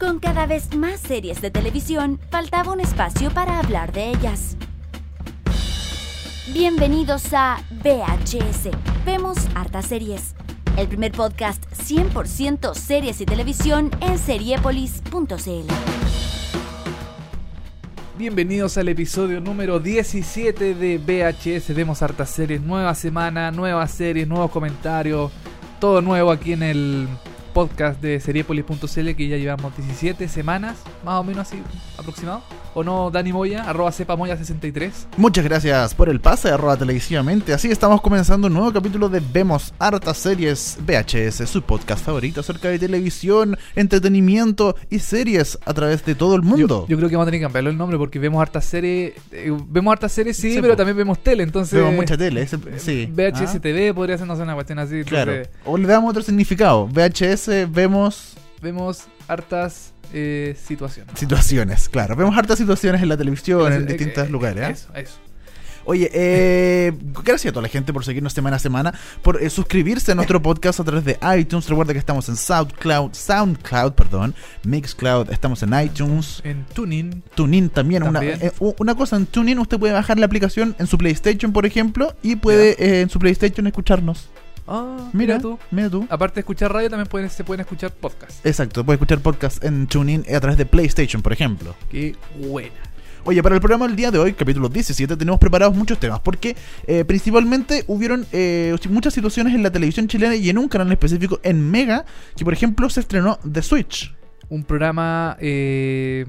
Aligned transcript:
Con 0.00 0.18
cada 0.18 0.46
vez 0.46 0.74
más 0.74 0.98
series 0.98 1.42
de 1.42 1.50
televisión, 1.50 2.18
faltaba 2.30 2.72
un 2.72 2.80
espacio 2.80 3.30
para 3.32 3.58
hablar 3.58 3.92
de 3.92 4.08
ellas. 4.08 4.56
Bienvenidos 6.54 7.34
a 7.34 7.58
VHS. 7.84 8.70
Vemos 9.04 9.36
hartas 9.54 9.84
series. 9.84 10.34
El 10.78 10.88
primer 10.88 11.12
podcast 11.12 11.62
100% 11.72 12.74
series 12.74 13.20
y 13.20 13.26
televisión 13.26 13.90
en 14.00 14.16
seriepolis.cl. 14.16 15.70
Bienvenidos 18.16 18.78
al 18.78 18.88
episodio 18.88 19.42
número 19.42 19.80
17 19.80 20.76
de 20.76 20.96
VHS. 20.96 21.74
Vemos 21.74 22.00
hartas 22.00 22.30
series, 22.30 22.62
nueva 22.62 22.94
semana, 22.94 23.50
nuevas 23.50 23.90
series, 23.90 24.26
nuevos 24.26 24.50
comentarios, 24.50 25.30
todo 25.78 26.00
nuevo 26.00 26.30
aquí 26.30 26.54
en 26.54 26.62
el 26.62 27.08
podcast 27.52 28.00
de 28.00 28.20
seriepolis.cl 28.20 29.10
que 29.16 29.28
ya 29.28 29.36
llevamos 29.36 29.76
17 29.76 30.28
semanas, 30.28 30.78
más 31.04 31.20
o 31.20 31.24
menos 31.24 31.48
así 31.48 31.62
aproximado. 31.98 32.42
¿O 32.74 32.84
no, 32.84 33.10
Dani 33.10 33.32
Moya? 33.32 33.64
Arroba 33.68 33.90
cepamoya63. 33.90 34.90
Muchas 35.16 35.44
gracias 35.44 35.94
por 35.94 36.08
el 36.08 36.20
pase, 36.20 36.50
arroba 36.50 36.76
televisivamente. 36.76 37.52
Así 37.52 37.68
estamos 37.68 38.00
comenzando 38.00 38.46
un 38.46 38.52
nuevo 38.54 38.72
capítulo 38.72 39.08
de 39.08 39.20
Vemos 39.20 39.74
Hartas 39.78 40.16
Series 40.18 40.78
VHS, 40.86 41.48
su 41.48 41.62
podcast 41.62 42.04
favorito 42.04 42.40
acerca 42.40 42.68
de 42.68 42.78
televisión, 42.78 43.56
entretenimiento 43.74 44.76
y 44.88 45.00
series 45.00 45.58
a 45.64 45.74
través 45.74 46.04
de 46.04 46.14
todo 46.14 46.36
el 46.36 46.42
mundo. 46.42 46.82
Yo, 46.82 46.86
yo 46.88 46.96
creo 46.96 47.08
que 47.08 47.16
vamos 47.16 47.26
a 47.26 47.30
tener 47.30 47.40
que 47.40 47.44
cambiarlo 47.46 47.70
el 47.70 47.76
nombre 47.76 47.98
porque 47.98 48.18
vemos 48.20 48.40
hartas 48.40 48.64
series. 48.64 49.14
eh, 49.32 49.52
vemos 49.68 49.92
hartas 49.92 50.12
series, 50.12 50.36
sí, 50.36 50.52
Sí, 50.54 50.60
pero 50.60 50.74
po. 50.74 50.76
también 50.78 50.96
vemos 50.96 51.18
tele, 51.22 51.42
entonces. 51.42 51.74
Vemos 51.78 51.94
mucha 51.94 52.16
tele, 52.16 52.42
ese- 52.42 52.58
sí. 52.78 53.06
VHS 53.12 53.56
Ah, 53.56 53.60
TV 53.60 53.92
podría 53.92 54.16
ser 54.16 54.26
no 54.28 54.36
sé, 54.36 54.42
una 54.42 54.54
cuestión 54.54 54.78
así. 54.78 55.02
Claro. 55.04 55.32
entonces, 55.32 55.54
O 55.64 55.76
le 55.76 55.88
damos 55.88 56.10
otro 56.10 56.22
significado. 56.22 56.86
VHS 56.86 57.39
vemos 57.48 58.34
Vemos 58.62 59.04
hartas 59.28 59.92
eh, 60.12 60.54
situaciones. 60.66 61.18
situaciones, 61.18 61.88
claro. 61.88 62.14
Vemos 62.16 62.36
hartas 62.36 62.58
situaciones 62.58 63.00
en 63.02 63.08
la 63.08 63.16
televisión, 63.16 63.72
en 63.72 63.82
Eh, 63.82 63.86
distintos 63.86 64.26
eh, 64.26 64.30
lugares. 64.30 64.68
¿eh? 64.68 64.72
Eso, 64.72 64.88
eso. 64.94 65.18
Oye, 65.86 66.10
eh, 66.12 66.92
gracias 67.24 67.50
a 67.50 67.52
toda 67.54 67.62
la 67.62 67.68
gente 67.68 67.90
por 67.94 68.04
seguirnos 68.04 68.34
semana 68.34 68.56
a 68.56 68.58
semana, 68.58 68.92
por 69.22 69.42
eh, 69.42 69.48
suscribirse 69.48 70.12
a 70.12 70.14
nuestro 70.14 70.40
podcast 70.42 70.78
a 70.78 70.84
través 70.84 71.06
de 71.06 71.18
iTunes. 71.38 71.66
Recuerda 71.70 71.94
que 71.94 71.98
estamos 71.98 72.28
en 72.28 72.36
SoundCloud, 72.36 73.14
SoundCloud, 73.14 73.92
perdón, 73.94 74.34
Mixcloud, 74.64 75.30
estamos 75.32 75.62
en 75.62 75.72
iTunes, 75.80 76.42
En 76.44 76.66
Tuning. 76.66 77.22
TuneIn 77.34 77.70
también. 77.70 78.02
Una, 78.02 78.20
También. 78.20 78.38
eh, 78.42 78.52
u- 78.60 78.74
una 78.78 78.94
cosa, 78.94 79.16
en 79.16 79.24
TuneIn 79.24 79.58
usted 79.58 79.78
puede 79.78 79.94
bajar 79.94 80.18
la 80.18 80.26
aplicación 80.26 80.76
en 80.78 80.86
su 80.86 80.98
PlayStation, 80.98 81.50
por 81.52 81.64
ejemplo, 81.64 82.14
y 82.22 82.36
puede 82.36 82.72
eh, 82.78 83.00
en 83.00 83.08
su 83.08 83.18
PlayStation 83.18 83.66
escucharnos. 83.66 84.28
Ah, 84.72 85.10
Mira, 85.12 85.34
mira 85.34 85.40
tú. 85.40 85.58
mira 85.72 85.90
tú. 85.90 86.06
Aparte 86.08 86.36
de 86.36 86.40
escuchar 86.42 86.72
radio, 86.72 86.88
también 86.88 87.08
pueden, 87.08 87.28
se 87.28 87.42
pueden 87.42 87.60
escuchar 87.62 87.90
podcasts. 87.92 88.40
Exacto, 88.44 88.84
puede 88.84 88.94
escuchar 88.94 89.18
podcast 89.18 89.64
en 89.64 89.88
TuneIn 89.88 90.24
a 90.34 90.38
través 90.40 90.56
de 90.56 90.64
PlayStation, 90.64 91.20
por 91.22 91.32
ejemplo. 91.32 91.74
Qué 91.90 92.14
buena. 92.38 92.70
Oye, 93.24 93.42
para 93.42 93.56
el 93.56 93.60
programa 93.60 93.86
del 93.86 93.96
día 93.96 94.10
de 94.10 94.18
hoy, 94.18 94.32
capítulo 94.32 94.68
17, 94.68 95.16
tenemos 95.16 95.38
preparados 95.40 95.76
muchos 95.76 95.98
temas, 95.98 96.20
porque 96.20 96.56
eh, 96.86 97.04
principalmente 97.04 97.84
hubieron 97.88 98.24
eh, 98.32 98.74
muchas 98.88 99.12
situaciones 99.12 99.54
en 99.54 99.62
la 99.62 99.70
televisión 99.70 100.08
chilena 100.08 100.36
y 100.36 100.48
en 100.48 100.56
un 100.56 100.68
canal 100.68 100.90
específico, 100.92 101.38
en 101.42 101.68
Mega, 101.70 102.06
que 102.36 102.44
por 102.44 102.54
ejemplo 102.54 102.88
se 102.88 103.00
estrenó 103.00 103.38
The 103.50 103.60
Switch. 103.62 104.14
Un 104.48 104.64
programa 104.64 105.36
eh, 105.40 106.24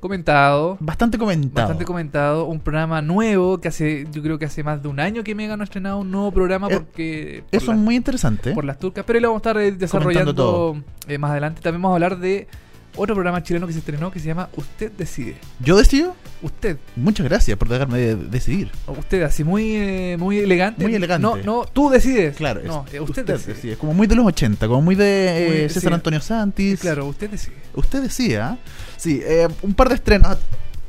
comentado. 0.00 0.76
Bastante 0.80 1.18
comentado. 1.18 1.54
Bastante 1.66 1.84
comentado, 1.84 2.44
un 2.46 2.60
programa 2.60 3.02
nuevo 3.02 3.60
que 3.60 3.68
hace, 3.68 4.06
yo 4.12 4.22
creo 4.22 4.38
que 4.38 4.46
hace 4.46 4.62
más 4.64 4.82
de 4.82 4.88
un 4.88 4.98
año 5.00 5.22
que 5.22 5.34
Mega 5.34 5.56
no 5.56 5.62
ha 5.62 5.64
estrenado 5.64 5.98
un 5.98 6.10
nuevo 6.10 6.32
programa 6.32 6.68
Eh, 6.68 6.74
porque 6.74 7.44
por, 7.50 7.62
Eso 7.62 7.72
es 7.72 7.78
muy 7.78 7.96
interesante. 7.96 8.52
por 8.52 8.64
las 8.64 8.78
turcas, 8.78 9.04
pero 9.06 9.18
ahí 9.18 9.22
lo 9.22 9.28
vamos 9.28 9.40
a 9.46 9.50
estar 9.50 9.62
eh, 9.62 9.72
desarrollando 9.72 10.34
todo. 10.34 10.76
eh, 11.06 11.18
más 11.18 11.30
adelante. 11.32 11.60
También 11.62 11.82
vamos 11.82 11.94
a 11.94 11.96
hablar 11.96 12.18
de 12.18 12.48
otro 12.96 13.14
programa 13.14 13.40
chileno 13.42 13.68
que 13.68 13.72
se 13.72 13.78
estrenó 13.78 14.10
que 14.10 14.18
se 14.18 14.26
llama 14.26 14.48
Usted 14.56 14.90
decide. 14.92 15.36
Yo 15.60 15.76
decido, 15.76 16.14
Usted, 16.42 16.78
muchas 16.96 17.26
gracias 17.28 17.56
por 17.58 17.68
dejarme 17.68 17.98
de- 17.98 18.16
decidir. 18.16 18.70
usted 18.88 19.22
así 19.22 19.44
muy 19.44 19.76
eh, 19.76 20.16
muy 20.18 20.38
elegante. 20.38 20.82
Muy 20.82 20.94
elegante. 20.94 21.22
No, 21.22 21.36
no, 21.36 21.66
tú 21.66 21.90
decides. 21.90 22.34
Claro, 22.36 22.62
no, 22.64 22.84
es- 22.88 22.94
eh, 22.94 23.00
usted, 23.00 23.24
decide. 23.26 23.54
decide. 23.54 23.76
Como 23.76 23.92
muy 23.94 24.06
de 24.06 24.16
los 24.16 24.24
80, 24.26 24.66
como 24.66 24.80
muy 24.82 24.94
de 24.94 25.64
eh, 25.66 25.68
César 25.68 25.90
sí. 25.90 25.94
Antonio 25.94 26.20
Santis. 26.20 26.80
Claro, 26.80 27.06
usted 27.06 27.28
decide. 27.30 27.56
Usted 27.74 28.02
decía, 28.02 28.58
sí, 29.00 29.20
eh, 29.24 29.48
un 29.62 29.74
par 29.74 29.88
de 29.88 29.94
estrenos 29.96 30.36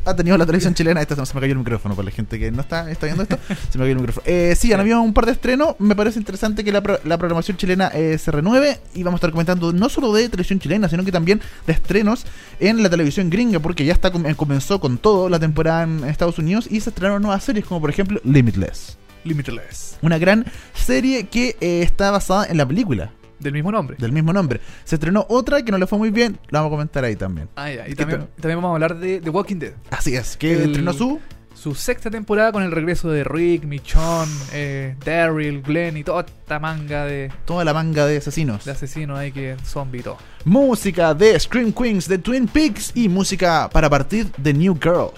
ha, 0.05 0.15
tenido 0.15 0.37
la 0.37 0.45
televisión 0.45 0.73
chilena. 0.73 1.01
Esta 1.01 1.25
se 1.25 1.33
me 1.33 1.41
cayó 1.41 1.53
el 1.53 1.59
micrófono 1.59 1.95
para 1.95 2.05
la 2.05 2.11
gente 2.11 2.39
que 2.39 2.51
no 2.51 2.61
está, 2.61 2.89
está 2.91 3.05
viendo 3.05 3.23
esto. 3.23 3.37
Se 3.71 3.77
me 3.77 3.83
cayó 3.83 3.91
el 3.91 3.97
micrófono. 3.97 4.23
Eh, 4.25 4.55
sí, 4.57 4.73
han 4.73 4.79
habido 4.79 5.01
un 5.01 5.13
par 5.13 5.25
de 5.25 5.33
estrenos. 5.33 5.75
Me 5.79 5.95
parece 5.95 6.17
interesante 6.19 6.63
que 6.63 6.71
la, 6.71 6.81
pro- 6.81 6.99
la 7.03 7.17
programación 7.17 7.57
chilena 7.57 7.87
eh, 7.93 8.17
se 8.17 8.31
renueve 8.31 8.79
y 8.95 9.03
vamos 9.03 9.17
a 9.17 9.19
estar 9.19 9.31
comentando 9.31 9.71
no 9.73 9.89
solo 9.89 10.11
de 10.13 10.27
televisión 10.27 10.59
chilena, 10.59 10.89
sino 10.89 11.05
que 11.05 11.11
también 11.11 11.39
de 11.67 11.73
estrenos 11.73 12.25
en 12.59 12.81
la 12.81 12.89
televisión 12.89 13.29
gringa, 13.29 13.59
porque 13.59 13.85
ya 13.85 13.93
está 13.93 14.09
eh, 14.09 14.35
comenzó 14.35 14.79
con 14.81 14.97
todo 14.97 15.29
la 15.29 15.39
temporada 15.39 15.83
en 15.83 16.03
Estados 16.05 16.39
Unidos 16.39 16.67
y 16.69 16.81
se 16.81 16.89
estrenaron 16.89 17.21
nuevas 17.21 17.43
series, 17.43 17.65
como 17.65 17.79
por 17.79 17.89
ejemplo 17.89 18.19
Limitless. 18.23 18.97
Limitless. 19.23 19.99
Una 20.01 20.17
gran 20.17 20.45
serie 20.73 21.27
que 21.27 21.55
eh, 21.61 21.83
está 21.83 22.09
basada 22.09 22.47
en 22.47 22.57
la 22.57 22.65
película 22.67 23.11
Del 23.41 23.53
mismo 23.53 23.71
nombre. 23.71 23.97
del 23.99 24.11
mismo 24.11 24.31
nombre. 24.33 24.61
Se 24.83 24.95
estrenó 24.95 25.25
otra 25.29 25.61
que 25.63 25.71
no 25.71 25.77
le 25.77 25.87
fue 25.87 25.97
muy 25.97 26.09
bien, 26.11 26.37
la 26.49 26.59
vamos 26.59 26.71
a 26.73 26.75
comentar 26.77 27.03
ahí 27.03 27.15
también. 27.15 27.49
Ah, 27.55 27.69
ya. 27.71 27.85
Y 27.87 27.89
¿Qué 27.91 27.95
también, 27.97 28.27
también 28.39 28.57
vamos 28.57 28.69
a 28.71 28.73
hablar 28.75 28.97
de 28.99 29.19
The 29.19 29.29
Walking 29.29 29.57
Dead. 29.57 29.73
Así 29.89 30.15
es, 30.15 30.37
que 30.37 30.53
El- 30.53 30.61
estrenó 30.69 30.93
su. 30.93 31.19
Su 31.53 31.75
sexta 31.75 32.09
temporada 32.09 32.51
con 32.53 32.63
el 32.63 32.71
regreso 32.71 33.09
de 33.11 33.23
Rick, 33.23 33.65
Michonne, 33.65 34.31
eh, 34.53 34.95
Daryl, 35.05 35.61
Glenn 35.61 35.95
y 35.97 36.03
toda 36.03 36.21
esta 36.25 36.59
manga 36.59 37.05
de, 37.05 37.31
Toda 37.45 37.63
la 37.65 37.73
manga 37.73 38.07
de 38.07 38.17
asesinos. 38.17 38.65
de 38.65 38.71
asesinos 38.71 39.19
ahí 39.19 39.31
que 39.31 39.57
zombie 39.63 39.99
y 39.99 40.03
todo. 40.03 40.17
Música 40.45 41.13
de 41.13 41.39
Scream 41.39 41.71
Queens, 41.71 42.07
de 42.07 42.17
Twin 42.17 42.47
Peaks 42.47 42.93
y 42.95 43.09
música 43.09 43.69
para 43.71 43.89
partir 43.89 44.31
de 44.37 44.53
New 44.53 44.75
Girl. 44.81 45.11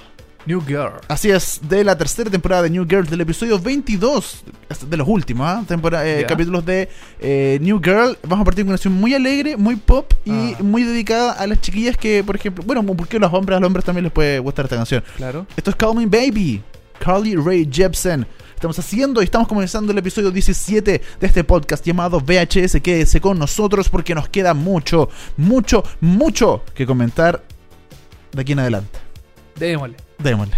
New 0.45 0.61
Girl. 0.65 0.99
Así 1.07 1.29
es, 1.29 1.59
de 1.67 1.83
la 1.83 1.97
tercera 1.97 2.29
temporada 2.29 2.63
de 2.63 2.69
New 2.69 2.85
Girl, 2.87 3.05
del 3.05 3.21
episodio 3.21 3.59
22, 3.59 4.43
de 4.89 4.97
los 4.97 5.07
últimos 5.07 5.47
¿ah? 5.47 5.63
Eh, 6.03 6.25
capítulos 6.27 6.65
de 6.65 6.89
eh, 7.19 7.57
New 7.61 7.79
Girl. 7.81 8.17
Vamos 8.23 8.41
a 8.41 8.45
partir 8.45 8.63
con 8.63 8.69
una 8.69 8.77
canción 8.77 8.93
muy 8.93 9.13
alegre, 9.13 9.55
muy 9.57 9.75
pop 9.75 10.11
y 10.25 10.31
Ah. 10.53 10.57
muy 10.61 10.83
dedicada 10.83 11.31
a 11.33 11.47
las 11.47 11.61
chiquillas 11.61 11.95
que, 11.95 12.23
por 12.23 12.35
ejemplo, 12.35 12.63
bueno, 12.65 12.83
porque 12.85 13.17
a 13.17 13.19
los 13.21 13.33
hombres, 13.33 13.57
a 13.57 13.59
los 13.59 13.67
hombres 13.67 13.85
también 13.85 14.03
les 14.03 14.11
puede 14.11 14.39
gustar 14.39 14.65
esta 14.65 14.75
canción. 14.75 15.03
Claro. 15.15 15.45
Esto 15.55 15.69
es 15.69 15.75
Call 15.75 15.95
Me 15.95 16.05
Baby, 16.05 16.61
Carly 16.99 17.35
Ray 17.35 17.69
Jepsen. 17.71 18.25
Estamos 18.55 18.79
haciendo 18.79 19.21
y 19.21 19.25
estamos 19.25 19.47
comenzando 19.47 19.91
el 19.91 19.97
episodio 19.97 20.31
17 20.31 21.01
de 21.19 21.27
este 21.27 21.43
podcast 21.43 21.85
llamado 21.85 22.19
VHS. 22.21 22.79
Quédese 22.81 23.19
con 23.19 23.37
nosotros 23.37 23.89
porque 23.89 24.15
nos 24.15 24.29
queda 24.29 24.53
mucho, 24.53 25.09
mucho, 25.35 25.83
mucho 25.99 26.63
que 26.73 26.85
comentar 26.85 27.43
de 28.31 28.41
aquí 28.41 28.53
en 28.53 28.59
adelante. 28.59 28.99
Démosle. 29.57 29.95
Démosle. 30.19 30.49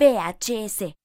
VHS. 0.00 0.99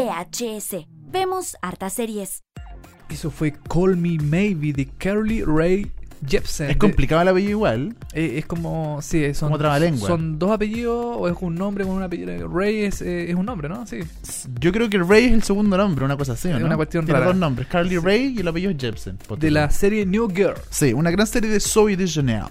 VHS. 0.00 0.86
Vemos 1.10 1.56
hartas 1.62 1.94
series. 1.94 2.42
Eso 3.08 3.30
fue 3.30 3.52
Call 3.52 3.96
Me 3.96 4.18
Maybe 4.18 4.72
de 4.74 4.86
Carly 4.98 5.42
Ray 5.42 5.90
Jepsen. 6.28 6.70
Es 6.70 6.76
complicado 6.76 7.22
el 7.22 7.28
apellido 7.28 7.50
igual. 7.52 7.96
Eh, 8.12 8.34
es 8.36 8.44
como, 8.44 9.00
sí, 9.00 9.32
son, 9.32 9.48
Como 9.48 9.58
trabalengua. 9.58 10.06
son 10.06 10.38
dos 10.38 10.50
apellidos 10.50 11.16
o 11.18 11.28
es 11.28 11.36
un 11.40 11.54
nombre 11.54 11.84
con 11.86 11.94
un 11.94 12.02
apellido. 12.02 12.46
Ray 12.48 12.80
es, 12.84 13.00
eh, 13.00 13.30
es 13.30 13.36
un 13.36 13.46
nombre, 13.46 13.70
¿no? 13.70 13.86
Sí. 13.86 14.00
Yo 14.60 14.70
creo 14.70 14.90
que 14.90 14.98
Ray 14.98 15.26
es 15.26 15.32
el 15.32 15.42
segundo 15.44 15.78
nombre, 15.78 16.04
una 16.04 16.16
cosa 16.18 16.32
así, 16.32 16.48
¿o 16.48 16.54
Es 16.56 16.60
¿no? 16.60 16.66
una 16.66 16.76
cuestión 16.76 17.06
Tiene 17.06 17.20
rara. 17.20 17.30
dos 17.32 17.40
nombres, 17.40 17.66
Carly 17.68 17.90
Sí. 17.90 17.98
Ray 17.98 18.34
y 18.36 18.40
el 18.40 18.48
apellido 18.48 18.72
es 18.72 18.76
Jepsen. 18.78 19.18
De 19.38 19.50
la 19.50 19.70
serie 19.70 20.04
New 20.04 20.28
Girl, 20.28 20.56
Sí, 20.68 20.92
una 20.92 21.10
gran 21.10 21.26
serie 21.26 21.48
de 21.48 21.60
Zoe 21.60 21.96
de 21.96 22.04
Chanel. 22.06 22.44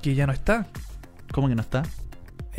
que 0.00 0.14
ya 0.14 0.26
no 0.26 0.32
está. 0.32 0.66
¿Cómo 1.32 1.48
que 1.48 1.54
no 1.54 1.60
está? 1.62 1.82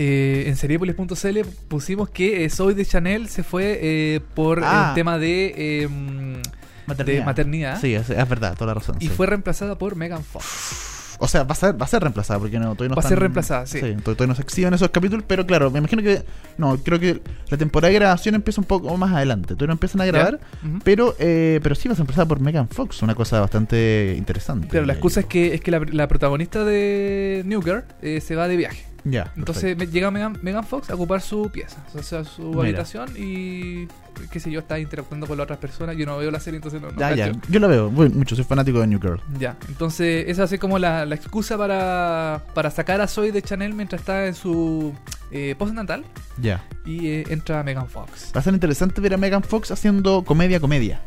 Eh, 0.01 0.45
en 0.47 0.55
seriepolis.cl 0.55 1.39
pusimos 1.67 2.09
que 2.09 2.45
eh, 2.45 2.49
Zoe 2.49 2.73
de 2.73 2.85
Chanel 2.85 3.27
se 3.27 3.43
fue 3.43 3.79
eh, 3.81 4.21
por 4.33 4.61
Ah. 4.63 4.87
el 4.89 4.95
tema 4.95 5.17
de, 5.17 5.53
eh, 5.83 5.87
mm, 5.89 6.93
de 7.03 7.21
maternidad 7.23 7.81
Sí, 7.81 7.93
es, 7.95 8.09
es 8.09 8.29
verdad, 8.29 8.53
toda 8.55 8.67
la 8.67 8.73
razón. 8.75 8.95
y 9.01 9.07
sí. 9.07 9.13
fue 9.13 9.27
reemplazada 9.27 9.77
por 9.77 9.97
Megan 9.97 10.23
Fox. 10.23 10.85
O 11.21 11.27
sea, 11.27 11.43
va 11.43 11.51
a 11.51 11.55
ser, 11.55 11.73
va 11.79 11.83
a 11.83 11.87
ser 11.89 12.01
reemplazada 12.01 12.39
porque 12.39 12.57
no, 12.59 12.75
todavía 12.75 12.89
no 12.89 12.95
Va 12.95 13.01
a 13.05 13.09
ser 13.09 13.19
reemplazada, 13.19 13.65
sí. 13.65 13.79
todavía, 13.79 13.97
todavía 14.01 14.27
no 14.27 14.35
se 14.35 14.41
exhiben 14.41 14.73
esos 14.73 14.89
capítulos, 14.89 15.25
pero 15.27 15.45
claro, 15.45 15.69
me 15.69 15.79
imagino 15.79 16.01
que. 16.01 16.23
No, 16.57 16.77
creo 16.77 16.97
que 16.97 17.21
la 17.49 17.57
temporada 17.57 17.89
de 17.91 17.95
grabación 17.99 18.35
empieza 18.35 18.61
un 18.61 18.65
poco 18.67 18.95
más 18.95 19.11
adelante. 19.13 19.49
Todavía 19.49 19.67
no 19.67 19.73
empiezan 19.73 19.99
a 19.99 20.05
grabar, 20.05 20.39
pero 20.85 21.13
eh, 21.19 21.59
pero 21.61 21.75
sí 21.75 21.89
va 21.89 21.91
a 21.91 21.95
ser 21.97 22.03
reemplazada 22.05 22.25
por 22.25 22.39
Megan 22.39 22.69
Fox, 22.69 23.01
una 23.01 23.15
cosa 23.15 23.41
bastante 23.41 24.15
interesante. 24.17 24.69
Pero 24.71 24.85
la 24.85 24.93
excusa 24.93 25.19
es 25.19 25.25
que, 25.25 25.53
es 25.55 25.59
que 25.59 25.71
la, 25.71 25.81
la 25.91 26.07
protagonista 26.07 26.63
de 26.63 27.41
New 27.45 27.61
Girl 27.63 27.83
eh, 28.01 28.21
se 28.21 28.35
va 28.37 28.47
de 28.47 28.55
viaje. 28.55 28.85
Ya, 29.03 29.31
Entonces 29.37 29.77
me- 29.77 29.87
llega 29.87 30.11
Megan, 30.11 30.37
Megan 30.41 30.63
Fox 30.65 30.89
a 30.89 30.95
ocupar 30.95 31.21
su 31.21 31.49
pieza, 31.49 31.77
o 31.95 32.03
sea, 32.03 32.23
su 32.23 32.43
Mira. 32.49 32.61
habitación 32.61 33.09
y 33.17 33.87
qué 34.31 34.39
sé 34.39 34.51
yo, 34.51 34.59
está 34.59 34.77
interactuando 34.79 35.25
con 35.27 35.37
las 35.37 35.45
otras 35.45 35.59
personas. 35.59 35.95
Yo 35.95 36.05
no 36.05 36.17
veo 36.17 36.29
la 36.31 36.39
serie, 36.39 36.57
entonces 36.57 36.81
no, 36.81 36.91
no 36.91 36.99
Ya, 36.99 37.15
ya. 37.15 37.31
Yo 37.49 37.59
la 37.59 37.67
veo 37.67 37.89
muy- 37.89 38.09
mucho, 38.09 38.35
soy 38.35 38.43
fanático 38.43 38.79
de 38.81 38.87
New 38.87 38.99
Girl. 38.99 39.21
Ya, 39.39 39.55
entonces 39.69 40.25
esa 40.27 40.43
es 40.43 40.59
como 40.59 40.77
la, 40.79 41.05
la 41.05 41.15
excusa 41.15 41.57
para, 41.57 42.43
para 42.53 42.69
sacar 42.71 42.99
a 43.01 43.07
Zoe 43.07 43.31
de 43.31 43.41
Chanel 43.41 43.73
mientras 43.73 44.01
está 44.01 44.27
en 44.27 44.35
su 44.35 44.93
eh, 45.31 45.55
postnatal 45.57 46.03
Ya. 46.41 46.63
y 46.85 47.07
eh, 47.07 47.23
entra 47.29 47.63
Megan 47.63 47.87
Fox. 47.87 48.31
Va 48.35 48.39
a 48.41 48.43
ser 48.43 48.53
interesante 48.53 48.99
ver 48.99 49.13
a 49.13 49.17
Megan 49.17 49.43
Fox 49.43 49.71
haciendo 49.71 50.23
comedia-comedia. 50.25 51.01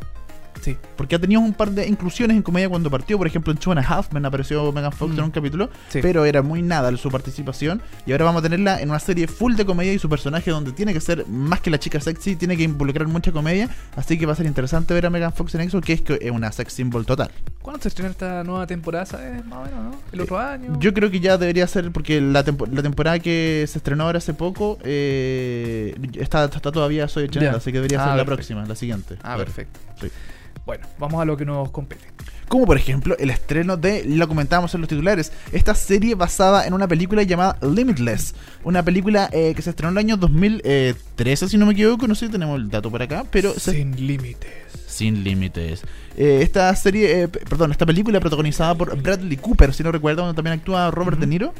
Porque 0.95 1.15
ha 1.15 1.19
tenido 1.19 1.41
un 1.41 1.53
par 1.53 1.71
de 1.71 1.87
inclusiones 1.87 2.35
en 2.37 2.43
comedia 2.43 2.69
cuando 2.69 2.89
partió. 2.89 3.17
Por 3.17 3.27
ejemplo, 3.27 3.51
en 3.51 3.57
Two 3.59 3.71
and 3.71 3.79
a 3.79 3.83
Half 3.87 4.11
Men 4.13 4.25
apareció 4.25 4.71
Megan 4.71 4.91
Fox 4.91 5.13
Mm. 5.13 5.17
en 5.19 5.23
un 5.25 5.31
capítulo. 5.31 5.69
sí. 5.89 5.99
Pero 6.01 6.25
era 6.25 6.41
muy 6.41 6.61
nada 6.61 6.95
su 6.97 7.09
participación. 7.11 7.81
Y 8.05 8.11
ahora 8.11 8.25
vamos 8.25 8.39
a 8.39 8.43
tenerla 8.43 8.81
en 8.81 8.89
una 8.89 8.99
serie 8.99 9.27
full 9.27 9.55
de 9.55 9.65
comedia 9.65 9.93
y 9.93 9.99
su 9.99 10.09
personaje 10.09 10.51
donde 10.51 10.71
tiene 10.71 10.93
que 10.93 10.99
ser 11.01 11.25
más 11.27 11.59
que 11.61 11.69
la 11.69 11.79
chica 11.79 11.99
sexy, 11.99 12.35
tiene 12.35 12.55
que 12.57 12.63
involucrar 12.63 13.07
mucha 13.07 13.31
comedia. 13.31 13.69
Así 13.95 14.17
que 14.17 14.25
va 14.25 14.33
a 14.33 14.35
ser 14.35 14.45
interesante 14.45 14.93
ver 14.93 15.05
a 15.05 15.09
Megan 15.09 15.33
Fox 15.33 15.55
en 15.55 15.61
eso, 15.61 15.81
que 15.81 15.93
es, 15.93 16.01
que 16.01 16.17
es 16.21 16.31
una 16.31 16.51
sex 16.51 16.73
symbol 16.73 17.05
total. 17.05 17.31
¿Cuándo 17.61 17.81
se 17.81 17.87
estrena 17.89 18.11
esta 18.11 18.43
nueva 18.43 18.67
temporada? 18.67 19.05
¿Sabes? 19.05 19.45
Más 19.45 19.59
o 19.59 19.63
menos, 19.63 19.83
¿no? 19.85 19.95
¿El 20.11 20.21
otro 20.21 20.37
año? 20.37 20.77
Yo 20.79 20.93
creo 20.93 21.09
que 21.09 21.19
ya 21.19 21.37
debería 21.37 21.65
ser, 21.67 21.91
porque 21.91 22.19
la, 22.21 22.43
tempo- 22.43 22.65
la 22.71 22.81
temporada 22.83 23.19
que 23.19 23.65
se 23.67 23.77
estrenó 23.79 24.03
ahora 24.05 24.17
hace 24.19 24.33
poco 24.33 24.77
eh, 24.83 25.95
está, 26.13 26.45
está 26.45 26.71
todavía 26.71 27.07
Soy 27.07 27.29
Chanel, 27.29 27.51
Ya. 27.51 27.57
así 27.57 27.71
que 27.71 27.77
debería 27.77 28.03
Ah, 28.03 28.07
ser 28.09 28.17
la 28.17 28.25
próxima, 28.25 28.65
la 28.65 28.75
siguiente. 28.75 29.17
Ah, 29.23 29.37
perfecto. 29.37 29.79
Sí. 30.01 30.07
Bueno, 30.65 30.85
vamos 30.97 31.21
a 31.21 31.25
lo 31.25 31.35
que 31.35 31.45
nos 31.45 31.71
compete. 31.71 32.05
Como 32.47 32.65
por 32.65 32.77
ejemplo 32.77 33.17
el 33.17 33.29
estreno 33.29 33.75
de, 33.77 34.03
lo 34.05 34.27
comentábamos 34.27 34.73
en 34.75 34.81
los 34.81 34.87
titulares, 34.89 35.31
esta 35.51 35.73
serie 35.75 36.15
basada 36.15 36.65
en 36.67 36.73
una 36.73 36.87
película 36.87 37.23
llamada 37.23 37.57
Limitless. 37.61 38.33
Una 38.63 38.83
película 38.83 39.29
eh, 39.33 39.53
que 39.55 39.61
se 39.61 39.71
estrenó 39.71 39.89
en 39.91 39.97
el 39.97 40.05
año 40.05 40.17
2013, 40.17 41.49
si 41.49 41.57
no 41.57 41.65
me 41.65 41.73
equivoco, 41.73 42.07
no 42.07 42.15
sé 42.15 42.27
si 42.27 42.31
tenemos 42.31 42.57
el 42.59 42.69
dato 42.69 42.89
por 42.91 43.01
acá, 43.01 43.25
pero... 43.29 43.53
se- 43.53 43.71
Sin 43.71 44.07
límites. 44.07 44.51
Sin 44.87 45.23
límites. 45.23 45.81
Eh, 46.15 46.39
esta 46.43 46.73
serie, 46.75 47.23
eh, 47.23 47.27
perdón, 47.27 47.71
esta 47.71 47.85
película 47.85 48.19
protagonizada 48.19 48.75
por 48.75 48.95
Bradley 49.01 49.37
Cooper, 49.37 49.73
si 49.73 49.81
no 49.83 49.91
recuerdo, 49.91 50.21
donde 50.21 50.35
también 50.35 50.59
actúa 50.59 50.91
Robert. 50.91 51.17
De 51.19 51.25
Niro. 51.27 51.53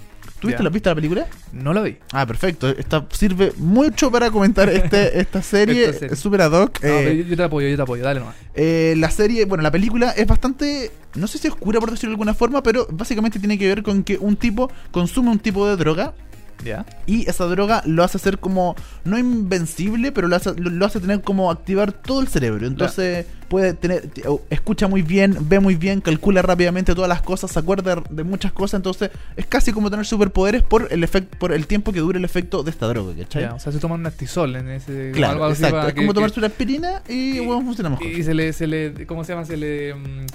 ¿Tuviste 0.43 0.63
la 0.63 0.69
vista 0.69 0.89
de 0.89 0.91
la 0.91 0.95
película? 0.95 1.27
No 1.53 1.73
la 1.73 1.81
vi. 1.81 1.97
Ah, 2.11 2.25
perfecto. 2.27 2.69
Esta 2.69 3.05
sirve 3.11 3.53
mucho 3.57 4.11
para 4.11 4.29
comentar 4.29 4.69
este, 4.69 5.19
esta 5.21 5.41
serie. 5.41 5.85
Esta 5.85 5.99
serie. 5.99 6.13
Es 6.13 6.19
Super 6.19 6.41
ad 6.41 6.51
hoc. 6.51 6.81
No, 6.83 6.89
Eh, 6.89 7.25
yo 7.27 7.35
te 7.35 7.43
apoyo, 7.43 7.67
yo 7.67 7.75
te 7.75 7.81
apoyo, 7.81 8.03
dale 8.03 8.19
nomás. 8.19 8.35
eh, 8.53 8.93
la 8.97 9.09
serie, 9.09 9.45
bueno, 9.45 9.61
la 9.63 9.71
película 9.71 10.11
es 10.11 10.27
bastante, 10.27 10.91
no 11.15 11.27
sé 11.27 11.37
si 11.39 11.47
oscura 11.47 11.79
por 11.79 11.89
decirlo 11.91 12.11
de 12.11 12.15
alguna 12.15 12.33
forma, 12.33 12.61
pero 12.61 12.85
básicamente 12.91 13.39
tiene 13.39 13.57
que 13.57 13.67
ver 13.67 13.83
con 13.83 14.03
que 14.03 14.17
un 14.17 14.35
tipo 14.35 14.69
consume 14.91 15.29
un 15.31 15.39
tipo 15.39 15.67
de 15.67 15.75
droga 15.77 16.13
¿Ya? 16.63 16.85
y 17.05 17.29
esa 17.29 17.45
droga 17.45 17.81
lo 17.85 18.03
hace 18.03 18.17
ser 18.19 18.39
como, 18.39 18.75
no 19.03 19.17
invencible, 19.17 20.11
pero 20.11 20.27
lo 20.27 20.35
hace, 20.35 20.53
lo, 20.55 20.69
lo 20.69 20.85
hace 20.85 20.99
tener 20.99 21.21
como 21.21 21.51
activar 21.51 21.91
todo 21.91 22.21
el 22.21 22.27
cerebro. 22.27 22.65
Entonces 22.67 23.25
puede 23.49 23.73
tener, 23.73 24.07
t- 24.07 24.27
o- 24.27 24.41
escucha 24.49 24.87
muy 24.87 25.01
bien, 25.03 25.37
ve 25.41 25.59
muy 25.59 25.75
bien, 25.75 26.01
calcula 26.01 26.41
rápidamente 26.41 26.95
todas 26.95 27.09
las 27.09 27.21
cosas, 27.21 27.51
se 27.51 27.59
acuerda 27.59 28.01
de 28.09 28.23
muchas 28.23 28.51
cosas. 28.51 28.79
Entonces 28.79 29.11
es 29.35 29.45
casi 29.45 29.71
como 29.71 29.89
tener 29.91 30.05
superpoderes 30.05 30.63
por 30.63 30.87
el 30.91 31.03
efecto, 31.03 31.37
por 31.37 31.51
el 31.51 31.67
tiempo 31.67 31.91
que 31.93 31.99
dure 31.99 32.17
el 32.17 32.25
efecto 32.25 32.63
de 32.63 32.71
esta 32.71 32.87
droga, 32.87 33.13
¿cachai? 33.15 33.43
Ya, 33.43 33.53
o 33.53 33.59
sea, 33.59 33.71
se 33.71 33.79
toman 33.79 33.99
un 33.99 34.07
astisol 34.07 34.55
en 34.55 34.69
ese. 34.69 35.11
Claro, 35.13 35.33
algo 35.33 35.45
así 35.45 35.63
exacto. 35.63 35.87
Es 35.89 35.93
que- 35.93 35.99
como 36.01 36.07
que- 36.11 36.15
tomarse 36.15 36.39
una 36.39 36.47
aspirina 36.47 37.01
y, 37.07 37.39
bueno, 37.39 37.61
funciona 37.63 37.89
mejor. 37.91 38.05
Y 38.07 38.23
se 38.23 38.33
le, 38.33 38.53
se 38.53 38.65
le, 38.67 39.05
¿cómo 39.05 39.23
se 39.23 39.33
llama? 39.33 39.45
Se 39.45 39.57
le, 39.57 39.93
mm, 39.93 40.25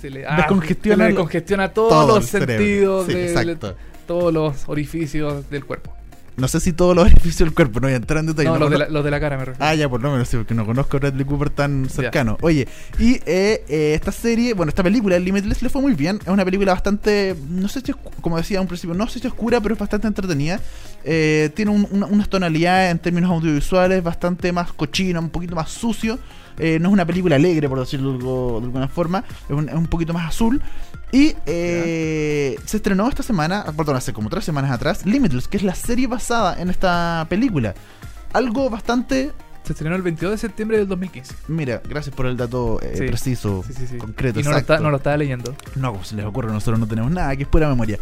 se 0.00 0.10
le, 0.10 0.20
Descongestiona 0.20 0.96
se 0.96 1.02
le 1.02 1.06
descongestiona 1.08 1.68
todos 1.70 1.90
todo 1.90 2.16
los 2.16 2.26
sentidos, 2.26 3.06
Sí, 3.06 3.14
de- 3.14 3.26
exacto. 3.32 3.76
Todos 4.08 4.34
los 4.34 4.68
orificios 4.68 5.48
del 5.50 5.64
cuerpo. 5.64 5.94
No 6.36 6.46
sé 6.46 6.60
si 6.60 6.72
todos 6.72 6.94
los 6.94 7.04
orificios 7.10 7.38
del 7.48 7.52
cuerpo, 7.52 7.80
no 7.80 7.88
voy 7.88 7.94
a 7.94 7.96
entrar 7.96 8.20
en 8.20 8.26
detalle. 8.26 8.48
No, 8.48 8.54
no 8.54 8.60
los, 8.60 8.70
de 8.70 8.78
la, 8.78 8.88
los 8.88 9.04
de 9.04 9.10
la 9.10 9.18
cara 9.18 9.36
me 9.36 9.44
refiero. 9.44 9.64
Ah, 9.68 9.74
ya, 9.74 9.88
por 9.88 10.00
lo 10.00 10.12
menos 10.12 10.28
sí, 10.28 10.36
porque 10.36 10.54
no 10.54 10.64
conozco 10.64 10.96
a 10.96 11.00
Bradley 11.00 11.24
Cooper 11.24 11.50
tan 11.50 11.88
cercano. 11.90 12.38
Oye, 12.42 12.68
y 12.98 13.14
eh, 13.26 13.64
eh, 13.68 13.92
esta 13.94 14.12
serie, 14.12 14.54
bueno, 14.54 14.70
esta 14.70 14.84
película, 14.84 15.18
Limitless, 15.18 15.62
le 15.62 15.68
fue 15.68 15.82
muy 15.82 15.94
bien. 15.94 16.20
Es 16.22 16.28
una 16.28 16.44
película 16.44 16.72
bastante, 16.72 17.34
no 17.50 17.66
sé 17.66 17.80
si, 17.80 17.92
como 18.20 18.36
decía 18.36 18.60
un 18.60 18.68
principio, 18.68 18.94
no 18.94 19.08
sé 19.08 19.18
si 19.18 19.26
oscura, 19.26 19.60
pero 19.60 19.74
es 19.74 19.80
bastante 19.80 20.06
entretenida. 20.06 20.60
Eh, 21.04 21.50
tiene 21.56 21.72
un- 21.72 21.88
una, 21.90 22.06
unas 22.06 22.28
tonalidades 22.28 22.92
en 22.92 23.00
términos 23.00 23.30
audiovisuales 23.32 24.00
bastante 24.04 24.52
más 24.52 24.72
cochino, 24.72 25.18
un 25.18 25.30
poquito 25.30 25.56
más 25.56 25.70
sucio. 25.70 26.20
Eh, 26.58 26.78
no 26.80 26.88
es 26.88 26.92
una 26.92 27.06
película 27.06 27.36
alegre, 27.36 27.68
por 27.68 27.78
decirlo 27.80 28.60
de 28.60 28.66
alguna 28.66 28.88
forma. 28.88 29.24
Es 29.48 29.50
un, 29.54 29.68
es 29.68 29.74
un 29.74 29.86
poquito 29.86 30.12
más 30.12 30.28
azul. 30.28 30.60
Y 31.12 31.34
eh, 31.46 32.56
se 32.66 32.76
estrenó 32.76 33.08
esta 33.08 33.22
semana, 33.22 33.64
ah, 33.66 33.72
perdón, 33.72 33.96
hace 33.96 34.12
como 34.12 34.28
tres 34.28 34.44
semanas 34.44 34.70
atrás, 34.70 35.06
Limitless, 35.06 35.48
que 35.48 35.56
es 35.56 35.62
la 35.62 35.74
serie 35.74 36.06
basada 36.06 36.60
en 36.60 36.68
esta 36.70 37.26
película. 37.28 37.74
Algo 38.32 38.68
bastante 38.68 39.32
Se 39.64 39.72
estrenó 39.74 39.96
el 39.96 40.02
22 40.02 40.32
de 40.32 40.38
septiembre 40.38 40.78
del 40.78 40.88
2015. 40.88 41.34
Mira, 41.48 41.82
gracias 41.86 42.14
por 42.14 42.24
el 42.26 42.36
dato 42.38 42.80
eh, 42.82 42.94
Sí. 42.96 43.06
preciso, 43.06 43.62
Sí, 43.66 43.74
sí, 43.74 43.86
sí. 43.86 43.96
concreto, 43.98 44.40
y 44.40 44.42
no 44.42 44.50
lo, 44.50 44.56
exacto. 44.56 44.72
está- 44.74 44.82
no 44.82 44.90
lo 44.90 44.96
estaba 44.96 45.16
leyendo. 45.18 45.54
No, 45.76 45.92
como 45.92 46.04
se 46.04 46.16
les 46.16 46.24
ocurre, 46.24 46.50
nosotros 46.50 46.78
no 46.78 46.86
tenemos 46.86 47.10
nada, 47.10 47.36
que 47.36 47.42
es 47.42 47.48
pura 47.48 47.68
memoria. 47.68 47.98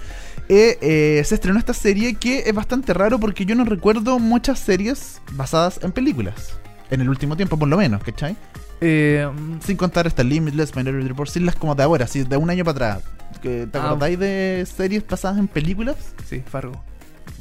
Eh, 0.48 0.78
eh, 0.80 1.22
se 1.24 1.34
estrenó 1.34 1.58
esta 1.58 1.74
serie 1.74 2.14
que 2.14 2.44
es 2.46 2.54
bastante 2.54 2.94
raro 2.94 3.18
porque 3.18 3.46
yo 3.46 3.56
no 3.56 3.64
recuerdo 3.64 4.20
muchas 4.20 4.60
series 4.60 5.20
basadas 5.32 5.80
en 5.82 5.90
películas. 5.90 6.52
En 6.90 7.00
el 7.00 7.08
último 7.08 7.36
tiempo, 7.36 7.58
por 7.58 7.68
lo 7.68 7.76
menos, 7.76 8.02
¿cachai? 8.02 8.36
Eh, 8.80 9.28
Sin 9.64 9.76
contar 9.76 10.06
esta 10.06 10.22
Limitless, 10.22 10.76
Minority 10.76 11.08
Report, 11.08 11.28
sin 11.30 11.46
las 11.46 11.56
como 11.56 11.74
de 11.74 11.82
ahora, 11.82 12.06
si 12.06 12.22
de 12.24 12.36
un 12.36 12.50
año 12.50 12.64
para 12.64 12.94
atrás. 12.94 13.04
¿Te 13.42 13.68
Ah. 13.74 13.86
acordáis 13.86 14.18
de 14.18 14.66
series 14.76 15.06
basadas 15.06 15.38
en 15.38 15.48
películas? 15.48 15.96
sí, 16.28 16.42
Fargo. 16.48 16.82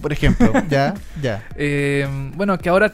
Por 0.01 0.11
ejemplo, 0.11 0.51
ya, 0.69 0.93
ya. 1.21 1.43
Eh, 1.55 2.07
bueno, 2.35 2.57
que 2.57 2.69
ahora 2.69 2.91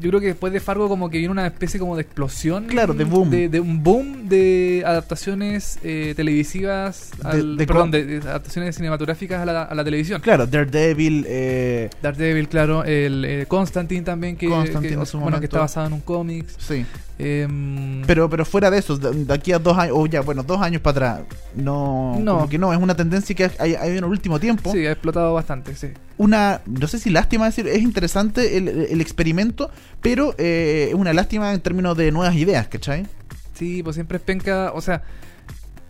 yo 0.00 0.08
creo 0.10 0.20
que 0.20 0.26
después 0.28 0.52
de 0.52 0.60
Fargo 0.60 0.88
como 0.88 1.10
que 1.10 1.18
viene 1.18 1.30
una 1.32 1.46
especie 1.46 1.78
como 1.78 1.94
de 1.96 2.02
explosión. 2.02 2.64
Claro, 2.66 2.94
de 2.94 3.04
boom. 3.04 3.30
De, 3.30 3.48
de 3.48 3.60
un 3.60 3.82
boom 3.82 4.28
de 4.28 4.82
adaptaciones 4.86 5.78
eh, 5.84 6.14
televisivas, 6.16 7.10
De- 7.22 7.28
al- 7.28 7.56
de 7.56 7.66
perdón, 7.66 7.90
co- 7.90 7.96
de, 7.96 8.04
de 8.04 8.16
adaptaciones 8.28 8.74
cinematográficas 8.76 9.40
a 9.42 9.44
la, 9.44 9.62
a 9.64 9.74
la 9.74 9.84
televisión. 9.84 10.20
Claro, 10.20 10.46
Daredevil, 10.46 11.24
eh, 11.28 11.90
Daredevil, 12.02 12.48
claro, 12.48 12.84
el 12.84 13.24
eh, 13.24 13.44
Constantine 13.46 14.02
también, 14.02 14.36
que, 14.36 14.48
Constantine 14.48 14.94
que- 14.94 15.00
en 15.00 15.06
su 15.06 15.18
bueno, 15.20 15.38
que 15.38 15.46
está 15.46 15.60
basado 15.60 15.86
en 15.88 15.92
un 15.94 16.00
cómics. 16.00 16.54
sí. 16.58 16.84
Em, 17.22 18.02
Pero, 18.06 18.30
pero 18.30 18.44
fuera 18.46 18.70
de 18.70 18.78
eso, 18.78 18.96
de, 18.96 19.24
de 19.26 19.34
aquí 19.34 19.52
a 19.52 19.58
dos 19.58 19.76
años, 19.76 19.94
o 19.98 20.06
ya, 20.06 20.22
bueno, 20.22 20.42
dos 20.42 20.60
años 20.62 20.80
para 20.80 21.16
atrás, 21.16 21.26
no, 21.54 22.16
No. 22.18 22.34
como 22.36 22.48
que 22.48 22.56
no, 22.58 22.72
es 22.72 22.78
una 22.80 22.94
tendencia 22.96 23.36
que 23.36 23.50
hay, 23.58 23.74
hay 23.74 23.90
en 23.90 23.98
el 23.98 24.04
último 24.04 24.40
tiempo. 24.40 24.72
sí, 24.72 24.86
ha 24.86 24.92
explotado 24.92 25.34
bastante, 25.34 25.74
sí. 25.76 25.88
Una, 26.16 26.62
no 26.66 26.86
sé 26.86 26.98
si 26.98 27.10
lástima 27.10 27.44
decir, 27.46 27.66
es 27.68 27.82
interesante 27.82 28.56
el, 28.56 28.68
el 28.68 29.00
experimento, 29.02 29.70
pero 30.00 30.34
eh, 30.38 30.86
es 30.88 30.94
una 30.94 31.12
lástima 31.12 31.52
en 31.52 31.60
términos 31.60 31.96
de 31.96 32.10
nuevas 32.10 32.34
ideas, 32.36 32.68
¿cachai? 32.68 33.06
Sí, 33.54 33.82
pues 33.82 33.94
siempre 33.96 34.16
es 34.16 34.22
penca. 34.22 34.72
O 34.74 34.80
sea, 34.80 35.02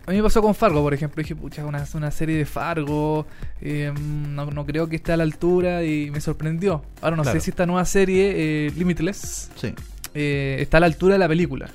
a 0.05 0.11
mí 0.11 0.17
me 0.17 0.23
pasó 0.23 0.41
con 0.41 0.53
Fargo, 0.53 0.81
por 0.81 0.93
ejemplo. 0.93 1.21
Dije, 1.23 1.35
pucha, 1.35 1.65
una, 1.65 1.85
una 1.93 2.11
serie 2.11 2.35
de 2.37 2.45
Fargo. 2.45 3.25
eh, 3.61 3.93
no, 3.97 4.47
no 4.51 4.65
creo 4.65 4.89
que 4.89 4.97
esté 4.97 5.13
a 5.13 5.17
la 5.17 5.23
altura 5.23 5.83
y 5.85 6.11
me 6.11 6.19
sorprendió. 6.19 6.83
Ahora 7.01 7.15
no 7.15 7.23
Claro. 7.23 7.39
sé 7.39 7.45
si 7.45 7.51
esta 7.51 7.65
nueva 7.65 7.85
serie, 7.85 8.33
eh, 8.67 8.71
Limitless, 8.75 9.51
Sí. 9.55 9.73
Eh, 10.13 10.57
está 10.59 10.77
a 10.77 10.79
la 10.81 10.85
altura 10.87 11.13
de 11.15 11.19
la 11.19 11.27
película. 11.27 11.69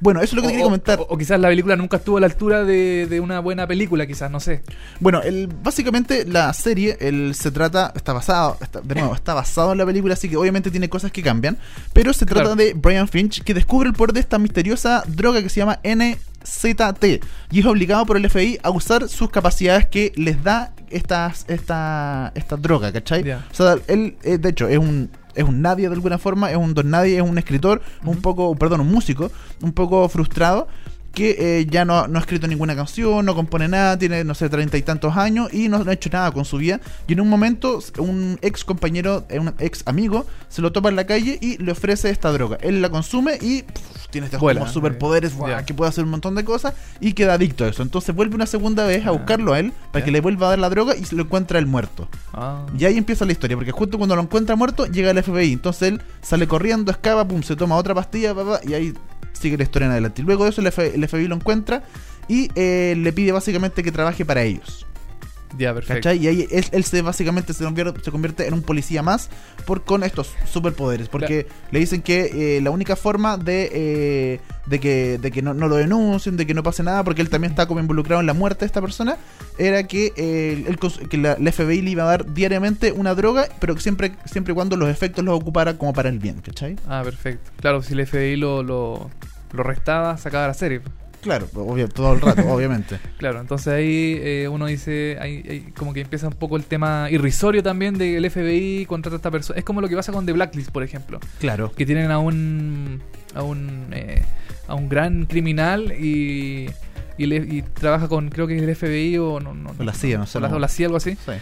Bueno, 0.00 0.20
eso 0.20 0.34
es 0.34 0.36
lo 0.36 0.42
que 0.42 0.48
o, 0.48 0.50
quería 0.50 0.64
comentar. 0.64 0.98
o- 0.98 1.06
o 1.10 1.16
quizás 1.16 1.38
la 1.38 1.46
película 1.46 1.76
nunca 1.76 1.98
estuvo 1.98 2.16
a 2.16 2.20
la 2.20 2.26
altura 2.26 2.64
de, 2.64 3.06
de 3.08 3.20
una 3.20 3.38
buena 3.38 3.68
película, 3.68 4.04
quizás, 4.04 4.28
no 4.32 4.40
sé. 4.40 4.62
Bueno, 4.98 5.22
el, 5.22 5.46
básicamente 5.46 6.24
la 6.26 6.52
serie 6.54 6.96
el, 7.00 7.36
se 7.36 7.52
trata, 7.52 7.92
está 7.94 8.12
basado, 8.12 8.58
está, 8.60 8.80
de 8.80 8.96
nuevo, 8.96 9.14
está 9.14 9.32
basado 9.34 9.70
en 9.70 9.78
la 9.78 9.86
película, 9.86 10.14
así 10.14 10.28
que 10.28 10.36
obviamente 10.36 10.72
tiene 10.72 10.88
cosas 10.88 11.12
que 11.12 11.22
cambian, 11.22 11.56
pero 11.92 12.12
se 12.12 12.26
trata 12.26 12.42
Claro. 12.42 12.56
de 12.56 12.74
Brian 12.74 13.06
Finch 13.06 13.44
que 13.44 13.54
descubre 13.54 13.88
el 13.88 13.94
poder 13.94 14.12
de 14.12 14.18
esta 14.20 14.40
misteriosa 14.40 15.04
droga 15.06 15.40
que 15.40 15.48
se 15.48 15.60
llama 15.60 15.78
NZT 15.84 17.04
y 17.52 17.60
es 17.60 17.66
obligado 17.66 18.04
por 18.04 18.16
el 18.16 18.28
FBI 18.28 18.58
a 18.64 18.70
usar 18.70 19.08
sus 19.08 19.30
capacidades 19.30 19.86
que 19.86 20.12
les 20.16 20.42
da 20.42 20.72
estas, 20.90 21.44
esta, 21.48 22.32
esta 22.34 22.56
droga, 22.56 22.92
¿cachai? 22.92 23.22
Ya. 23.22 23.46
O 23.52 23.54
sea, 23.54 23.76
él, 23.86 24.16
eh, 24.24 24.38
de 24.38 24.48
hecho, 24.48 24.68
es 24.68 24.78
un 24.78 25.10
es 25.34 25.44
un 25.44 25.62
nadie 25.62 25.88
de 25.88 25.94
alguna 25.94 26.18
forma, 26.18 26.50
es 26.50 26.56
un 26.56 26.74
don 26.74 26.90
nadie, 26.90 27.16
es 27.16 27.22
un 27.22 27.38
escritor, 27.38 27.82
un 28.04 28.20
poco, 28.20 28.54
perdón, 28.54 28.80
un 28.80 28.90
músico, 28.90 29.30
un 29.62 29.72
poco 29.72 30.08
frustrado, 30.08 30.68
que 31.12 31.36
eh, 31.38 31.66
ya 31.70 31.84
no, 31.84 32.08
no 32.08 32.18
ha 32.18 32.20
escrito 32.20 32.48
ninguna 32.48 32.74
canción, 32.74 33.24
no 33.24 33.34
compone 33.34 33.68
nada, 33.68 33.98
tiene, 33.98 34.24
no 34.24 34.34
sé, 34.34 34.48
treinta 34.48 34.76
y 34.76 34.82
tantos 34.82 35.16
años 35.16 35.52
y 35.52 35.68
no, 35.68 35.84
no 35.84 35.90
ha 35.90 35.94
hecho 35.94 36.10
nada 36.10 36.32
con 36.32 36.44
su 36.44 36.56
vida. 36.56 36.80
Y 37.06 37.12
en 37.12 37.20
un 37.20 37.28
momento, 37.28 37.78
un 37.98 38.38
ex 38.42 38.64
compañero, 38.64 39.24
eh, 39.28 39.38
un 39.38 39.54
ex 39.58 39.82
amigo, 39.86 40.26
se 40.48 40.62
lo 40.62 40.72
topa 40.72 40.88
en 40.88 40.96
la 40.96 41.06
calle 41.06 41.38
y 41.40 41.58
le 41.58 41.72
ofrece 41.72 42.10
esta 42.10 42.32
droga. 42.32 42.58
Él 42.60 42.82
la 42.82 42.90
consume 42.90 43.38
y 43.40 43.62
pff, 43.62 44.08
tiene 44.10 44.26
estos 44.26 44.40
Vuela, 44.40 44.60
como 44.60 44.72
superpoderes, 44.72 45.32
que 45.66 45.74
puede 45.74 45.88
hacer 45.90 46.04
un 46.04 46.10
montón 46.10 46.34
de 46.34 46.44
cosas 46.44 46.74
y 47.00 47.12
queda 47.12 47.34
adicto 47.34 47.64
a 47.64 47.68
eso. 47.68 47.82
Entonces 47.82 48.14
vuelve 48.14 48.34
una 48.34 48.46
segunda 48.46 48.84
vez 48.86 49.06
a 49.06 49.12
Ah, 49.12 49.18
buscarlo 49.18 49.52
a 49.52 49.58
él 49.60 49.72
para 49.92 50.04
que 50.04 50.10
le 50.10 50.20
vuelva 50.20 50.46
a 50.46 50.50
dar 50.50 50.58
la 50.58 50.70
droga 50.70 50.96
y 50.96 51.04
se 51.04 51.14
lo 51.14 51.24
encuentra 51.24 51.58
él 51.58 51.66
muerto. 51.66 52.08
Ah. 52.32 52.64
Y 52.78 52.84
ahí 52.86 52.96
empieza 52.96 53.24
la 53.24 53.32
historia, 53.32 53.56
porque 53.56 53.72
justo 53.72 53.98
cuando 53.98 54.16
lo 54.16 54.22
encuentra 54.22 54.56
muerto, 54.56 54.86
llega 54.86 55.10
el 55.10 55.22
FBI. 55.22 55.52
Entonces 55.52 55.88
él 55.88 56.02
sale 56.22 56.48
corriendo, 56.48 56.90
escapa, 56.90 57.26
pum, 57.26 57.42
se 57.42 57.56
toma 57.56 57.76
otra 57.76 57.94
pastilla, 57.94 58.34
pa, 58.34 58.44
pa, 58.44 58.60
y 58.64 58.74
ahí 58.74 58.94
sigue 59.32 59.56
la 59.56 59.64
historia 59.64 59.86
en 59.86 59.92
adelante. 59.92 60.22
Luego 60.22 60.44
de 60.44 60.50
eso 60.50 60.60
el 60.60 61.08
FBI 61.08 61.26
lo 61.26 61.36
encuentra 61.36 61.82
y 62.28 62.50
eh, 62.54 62.94
le 62.96 63.12
pide 63.12 63.32
básicamente 63.32 63.82
que 63.82 63.92
trabaje 63.92 64.24
para 64.24 64.42
ellos. 64.42 64.86
Ya, 65.58 65.74
perfecto. 65.74 65.94
¿Cachai? 66.08 66.18
Y 66.24 66.26
ahí 66.28 66.48
él, 66.50 66.64
él 66.72 66.84
se 66.84 67.02
básicamente 67.02 67.52
se 67.52 67.64
convierte, 67.64 68.00
se 68.02 68.10
convierte 68.10 68.46
en 68.46 68.54
un 68.54 68.62
policía 68.62 69.02
más 69.02 69.28
por 69.66 69.84
con 69.84 70.02
estos 70.02 70.32
superpoderes. 70.50 71.08
Porque 71.08 71.46
le 71.70 71.78
dicen 71.78 72.02
que 72.02 72.56
eh, 72.56 72.60
la 72.62 72.70
única 72.70 72.96
forma 72.96 73.36
de, 73.36 73.70
eh, 73.72 74.40
de 74.66 74.80
que, 74.80 75.18
de 75.18 75.30
que 75.30 75.42
no, 75.42 75.54
no 75.54 75.68
lo 75.68 75.76
denuncien, 75.76 76.36
de 76.36 76.46
que 76.46 76.54
no 76.54 76.62
pase 76.62 76.82
nada, 76.82 77.04
porque 77.04 77.22
él 77.22 77.28
también 77.30 77.52
está 77.52 77.66
como 77.66 77.80
involucrado 77.80 78.20
en 78.20 78.26
la 78.26 78.34
muerte 78.34 78.60
de 78.60 78.66
esta 78.66 78.80
persona, 78.80 79.16
era 79.58 79.82
que, 79.86 80.12
eh, 80.16 80.64
cons- 80.80 81.06
que 81.08 81.18
la, 81.18 81.36
la 81.38 81.52
FBI 81.52 81.82
le 81.82 81.90
iba 81.90 82.04
a 82.04 82.06
dar 82.06 82.32
diariamente 82.32 82.92
una 82.92 83.14
droga, 83.14 83.48
pero 83.60 83.78
siempre, 83.78 84.12
siempre 84.24 84.52
y 84.52 84.54
cuando 84.54 84.76
los 84.76 84.88
efectos 84.88 85.24
los 85.24 85.34
ocupara 85.38 85.76
como 85.76 85.92
para 85.92 86.08
el 86.08 86.18
bien, 86.18 86.40
¿cachai? 86.40 86.76
Ah, 86.88 87.02
perfecto. 87.04 87.50
Claro, 87.60 87.82
si 87.82 87.92
el 87.94 88.06
FBI 88.06 88.36
lo, 88.36 88.62
lo, 88.62 89.10
lo 89.52 89.62
restaba, 89.62 90.16
sacaba 90.16 90.46
la 90.46 90.54
serie. 90.54 90.80
Claro, 91.22 91.48
obvio, 91.54 91.88
todo 91.88 92.12
el 92.12 92.20
rato, 92.20 92.42
obviamente. 92.52 92.98
Claro, 93.16 93.40
entonces 93.40 93.68
ahí 93.72 94.18
eh, 94.20 94.48
uno 94.50 94.66
dice, 94.66 95.16
ahí, 95.20 95.42
ahí 95.48 95.60
como 95.76 95.94
que 95.94 96.00
empieza 96.02 96.26
un 96.28 96.34
poco 96.34 96.56
el 96.56 96.64
tema 96.64 97.08
irrisorio 97.10 97.62
también 97.62 97.96
de 97.96 98.06
que 98.10 98.16
el 98.18 98.30
FBI 98.30 98.84
contrata 98.86 99.14
a 99.14 99.18
esta 99.18 99.30
persona. 99.30 99.58
Es 99.58 99.64
como 99.64 99.80
lo 99.80 99.88
que 99.88 99.94
pasa 99.96 100.12
con 100.12 100.26
The 100.26 100.32
Blacklist, 100.32 100.70
por 100.70 100.82
ejemplo, 100.82 101.20
Claro. 101.38 101.72
que 101.72 101.86
tienen 101.86 102.10
a 102.10 102.18
un 102.18 103.00
a 103.34 103.42
un 103.42 103.86
eh, 103.92 104.22
a 104.68 104.74
un 104.74 104.88
gran 104.88 105.24
criminal 105.26 105.92
y 105.92 106.66
y, 107.18 107.26
le- 107.26 107.36
y 107.48 107.62
trabaja 107.62 108.08
con 108.08 108.28
creo 108.30 108.46
que 108.46 108.56
es 108.56 108.62
el 108.62 108.74
FBI 108.74 109.18
o 109.18 109.38
no, 109.38 109.54
no 109.54 109.72
la 109.78 109.92
CIA, 109.94 110.18
no 110.18 110.26
sé, 110.26 110.38
o 110.38 110.40
la, 110.40 110.48
o 110.48 110.58
la 110.58 110.66
CIA 110.68 110.86
algo 110.86 110.96
así 110.96 111.12
Sí. 111.12 111.32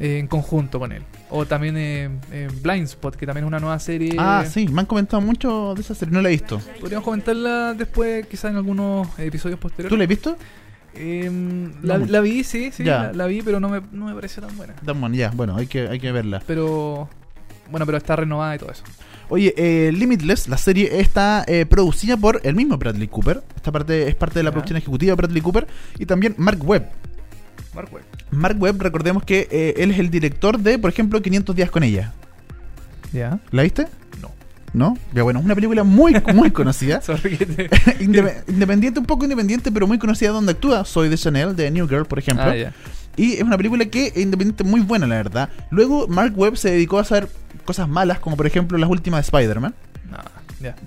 Eh, 0.00 0.18
en 0.18 0.26
conjunto 0.26 0.78
con 0.80 0.90
él. 0.92 1.02
O 1.28 1.46
también 1.46 1.76
eh, 1.76 2.08
eh, 2.32 2.48
Blind 2.62 2.84
Spot, 2.84 3.14
que 3.14 3.26
también 3.26 3.44
es 3.44 3.48
una 3.48 3.60
nueva 3.60 3.78
serie. 3.78 4.14
Ah, 4.18 4.44
sí, 4.48 4.66
me 4.68 4.80
han 4.80 4.86
comentado 4.86 5.20
mucho 5.20 5.74
de 5.74 5.82
esa 5.82 5.94
serie, 5.94 6.12
no 6.12 6.22
la 6.22 6.28
he 6.30 6.32
visto. 6.32 6.60
Podríamos 6.80 7.04
comentarla 7.04 7.74
después, 7.74 8.26
quizás 8.26 8.50
en 8.50 8.56
algunos 8.56 9.06
episodios 9.18 9.60
posteriores. 9.60 9.90
¿Tú 9.90 9.96
la 9.96 10.04
has 10.04 10.08
visto? 10.08 10.36
Em, 10.94 11.72
la, 11.82 11.98
No. 11.98 12.06
la 12.06 12.20
vi, 12.20 12.42
sí, 12.42 12.70
sí, 12.72 12.82
la, 12.82 13.12
la 13.12 13.26
vi, 13.26 13.42
pero 13.42 13.60
no 13.60 13.68
me, 13.68 13.80
no 13.92 14.06
me 14.06 14.14
pareció 14.14 14.42
tan 14.42 14.56
buena. 14.56 14.74
Damon, 14.82 15.12
ya, 15.12 15.30
bueno, 15.30 15.54
hay 15.56 15.66
que, 15.68 15.86
hay 15.86 16.00
que 16.00 16.10
verla. 16.10 16.42
Pero, 16.46 17.08
bueno, 17.70 17.86
pero 17.86 17.98
está 17.98 18.16
renovada 18.16 18.56
y 18.56 18.58
todo 18.58 18.72
eso. 18.72 18.82
Oye, 19.28 19.54
eh, 19.56 19.92
Limitless, 19.92 20.48
la 20.48 20.56
serie 20.56 20.98
está 21.00 21.44
eh, 21.46 21.64
producida 21.64 22.16
por 22.16 22.40
el 22.42 22.56
mismo 22.56 22.76
Bradley 22.78 23.06
Cooper. 23.06 23.44
Esta 23.54 23.70
parte 23.70 24.08
es 24.08 24.16
parte 24.16 24.40
de 24.40 24.42
la 24.42 24.50
producción 24.50 24.76
ejecutiva 24.78 25.12
de 25.12 25.16
Bradley 25.16 25.40
Cooper. 25.40 25.68
Y 26.00 26.06
también 26.06 26.34
Mark 26.36 26.58
Webb. 26.64 26.88
Mark 27.72 27.88
Webb. 27.92 28.02
Mark 28.30 28.56
Webb, 28.60 28.80
recordemos 28.80 29.24
que 29.24 29.48
eh, 29.50 29.74
él 29.78 29.90
es 29.90 29.98
el 29.98 30.10
director 30.10 30.58
de, 30.58 30.78
por 30.78 30.90
ejemplo, 30.90 31.20
500 31.20 31.54
días 31.56 31.70
con 31.70 31.82
ella. 31.82 32.12
¿Ya? 33.12 33.40
¿La 33.50 33.62
viste? 33.62 33.86
No. 34.22 34.30
¿No? 34.72 34.98
Ya 35.12 35.22
bueno, 35.22 35.40
es 35.40 35.44
una 35.44 35.54
película 35.54 35.82
muy, 35.82 36.14
muy 36.34 36.50
conocida. 36.50 37.00
Independiente, 38.00 39.00
un 39.00 39.06
poco 39.06 39.24
independiente, 39.24 39.72
pero 39.72 39.86
muy 39.86 39.98
conocida 39.98 40.30
donde 40.30 40.52
actúa. 40.52 40.84
Soy 40.84 41.08
de 41.08 41.16
Chanel, 41.16 41.56
de 41.56 41.70
New 41.70 41.88
Girl, 41.88 42.06
por 42.06 42.18
ejemplo. 42.18 42.44
Ah, 42.44 42.56
ya. 42.56 42.72
Y 43.16 43.34
es 43.34 43.42
una 43.42 43.56
película 43.56 43.84
que 43.86 44.06
es 44.06 44.16
independiente 44.16 44.64
muy 44.64 44.80
buena, 44.80 45.06
la 45.06 45.16
verdad. 45.16 45.48
Luego, 45.70 46.06
Mark 46.06 46.32
Webb 46.36 46.56
se 46.56 46.70
dedicó 46.70 46.98
a 46.98 47.02
hacer 47.02 47.28
cosas 47.64 47.88
malas, 47.88 48.20
como 48.20 48.36
por 48.36 48.46
ejemplo 48.46 48.78
las 48.78 48.88
últimas 48.88 49.18
de 49.18 49.36
Spider-Man. 49.36 49.74
No, 50.10 50.18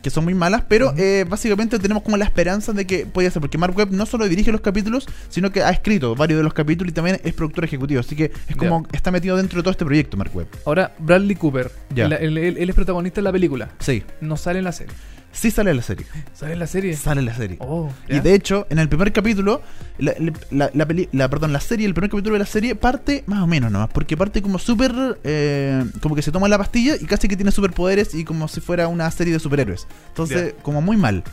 que 0.02 0.10
son 0.10 0.24
muy 0.24 0.34
malas, 0.34 0.64
pero 0.68 0.94
eh, 0.98 1.26
básicamente 1.28 1.80
tenemos 1.80 2.04
como 2.04 2.18
la 2.18 2.26
esperanza 2.26 2.74
de 2.74 2.86
que 2.86 3.06
puede 3.06 3.30
ser, 3.32 3.42
porque 3.42 3.58
Mark 3.58 3.76
Webb 3.76 3.92
no 3.92 4.06
solo 4.06 4.28
dirige 4.28 4.52
los 4.52 4.62
capítulos, 4.62 5.08
sino 5.30 5.52
que 5.52 5.62
ha 5.64 5.70
escrito 5.72 6.16
varios 6.16 6.38
de 6.38 6.44
los 6.44 6.54
capítulos 6.54 6.92
y 6.92 6.94
también 6.94 7.20
es 7.24 7.34
productor 7.34 7.64
ejecutivo, 7.66 8.00
así 8.00 8.16
que 8.16 8.32
es 8.48 8.56
como 8.56 8.86
está 8.92 9.12
metido 9.12 9.36
dentro 9.38 9.58
de 9.58 9.64
todo 9.64 9.72
este 9.72 9.86
proyecto 9.86 10.16
Mark 10.18 10.32
Webb. 10.36 10.48
Ahora, 10.66 10.94
Bradley 11.00 11.36
Cooper. 11.36 11.72
Ya. 11.94 12.08
La- 12.08 12.16
él, 12.18 12.38
él- 12.38 12.58
él 12.58 12.70
es 12.70 12.76
protagonista 12.76 13.20
en 13.20 13.24
la 13.26 13.32
película. 13.32 13.70
Sí, 13.80 14.04
No 14.22 14.38
sale 14.38 14.60
en 14.60 14.66
la 14.66 14.72
serie. 14.72 14.94
Sí 15.34 15.52
sale 15.52 15.72
en 15.72 15.78
la 15.78 15.84
serie, 15.84 16.06
¿Sale 16.34 16.54
en 16.54 16.60
la 16.60 16.68
serie? 16.68 16.96
sale 16.96 17.20
en 17.20 17.26
la 17.26 17.36
serie. 17.36 17.58
Oh, 17.60 17.90
Y 18.08 18.20
de 18.22 18.34
hecho, 18.34 18.66
en 18.70 18.80
el 18.80 18.88
primer 18.88 19.12
capítulo, 19.12 19.62
la, 19.98 20.14
la, 20.52 20.70
la 20.74 20.86
peli- 20.88 21.10
la- 21.12 21.28
perdón, 21.30 21.52
la 21.52 21.60
serie, 21.60 21.86
el 21.86 21.94
primer 21.94 22.10
capítulo 22.10 22.34
de 22.34 22.40
la 22.40 22.46
serie 22.46 22.76
parte 22.76 23.24
más 23.28 23.42
o 23.44 23.48
menos 23.48 23.70
nomás, 23.72 23.90
porque 23.94 24.16
parte 24.16 24.42
como 24.42 24.58
súper, 24.60 24.94
eh, 25.26 25.84
como 26.02 26.16
que 26.16 26.22
se 26.22 26.32
toma 26.32 26.48
la 26.48 26.58
pastilla 26.58 26.96
y 26.96 27.06
casi 27.06 27.28
que 27.28 27.36
tiene 27.36 27.52
superpoderes 27.52 28.14
y 28.16 28.24
como 28.24 28.48
si 28.48 28.62
fuera 28.62 28.88
una 28.88 29.12
serie 29.12 29.34
de 29.34 29.40
superhéroes. 29.40 29.88
Entonces, 30.10 30.56
como 30.62 30.82
muy 30.82 30.96
mal. 30.98 31.24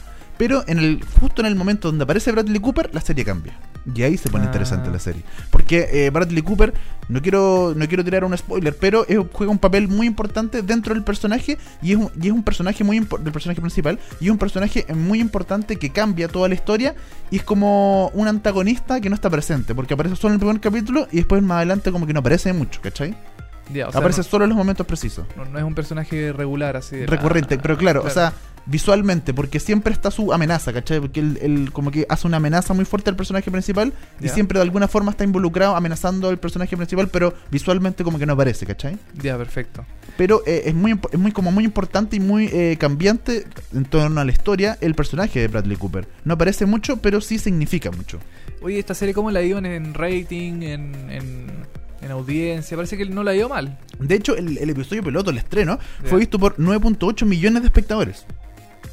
Pero 0.41 0.65
en 0.67 0.79
el 0.79 1.05
justo 1.21 1.43
en 1.43 1.47
el 1.47 1.55
momento 1.55 1.89
donde 1.89 2.05
aparece 2.05 2.33
Bradley 2.33 2.61
Cooper, 2.61 2.89
la 2.95 3.03
serie 3.03 3.27
cambia. 3.27 3.53
Y 3.95 4.03
ahí 4.05 4.17
se 4.17 4.31
pone 4.31 4.45
Ah. 4.45 4.47
interesante 4.47 4.89
la 4.91 4.99
serie. 4.99 5.23
Porque 5.51 5.87
eh, 5.93 6.09
Bradley 6.09 6.41
Cooper, 6.41 6.73
no 7.11 7.21
quiero, 7.21 7.75
no 7.77 7.87
quiero 7.89 8.03
tirar 8.03 8.25
un 8.25 8.35
spoiler, 8.39 8.75
pero 8.75 9.07
es- 9.07 9.19
juega 9.35 9.53
un 9.53 9.59
papel 9.59 9.89
muy 9.89 10.07
importante 10.07 10.63
dentro 10.63 10.95
del 10.95 11.05
personaje 11.05 11.59
y 11.83 11.93
es 11.93 11.99
un, 11.99 12.11
y 12.19 12.29
es 12.29 12.33
un 12.33 12.43
personaje 12.43 12.83
muy 12.85 12.99
del 13.01 13.33
personaje 13.33 13.61
principal 13.61 13.99
y 14.19 14.25
es 14.27 14.31
un 14.31 14.39
personaje 14.39 14.87
muy 14.95 15.21
importante 15.21 15.77
que 15.77 15.91
cambia 15.91 16.27
toda 16.29 16.49
la 16.49 16.55
historia 16.55 16.95
y 17.31 17.37
es 17.37 17.43
como 17.43 18.09
un 18.15 18.27
antagonista 18.27 18.99
que 19.03 19.11
no 19.11 19.15
está 19.15 19.29
presente, 19.29 19.75
porque 19.75 19.93
aparece 19.93 20.17
solo 20.17 20.31
en 20.33 20.35
el 20.37 20.41
primer 20.41 20.61
capítulo 20.61 21.07
y 21.13 21.17
después 21.19 21.43
más 21.43 21.57
adelante 21.59 21.93
como 21.93 22.07
que 22.07 22.15
no 22.15 22.21
aparece 22.21 22.51
mucho, 22.55 22.81
¿cachai? 22.81 23.15
Ya, 23.73 23.87
o 23.87 23.93
sea, 23.93 24.01
aparece 24.01 24.21
no, 24.23 24.25
solo 24.25 24.45
en 24.47 24.49
los 24.51 24.57
momentos 24.59 24.85
precisos. 24.85 25.27
no- 25.37 25.45
no 25.45 25.57
es 25.59 25.65
un 25.65 25.77
personaje 25.77 26.33
regular 26.33 26.77
así. 26.77 26.97
de 26.97 27.07
la- 27.07 27.11
Recurrente, 27.17 27.57
pero 27.59 27.77
claro, 27.79 28.03
o 28.05 28.11
sea, 28.11 28.33
visualmente, 28.67 29.35
porque 29.35 29.61
siempre 29.61 29.93
está 29.93 30.11
su 30.11 30.33
amenaza, 30.33 30.73
¿cachai? 30.73 31.01
Porque 31.01 31.21
él, 31.21 31.39
él 31.43 31.71
como 31.73 31.91
que 31.91 32.07
hace 32.09 32.27
una 32.27 32.39
amenaza 32.39 32.75
muy 32.75 32.85
fuerte 32.85 33.11
al 33.11 33.17
personaje 33.17 33.51
principal 33.51 33.93
y 34.21 34.29
siempre 34.29 34.59
de 34.59 34.63
alguna 34.63 34.89
forma 34.89 35.11
está 35.13 35.25
involucrado 35.25 35.77
amenazando 35.77 36.29
al 36.29 36.39
personaje 36.39 36.77
principal, 36.77 37.09
pero 37.09 37.35
visualmente 37.51 38.05
como 38.05 38.19
que 38.19 38.27
no 38.27 38.35
aparece, 38.35 38.67
¿cachai? 38.67 38.99
Ya, 39.21 39.37
perfecto. 39.37 39.85
Pero 40.17 40.43
eh, 40.47 40.63
es 40.67 40.75
muy 40.75 40.99
es 41.13 41.19
muy 41.19 41.33
como 41.33 41.51
muy 41.51 41.65
importante 41.65 42.17
y 42.17 42.21
muy 42.21 42.47
eh, 42.53 42.77
cambiante 42.79 43.47
en 43.73 43.85
torno 43.85 44.21
a 44.21 44.25
la 44.25 44.33
historia 44.33 44.77
el 44.81 44.95
personaje 44.95 45.41
de 45.41 45.49
Bradley 45.49 45.77
Cooper. 45.77 46.07
No 46.25 46.35
aparece 46.35 46.67
mucho, 46.67 46.99
pero 46.99 47.21
sí 47.21 47.39
significa 47.39 47.91
mucho. 47.91 48.19
Oye, 48.63 48.79
esta 48.79 48.95
serie, 48.95 49.15
¿cómo 49.15 49.31
la 49.31 49.41
dio 49.41 49.59
en, 49.59 49.67
en 49.67 49.95
rating, 49.95 50.63
en, 50.63 51.11
en, 51.11 51.47
en 52.03 52.11
audiencia? 52.11 52.77
Parece 52.77 52.99
que 52.99 53.07
no 53.07 53.23
la 53.25 53.33
dio 53.33 53.49
mal. 53.49 53.79
De 53.99 54.15
hecho, 54.15 54.37
el, 54.37 54.59
el 54.59 54.71
episodio 54.71 55.03
piloto, 55.03 55.31
el 55.31 55.39
estreno, 55.39 55.79
fue 56.05 56.19
visto 56.19 56.39
por 56.39 56.57
9.8 56.57 57.25
millones 57.25 57.63
de 57.63 57.69
espectadores. 57.69 58.27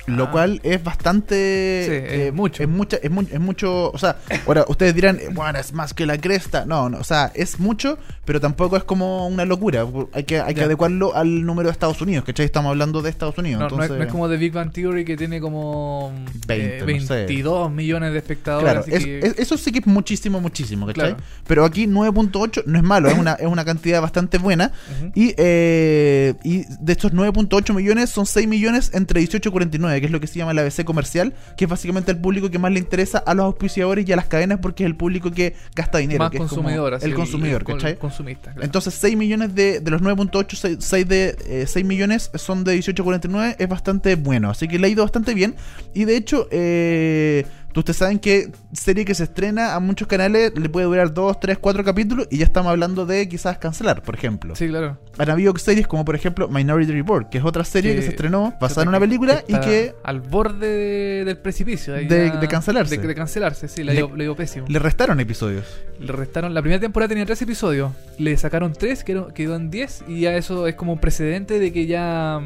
Lo 0.08 0.24
Ah. 0.26 0.32
cual 0.32 0.60
es 0.64 0.84
bastante. 0.84 1.86
Sí, 1.86 2.16
es 2.28 2.34
mucho. 2.34 2.64
Es, 2.64 2.70
mucha, 2.70 2.98
es, 2.98 3.12
mu- 3.12 3.28
es 3.30 3.40
mucho. 3.40 3.92
O 3.92 3.98
sea, 3.98 4.18
ahora 4.46 4.66
ustedes 4.68 4.96
dirán, 4.96 5.18
eh, 5.20 5.30
bueno, 5.34 5.60
es 5.60 5.74
más 5.74 5.94
que 5.94 6.06
la 6.06 6.18
cresta. 6.18 6.66
No, 6.66 6.90
no, 6.90 6.98
o 7.00 7.04
sea, 7.04 7.32
es 7.36 7.60
mucho, 7.60 7.98
pero 8.26 8.40
tampoco 8.40 8.78
es 8.78 8.84
como 8.84 9.28
una 9.28 9.46
locura. 9.46 9.86
Hay 10.14 10.24
que, 10.24 10.40
hay 10.40 10.54
que 10.56 10.64
adecuarlo 10.64 11.14
al 11.16 11.46
número 11.46 11.68
de 11.68 11.74
Estados 11.74 12.02
Unidos, 12.02 12.24
¿cachai? 12.26 12.46
Estamos 12.46 12.70
hablando 12.70 13.02
de 13.02 13.10
Estados 13.10 13.38
Unidos. 13.38 13.60
No, 13.60 13.64
no 13.64 13.68
es, 13.68 13.72
entonces, 13.74 13.98
no 13.98 14.04
es 14.06 14.12
como 14.12 14.30
The 14.30 14.38
Big 14.38 14.54
Bang 14.54 14.72
Theory 14.72 15.04
que 15.06 15.18
tiene 15.18 15.42
como 15.42 16.14
20, 16.48 16.78
eh, 16.78 16.80
no 17.00 17.06
sé. 17.06 17.16
22 17.26 17.72
millones 17.72 18.12
de 18.14 18.18
espectadores. 18.20 18.64
Claro, 18.64 18.80
así 18.82 18.92
es- 18.94 19.04
que- 19.06 19.20
es- 19.20 19.40
eso 19.40 19.58
sí 19.58 19.72
que 19.72 19.80
es 19.80 19.88
muchísimo, 19.88 20.40
muchísimo, 20.40 20.88
¿cachai? 20.88 21.10
Claro. 21.16 21.24
Pero 21.46 21.66
aquí 21.66 21.86
9.8 21.86 22.64
no 22.66 22.78
es 22.78 22.84
malo, 22.84 23.10
es 23.10 23.18
una, 23.18 23.34
es 23.34 23.48
una 23.48 23.66
cantidad 23.66 24.02
bastante 24.02 24.38
buena. 24.38 24.72
Y, 25.16 25.34
eh, 25.38 26.34
y 26.44 26.64
de 26.80 26.94
estos 26.94 27.12
9.8 27.14 27.74
millones, 27.74 28.10
son 28.10 28.26
6 28.26 28.48
millones 28.48 28.92
entre 28.94 29.20
18 29.20 29.50
y 29.50 29.52
49, 29.52 29.97
que 30.00 30.06
es 30.08 30.12
lo 30.12 30.20
que 30.20 30.28
se 30.28 30.40
llama 30.40 30.54
la 30.54 30.62
ABC 30.62 30.84
comercial, 30.84 31.34
que 31.58 31.66
es 31.66 31.70
básicamente 31.70 32.12
el 32.12 32.18
público 32.18 32.50
que 32.50 32.60
más 32.60 32.72
le 32.72 32.80
interesa 32.80 33.18
a 33.20 33.34
los 33.34 33.46
auspiciadores 33.46 34.08
y 34.08 34.12
a 34.14 34.16
las 34.16 34.26
cadenas 34.28 34.60
porque 34.62 34.84
es 34.84 34.88
el 34.88 34.96
público 34.96 35.32
que 35.32 35.56
gasta 35.76 35.98
dinero. 36.00 36.20
más 36.20 36.32
que 36.32 36.38
es 36.38 36.44
como 36.44 36.50
consumidor, 36.62 36.94
así, 36.94 37.06
el 37.06 37.14
consumidor, 37.14 37.64
con- 37.64 37.76
¿cachai? 37.76 37.98
consumista. 37.98 38.52
claro. 38.52 38.64
Entonces 38.66 38.94
6 38.96 39.16
millones 39.18 39.56
de, 39.56 39.80
de 39.80 39.92
los 39.92 40.02
9.8, 40.02 40.56
6, 40.56 40.78
6 40.80 41.08
de, 41.08 41.36
eh, 41.48 41.66
6 41.68 41.86
millones 41.86 42.32
son 42.36 42.64
de 42.64 42.74
18 42.74 43.02
a 43.02 43.06
49, 43.06 43.56
es 43.60 43.68
bastante 43.70 44.16
bueno. 44.16 44.50
Así 44.50 44.68
que 44.68 44.80
le 44.80 44.88
ha 44.88 44.90
ido 44.90 45.04
bastante 45.04 45.34
bien. 45.34 45.56
Y 45.94 46.06
de 46.06 46.16
hecho, 46.18 46.48
eh, 46.52 47.46
ustedes 47.80 47.98
saben 47.98 48.20
que 48.20 48.52
serie 48.74 49.06
que 49.06 49.14
se 49.16 49.24
estrena 49.24 49.76
a 49.76 49.80
muchos 49.80 50.08
canales 50.08 50.52
le 50.58 50.70
puede 50.70 50.86
durar 50.88 51.14
2, 51.14 51.40
3, 51.40 51.58
4 51.60 51.84
capítulos 51.84 52.28
y 52.32 52.38
ya 52.38 52.46
estamos 52.46 52.70
hablando 52.72 53.06
de 53.06 53.28
quizás 53.30 53.58
cancelar, 53.58 54.02
por 54.04 54.16
ejemplo. 54.16 54.56
sí, 54.56 54.68
claro. 54.68 54.98
Han 55.18 55.30
habido 55.32 55.56
series 55.58 55.88
como 55.88 56.06
por 56.06 56.16
ejemplo 56.16 56.48
Minority 56.48 56.92
Report, 56.92 57.30
que 57.30 57.40
es 57.40 57.44
otra 57.44 57.64
serie 57.64 57.92
Que- 57.92 57.98
que 57.98 58.04
se 58.04 58.10
estrenó 58.10 58.54
basada 58.62 58.84
en 58.84 58.90
una 58.90 59.00
película 59.00 59.44
y 59.48 59.58
que 59.60 59.96
Al 60.04 60.22
borde 60.22 60.68
de- 60.68 61.26
del 61.26 61.38
precipicio. 61.40 61.96
ahí 61.96 62.06
De- 62.08 62.32
de 62.32 62.48
cancelarse. 62.48 62.98
De, 62.98 63.08
de 63.08 63.16
cancelarse, 63.16 63.68
sí, 63.68 63.84
le, 63.84 63.94
Le- 63.94 64.24
dio 64.24 64.36
pésimo. 64.36 64.66
le 64.70 64.80
restaron 64.80 65.20
episodios. 65.20 65.66
Le 66.00 66.12
restaron. 66.12 66.54
La 66.54 66.62
primera 66.62 66.80
temporada 66.80 67.10
tenía 67.10 67.26
tres 67.26 67.42
episodios. 67.42 67.92
Le 68.20 68.38
sacaron 68.38 68.74
tres, 68.74 69.04
quedó, 69.04 69.34
quedó 69.34 69.56
en 69.56 69.70
10. 69.72 70.04
Y 70.08 70.22
ya 70.22 70.36
eso 70.36 70.68
es 70.68 70.76
como 70.76 70.94
un 70.94 71.00
precedente 71.00 71.58
de 71.60 71.74
que 71.74 71.88
ya. 71.88 72.40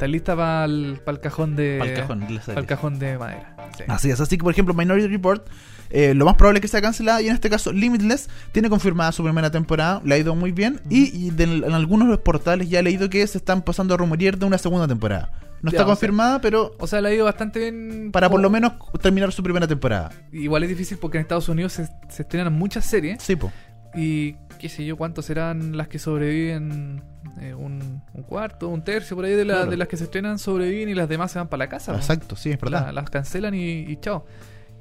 Está 0.00 0.08
lista 0.08 0.34
para 0.34 0.64
el, 0.64 0.98
cajón 1.20 1.56
de. 1.56 1.76
Pa'l 1.78 1.92
cajón 1.92 2.26
pa'l 2.54 2.64
cajón 2.66 2.98
de 2.98 3.18
madera. 3.18 3.54
Sí. 3.76 3.84
Así 3.86 4.10
es, 4.10 4.18
así 4.18 4.38
que 4.38 4.42
por 4.42 4.50
ejemplo 4.54 4.72
Minority 4.72 5.08
Report, 5.08 5.46
eh, 5.90 6.14
lo 6.14 6.24
más 6.24 6.36
probable 6.36 6.56
es 6.56 6.62
que 6.62 6.68
sea 6.68 6.80
cancelada 6.80 7.20
y 7.20 7.28
en 7.28 7.34
este 7.34 7.50
caso 7.50 7.70
Limitless 7.70 8.30
tiene 8.52 8.70
confirmada 8.70 9.12
su 9.12 9.22
primera 9.22 9.50
temporada, 9.50 10.00
le 10.02 10.14
ha 10.14 10.18
ido 10.18 10.34
muy 10.34 10.52
bien 10.52 10.80
y, 10.88 11.14
y 11.26 11.28
de- 11.32 11.44
en 11.44 11.72
algunos 11.74 12.08
de 12.08 12.12
los 12.12 12.20
portales 12.22 12.70
ya 12.70 12.78
he 12.78 12.82
leído 12.82 13.10
que 13.10 13.26
se 13.26 13.36
están 13.36 13.60
pasando 13.60 13.92
a 13.92 13.98
rumorear 13.98 14.38
de 14.38 14.46
una 14.46 14.56
segunda 14.56 14.88
temporada. 14.88 15.32
No 15.60 15.70
Ya, 15.70 15.76
está 15.76 15.82
o 15.82 15.86
sea- 15.88 15.94
confirmada, 15.94 16.40
pero 16.40 16.74
O 16.78 16.86
sea, 16.86 17.02
le 17.02 17.10
ha 17.10 17.14
ido 17.14 17.26
bastante 17.26 17.58
bien. 17.58 18.08
para 18.10 18.30
por 18.30 18.40
lo 18.40 18.48
menos 18.48 18.72
terminar 19.02 19.30
su 19.32 19.42
primera 19.42 19.66
temporada. 19.68 20.10
Igual 20.32 20.62
es 20.62 20.70
difícil 20.70 20.96
porque 20.96 21.18
en 21.18 21.22
Estados 21.22 21.50
Unidos 21.50 21.74
se, 21.74 21.86
se 22.08 22.22
estrenan 22.22 22.54
muchas 22.54 22.86
series. 22.86 23.22
Sí, 23.22 23.36
po. 23.36 23.52
Y 23.94 24.34
qué 24.58 24.68
sé 24.68 24.84
yo, 24.84 24.96
cuántos 24.96 25.24
serán 25.26 25.76
las 25.76 25.88
que 25.88 25.98
sobreviven. 25.98 27.02
eh, 27.40 27.54
un, 27.54 28.02
un 28.12 28.22
cuarto, 28.22 28.68
un 28.68 28.82
tercio 28.82 29.16
por 29.16 29.24
ahí 29.24 29.32
de, 29.32 29.44
la- 29.44 29.54
Claro. 29.54 29.70
de 29.70 29.76
las 29.78 29.88
que 29.88 29.96
se 29.96 30.04
estrenan 30.04 30.38
sobreviven 30.38 30.88
y 30.90 30.94
las 30.94 31.08
demás 31.08 31.32
se 31.32 31.38
van 31.38 31.48
para 31.48 31.58
la 31.64 31.68
casa. 31.68 31.92
¿no? 31.92 31.98
Exacto, 31.98 32.36
sí, 32.36 32.50
es 32.50 32.60
verdad. 32.60 32.86
La- 32.86 32.92
las 32.92 33.10
cancelan 33.10 33.54
y, 33.54 33.80
y 33.80 33.96
chao. 33.96 34.24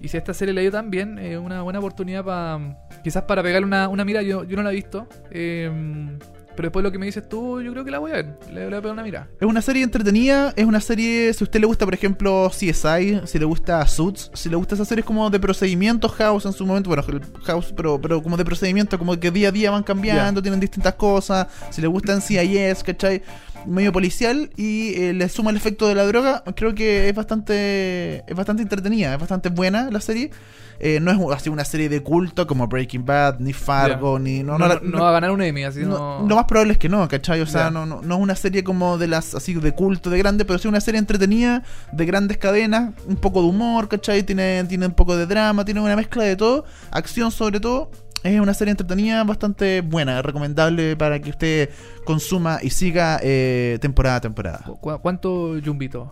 Y 0.02 0.08
si 0.08 0.17
a 0.17 0.19
esta 0.19 0.34
serie 0.34 0.54
le 0.54 0.62
ha 0.62 0.63
ido 0.63 0.72
tan 0.74 0.89
bien, 0.89 1.19
eh, 1.19 1.38
una 1.38 1.62
buena 1.62 1.80
oportunidad 1.80 2.24
para. 2.24 2.78
Quizás 3.04 3.24
para 3.24 3.43
pegarle 3.43 3.65
una, 3.67 3.88
una 3.89 4.06
mira. 4.06 4.22
Yo, 4.22 4.43
yo 4.45 4.56
no 4.58 4.63
la 4.63 4.72
he 4.72 4.76
visto. 4.76 5.08
eh, 5.32 5.69
pero 6.60 6.67
después 6.67 6.84
lo 6.84 6.91
que 6.91 7.00
me 7.00 7.06
dices 7.06 7.30
tú, 7.30 7.62
yo 7.62 7.72
creo 7.72 7.86
que 7.86 7.91
la 7.91 8.00
voy 8.00 8.12
a 8.12 8.15
ver. 8.15 8.38
Le, 8.52 8.65
voy 8.65 8.74
a 8.74 8.82
pegar 8.82 8.91
una 8.91 9.02
mira. 9.02 9.30
Es 9.39 9.48
una 9.48 9.62
serie 9.62 9.82
entretenida, 9.82 10.52
es 10.58 10.65
una 10.65 10.82
serie, 10.82 11.34
si 11.34 11.41
a 11.41 11.45
usted 11.45 11.62
le 11.62 11.65
gusta, 11.65 11.86
por 11.86 11.93
ejemplo, 11.93 12.50
CSI, 12.50 13.22
si 13.24 13.39
le 13.39 13.45
gusta 13.45 13.88
Suits, 13.88 14.30
si 14.34 14.50
le 14.50 14.58
gusta 14.58 14.76
esas 14.76 14.89
series 14.89 15.06
como 15.06 15.30
de 15.30 15.39
procedimientos, 15.39 16.12
House 16.12 16.45
en 16.45 16.52
su 16.52 16.65
momento, 16.65 16.89
bueno, 16.89 17.02
House, 17.45 17.74
pero, 17.74 18.02
pero 18.02 18.22
como 18.22 18.36
de 18.36 18.43
procedimiento, 18.43 19.00
como 19.00 19.17
que 19.17 19.32
día 19.32 19.48
a 19.48 19.52
día 19.54 19.72
van 19.72 19.84
cambiando, 19.84 20.41
tienen 20.41 20.60
distintas 20.60 20.95
cosas, 20.95 21.48
si 21.69 21.80
le 21.80 21.88
gustan 21.88 22.22
CIS, 22.22 22.84
¿cachai? 22.84 23.22
Medio 23.65 23.93
policial 23.93 24.50
y 24.58 25.02
eh, 25.02 25.13
le 25.13 25.30
suma 25.30 25.52
el 25.52 25.56
efecto 25.56 25.88
de 25.88 25.95
la 25.95 26.06
droga, 26.06 26.43
creo 26.58 26.76
que 26.76 27.08
es 27.08 27.15
bastante, 27.15 28.26
es 28.28 28.36
bastante 28.36 28.63
entretenida, 28.63 29.13
es 29.13 29.19
bastante 29.22 29.48
buena 29.48 29.89
la 29.89 30.02
serie. 30.02 30.30
Eh, 30.82 31.00
no 31.02 31.12
es 31.12 31.38
así 31.38 31.50
una 31.50 31.65
serie 31.65 31.89
de 31.89 32.02
culto 32.02 32.48
como 32.48 32.68
Breaking 32.68 33.06
Bad, 33.06 33.39
ni 33.39 33.52
Fargo, 33.52 34.18
ni... 34.18 34.44
No, 34.44 34.58
No, 34.58 34.60
no, 34.60 34.74
la- 34.76 34.80
no 34.82 35.02
va 35.02 35.10
a 35.10 35.12
ganar 35.12 35.32
un 35.32 35.42
Emmy, 35.42 35.63
así 35.65 35.82
no, 35.82 36.26
lo 36.28 36.36
más 36.36 36.46
probable 36.46 36.72
es 36.74 36.80
que 36.80 36.88
no, 36.88 37.06
¿cachai? 37.10 37.42
O 37.42 37.46
sea, 37.46 37.65
Ya. 37.65 37.72
no, 37.72 37.86
no, 37.86 38.02
no 38.02 38.15
es 38.15 38.22
una 38.22 38.36
serie 38.36 38.63
como 38.63 38.98
de 38.98 39.08
las 39.08 39.36
así 39.36 39.54
de 39.54 39.74
culto, 39.74 40.10
de 40.10 40.18
grande, 40.18 40.46
pero 40.46 40.58
sí 40.58 40.68
una 40.70 40.80
serie 40.80 41.00
entretenida, 41.00 41.63
de 41.92 42.06
grandes 42.06 42.38
cadenas, 42.38 42.92
un 43.08 43.18
poco 43.18 43.42
de 43.42 43.50
humor, 43.50 43.89
¿cachai? 43.89 44.24
Tiene, 44.24 44.63
tiene 44.70 44.86
un 44.86 44.94
poco 44.94 45.18
de 45.18 45.26
drama, 45.26 45.65
tiene 45.65 45.82
una 45.82 45.96
mezcla 45.98 46.24
de 46.24 46.36
todo, 46.38 46.63
acción 46.92 47.32
sobre 47.32 47.60
todo. 47.60 47.92
Es 48.24 48.39
una 48.39 48.54
serie 48.54 48.72
entretenida 48.72 49.24
bastante 49.24 49.80
buena, 49.82 50.22
recomendable 50.22 50.96
para 50.98 51.20
que 51.22 51.30
usted 51.30 51.70
consuma 52.06 52.60
y 52.62 52.70
siga 52.70 53.18
eh, 53.24 53.78
temporada 53.82 54.18
a 54.18 54.22
temporada. 54.22 54.60
¿Cu- 54.65 55.00
¿Cuánto 55.02 55.58
yumbito? 55.58 56.12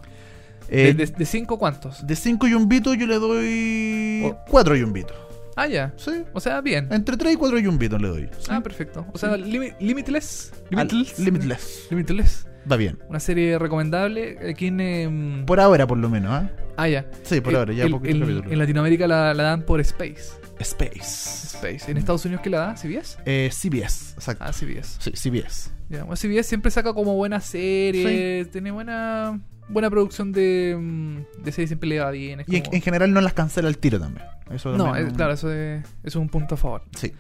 Eh, 0.70 0.94
¿De, 0.94 1.06
de, 1.06 1.12
de 1.14 1.26
cinco 1.26 1.58
cuántos? 1.58 2.06
de 2.06 2.16
5 2.16 2.48
yumbitos 2.48 2.98
yo 2.98 3.08
le 3.08 3.16
doy 3.20 4.22
Oh. 4.26 4.38
4 4.50 4.76
yumbitos. 4.76 5.16
Ah, 5.56 5.68
ya. 5.68 5.94
Sí, 5.98 6.12
O 6.34 6.40
sea, 6.40 6.62
bien. 6.62 6.88
entre 6.92 7.18
3 7.18 7.34
y 7.34 7.36
4 7.38 7.58
yumbitos 7.60 8.00
le 8.02 8.08
doy. 8.10 8.30
Sí. 8.40 8.48
Ah, 8.50 8.62
perfecto. 8.62 9.06
O 9.14 9.18
sea, 9.18 9.36
limi- 9.38 9.74
Limitless. 9.80 10.52
Al- 10.76 10.88
Limitless. 10.88 11.20
Limitless. 11.20 11.88
Limitless. 11.90 12.48
Va 12.70 12.76
bien. 12.76 13.00
Una 13.10 13.20
serie 13.20 13.58
recomendable. 13.58 14.38
Aquí 14.50 14.68
en. 14.68 14.80
em, 14.82 15.46
Por 15.46 15.60
ahora, 15.60 15.88
por 15.88 15.98
lo 15.98 16.10
menos, 16.10 16.32
¿ah? 16.32 16.52
Ah, 16.76 16.88
ya. 16.90 17.06
Sí, 17.24 17.42
por 17.42 17.54
Eh, 17.54 17.58
ahora, 17.58 17.74
ya 17.74 17.86
el-. 17.86 18.44
En 18.52 18.60
Latinoamérica 18.60 19.08
la, 19.08 19.34
la 19.34 19.44
dan 19.44 19.64
por 19.64 19.80
Space. 19.80 20.26
Space. 20.60 21.48
Space. 21.58 21.90
¿En 21.92 21.98
Estados 21.98 22.24
Unidos 22.26 22.42
qué 22.44 22.50
la 22.50 22.60
da? 22.60 22.78
¿CBS? 22.78 23.18
Eh, 23.26 23.50
CBS, 23.52 24.14
exacto. 24.16 24.44
Ah, 24.46 24.52
CBS. 24.54 24.98
Sí, 25.00 25.12
CBS. 25.16 25.72
Ya, 25.90 26.00
bueno, 26.04 26.16
CBS 26.18 26.44
siempre 26.50 26.70
saca 26.72 26.94
como 26.94 27.16
buenas 27.16 27.46
series. 27.46 28.52
Tiene 28.52 28.72
buena 28.72 29.40
buena 29.70 29.90
producción 29.90 30.32
de, 30.32 30.76
mm, 30.80 31.44
de 31.44 31.52
series, 31.52 31.70
siempre 31.70 31.90
le 31.90 32.00
va 32.00 32.12
bien. 32.12 32.40
es 32.42 32.50
Y 32.50 32.58
en, 32.58 32.64
como- 32.64 32.76
en 32.76 32.82
general 32.82 33.14
no 33.14 33.22
las 33.22 33.34
cancela 33.34 33.68
el 33.70 33.78
tiro 33.78 34.00
también. 34.00 34.26
Eso 34.52 34.76
No, 34.78 34.96
es- 34.96 35.14
claro, 35.14 35.34
eso 35.34 35.52
es, 35.52 35.84
eso 35.84 35.90
es 36.04 36.16
un 36.16 36.30
punto 36.30 36.56
a 36.56 36.58
favor. 36.58 36.84
Sí. 36.96 37.14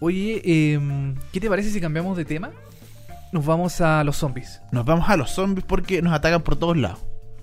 Oye, 0.00 0.42
em, 0.74 1.14
¿qué 1.32 1.40
te 1.40 1.48
parece 1.48 1.70
si 1.70 1.80
cambiamos 1.80 2.16
de 2.16 2.24
tema? 2.24 2.50
Nos 3.32 3.44
vamos 3.46 3.80
a 3.80 4.04
los 4.04 4.16
zombies. 4.16 4.60
Nos 4.72 4.84
vamos 4.84 5.08
a 5.08 5.16
los 5.16 5.30
zombies 5.30 5.64
porque 5.66 6.02
nos 6.02 6.12
atacan 6.12 6.42
por 6.42 6.56
todos 6.56 6.76
lados. 6.76 7.00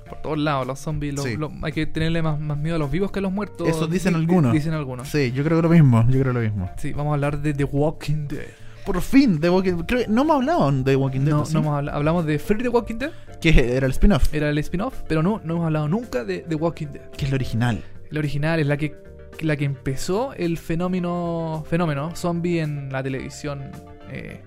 Por 0.08 0.22
todos 0.22 0.38
lados, 0.38 0.68
los 0.68 0.80
zombies. 0.80 1.16
los- 1.16 1.26
Sí. 1.26 1.36
los- 1.36 1.52
hay 1.64 1.72
que 1.72 1.86
tenerle 1.88 2.22
más, 2.22 2.40
más 2.40 2.58
miedo 2.58 2.76
a 2.76 2.80
los 2.80 2.92
vivos 2.92 3.12
que 3.12 3.20
a 3.20 3.22
los 3.22 3.32
muertos. 3.32 3.68
Eso 3.68 3.88
dicen 3.88 4.14
Di- 4.14 4.20
di- 4.20 4.26
algunos. 4.26 4.54
Dicen 4.54 4.74
algunos. 4.74 5.10
Sí. 5.10 5.30
Sí, 5.30 5.32
yo 5.32 5.44
creo 5.44 5.62
lo 5.62 5.70
mismo. 5.70 6.06
Yo 6.10 6.20
creo 6.20 6.34
lo 6.34 6.40
mismo. 6.42 6.70
vamos 6.96 7.12
a 7.12 7.14
hablar 7.16 7.42
de 7.42 7.54
The 7.54 7.64
Walking 7.64 8.28
Dead. 8.28 8.48
Por 8.86 9.02
fin, 9.02 9.40
The 9.40 9.50
Walking 9.50 9.84
creo 9.88 10.02
que 10.02 10.08
no 10.08 10.24
hemos 10.24 10.36
hablado 10.38 10.72
de 10.72 10.96
Walking 10.96 11.22
Dead. 11.22 11.32
No, 11.34 11.46
¿sí? 11.46 11.54
no 11.54 11.60
hemos 11.62 11.78
habla- 11.78 11.94
hablamos 11.94 12.26
de 12.26 12.38
Fear 12.40 12.62
the 12.64 12.70
Walking 12.70 12.96
Dead, 12.98 13.12
Que 13.40 13.76
era 13.78 13.86
el 13.86 13.92
spin-off, 13.94 14.34
era 14.34 14.50
el 14.50 14.58
spin-off, 14.58 15.02
pero 15.08 15.24
no, 15.24 15.40
no 15.44 15.54
hemos 15.56 15.66
hablado 15.66 15.88
nunca 15.88 16.24
de 16.26 16.40
The 16.40 16.56
Walking 16.56 16.88
Dead. 16.88 17.10
que 17.12 17.26
es 17.26 17.30
el 17.32 17.36
original. 17.36 17.82
El 18.12 18.18
original 18.18 18.60
es 18.60 18.68
la 18.68 18.78
que, 18.78 18.96
la 19.42 19.56
que 19.56 19.66
empezó 19.66 20.34
el 20.34 20.58
fenómeno 20.58 21.64
fenómeno 21.70 22.16
zombie 22.16 22.60
en 22.62 22.90
la 22.92 23.02
televisión, 23.02 23.72
eh, 24.12 24.44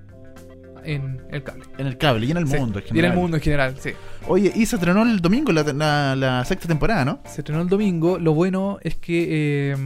en 0.85 1.21
el 1.31 1.43
cable. 1.43 1.65
En 1.79 1.87
el 1.87 1.99
cable 1.99 2.27
y 2.27 2.31
en 2.31 2.37
el 2.37 2.47
Sí, 2.47 2.57
mundo. 2.59 2.79
en 2.79 2.85
y 2.85 2.89
en 2.89 2.97
el 2.97 3.03
general. 3.03 3.17
mundo 3.19 3.37
en 3.39 3.43
general, 3.43 3.75
sí. 3.79 3.91
Oye, 4.29 4.53
y 4.55 4.67
se 4.67 4.77
estrenó 4.77 5.03
el 5.03 5.21
domingo 5.21 5.51
la, 5.53 5.63
la- 5.73 6.15
la 6.15 6.45
sexta 6.45 6.69
temporada, 6.69 7.05
¿no? 7.05 7.21
Se 7.27 7.41
estrenó 7.41 7.63
el 7.63 7.69
domingo. 7.69 8.19
Lo 8.19 8.35
bueno 8.35 8.79
es 8.83 8.95
que 8.97 9.71
eh, 9.73 9.77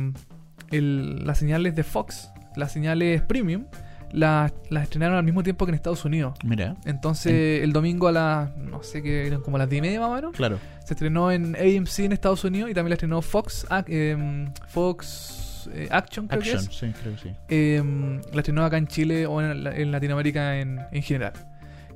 el- 0.70 1.24
las 1.26 1.38
señales 1.38 1.74
de 1.74 1.84
Fox, 1.84 2.28
las 2.56 2.72
señales 2.72 3.22
premium, 3.22 3.64
las, 4.12 4.52
las 4.68 4.84
estrenaron 4.84 5.16
al 5.16 5.24
mismo 5.24 5.42
tiempo 5.42 5.66
que 5.66 5.70
en 5.70 5.74
Estados 5.74 6.04
Unidos. 6.04 6.34
Mira, 6.44 6.76
Entonces, 6.84 7.62
el 7.62 7.72
domingo 7.72 8.08
a 8.08 8.12
las, 8.12 8.56
no 8.56 8.82
sé 8.82 9.02
qué, 9.02 9.26
eran 9.26 9.40
como 9.40 9.56
a 9.56 9.60
las 9.60 9.68
10 9.70 9.78
y 9.78 9.82
media 9.82 10.00
más 10.00 10.10
o 10.10 10.14
menos, 10.14 10.32
claro. 10.34 10.58
se 10.84 10.94
estrenó 10.94 11.30
en 11.30 11.56
AMC 11.56 11.98
en 12.00 12.12
Estados 12.12 12.44
Unidos 12.44 12.70
y 12.70 12.74
también 12.74 12.90
la 12.90 12.94
estrenó 12.94 13.22
Fox, 13.22 13.66
em, 13.86 14.52
Fox 14.68 15.68
eh, 15.72 15.88
Action, 15.90 16.26
creo 16.26 16.40
Action, 16.40 16.66
que 16.66 16.70
es. 16.72 16.76
sí, 16.76 16.92
creo 17.00 17.14
que 17.14 17.20
sí. 17.20 17.30
Em, 17.48 18.20
la 18.32 18.40
estrenó 18.40 18.64
acá 18.64 18.78
en 18.78 18.86
Chile 18.86 19.26
o 19.26 19.40
en, 19.40 19.66
en 19.66 19.92
Latinoamérica 19.92 20.58
en, 20.58 20.80
en 20.90 21.02
general. 21.02 21.32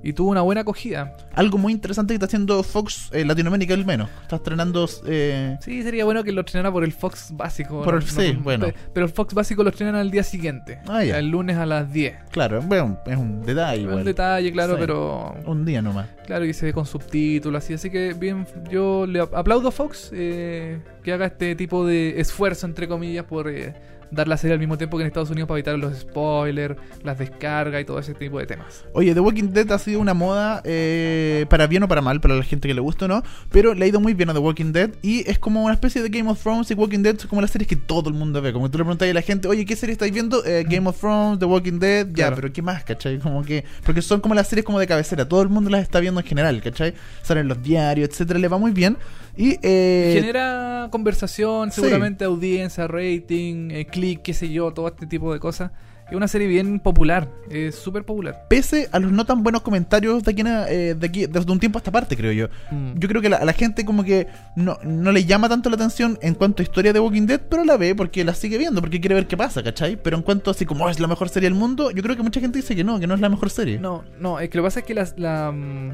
Y 0.06 0.12
tuvo 0.12 0.30
una 0.30 0.42
buena 0.42 0.60
acogida. 0.60 1.16
Algo 1.34 1.56
muy 1.56 1.72
interesante 1.72 2.12
que 2.12 2.16
está 2.16 2.26
haciendo 2.26 2.62
Fox 2.62 3.08
en 3.12 3.26
Latinoamérica 3.26 3.72
al 3.72 3.86
menos. 3.86 4.10
Está 4.22 4.36
estrenando 4.36 4.86
eh, 5.06 5.56
Sí, 5.62 5.82
sería 5.82 6.04
bueno 6.04 6.22
que 6.22 6.30
lo 6.30 6.42
estrenara 6.42 6.70
por 6.70 6.84
el 6.84 6.92
Fox 6.92 7.28
básico. 7.32 7.82
Por 7.82 7.94
el- 7.94 8.02
sí, 8.02 8.32
bueno. 8.40 8.66
pe- 8.66 8.74
Pero 8.92 9.06
el 9.06 9.12
Fox 9.12 9.32
básico 9.32 9.64
lo 9.64 9.70
estrenan 9.70 9.94
al 9.94 10.10
día 10.10 10.22
siguiente. 10.22 10.78
Ah, 10.86 11.02
ya. 11.02 11.18
El 11.18 11.28
lunes 11.30 11.56
a 11.56 11.64
las 11.64 11.90
10. 11.90 12.16
Claro, 12.30 12.60
bueno, 12.60 12.98
es 13.06 13.16
un 13.16 13.40
detalle 13.46 13.80
igual. 13.82 13.96
Un 13.98 14.04
detalle, 14.04 14.52
claro, 14.52 14.74
Sí. 14.74 14.80
pero. 14.80 15.34
Un 15.46 15.64
día 15.64 15.80
nomás. 15.80 16.06
Claro, 16.26 16.44
y 16.44 16.52
se 16.52 16.66
ve 16.66 16.72
con 16.74 16.84
subtítulos 16.86 17.64
así. 17.64 17.72
Así 17.74 17.88
que 17.90 18.12
bien, 18.12 18.46
yo 18.70 19.06
le 19.06 19.20
ap- 19.20 19.34
aplaudo 19.34 19.68
a 19.68 19.72
Fox 19.72 20.10
eh, 20.12 20.80
que 21.02 21.12
haga 21.14 21.26
este 21.26 21.54
tipo 21.56 21.86
de 21.86 22.20
esfuerzo, 22.20 22.66
entre 22.66 22.88
comillas, 22.88 23.24
por 23.24 23.48
eh, 23.48 23.74
dar 24.14 24.28
la 24.28 24.36
serie 24.36 24.54
al 24.54 24.58
mismo 24.60 24.78
tiempo 24.78 24.96
que 24.96 25.02
en 25.02 25.08
Estados 25.08 25.30
Unidos 25.30 25.48
para 25.48 25.58
evitar 25.58 25.78
los 25.78 25.98
spoilers, 25.98 26.76
las 27.02 27.18
descargas 27.18 27.82
y 27.82 27.84
todo 27.84 27.98
ese 27.98 28.14
tipo 28.14 28.38
de 28.38 28.46
temas. 28.46 28.84
Oye, 28.92 29.12
The 29.14 29.20
Walking 29.20 29.50
Dead 29.52 29.70
ha 29.72 29.78
sido 29.78 30.00
una 30.00 30.14
moda 30.14 30.60
eh, 30.64 31.46
para 31.48 31.66
bien 31.66 31.82
o 31.82 31.88
para 31.88 32.00
mal, 32.00 32.20
para 32.20 32.34
la 32.34 32.42
gente 32.42 32.68
que 32.68 32.74
le 32.74 32.80
gusta 32.80 33.04
o 33.06 33.08
no, 33.08 33.22
pero 33.50 33.74
le 33.74 33.84
ha 33.84 33.88
ido 33.88 34.00
muy 34.00 34.14
bien 34.14 34.30
a 34.30 34.32
The 34.32 34.38
Walking 34.38 34.72
Dead 34.72 34.90
y 35.02 35.28
es 35.28 35.38
como 35.38 35.62
una 35.64 35.74
especie 35.74 36.02
de 36.02 36.08
Game 36.08 36.30
of 36.30 36.40
Thrones 36.42 36.70
y 36.70 36.74
Walking 36.74 37.00
Dead 37.02 37.18
son 37.18 37.28
como 37.28 37.40
las 37.42 37.50
series 37.50 37.68
que 37.68 37.76
todo 37.76 38.08
el 38.08 38.14
mundo 38.14 38.40
ve. 38.40 38.52
Como 38.52 38.66
que 38.66 38.72
tú 38.72 38.78
le 38.78 38.84
preguntas 38.84 39.08
a 39.08 39.12
la 39.12 39.22
gente, 39.22 39.48
oye, 39.48 39.64
¿qué 39.64 39.76
serie 39.76 39.92
estáis 39.92 40.12
viendo? 40.12 40.44
Eh, 40.44 40.64
Game 40.68 40.88
of 40.88 40.98
Thrones, 40.98 41.38
The 41.38 41.44
Walking 41.46 41.78
Dead, 41.78 42.06
ya, 42.08 42.12
Claro. 42.14 42.36
pero 42.36 42.52
¿qué 42.52 42.62
más, 42.62 42.84
cachai? 42.84 43.18
Como 43.18 43.42
que, 43.44 43.64
porque 43.84 44.02
son 44.02 44.20
como 44.20 44.34
las 44.34 44.48
series 44.48 44.64
como 44.64 44.78
de 44.78 44.86
cabecera, 44.86 45.28
todo 45.28 45.42
el 45.42 45.48
mundo 45.48 45.70
las 45.70 45.82
está 45.82 46.00
viendo 46.00 46.20
en 46.20 46.26
general, 46.26 46.62
cachai? 46.62 46.94
Salen 47.22 47.48
los 47.48 47.62
diarios, 47.62 48.08
etcétera, 48.10 48.38
le 48.38 48.48
va 48.48 48.58
muy 48.58 48.72
bien. 48.72 48.96
Y 49.36 49.58
eh, 49.62 50.12
Genera 50.20 50.88
conversación, 50.90 51.70
sí. 51.72 51.80
seguramente 51.80 52.24
audiencia, 52.24 52.86
rating, 52.86 53.70
eh, 53.70 53.86
click, 53.86 54.22
qué 54.22 54.34
sé 54.34 54.48
yo, 54.50 54.72
todo 54.72 54.88
este 54.88 55.06
tipo 55.06 55.32
de 55.32 55.40
cosas. 55.40 55.70
Es 56.08 56.14
una 56.14 56.28
serie 56.28 56.46
bien 56.46 56.80
popular, 56.80 57.30
es 57.50 57.76
súper 57.76 58.04
popular. 58.04 58.44
pese 58.50 58.90
a 58.92 58.98
los 58.98 59.10
no 59.10 59.24
tan 59.24 59.42
buenos 59.42 59.62
comentarios 59.62 60.22
de 60.22 60.32
aquí, 60.32 60.42
a- 60.42 60.68
eh, 60.70 60.94
de 60.94 61.06
aquí 61.06 61.24
desde 61.26 61.50
un 61.50 61.58
tiempo 61.58 61.78
a 61.78 61.80
esta 61.80 61.90
parte, 61.90 62.14
creo 62.14 62.30
yo. 62.30 62.48
Mm. 62.70 62.98
Yo 62.98 63.08
creo 63.08 63.22
que 63.22 63.30
la- 63.30 63.38
a 63.38 63.44
la 63.46 63.54
gente 63.54 63.86
como 63.86 64.04
que 64.04 64.26
no, 64.54 64.78
no 64.84 65.12
le 65.12 65.24
llama 65.24 65.48
tanto 65.48 65.70
la 65.70 65.76
atención 65.76 66.18
en 66.20 66.34
cuanto 66.34 66.62
a 66.62 66.64
historia 66.64 66.92
de 66.92 67.00
Walking 67.00 67.26
Dead, 67.26 67.40
pero 67.48 67.64
la 67.64 67.78
ve 67.78 67.94
porque 67.94 68.22
la 68.22 68.34
sigue 68.34 68.58
viendo, 68.58 68.82
porque 68.82 69.00
quiere 69.00 69.14
ver 69.14 69.26
qué 69.26 69.36
pasa, 69.38 69.62
¿cachai? 69.62 69.96
Pero 69.96 70.18
en 70.18 70.22
cuanto 70.22 70.50
así 70.50 70.66
como 70.66 70.84
"Oh, 70.84 70.90
es 70.90 71.00
la 71.00 71.06
mejor 71.08 71.30
serie 71.30 71.48
del 71.48 71.58
mundo, 71.58 71.90
yo 71.90 72.02
creo 72.02 72.14
que 72.16 72.22
mucha 72.22 72.38
gente 72.38 72.58
dice 72.58 72.76
que 72.76 72.84
no, 72.84 73.00
que 73.00 73.06
no 73.06 73.14
es 73.14 73.20
la 73.20 73.30
mejor 73.30 73.48
serie. 73.48 73.78
No, 73.78 74.04
no, 74.20 74.38
es 74.40 74.50
que 74.50 74.58
lo 74.58 74.62
que 74.62 74.66
pasa 74.66 74.80
es 74.80 74.86
que 74.86 74.92
las- 74.94 75.14
la, 75.18 75.50
mm, 75.52 75.90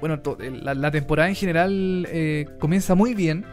bueno, 0.00 0.20
la, 0.62 0.74
la 0.74 0.90
temporada 0.90 1.28
en 1.28 1.34
general 1.34 2.06
eh, 2.10 2.46
comienza 2.58 2.94
muy 2.94 3.14
bien. 3.14 3.44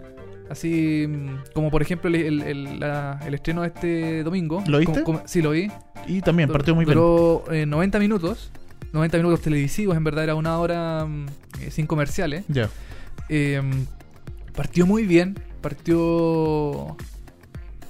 Así 0.50 1.06
mm, 1.08 1.54
como 1.54 1.72
por 1.72 1.82
ejemplo 1.82 2.10
el, 2.10 2.16
el- 2.16 2.42
el- 2.42 2.80
la- 2.80 3.20
el 3.26 3.34
estreno 3.34 3.62
de 3.62 3.68
este 3.70 4.24
domingo. 4.24 4.62
¿Lo 4.68 4.80
viste? 4.80 5.04
Como- 5.04 5.20
como- 5.20 5.28
sí, 5.28 5.42
lo 5.42 5.52
vi. 5.52 5.70
Y 6.08 6.22
también 6.22 6.50
Dur- 6.50 6.54
partió 6.54 6.76
muy 6.76 6.84
bien. 6.86 6.98
Duró 6.98 7.44
eh, 7.54 7.66
90 7.66 8.00
minutos. 8.00 8.52
90 8.92 9.18
minutos 9.18 9.42
televisivos, 9.42 9.96
en 9.96 10.04
verdad 10.04 10.26
era 10.26 10.36
una 10.36 10.58
hora 10.60 11.06
mm, 11.06 11.26
eh, 11.62 11.72
sin 11.72 11.88
comerciales. 11.88 12.44
Ya. 12.50 12.68
Eh, 13.30 13.62
partió 14.54 14.86
muy 14.86 15.06
bien. 15.06 15.40
Partió. 15.62 16.98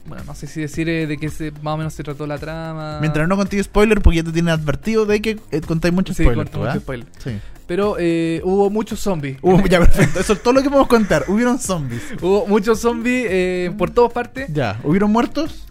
Bueno, 0.06 0.24
no 0.26 0.36
sé 0.36 0.48
si 0.48 0.62
decir 0.62 0.90
eh, 0.90 1.08
de 1.08 1.18
qué 1.18 1.30
se, 1.30 1.52
más 1.62 1.76
o 1.76 1.78
menos 1.78 1.94
se 1.94 2.04
trató 2.04 2.26
la 2.28 2.38
trama. 2.38 3.00
Mientras 3.00 3.28
no 3.28 3.38
contigo 3.38 3.64
spoiler, 3.64 4.02
porque 4.02 4.18
ya 4.18 4.24
te 4.24 4.32
tienen 4.32 4.50
advertido 4.50 5.06
de 5.06 5.22
que 5.22 5.40
eh, 5.52 5.62
contáis 5.62 5.94
muchos 5.94 6.18
Sí, 6.18 6.24
spoiler. 6.24 7.08
Sí. 7.24 7.40
Pero 7.68 7.96
eh, 8.00 8.42
hubo 8.44 8.70
muchos 8.70 9.00
zombies. 9.00 9.38
Uh, 9.42 9.62
ya, 9.70 9.80
perfecto. 9.80 10.20
Eso 10.20 10.34
es 10.34 10.44
todo 10.44 10.54
lo 10.54 10.62
que 10.62 10.70
podemos 10.70 10.90
contar. 10.90 11.24
Hubieron 11.30 11.58
zombies. 11.58 12.02
Hubo 12.22 12.46
muchos 12.46 12.80
zombies 12.80 13.28
eh, 13.30 13.72
por 13.78 13.92
todas 13.92 14.12
partes. 14.12 14.52
Ya. 14.52 14.78
¿Hubieron 14.84 15.10
muertos? 15.12 15.68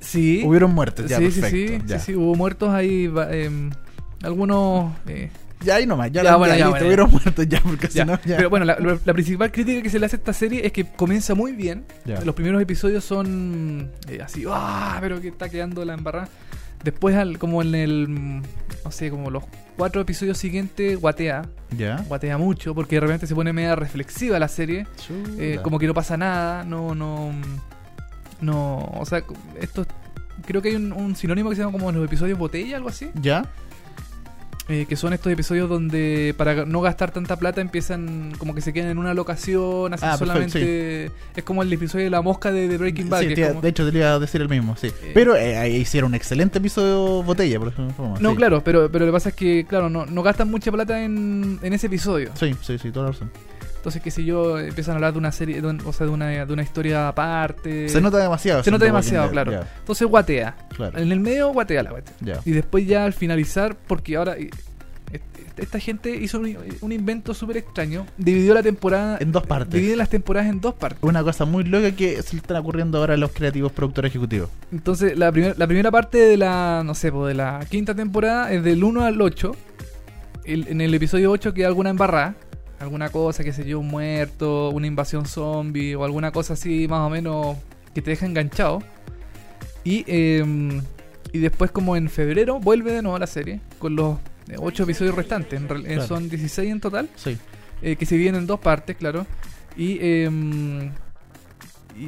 Sí. 0.00 0.42
Hubieron 0.44 0.74
muertos. 0.74 1.08
Ya, 1.08 1.16
sí, 1.18 1.30
sí, 1.30 1.40
perfecto. 1.40 1.72
sí, 1.72 1.82
ya. 1.86 1.98
sí, 1.98 2.06
sí, 2.06 2.14
hubo 2.16 2.34
muertos 2.34 2.68
ahí. 2.68 3.10
em, 3.30 3.70
algunos. 4.22 4.92
Ya 5.64 5.76
ahí 5.76 5.86
nomás. 5.86 6.10
Ya, 6.12 6.22
Ya, 6.22 6.30
la- 6.32 6.36
bueno, 6.36 6.54
ya, 6.56 6.68
bueno, 6.68 6.88
ya. 6.88 7.04
muertos 7.06 7.48
ya, 7.48 7.60
porque 7.62 7.88
si 7.88 8.04
no, 8.04 8.18
ya. 8.24 8.36
Pero 8.36 8.50
bueno, 8.50 8.64
la, 8.66 9.12
principal 9.14 9.50
crítica 9.52 9.82
que 9.82 9.90
se 9.90 9.98
le 9.98 10.06
hace 10.06 10.16
a 10.16 10.18
esta 10.18 10.32
serie 10.32 10.66
es 10.66 10.72
que 10.72 10.84
comienza 10.84 11.34
muy 11.34 11.52
bien. 11.52 11.84
Los 12.24 12.34
primeros 12.34 12.60
episodios 12.62 13.04
son 13.04 13.90
eh, 14.08 14.20
así, 14.24 14.44
¡ah! 14.48 14.98
Pero 15.00 15.20
que 15.20 15.28
está 15.28 15.48
quedando 15.48 15.84
la 15.84 15.94
embarrada. 15.94 16.28
Después, 16.84 17.14
al, 17.16 17.38
como 17.38 17.62
en 17.62 17.74
el. 17.76 18.42
No 18.84 18.90
sé, 18.90 19.10
como 19.10 19.30
los 19.30 19.44
cuatro 19.76 20.00
episodios 20.00 20.36
siguientes, 20.38 21.00
guatea. 21.00 21.42
Ya. 21.76 22.04
Guatea 22.08 22.36
mucho 22.38 22.74
porque 22.74 22.96
de 22.96 23.00
repente 23.02 23.26
se 23.28 23.34
pone 23.36 23.52
media 23.52 23.76
reflexiva 23.76 24.38
la 24.40 24.48
serie. 24.48 24.86
Eh, 25.38 25.60
como 25.62 25.78
que 25.78 25.86
no 25.86 25.94
pasa 25.94 26.16
nada, 26.16 26.64
no, 26.64 26.92
no, 26.94 27.30
no, 28.40 28.78
o 28.98 29.06
sea, 29.06 29.22
esto, 29.60 29.86
creo 30.44 30.60
que 30.60 30.70
hay 30.70 30.74
un, 30.74 30.92
un 30.92 31.14
sinónimo 31.14 31.50
que 31.50 31.56
se 31.56 31.62
llama 31.62 31.72
como 31.72 31.92
los 31.92 32.04
episodios 32.04 32.38
botella, 32.38 32.76
algo 32.76 32.88
así, 32.88 33.10
¿Ya? 33.14 33.44
Eh, 34.72 34.86
que 34.86 34.96
son 34.96 35.12
estos 35.12 35.32
episodios 35.32 35.68
donde 35.68 36.34
para 36.36 36.64
no 36.64 36.80
gastar 36.80 37.10
tanta 37.10 37.36
plata 37.36 37.60
empiezan 37.60 38.32
como 38.38 38.54
que 38.54 38.60
se 38.60 38.72
quedan 38.72 38.90
en 38.90 38.98
una 38.98 39.14
locación, 39.14 39.92
hacen 39.94 40.08
Ah, 40.08 40.18
perfecto, 40.18 40.26
solamente, 40.26 41.10
es 41.36 41.44
como 41.44 41.62
el 41.62 41.72
episodio 41.72 42.04
de 42.04 42.10
la 42.10 42.22
mosca 42.22 42.50
de, 42.52 42.68
de 42.68 42.78
Breaking 42.78 43.08
Bad, 43.10 43.20
Sí, 43.20 43.26
que 43.28 43.32
es 43.34 43.38
te- 43.40 43.48
como- 43.48 43.60
de 43.60 43.68
hecho 43.68 43.90
te 43.90 43.98
iba 43.98 44.12
a 44.14 44.18
decir 44.18 44.40
el 44.40 44.48
mismo, 44.48 44.76
sí. 44.76 44.88
Eh. 44.88 45.10
Pero 45.14 45.36
eh, 45.36 45.68
hicieron 45.70 46.10
un 46.10 46.14
excelente 46.14 46.58
episodio 46.58 47.22
botella, 47.22 47.58
por 47.58 47.68
ejemplo. 47.68 48.14
no, 48.20 48.30
sí. 48.30 48.36
claro, 48.36 48.62
pero, 48.64 48.90
pero 48.90 49.06
lo 49.06 49.12
que 49.12 49.16
pasa 49.16 49.28
es 49.30 49.34
que, 49.34 49.64
claro, 49.68 49.88
no, 49.90 50.06
no 50.06 50.22
gastan 50.22 50.50
mucha 50.50 50.72
plata 50.72 51.02
en, 51.04 51.58
en 51.62 51.72
ese 51.72 51.86
episodio. 51.88 52.30
Sí, 52.34 52.54
sí, 52.62 52.78
sí, 52.78 52.90
toda 52.90 53.06
la 53.06 53.12
razón. 53.12 53.30
Entonces, 53.82 54.00
qué 54.00 54.12
sé 54.12 54.24
yo, 54.24 54.60
empiezan 54.60 54.92
a 54.92 54.96
hablar 54.98 55.12
de 55.14 55.18
una 55.18 55.32
serie, 55.32 55.60
de 55.60 55.66
o 55.84 55.92
sea, 55.92 56.06
de 56.06 56.12
una, 56.12 56.28
de 56.46 56.52
una 56.52 56.62
historia 56.62 57.08
aparte. 57.08 57.88
Se 57.88 58.00
nota 58.00 58.18
demasiado. 58.18 58.62
se 58.62 58.70
nota 58.70 58.84
demasiado, 58.84 59.28
claro. 59.32 59.50
Entonces 59.80 60.06
guatea. 60.06 60.56
claro. 60.76 60.96
En 60.98 61.10
el 61.10 61.18
medio 61.18 61.48
guatea 61.48 61.82
la 61.82 61.90
cuestión. 61.90 62.16
Ya. 62.20 62.40
Y 62.44 62.52
después 62.52 62.86
ya 62.86 63.04
al 63.04 63.12
finalizar, 63.12 63.74
porque 63.88 64.14
ahora 64.14 64.36
eh, 64.36 64.50
est- 65.12 65.58
esta 65.58 65.80
gente 65.80 66.14
hizo 66.14 66.38
un, 66.38 66.56
un 66.80 66.92
invento 66.92 67.34
súper 67.34 67.56
extraño. 67.56 68.06
Dividió 68.16 68.54
la 68.54 68.62
temporada. 68.62 69.18
En 69.20 69.32
dos 69.32 69.44
partes. 69.48 69.72
Divide 69.74 69.96
las 69.96 70.08
temporadas 70.08 70.48
en 70.48 70.60
dos 70.60 70.74
partes. 70.74 71.00
Una 71.02 71.24
cosa 71.24 71.44
muy 71.44 71.64
loca 71.64 71.90
que 71.90 72.22
se 72.22 72.34
le 72.36 72.40
están 72.40 72.58
ocurriendo 72.58 72.98
ahora 72.98 73.14
a 73.14 73.16
los 73.16 73.32
creativos 73.32 73.72
productores 73.72 74.12
ejecutivos. 74.12 74.48
Entonces, 74.70 75.18
la, 75.18 75.32
primer- 75.32 75.58
la 75.58 75.66
primera 75.66 75.90
parte 75.90 76.18
de 76.18 76.36
la, 76.36 76.82
no 76.86 76.94
sé, 76.94 77.10
de 77.10 77.34
la 77.34 77.66
quinta 77.68 77.96
temporada 77.96 78.52
es 78.52 78.62
del 78.62 78.84
1 78.84 79.02
al 79.04 79.20
8. 79.20 79.56
El- 80.44 80.68
en 80.68 80.80
el 80.80 80.94
episodio 80.94 81.32
8 81.32 81.52
queda 81.52 81.66
alguna 81.66 81.90
embarrada. 81.90 82.36
Alguna 82.82 83.10
cosa, 83.10 83.44
qué 83.44 83.52
sé 83.52 83.64
yo, 83.64 83.78
un 83.78 83.86
muerto, 83.86 84.70
una 84.70 84.88
invasión 84.88 85.24
zombie 85.24 85.94
o 85.94 86.04
alguna 86.04 86.32
cosa 86.32 86.54
así 86.54 86.88
más 86.88 87.06
o 87.06 87.10
menos 87.10 87.56
que 87.94 88.02
te 88.02 88.10
deja 88.10 88.26
enganchado. 88.26 88.82
Y, 89.84 90.04
eh, 90.08 90.44
y 91.32 91.38
después 91.38 91.70
como 91.70 91.94
en 91.94 92.08
febrero 92.10 92.58
vuelve 92.58 92.90
de 92.92 93.02
nuevo 93.02 93.16
la 93.20 93.28
serie 93.28 93.60
con 93.78 93.94
los 93.94 94.18
8 94.56 94.82
episodios 94.82 95.14
restantes. 95.14 95.60
En 95.60 95.66
eh, 95.66 95.94
Claro. 95.94 96.06
Son 96.08 96.28
16 96.28 96.70
en 96.72 96.80
total. 96.80 97.08
Sí. 97.14 97.38
eh, 97.82 97.94
que 97.94 98.04
se 98.04 98.16
dividen 98.16 98.34
en 98.34 98.46
dos 98.48 98.58
partes, 98.58 98.96
claro. 98.96 99.26
Y, 99.76 99.98
eh, 100.00 100.90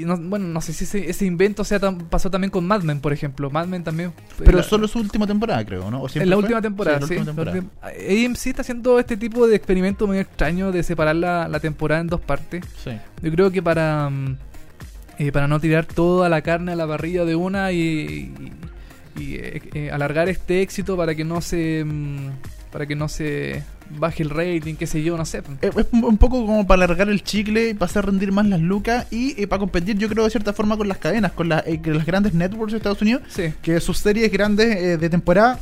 y 0.00 0.04
no, 0.04 0.16
bueno, 0.16 0.46
no 0.46 0.60
sé 0.60 0.72
si 0.72 0.84
ese, 0.84 1.08
ese 1.10 1.24
invento 1.26 1.64
sea 1.64 1.78
tan- 1.80 1.98
pasó 1.98 2.30
también 2.30 2.50
con 2.50 2.66
Mad 2.66 2.82
Men, 2.82 3.00
por 3.00 3.12
ejemplo. 3.12 3.50
Mad 3.50 3.66
Men 3.66 3.84
también. 3.84 4.12
Pero 4.38 4.58
la- 4.58 4.62
solo 4.62 4.88
su 4.88 4.98
última 4.98 5.26
temporada, 5.26 5.64
creo, 5.64 5.90
¿no? 5.90 6.02
¿O 6.02 6.08
siempre 6.08 6.24
en 6.24 6.30
la 6.30 6.36
última 6.36 6.60
temporada, 6.62 6.98
sí. 6.98 7.14
última 7.14 7.24
temporada. 7.26 7.58
AMC 7.82 8.46
está 8.50 8.62
haciendo 8.62 8.98
este 8.98 9.16
tipo 9.16 9.46
de 9.46 9.56
experimento 9.56 10.06
medio 10.06 10.22
extraño 10.22 10.72
de 10.72 10.82
separar 10.82 11.16
la, 11.16 11.48
la 11.48 11.60
temporada 11.60 12.00
en 12.00 12.08
dos 12.08 12.20
partes. 12.20 12.64
Sí. 12.82 12.90
Yo 13.22 13.30
creo 13.30 13.50
que 13.50 13.62
para 13.62 14.10
mm, 14.10 14.36
eh, 15.18 15.32
para 15.32 15.46
no 15.48 15.60
tirar 15.60 15.84
toda 15.86 16.28
la 16.28 16.42
carne 16.42 16.72
a 16.72 16.76
la 16.76 16.86
parrilla 16.86 17.24
de 17.24 17.36
una 17.36 17.70
y, 17.72 17.78
y- 17.80 18.52
y, 19.16 19.34
eh, 19.36 19.62
eh, 19.74 19.90
alargar 19.92 20.28
este 20.28 20.60
éxito 20.62 20.96
para 20.96 21.14
que 21.14 21.24
no 21.24 21.40
se 21.40 21.84
mm, 21.84 22.28
para 22.74 22.86
que 22.86 22.96
no 22.96 23.08
se 23.08 23.62
baje 24.00 24.24
el 24.24 24.30
rating, 24.30 24.74
qué 24.74 24.88
sé 24.88 25.00
yo, 25.00 25.16
no 25.16 25.24
sé. 25.24 25.42
Eh, 25.62 25.70
Es 25.76 25.86
un 25.92 26.18
poco 26.18 26.44
como 26.44 26.66
para 26.66 26.82
alargar 26.82 27.08
el 27.08 27.22
chicle 27.22 27.68
y 27.68 27.74
para 27.74 27.88
hacer 27.88 28.04
rendir 28.04 28.32
más 28.32 28.46
las 28.46 28.60
lucas 28.60 29.06
y 29.12 29.40
eh, 29.40 29.46
para 29.46 29.60
competir, 29.60 29.96
yo 29.96 30.08
creo, 30.08 30.24
de 30.24 30.30
cierta 30.30 30.52
forma 30.52 30.76
con 30.76 30.88
las 30.88 30.98
cadenas, 30.98 31.30
con 31.30 31.48
las, 31.48 31.64
eh, 31.68 31.80
las 31.84 32.04
grandes 32.04 32.34
networks 32.34 32.72
de 32.72 32.78
Estados 32.78 33.00
Unidos, 33.00 33.22
Sí, 33.28 33.52
que 33.62 33.78
sus 33.78 33.98
series 33.98 34.28
grandes 34.32 34.74
eh, 34.74 34.96
de 34.96 35.08
temporada 35.08 35.60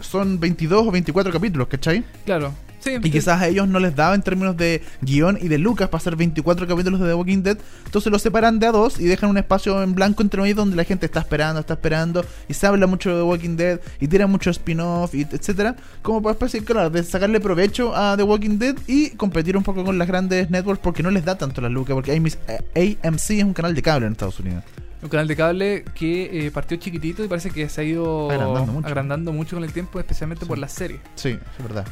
son 0.00 0.40
22 0.40 0.88
o 0.88 0.90
24 0.90 1.32
capítulos, 1.32 1.68
¿cachai? 1.68 2.02
claro. 2.24 2.52
Sí, 2.84 2.98
Y 3.02 3.10
quizás 3.10 3.40
a 3.40 3.48
ellos 3.48 3.66
no 3.66 3.80
les 3.80 3.96
daba 3.96 4.14
en 4.14 4.20
términos 4.20 4.58
de 4.58 4.82
guion 5.00 5.38
y 5.40 5.48
de 5.48 5.56
lucas 5.56 5.88
para 5.88 6.02
hacer 6.02 6.16
24 6.16 6.66
capítulos 6.66 7.00
de 7.00 7.06
The 7.06 7.14
Walking 7.14 7.42
Dead. 7.42 7.56
Entonces 7.86 8.12
los 8.12 8.20
separan 8.20 8.58
de 8.58 8.66
a 8.66 8.72
dos 8.72 9.00
y 9.00 9.04
dejan 9.06 9.30
un 9.30 9.38
espacio 9.38 9.82
en 9.82 9.94
blanco 9.94 10.22
entre 10.22 10.42
medio 10.42 10.54
donde 10.54 10.76
la 10.76 10.84
gente 10.84 11.06
está 11.06 11.20
esperando, 11.20 11.60
está 11.60 11.72
esperando. 11.74 12.22
Y 12.46 12.52
se 12.52 12.66
habla 12.66 12.86
mucho 12.86 13.08
de 13.08 13.16
The 13.16 13.22
Walking 13.22 13.56
Dead 13.56 13.80
y 14.00 14.08
tiran 14.08 14.30
mucho 14.30 14.50
spin-off, 14.50 15.14
etcétera. 15.14 15.76
Como 16.02 16.20
para 16.20 16.34
especie, 16.34 16.62
claro, 16.62 16.90
de 16.90 17.02
sacarle 17.02 17.40
provecho 17.40 17.96
a 17.96 18.18
The 18.18 18.22
Walking 18.22 18.58
Dead 18.58 18.76
y 18.86 19.10
competir 19.10 19.56
un 19.56 19.62
poco 19.62 19.82
con 19.82 19.96
las 19.96 20.06
grandes 20.06 20.50
networks 20.50 20.82
porque 20.82 21.02
no 21.02 21.10
les 21.10 21.24
da 21.24 21.38
tanto 21.38 21.62
la 21.62 21.70
lucas. 21.70 21.94
Porque 21.94 22.12
AMC 22.12 23.30
es 23.30 23.44
un 23.44 23.54
canal 23.54 23.74
de 23.74 23.80
cable 23.80 24.06
en 24.06 24.12
Estados 24.12 24.38
Unidos. 24.40 24.62
Un 25.02 25.08
canal 25.08 25.26
de 25.26 25.36
cable 25.36 25.84
que 25.94 26.46
eh, 26.46 26.50
partió 26.50 26.76
chiquitito 26.76 27.24
y 27.24 27.28
parece 27.28 27.50
que 27.50 27.68
se 27.68 27.80
ha 27.80 27.84
ido 27.84 28.30
Agrandando 28.30 28.72
mucho. 28.72 28.86
agrandando 28.86 29.32
mucho 29.32 29.56
con 29.56 29.64
el 29.64 29.72
tiempo, 29.72 29.98
especialmente 29.98 30.44
por 30.46 30.58
las 30.58 30.72
series. 30.72 31.00
Sí, 31.14 31.30
es 31.30 31.62
verdad. 31.62 31.86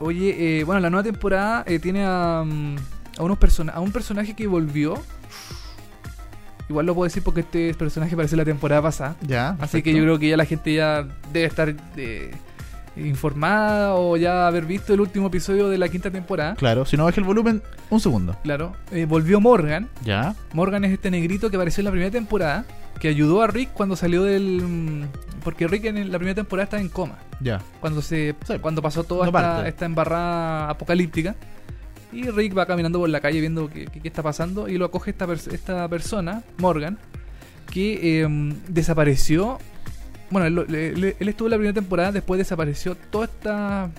Oye, 0.00 0.60
eh, 0.60 0.64
bueno, 0.64 0.80
la 0.80 0.90
nueva 0.90 1.02
temporada 1.02 1.64
eh, 1.66 1.78
tiene 1.78 2.04
a, 2.04 2.44
mm, 2.46 2.76
a, 3.18 3.22
unos 3.22 3.38
persona 3.38 3.72
a 3.72 3.80
un 3.80 3.92
personaje 3.92 4.34
que 4.34 4.46
volvió. 4.46 4.94
Igual 6.68 6.86
lo 6.86 6.94
puedo 6.94 7.04
decir 7.04 7.22
porque 7.22 7.40
este 7.40 7.74
personaje 7.74 8.14
parece 8.14 8.36
la 8.36 8.44
temporada 8.44 8.82
pasada. 8.82 9.16
Ya. 9.22 9.56
Así 9.58 9.82
que 9.82 9.92
yo 9.92 10.02
creo 10.02 10.18
que 10.18 10.28
ya 10.28 10.36
la 10.36 10.44
gente 10.44 10.74
ya 10.74 11.06
debe 11.32 11.46
estar 11.46 11.74
eh, 11.96 12.30
informada 13.06 13.94
o 13.94 14.16
ya 14.16 14.46
haber 14.46 14.64
visto 14.66 14.92
el 14.94 15.00
último 15.00 15.26
episodio 15.28 15.68
de 15.68 15.78
la 15.78 15.88
quinta 15.88 16.10
temporada. 16.10 16.54
Claro, 16.56 16.84
si 16.84 16.96
no 16.96 17.04
baja 17.04 17.20
el 17.20 17.26
volumen, 17.26 17.62
un 17.90 18.00
segundo. 18.00 18.36
Claro. 18.42 18.74
Eh, 18.92 19.04
volvió 19.04 19.40
Morgan. 19.40 19.88
Ya. 20.04 20.34
Morgan 20.52 20.84
es 20.84 20.92
este 20.92 21.10
negrito 21.10 21.50
que 21.50 21.56
apareció 21.56 21.80
en 21.82 21.84
la 21.86 21.90
primera 21.90 22.10
temporada. 22.10 22.64
Que 23.00 23.06
ayudó 23.08 23.42
a 23.42 23.46
Rick 23.46 23.70
cuando 23.74 23.94
salió 23.94 24.24
del. 24.24 24.60
mm, 24.62 25.04
Porque 25.44 25.68
Rick 25.68 25.84
en 25.84 26.10
la 26.10 26.18
primera 26.18 26.34
temporada 26.34 26.64
estaba 26.64 26.80
en 26.82 26.88
coma. 26.88 27.18
Ya. 27.40 27.60
Cuando 27.80 28.02
se 28.02 28.34
Sí. 28.44 28.54
cuando 28.60 28.82
pasó 28.82 29.04
toda 29.04 29.30
No 29.30 29.64
esta, 29.64 29.84
embarrada 29.86 30.68
apocalíptica. 30.70 31.36
Y 32.12 32.28
Rick 32.30 32.56
va 32.58 32.66
caminando 32.66 32.98
por 32.98 33.08
la 33.08 33.20
calle 33.20 33.38
viendo 33.40 33.68
qué, 33.70 33.84
qué- 33.86 34.00
está 34.08 34.22
pasando. 34.24 34.68
Y 34.68 34.78
lo 34.78 34.86
acoge 34.86 35.10
esta, 35.12 35.26
esta 35.32 35.86
persona, 35.88 36.42
Morgan. 36.58 36.98
que 37.70 38.22
eh, 38.22 38.28
desapareció. 38.68 39.58
Bueno, 40.30 40.46
él, 40.46 40.74
él- 40.74 41.16
él 41.18 41.28
estuvo 41.28 41.48
en 41.48 41.50
la 41.52 41.56
primera 41.56 41.74
temporada, 41.74 42.12
después 42.12 42.38
desapareció 42.38 42.94
toda 42.94 43.24
esta 43.26 43.90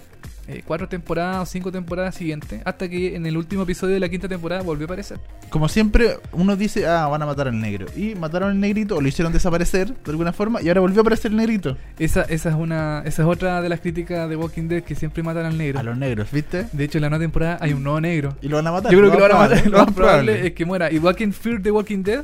eh, 0.48 0.63
cuatro 0.65 0.88
temporadas 0.88 1.44
o 1.44 1.46
cinco 1.46 1.72
temporadas 1.72 2.15
siguientes, 2.15 2.62
hasta 2.65 2.89
que 2.89 3.15
en 3.15 3.26
el 3.28 3.38
último 3.38 3.63
episodio 3.63 3.94
de 3.94 4.00
la 4.00 4.10
quinta 4.10 4.28
temporada 4.28 4.63
volvió 4.63 4.86
a 4.86 4.88
aparecer. 4.88 5.20
Como 5.52 5.70
siempre, 5.70 6.18
uno 6.32 6.56
dice, 6.56 6.88
ah, 6.88 7.06
van 7.08 7.22
a 7.22 7.28
matar 7.28 7.48
al 7.50 7.60
negro. 7.60 7.86
Y 7.96 8.15
mataron 8.15 8.50
al 8.50 8.60
negrito, 8.60 8.98
o 8.98 9.02
lo 9.02 9.08
hicieron 9.08 9.32
desaparecer 9.32 9.94
de 9.94 10.12
alguna 10.12 10.34
forma, 10.34 10.60
y 10.62 10.68
ahora 10.68 10.82
volvió 10.82 11.00
a 11.00 11.02
aparecer 11.02 11.30
el 11.30 11.38
negrito. 11.38 11.78
Esa, 12.00 12.24
esa 12.24 12.50
es 12.50 12.56
una, 12.56 13.04
esa 13.06 13.22
es 13.22 13.28
otra 13.28 13.62
de 13.62 13.70
las 13.70 13.80
críticas 13.80 14.28
de 14.28 14.36
Walking 14.36 14.68
Dead 14.70 14.82
que 14.82 14.96
siempre 14.96 15.22
matan 15.22 15.46
al 15.46 15.56
negro. 15.56 15.80
A 15.80 15.84
los 15.84 15.96
negros, 15.98 16.32
¿viste? 16.32 16.65
De 16.74 16.84
hecho, 16.84 16.98
en 16.98 17.04
la 17.04 17.10
nueva 17.10 17.24
temporada 17.24 17.58
hay 17.62 17.74
un 17.74 17.84
nuevo 17.84 18.02
negro. 18.02 18.36
Y 18.42 18.48
lo 18.48 18.56
van 18.56 18.65
a 18.65 18.72
matar. 18.72 18.92
Yo 18.92 18.98
creo 18.98 19.12
que 19.12 19.18
lo 19.18 19.24
van 19.28 19.32
a 19.34 19.39
matar. 19.39 19.68
Lo 19.68 19.78
más 19.86 19.94
probable 19.94 20.48
es 20.48 20.54
que 20.54 20.65
muera. 20.65 20.92
Igual 20.92 21.15
que 21.15 21.26
en 21.26 21.34
Fear 21.34 21.62
the 21.62 21.70
Walking 21.70 22.02
Dead, 22.02 22.24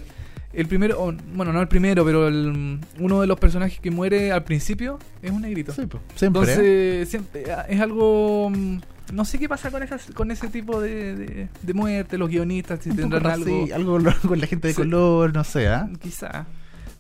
el 0.55 0.67
primero, 0.67 1.13
bueno, 1.33 1.51
no 1.53 1.61
el 1.61 1.67
primero, 1.67 2.03
pero 2.05 2.27
el- 2.27 2.79
uno 2.99 3.21
de 3.21 3.27
los 3.27 3.39
personajes 3.39 3.79
que 3.79 3.91
muere 3.91 4.31
al 4.31 4.43
principio 4.43 4.99
es 5.21 5.31
un 5.31 5.41
negrito. 5.41 5.73
Sí, 5.73 5.85
pues, 5.85 6.01
siempre. 6.15 6.41
¿eh? 6.41 6.45
Entonces, 6.53 7.09
siempre, 7.09 7.51
ah, 7.51 7.65
es 7.69 7.79
algo. 7.81 8.49
mm, 8.49 8.77
No 9.13 9.23
sé 9.23 9.37
qué 9.37 9.47
pasa 9.47 9.69
con 9.69 9.83
esas, 9.83 10.07
con 10.15 10.31
ese 10.31 10.47
tipo 10.47 10.81
de, 10.81 11.15
de, 11.15 11.47
de 11.61 11.73
muerte, 11.75 12.17
los 12.17 12.27
guionistas, 12.27 12.79
si 12.81 12.89
Un 12.89 12.95
poco 12.95 13.09
tendrán 13.09 13.33
algo. 13.33 13.45
raci- 13.67 13.71
algo 13.71 13.99
con- 14.27 14.39
la 14.41 14.47
gente 14.47 14.69
de 14.69 14.73
Sí. 14.73 14.81
color, 14.81 15.31
no 15.31 15.43
sé, 15.43 15.67
¿ah? 15.67 15.87
Quizá. 16.01 16.45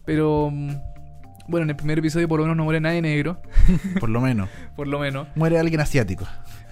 Pero. 0.05 0.49
mm, 0.51 0.75
Bueno, 1.47 1.63
en 1.65 1.69
el 1.71 1.75
primer 1.75 1.99
episodio 1.99 2.27
por 2.27 2.39
lo 2.39 2.45
menos 2.45 2.57
no 2.57 2.63
muere 2.63 2.79
nadie 2.81 3.01
negro, 3.03 3.39
Por 3.99 4.09
lo 4.09 4.19
menos. 4.21 4.49
por 4.75 4.87
lo 4.87 4.97
menos. 4.99 5.27
Muere 5.35 5.57
alguien 5.59 5.79
asiático. 5.81 6.25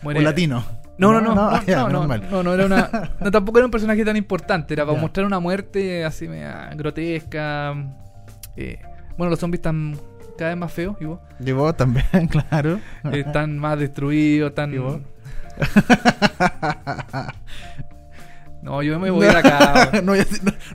Muere, 0.03 0.19
O 0.19 0.23
latino. 0.23 0.63
No, 0.97 1.11
no, 1.11 1.21
no, 1.21 1.33
no, 1.33 1.49
no, 1.89 2.19
no, 2.29 2.43
no, 2.43 2.53
era 2.53 2.65
una, 2.65 3.11
no, 3.19 3.31
tampoco 3.31 3.57
era 3.57 3.65
un 3.65 3.71
personaje 3.71 4.05
tan 4.05 4.15
importante, 4.15 4.73
era 4.75 4.85
para 4.85 4.99
mostrar 4.99 5.25
una 5.25 5.39
muerte 5.39 6.05
así 6.05 6.27
media 6.27 6.69
grotesca. 6.75 7.73
eh, 8.55 8.79
bueno, 9.17 9.31
los 9.31 9.39
zombies 9.39 9.59
están 9.59 9.97
cada 10.37 10.51
vez 10.51 10.57
más 10.59 10.71
feos, 10.71 10.95
y 10.99 11.05
vos, 11.05 11.19
Y 11.43 11.51
vos 11.51 11.75
también, 11.75 12.05
claro. 12.49 12.79
eh, 13.11 13.23
están 13.25 13.57
más 13.57 13.79
destruidos, 13.79 14.49
están... 14.49 14.73
¿Y 14.73 14.77
vos? 14.77 14.99
No, 18.61 18.81
yo 18.81 18.97
me 18.97 19.11
voy 19.11 19.25
a 19.27 19.31
ir 19.31 19.35
acá. 19.37 19.91
no, 20.01 20.13
voy 20.13 20.21
a, 20.21 20.25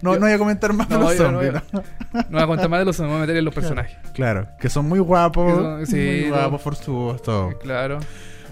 no, 0.02 0.18
voy 0.18 0.30
a 0.32 0.36
comentar 0.38 0.74
más 0.74 0.90
de 0.90 0.98
los 0.98 1.16
no 1.18 1.24
zombies. 1.24 1.52
voy 1.52 1.62
¿no? 1.72 1.82
No 2.12 2.24
voy 2.32 2.42
a 2.42 2.46
contar 2.46 2.68
más 2.68 2.80
de 2.80 2.84
los 2.84 2.96
zombies, 2.96 3.12
me 3.12 3.16
voy 3.16 3.22
a 3.22 3.26
meter 3.26 3.36
en 3.38 3.44
los 3.46 3.54
personajes. 3.54 3.96
Claro, 4.12 4.46
que 4.60 4.68
son 4.68 4.86
muy 4.86 4.98
guapos. 4.98 5.54
Son- 5.54 5.86
sí, 5.86 5.96
muy 5.96 6.28
guapos, 6.28 6.60
forzudos, 6.60 7.22
todo. 7.22 7.58
Claro. 7.60 7.98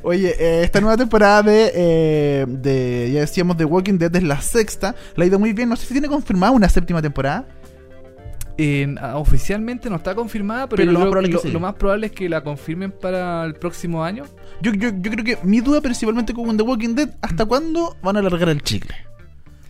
Oye, 0.08 0.36
eh, 0.38 0.62
esta 0.62 0.80
nueva 0.80 0.96
temporada 0.96 1.42
de, 1.42 1.72
eh, 1.74 2.46
de, 2.48 3.10
ya 3.12 3.20
decíamos, 3.22 3.56
The 3.56 3.64
Walking 3.64 3.98
Dead 3.98 4.14
es 4.14 4.22
la 4.22 4.40
sexta. 4.40 4.94
La 5.16 5.24
ha 5.24 5.26
ido 5.26 5.40
muy 5.40 5.52
bien. 5.52 5.68
No 5.68 5.74
sé 5.74 5.84
si 5.84 5.94
tiene 5.94 6.06
confirmada 6.06 6.52
una 6.52 6.68
séptima 6.68 7.02
temporada. 7.02 7.44
Ah, 9.00 9.16
oficialmente 9.16 9.90
no 9.90 9.96
está 9.96 10.14
confirmada, 10.14 10.68
pero, 10.68 10.84
lo 10.84 11.00
más 11.00 11.08
probable 11.08 11.28
que 11.28 11.32
que 11.32 11.34
lo, 11.34 11.42
sí. 11.42 11.50
lo 11.50 11.58
más 11.58 11.74
probable 11.74 12.06
es 12.06 12.12
que 12.12 12.28
la 12.28 12.44
confirmen 12.44 12.92
para 12.92 13.44
el 13.46 13.54
próximo 13.54 14.04
año. 14.04 14.22
Yo, 14.62 14.70
yo, 14.74 14.90
yo 14.90 15.10
creo 15.10 15.24
que 15.24 15.38
mi 15.42 15.60
duda 15.60 15.80
principalmente 15.80 16.32
con 16.32 16.56
The 16.56 16.62
Walking 16.62 16.94
Dead, 16.94 17.10
¿hasta 17.20 17.44
cuándo 17.44 17.96
van 18.00 18.14
a 18.14 18.20
alargar 18.20 18.48
el 18.50 18.62
chicle? 18.62 18.94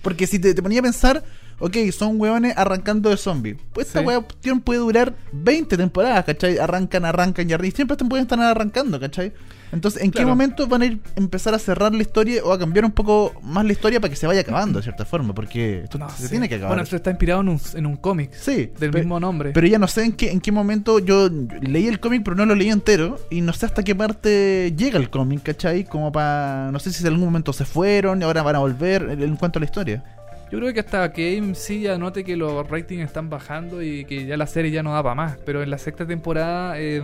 Porque 0.03 0.27
si 0.27 0.39
te, 0.39 0.53
te 0.53 0.63
ponía 0.63 0.81
a 0.81 0.83
pensar, 0.83 1.25
ok, 1.61 1.79
son 1.93 2.21
hueones 2.21 2.55
arrancando 2.59 3.09
de 3.09 3.17
zombies. 3.17 3.57
Pues 3.73 3.87
esta 3.87 4.01
Sí. 4.01 4.07
hueá 4.07 4.21
cuestión 4.21 4.61
puede 4.61 4.81
durar 4.81 5.15
20 5.33 5.79
temporadas, 5.79 6.27
¿cachai? 6.27 6.59
Arrancan, 6.59 7.07
arrancan 7.07 7.49
y 7.49 7.55
arrancan. 7.55 7.75
Siempre 7.75 7.97
pueden 7.97 8.25
estar 8.25 8.39
arrancando, 8.39 9.01
¿cachai? 9.01 9.33
Entonces, 9.73 10.03
¿en 10.03 10.11
qué 10.11 10.25
momento 10.25 10.67
van 10.67 10.83
a 10.83 10.87
ir 10.87 11.01
empezar 11.17 11.55
a 11.55 11.59
cerrar 11.59 11.93
la 11.95 12.03
historia 12.03 12.43
o 12.45 12.53
a 12.53 12.59
cambiar 12.59 12.85
un 12.85 12.93
poco 12.93 13.35
más 13.43 13.65
la 13.65 13.73
historia 13.73 14.01
para 14.01 14.11
que 14.11 14.17
se 14.17 14.27
vaya 14.27 14.41
acabando 14.41 14.79
de 14.79 14.83
cierta 14.83 15.05
forma? 15.05 15.35
Porque 15.35 15.83
esto 15.85 15.99
No 15.99 16.09
se 16.11 16.29
tiene 16.29 16.49
que 16.49 16.57
acabar. 16.57 16.71
Bueno, 16.71 16.83
esto 16.83 16.97
está 16.97 17.11
inspirado 17.11 17.41
en 17.41 17.49
un, 17.49 17.61
en 17.75 17.87
un 17.87 17.97
cómic 17.97 18.33
sí, 18.33 18.71
del 18.79 18.93
mismo 18.93 19.19
nombre. 19.19 19.51
pero 19.53 19.67
ya 19.67 19.79
no 19.79 19.89
sé 19.89 20.05
en 20.05 20.13
qué, 20.13 20.31
en 20.31 20.41
qué 20.41 20.53
momento 20.53 20.99
yo 20.99 21.29
leí 21.61 21.89
el 21.89 22.01
cómic, 22.01 22.23
pero 22.25 22.37
no 22.37 22.47
lo 22.47 22.55
leí 22.55 22.69
entero. 22.69 23.19
Y 23.31 23.41
no 23.41 23.53
sé 23.53 23.67
hasta 23.67 23.83
qué 23.83 23.95
parte 23.95 24.73
llega 24.77 24.99
el 24.99 25.11
cómic, 25.11 25.43
¿cachai? 25.43 25.85
Como 25.85 26.13
para. 26.13 26.71
No 26.73 26.79
sé 26.79 26.93
si 26.93 27.03
en 27.03 27.09
algún 27.09 27.25
momento 27.27 27.53
se 27.53 27.65
fueron 27.65 28.21
y 28.21 28.25
ahora 28.25 28.43
van 28.43 28.57
a 28.57 28.61
volver 28.61 29.03
en, 29.11 29.37
cuanto 29.37 29.59
a 29.59 29.61
la 29.61 29.67
historia. 29.67 30.05
Yo 30.51 30.59
creo 30.61 30.73
que 30.73 30.81
hasta 30.81 31.13
que 31.13 31.39
AMC 31.39 31.81
ya 31.81 31.99
note 31.99 32.23
que 32.23 32.37
los 32.37 32.69
ratings 32.69 33.03
están 33.03 33.29
bajando 33.29 33.83
y 33.83 34.05
que 34.05 34.27
ya 34.27 34.37
la 34.37 34.47
serie 34.47 34.71
ya 34.71 34.83
no 34.83 34.93
da 34.93 35.03
para 35.03 35.17
más. 35.17 35.39
Pero 35.45 35.63
en 35.63 35.71
la 35.71 35.79
sexta 35.79 36.07
temporada 36.07 36.79
eh, 36.79 37.03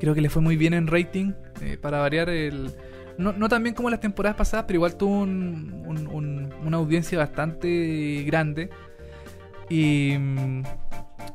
creo 0.00 0.14
que 0.14 0.20
le 0.20 0.28
fue 0.30 0.42
muy 0.42 0.56
bien 0.56 0.74
en 0.74 0.86
rating. 0.86 1.32
eh, 1.60 1.78
para 1.80 1.98
variar 1.98 2.28
el... 2.30 2.72
No, 3.16 3.32
no 3.32 3.48
tan 3.48 3.62
bien 3.62 3.74
como 3.76 3.90
las 3.90 4.00
temporadas 4.00 4.36
pasadas, 4.36 4.64
pero 4.66 4.78
igual 4.78 4.96
tuvo 4.96 5.20
un- 5.22 5.84
un- 5.86 6.06
un- 6.08 6.52
una 6.66 6.76
audiencia 6.78 7.18
bastante 7.18 8.24
grande. 8.26 8.70
Y... 9.70 10.14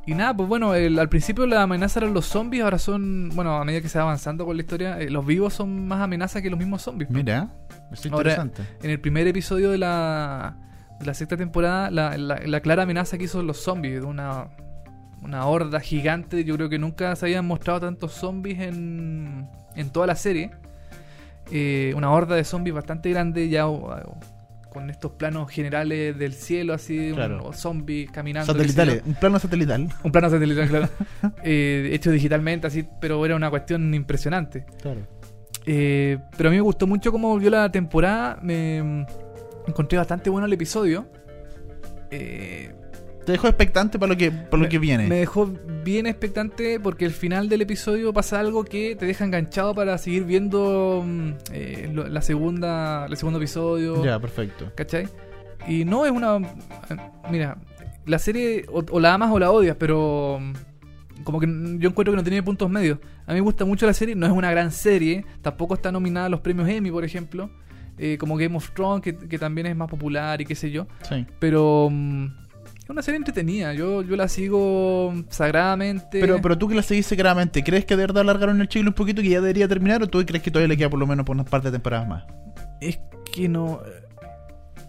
Y 0.06 0.14
nada, 0.16 0.36
pues 0.36 0.50
bueno, 0.50 0.74
el- 0.76 0.98
al 0.98 1.08
principio 1.10 1.46
la 1.46 1.64
amenaza 1.64 2.00
eran 2.00 2.14
los 2.14 2.26
zombies, 2.26 2.64
ahora 2.64 2.80
son, 2.80 3.30
bueno, 3.36 3.56
a 3.58 3.64
medida 3.66 3.82
que 3.82 3.90
se 3.90 3.98
va 4.00 4.04
avanzando 4.06 4.46
con 4.46 4.56
la 4.56 4.62
historia, 4.64 5.00
eh, 5.00 5.10
los 5.10 5.26
vivos 5.26 5.54
son 5.54 5.88
más 5.88 6.02
amenaza 6.02 6.42
que 6.42 6.50
los 6.50 6.58
mismos 6.58 6.82
zombies. 6.82 7.10
Mira, 7.12 7.50
es 7.92 8.06
Ahora, 8.08 8.18
interesante. 8.32 8.64
En 8.82 8.90
el 8.90 9.00
primer 9.00 9.28
episodio 9.28 9.70
de 9.70 9.78
la, 9.78 10.58
de 11.00 11.06
la 11.06 11.14
sexta 11.14 11.38
temporada, 11.38 11.92
la, 11.92 12.18
la- 12.18 12.40
la 12.44 12.60
clara 12.62 12.84
amenaza 12.84 13.18
que 13.18 13.26
hizo 13.26 13.44
los 13.44 13.58
zombies, 13.58 14.02
de 14.02 14.08
una, 14.08 14.48
una 15.24 15.46
horda 15.46 15.80
gigante. 15.80 16.44
Yo 16.44 16.56
creo 16.56 16.70
que 16.70 16.80
nunca 16.80 17.16
se 17.16 17.26
habían 17.26 17.46
mostrado 17.46 17.82
tantos 17.82 18.14
zombies 18.14 18.60
en, 18.60 19.48
en 19.76 19.90
toda 19.92 20.08
la 20.08 20.16
serie. 20.16 20.52
Eh, 21.52 21.94
una 21.96 22.12
horda 22.12 22.36
de 22.36 22.44
zombies 22.44 22.76
bastante 22.76 23.10
grande, 23.10 23.50
ya 23.50 23.68
o- 23.68 23.92
o- 23.94 24.20
con 24.70 24.92
estos 24.92 25.14
planos 25.14 25.50
generales 25.52 26.16
del 26.20 26.34
cielo, 26.34 26.74
así, 26.76 27.12
Claro. 27.16 27.48
un- 27.48 27.54
caminando. 28.06 28.54
Satelitales, 28.54 29.02
un 29.04 29.16
plano 29.16 29.40
satelital. 29.40 29.90
Un 30.04 30.12
plano 30.12 30.30
satelital, 30.30 30.68
claro. 30.70 30.90
Eh, 31.44 31.90
hecho 31.92 32.12
digitalmente, 32.12 32.68
así, 32.68 32.86
pero 33.02 33.26
era 33.26 33.36
una 33.36 33.50
cuestión 33.50 33.92
impresionante. 33.96 34.66
Claro. 34.82 35.02
Eh, 35.66 36.20
pero 36.38 36.50
a 36.50 36.52
mí 36.52 36.58
me 36.58 36.62
gustó 36.62 36.86
mucho 36.86 37.12
cómo 37.12 37.30
volvió 37.30 37.50
la 37.50 37.72
temporada. 37.72 38.38
Me 38.44 39.06
encontré 39.68 39.98
bastante 39.98 40.30
bueno 40.30 40.46
el 40.46 40.54
episodio. 40.54 41.08
Eh, 42.12 42.74
Te 43.30 43.34
dejo 43.34 43.48
expectante 43.48 44.00
para 44.00 44.12
lo 44.14 44.18
que, 44.18 44.32
para 44.32 44.64
lo 44.64 44.70
que 44.70 44.80
viene. 44.80 45.06
Me 45.08 45.18
dejó 45.18 45.54
bien 45.84 46.08
expectante 46.08 46.80
porque 46.80 47.06
al 47.06 47.12
final 47.12 47.48
del 47.48 47.62
episodio 47.62 48.12
pasa 48.12 48.40
algo 48.40 48.64
que 48.66 48.96
te 48.96 49.06
deja 49.06 49.24
enganchado 49.24 49.76
para 49.76 49.96
seguir 50.00 50.24
viendo 50.24 51.04
mm, 51.06 51.30
eh, 51.54 51.92
la 52.10 52.24
segunda, 52.24 53.06
el 53.06 53.16
segundo 53.18 53.38
episodio. 53.38 54.04
Ya, 54.04 54.20
perfecto. 54.20 54.72
¿Cachai? 54.76 55.08
Y 55.68 55.86
no 55.86 56.08
es 56.08 56.12
una. 56.12 56.40
Mira, 57.30 57.58
la 58.08 58.18
serie 58.18 58.66
o, 58.68 58.84
o 58.90 59.00
la 59.00 59.14
amas 59.14 59.30
o 59.32 59.38
la 59.38 59.52
odias, 59.52 59.76
pero. 59.78 60.40
mm, 60.42 61.24
Como 61.24 61.40
que 61.40 61.46
yo 61.78 61.90
encuentro 61.90 62.12
que 62.12 62.18
no 62.18 62.24
tiene 62.24 62.42
puntos 62.42 62.68
medios. 62.68 62.98
A 63.28 63.34
mí 63.34 63.36
me 63.36 63.42
gusta 63.42 63.64
mucho 63.64 63.86
la 63.86 63.94
serie, 63.94 64.16
no 64.16 64.26
es 64.26 64.32
una 64.32 64.50
gran 64.50 64.72
serie, 64.72 65.24
tampoco 65.44 65.76
está 65.76 65.92
nominada 65.92 66.26
a 66.26 66.30
los 66.30 66.40
premios 66.40 66.68
Emmy, 66.68 66.90
por 66.90 67.06
ejemplo. 67.06 67.52
eh, 68.00 68.18
como 68.18 68.38
Game 68.38 68.56
of 68.58 68.72
Thrones, 68.72 69.04
que, 69.04 69.16
que 69.16 69.38
también 69.38 69.68
es 69.68 69.76
más 69.76 69.88
popular 69.88 70.42
y 70.42 70.46
qué 70.46 70.56
sé 70.56 70.72
yo. 70.72 70.88
Sí. 71.08 71.28
Pero. 71.38 71.90
mm, 71.92 72.49
es 72.90 72.92
una 72.92 73.04
serie 73.04 73.18
entretenida, 73.18 73.72
yo, 73.76 74.02
yo 74.02 74.16
la 74.16 74.28
sigo 74.28 75.14
sagradamente. 75.30 76.20
Pero, 76.20 76.42
pero 76.42 76.58
tú 76.58 76.68
que 76.68 76.74
la 76.74 76.82
seguiste 76.82 77.16
claramente, 77.16 77.64
¿crees 77.64 77.86
que 77.86 77.96
de 77.96 78.02
verdad 78.02 78.22
alargaron 78.22 78.60
el 78.62 78.68
chicle 78.68 78.88
un 78.88 78.96
poquito 78.96 79.22
y 79.22 79.26
que 79.26 79.30
ya 79.30 79.42
debería 79.42 79.68
terminar? 79.68 80.02
¿O 80.02 80.08
tú 80.08 80.26
crees 80.26 80.42
que 80.42 80.50
todavía 80.50 80.70
le 80.70 80.78
queda 80.78 80.90
por 80.90 80.98
lo 80.98 81.06
menos 81.06 81.24
por 81.24 81.36
unas 81.36 81.48
par 81.48 81.62
de 81.62 81.70
temporadas 81.70 82.08
más? 82.08 82.24
Es 82.82 83.00
que 83.32 83.48
no. 83.48 83.82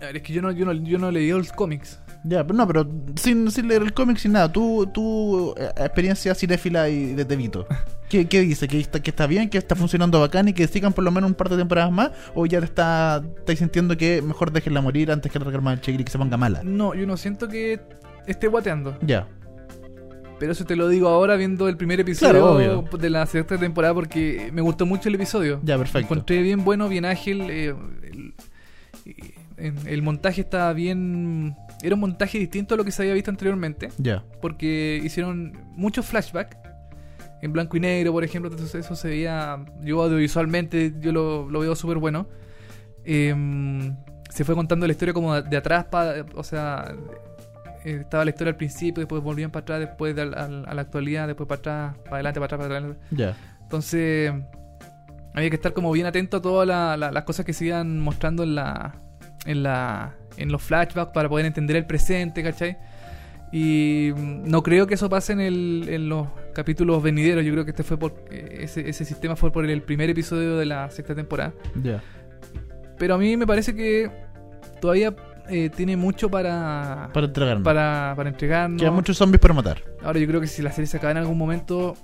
A 0.00 0.06
ver, 0.06 0.16
es 0.16 0.22
que 0.22 0.32
yo 0.32 0.40
no, 0.40 0.50
yo 0.50 0.64
no, 0.64 0.72
yo 0.72 0.96
no 0.96 1.10
leí 1.10 1.28
los 1.30 1.52
cómics. 1.52 2.00
Ya, 2.24 2.44
pero 2.46 2.54
no, 2.54 2.66
pero 2.66 2.86
sin, 3.16 3.50
sin 3.50 3.66
leer 3.68 3.80
el 3.82 3.94
cómic, 3.94 4.18
sin 4.18 4.32
nada. 4.32 4.52
Tu, 4.52 4.86
tu 4.92 5.54
eh, 5.56 5.70
experiencia 5.78 6.34
cinéfila 6.34 6.88
y 6.88 7.14
de 7.14 7.36
Vito. 7.36 7.66
¿Qué, 8.10 8.26
¿Qué 8.26 8.40
dice? 8.40 8.68
¿Que 8.68 8.78
está, 8.78 9.00
¿Que 9.00 9.08
está 9.10 9.26
bien? 9.26 9.48
¿Que 9.48 9.56
está 9.56 9.74
funcionando 9.74 10.20
bacán 10.20 10.48
y 10.48 10.52
que 10.52 10.66
sigan 10.68 10.92
por 10.92 11.02
lo 11.04 11.10
menos 11.10 11.30
un 11.30 11.34
par 11.34 11.48
de 11.48 11.56
temporadas 11.56 11.90
más? 11.92 12.10
¿O 12.34 12.44
ya 12.44 12.58
te 12.58 12.66
está, 12.66 13.22
estáis 13.38 13.58
sintiendo 13.60 13.96
que 13.96 14.20
mejor 14.20 14.52
déjenla 14.52 14.80
morir 14.82 15.10
antes 15.12 15.32
que 15.32 15.38
alargar 15.38 15.62
más 15.62 15.80
el 15.88 16.00
y 16.00 16.04
que 16.04 16.10
se 16.10 16.18
ponga 16.18 16.36
mala? 16.36 16.60
No, 16.62 16.94
yo 16.94 17.06
no 17.06 17.16
siento 17.16 17.48
que 17.48 17.80
esté 18.26 18.48
guateando. 18.48 18.98
Ya. 19.00 19.26
Pero 20.38 20.52
eso 20.52 20.64
te 20.64 20.74
lo 20.76 20.88
digo 20.88 21.08
ahora 21.08 21.36
viendo 21.36 21.68
el 21.68 21.76
primer 21.76 22.00
episodio 22.00 22.56
Claro, 22.56 22.98
de 22.98 23.10
la 23.10 23.26
sexta 23.26 23.56
temporada 23.58 23.94
porque 23.94 24.50
me 24.52 24.60
gustó 24.62 24.84
mucho 24.86 25.08
el 25.08 25.14
episodio. 25.14 25.60
Ya, 25.62 25.76
perfecto. 25.78 26.00
Encontré 26.14 26.42
bien 26.42 26.64
bueno, 26.64 26.88
bien 26.88 27.04
ágil. 27.04 27.42
eh, 27.50 27.74
el, 28.02 28.34
el- 29.56 29.74
el 29.86 30.02
montaje 30.02 30.40
estaba 30.42 30.72
bien... 30.72 31.54
Era 31.82 31.94
un 31.94 32.00
montaje 32.00 32.38
distinto 32.38 32.74
a 32.74 32.76
lo 32.76 32.84
que 32.84 32.92
se 32.92 33.02
había 33.02 33.14
visto 33.14 33.30
anteriormente. 33.30 33.88
Ya. 33.98 34.22
Porque 34.42 35.00
hicieron 35.02 35.52
muchos 35.76 36.06
flashbacks. 36.06 36.56
En 37.42 37.52
blanco 37.54 37.76
y 37.76 37.80
negro, 37.80 38.12
por 38.12 38.22
ejemplo. 38.22 38.50
Entonces 38.50 38.84
eso 38.84 38.94
se 38.94 39.08
veía... 39.08 39.64
Yo 39.82 40.02
audiovisualmente 40.02 40.92
yo 41.00 41.10
lo, 41.12 41.48
lo 41.50 41.60
veo 41.60 41.74
súper 41.74 41.96
bueno. 41.98 42.26
Em, 43.04 43.96
se 44.28 44.44
fue 44.44 44.54
contando 44.54 44.86
la 44.86 44.92
historia 44.92 45.14
como 45.14 45.40
de, 45.40 45.56
atrás 45.56 45.84
para... 45.86 46.26
O 46.34 46.44
sea... 46.44 46.92
eh, 47.84 47.98
Estaba 48.02 48.24
la 48.24 48.30
historia 48.30 48.50
al 48.52 48.56
principio, 48.56 49.00
después 49.00 49.22
volvían 49.22 49.50
para 49.50 49.62
atrás, 49.62 49.80
después 49.80 50.14
de 50.14 50.22
al- 50.22 50.34
al- 50.36 50.64
a 50.68 50.74
la 50.74 50.82
actualidad, 50.82 51.26
después 51.26 51.48
para 51.48 51.58
atrás, 51.60 51.98
para 52.04 52.16
adelante, 52.16 52.40
para 52.40 52.54
atrás, 52.56 52.60
para 52.68 52.76
adelante. 52.78 53.00
Ya. 53.10 53.36
Entonces, 53.62 54.32
había 55.34 55.48
que 55.48 55.56
estar 55.56 55.72
como 55.72 55.90
bien 55.92 56.06
atento 56.06 56.36
a 56.38 56.42
todas 56.42 56.68
la- 56.68 56.96
la- 56.98 57.10
las 57.10 57.24
cosas 57.24 57.46
que 57.46 57.52
se 57.54 57.66
iban 57.66 57.98
mostrando 58.00 58.42
en 58.42 58.54
la, 58.54 58.94
en 59.46 59.62
la 59.62 60.14
en 60.36 60.50
los 60.52 60.62
flashbacks 60.62 61.12
para 61.12 61.28
poder 61.28 61.46
entender 61.46 61.76
el 61.76 61.86
presente, 61.86 62.42
¿cachai? 62.42 62.76
Y 63.52 64.12
mm, 64.14 64.48
no 64.48 64.62
creo 64.62 64.86
que 64.86 64.94
eso 64.94 65.08
pase 65.08 65.32
en, 65.32 65.40
el, 65.40 65.86
en 65.88 66.08
los 66.08 66.28
capítulos 66.54 67.02
venideros. 67.02 67.44
Yo 67.44 67.52
creo 67.52 67.64
que 67.64 67.70
este 67.70 67.82
fue 67.82 67.96
por 67.98 68.14
eh, 68.30 68.58
ese, 68.62 68.88
ese 68.88 69.04
sistema 69.04 69.36
fue 69.36 69.50
por 69.50 69.64
el 69.68 69.82
primer 69.82 70.08
episodio 70.10 70.56
de 70.56 70.66
la 70.66 70.90
sexta 70.90 71.14
temporada. 71.14 71.52
Ya. 71.82 72.02
Pero 72.98 73.14
a 73.14 73.18
mí 73.18 73.36
me 73.36 73.46
parece 73.46 73.74
que 73.74 74.10
todavía 74.80 75.14
eh, 75.48 75.70
tiene 75.74 75.96
mucho 75.96 76.30
para 76.30 77.10
Para 77.12 77.26
entregarme. 77.26 77.64
para, 77.64 78.12
para 78.16 78.28
entregarnos. 78.28 78.80
Quedan 78.80 78.94
muchos 78.94 79.16
zombies 79.16 79.40
para 79.40 79.54
matar. 79.54 79.82
Ahora 80.02 80.18
yo 80.20 80.26
creo 80.28 80.40
que 80.40 80.46
si 80.46 80.62
la 80.62 80.70
serie 80.70 80.86
se 80.86 80.98
acaba 80.98 81.10
en 81.10 81.16
algún 81.16 81.36
momento 81.38 81.96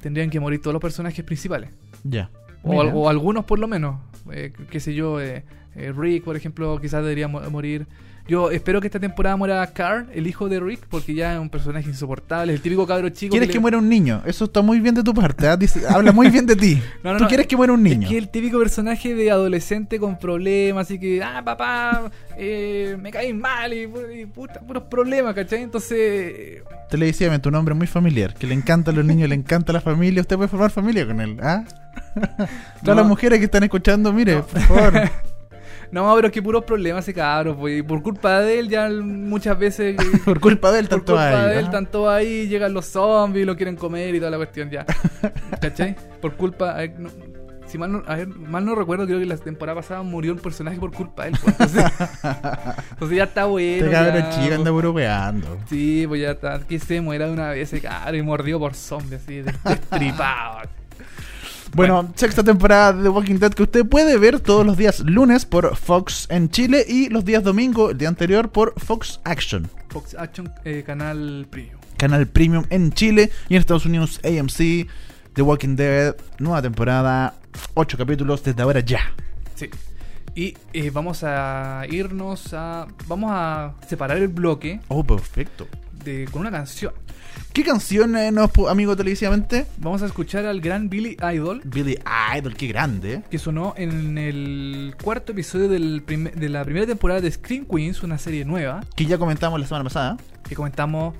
tendrían 0.00 0.30
que 0.30 0.40
morir 0.40 0.60
todos 0.60 0.72
los 0.72 0.80
personajes 0.82 1.24
principales. 1.24 1.70
Ya. 2.02 2.30
O, 2.62 2.74
o 2.80 3.08
algunos 3.08 3.44
por 3.44 3.58
lo 3.58 3.68
menos. 3.68 4.00
Eh, 4.32 4.52
qué 4.70 4.80
sé 4.80 4.94
yo, 4.94 5.20
eh, 5.20 5.44
eh, 5.76 5.92
Rick, 5.96 6.24
por 6.24 6.36
ejemplo, 6.36 6.78
quizás 6.80 7.02
debería 7.02 7.28
mo- 7.28 7.40
morir. 7.50 7.86
Yo 8.28 8.52
espero 8.52 8.80
que 8.80 8.86
esta 8.86 9.00
temporada 9.00 9.34
muera 9.34 9.66
Carl, 9.72 10.06
el 10.14 10.26
hijo 10.28 10.48
de 10.48 10.60
Rick, 10.60 10.86
porque 10.88 11.14
ya 11.14 11.32
es 11.34 11.40
un 11.40 11.48
personaje 11.50 11.88
insoportable, 11.88 12.52
el 12.52 12.60
típico 12.60 12.86
cabro 12.86 13.08
chico. 13.08 13.32
¿Quieres 13.32 13.48
le- 13.48 13.52
que 13.54 13.58
muera 13.58 13.76
un 13.78 13.88
niño? 13.88 14.22
Eso 14.24 14.44
está 14.44 14.62
muy 14.62 14.78
bien 14.78 14.94
de 14.94 15.02
tu 15.02 15.12
parte. 15.12 15.48
¿ah? 15.48 15.56
Dice- 15.56 15.82
habla 15.88 16.12
muy 16.12 16.28
bien 16.30 16.46
de 16.46 16.54
ti. 16.54 16.80
No, 17.02 17.12
no, 17.12 17.16
Tú 17.18 17.24
no. 17.24 17.28
quieres 17.28 17.48
que 17.48 17.56
muera 17.56 17.72
un 17.72 17.82
niño. 17.82 18.02
Es 18.02 18.08
que 18.10 18.18
el 18.18 18.28
típico 18.28 18.58
personaje 18.60 19.16
de 19.16 19.30
adolescente 19.32 19.98
con 19.98 20.16
problemas, 20.16 20.86
así 20.86 21.00
que, 21.00 21.20
ah, 21.24 21.42
papá, 21.44 22.10
eh, 22.36 22.96
me 23.00 23.10
caí 23.10 23.32
mal 23.34 23.72
y, 23.72 23.86
pu- 23.86 24.20
y 24.22 24.26
puta, 24.26 24.60
puros 24.60 24.84
problemas, 24.84 25.34
¿cachai? 25.34 25.62
Entonces, 25.62 25.98
eh, 25.98 26.62
Televisivamente, 26.88 27.48
un 27.48 27.54
hombre 27.56 27.74
muy 27.74 27.86
familiar, 27.88 28.34
que 28.34 28.46
le 28.46 28.54
encanta 28.54 28.92
a 28.92 28.94
los 28.94 29.04
niños, 29.04 29.28
le 29.28 29.34
encanta 29.34 29.72
la 29.72 29.80
familia. 29.80 30.20
Usted 30.20 30.36
puede 30.36 30.48
formar 30.48 30.70
familia 30.70 31.04
con 31.04 31.20
él, 31.20 31.36
¿ah? 31.42 31.64
Todas 32.84 32.96
las 32.96 33.06
mujeres 33.06 33.38
que 33.40 33.46
están 33.46 33.64
escuchando, 33.64 34.12
mire, 34.12 34.40
por 34.42 34.60
favor. 34.60 35.10
no, 35.92 36.14
pero 36.14 36.28
es 36.28 36.32
que 36.32 36.42
puros 36.42 36.64
problemas 36.64 37.04
ese 37.04 37.14
cabro, 37.14 37.56
pues, 37.56 37.78
y 37.78 37.82
por 37.82 38.02
culpa 38.02 38.40
de 38.40 38.58
él 38.60 38.68
ya 38.68 38.88
muchas 38.88 39.58
veces... 39.58 39.96
por 40.24 40.38
culpa 40.40 40.70
de 40.72 40.80
él, 40.80 40.86
Por 40.88 40.98
tanto 40.98 41.12
culpa 41.14 41.42
ahí. 41.44 41.50
de 41.50 41.58
él, 41.60 41.64
¿ah? 41.66 41.70
tanto 41.70 42.08
ahí, 42.10 42.48
llegan 42.48 42.72
los 42.74 42.86
zombies, 42.86 43.46
lo 43.46 43.56
quieren 43.56 43.76
comer 43.76 44.14
y 44.14 44.18
toda 44.18 44.30
la 44.30 44.36
cuestión 44.36 44.70
ya. 44.70 44.84
¿Cachai? 45.60 45.96
Por 46.20 46.34
culpa. 46.34 46.70
a 46.72 46.76
ver, 46.78 46.98
no- 46.98 47.10
si 47.66 47.78
mal 47.78 47.92
no, 47.92 48.02
a 48.08 48.16
ver, 48.16 48.26
mal 48.26 48.64
no 48.64 48.74
recuerdo, 48.74 49.06
creo 49.06 49.20
que 49.20 49.26
la 49.26 49.36
temporada 49.36 49.76
pasada 49.80 50.02
murió 50.02 50.32
un 50.32 50.40
personaje 50.40 50.76
por 50.78 50.90
culpa 50.92 51.22
de 51.22 51.28
él. 51.30 51.36
pues, 51.40 51.54
Entonces, 51.60 51.84
entonces 52.90 53.16
ya 53.16 53.24
está 53.24 53.44
bueno. 53.44 53.84
Este 53.86 53.90
cabrón 53.92 54.14
ya, 54.22 54.30
chico 54.30 54.54
anda 54.56 54.70
puro 54.72 54.90
weando. 54.90 55.56
Sí, 55.68 56.04
pues 56.08 56.20
ya 56.20 56.32
está. 56.32 56.58
Que 56.66 56.80
se 56.80 57.00
muera 57.00 57.26
de 57.26 57.32
una 57.32 57.50
vez 57.50 57.72
ese 57.72 57.80
cabro 57.80 58.16
y 58.16 58.22
mordido 58.22 58.58
por 58.58 58.74
zombies, 58.74 59.22
así, 59.22 59.42
des- 59.42 59.54
destripado. 59.62 60.62
Bueno, 61.74 62.12
sexta 62.16 62.42
temporada 62.42 62.92
de 62.92 63.02
The 63.04 63.08
Walking 63.08 63.36
Dead 63.36 63.52
que 63.52 63.62
usted 63.62 63.86
puede 63.86 64.18
ver 64.18 64.40
todos 64.40 64.66
los 64.66 64.76
días 64.76 65.00
lunes 65.00 65.44
por 65.46 65.76
Fox 65.76 66.26
en 66.30 66.48
Chile 66.50 66.84
y 66.86 67.08
los 67.08 67.24
días 67.24 67.44
domingo, 67.44 67.90
el 67.90 67.98
día 67.98 68.08
anterior, 68.08 68.50
por 68.50 68.74
Fox 68.80 69.20
Action. 69.24 69.68
Fox 69.88 70.16
Action, 70.18 70.52
eh, 70.64 70.82
canal 70.84 71.46
Premium. 71.48 71.78
Canal 71.96 72.26
Premium 72.26 72.64
en 72.70 72.92
Chile 72.92 73.30
y 73.48 73.54
en 73.54 73.60
Estados 73.60 73.86
Unidos 73.86 74.20
AMC. 74.24 74.88
The 75.34 75.42
Walking 75.42 75.76
Dead, 75.76 76.16
nueva 76.40 76.60
temporada, 76.60 77.34
8 77.74 77.96
capítulos 77.96 78.42
desde 78.42 78.60
ahora 78.62 78.80
ya. 78.80 79.12
Sí. 79.54 79.70
Y 80.34 80.56
eh, 80.72 80.90
vamos 80.90 81.22
a 81.22 81.84
irnos 81.88 82.52
a. 82.52 82.86
Vamos 83.06 83.30
a 83.32 83.74
separar 83.88 84.18
el 84.18 84.28
bloque 84.28 84.80
Oh, 84.88 85.04
perfecto. 85.04 85.68
de, 86.04 86.26
con 86.32 86.40
una 86.40 86.50
canción. 86.50 86.92
¿Qué 87.52 87.64
canción 87.64 88.16
eh, 88.16 88.30
nos, 88.30 88.50
amigo 88.68 88.94
televisivamente? 88.96 89.66
Vamos 89.78 90.02
a 90.02 90.06
escuchar 90.06 90.46
al 90.46 90.60
gran 90.60 90.88
Billy 90.88 91.16
Idol. 91.34 91.60
Billy 91.64 91.98
Idol, 92.36 92.54
qué 92.54 92.68
grande. 92.68 93.22
que 93.28 93.38
sonó 93.38 93.74
en 93.76 94.16
el 94.18 94.94
cuarto 95.02 95.32
episodio 95.32 95.68
del 95.68 96.04
de 96.06 96.48
la 96.48 96.64
primera 96.64 96.86
temporada 96.86 97.20
de 97.20 97.30
Scream 97.30 97.66
Queens, 97.66 98.02
una 98.04 98.18
serie 98.18 98.44
nueva 98.44 98.84
Que 98.94 99.04
ya 99.04 99.18
comentamos 99.18 99.58
la 99.58 99.66
semana 99.66 99.84
pasada. 99.84 100.16
que 100.48 100.54
comentamos 100.54 101.14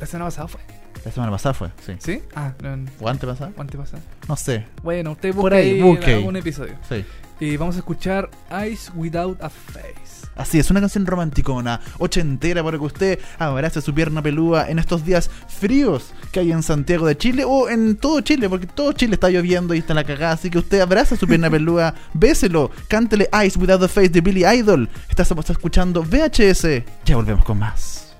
la 0.00 0.06
semana 0.06 0.26
pasada 0.26 0.48
fue. 0.48 0.60
La 1.04 1.10
semana 1.10 1.32
pasada 1.32 1.52
fue, 1.54 1.68
sí. 1.84 1.92
¿Sí? 1.98 2.22
Ah, 2.36 2.52
no, 2.62 2.74
en- 2.74 2.88
¿O 3.00 3.08
antepasada? 3.08 3.50
o 3.56 3.60
antepasada. 3.60 4.02
No 4.28 4.36
sé. 4.36 4.64
Bueno, 4.84 5.12
usted 5.12 5.30
Por 5.34 5.42
busca 5.42 5.56
ahí, 5.56 5.70
ahí, 5.72 5.82
busque 5.82 6.16
un 6.18 6.36
episodio. 6.36 6.74
Sí. 6.88 7.04
Y 7.40 7.56
vamos 7.56 7.74
a 7.74 7.78
escuchar 7.80 8.30
Eyes 8.52 8.92
Without 8.94 9.42
a 9.42 9.50
Face. 9.50 10.21
Así 10.36 10.58
es, 10.58 10.70
una 10.70 10.80
canción 10.80 11.06
romanticona, 11.06 11.80
ochentera 11.98 12.62
para 12.62 12.78
que 12.78 12.84
usted 12.84 13.18
abrace 13.38 13.80
su 13.80 13.92
pierna 13.94 14.22
pelúa 14.22 14.68
en 14.68 14.78
estos 14.78 15.04
días 15.04 15.30
fríos 15.48 16.12
que 16.30 16.40
hay 16.40 16.52
en 16.52 16.62
Santiago 16.62 17.06
de 17.06 17.16
Chile 17.16 17.44
o 17.46 17.68
en 17.68 17.96
todo 17.96 18.20
Chile, 18.22 18.48
porque 18.48 18.66
todo 18.66 18.92
Chile 18.92 19.14
está 19.14 19.28
lloviendo 19.28 19.74
y 19.74 19.78
está 19.78 19.94
la 19.94 20.04
cagada, 20.04 20.32
así 20.32 20.50
que 20.50 20.58
usted 20.58 20.80
abraza 20.80 21.16
su 21.16 21.26
pierna 21.26 21.50
pelúa, 21.50 21.94
béselo, 22.14 22.70
cántele 22.88 23.28
Ice 23.44 23.58
Without 23.58 23.82
a 23.82 23.88
Face 23.88 24.08
de 24.08 24.20
Billy 24.20 24.44
Idol. 24.44 24.88
Estamos 25.08 25.48
escuchando 25.50 26.02
VHS, 26.02 26.82
ya 27.04 27.16
volvemos 27.16 27.44
con 27.44 27.58
más. 27.58 28.14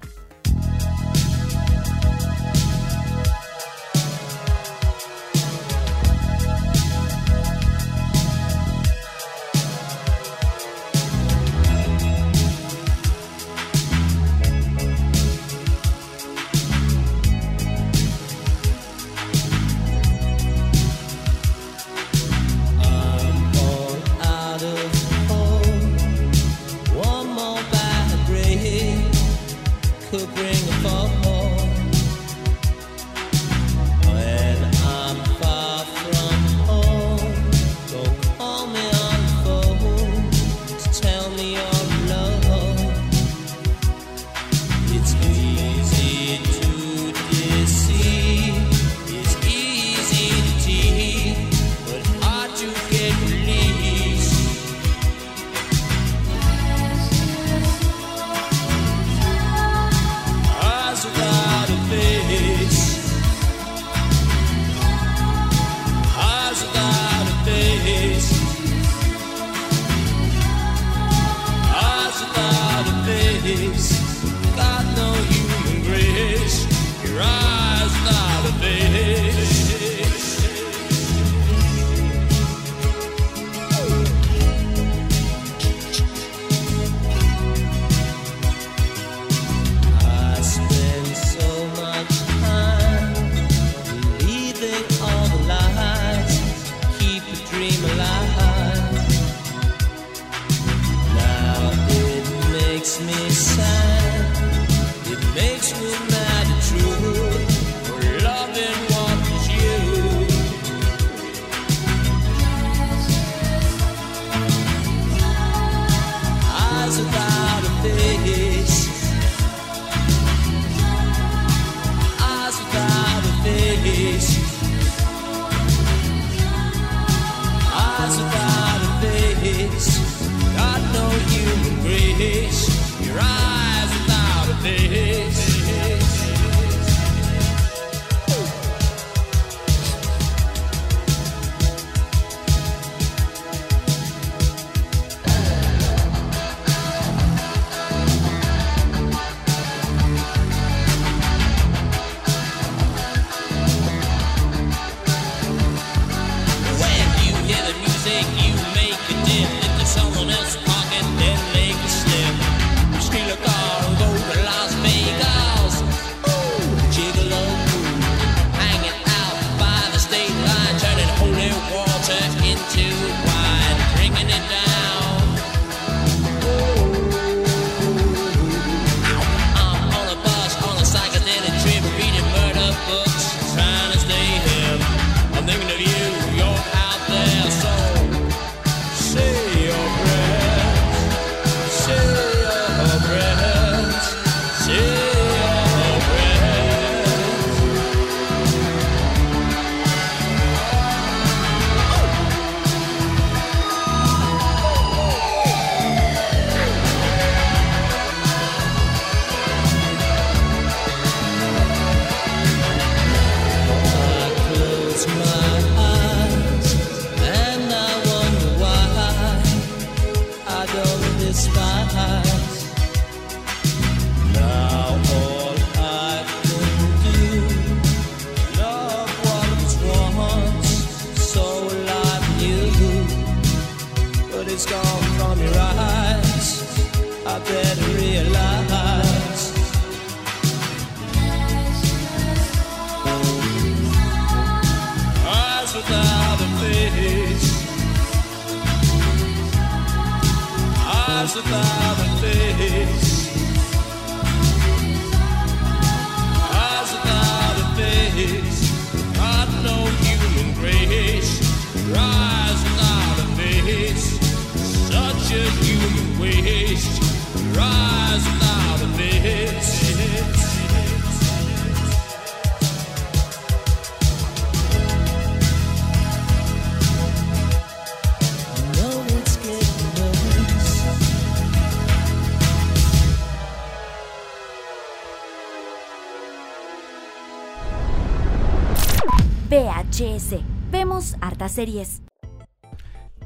VHS. 290.02 290.40
Vemos 290.72 291.16
hartas 291.20 291.52
series. 291.52 292.02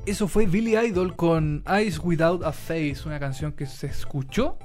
Eso 0.04 0.28
fue 0.28 0.44
Billy 0.46 0.76
Idol 0.76 1.16
con 1.16 1.64
Eyes 1.66 1.98
Without 2.02 2.44
a 2.44 2.52
Face, 2.52 2.98
una 3.06 3.18
canción 3.18 3.52
que 3.52 3.64
se 3.66 3.86
escuchó 3.86 4.58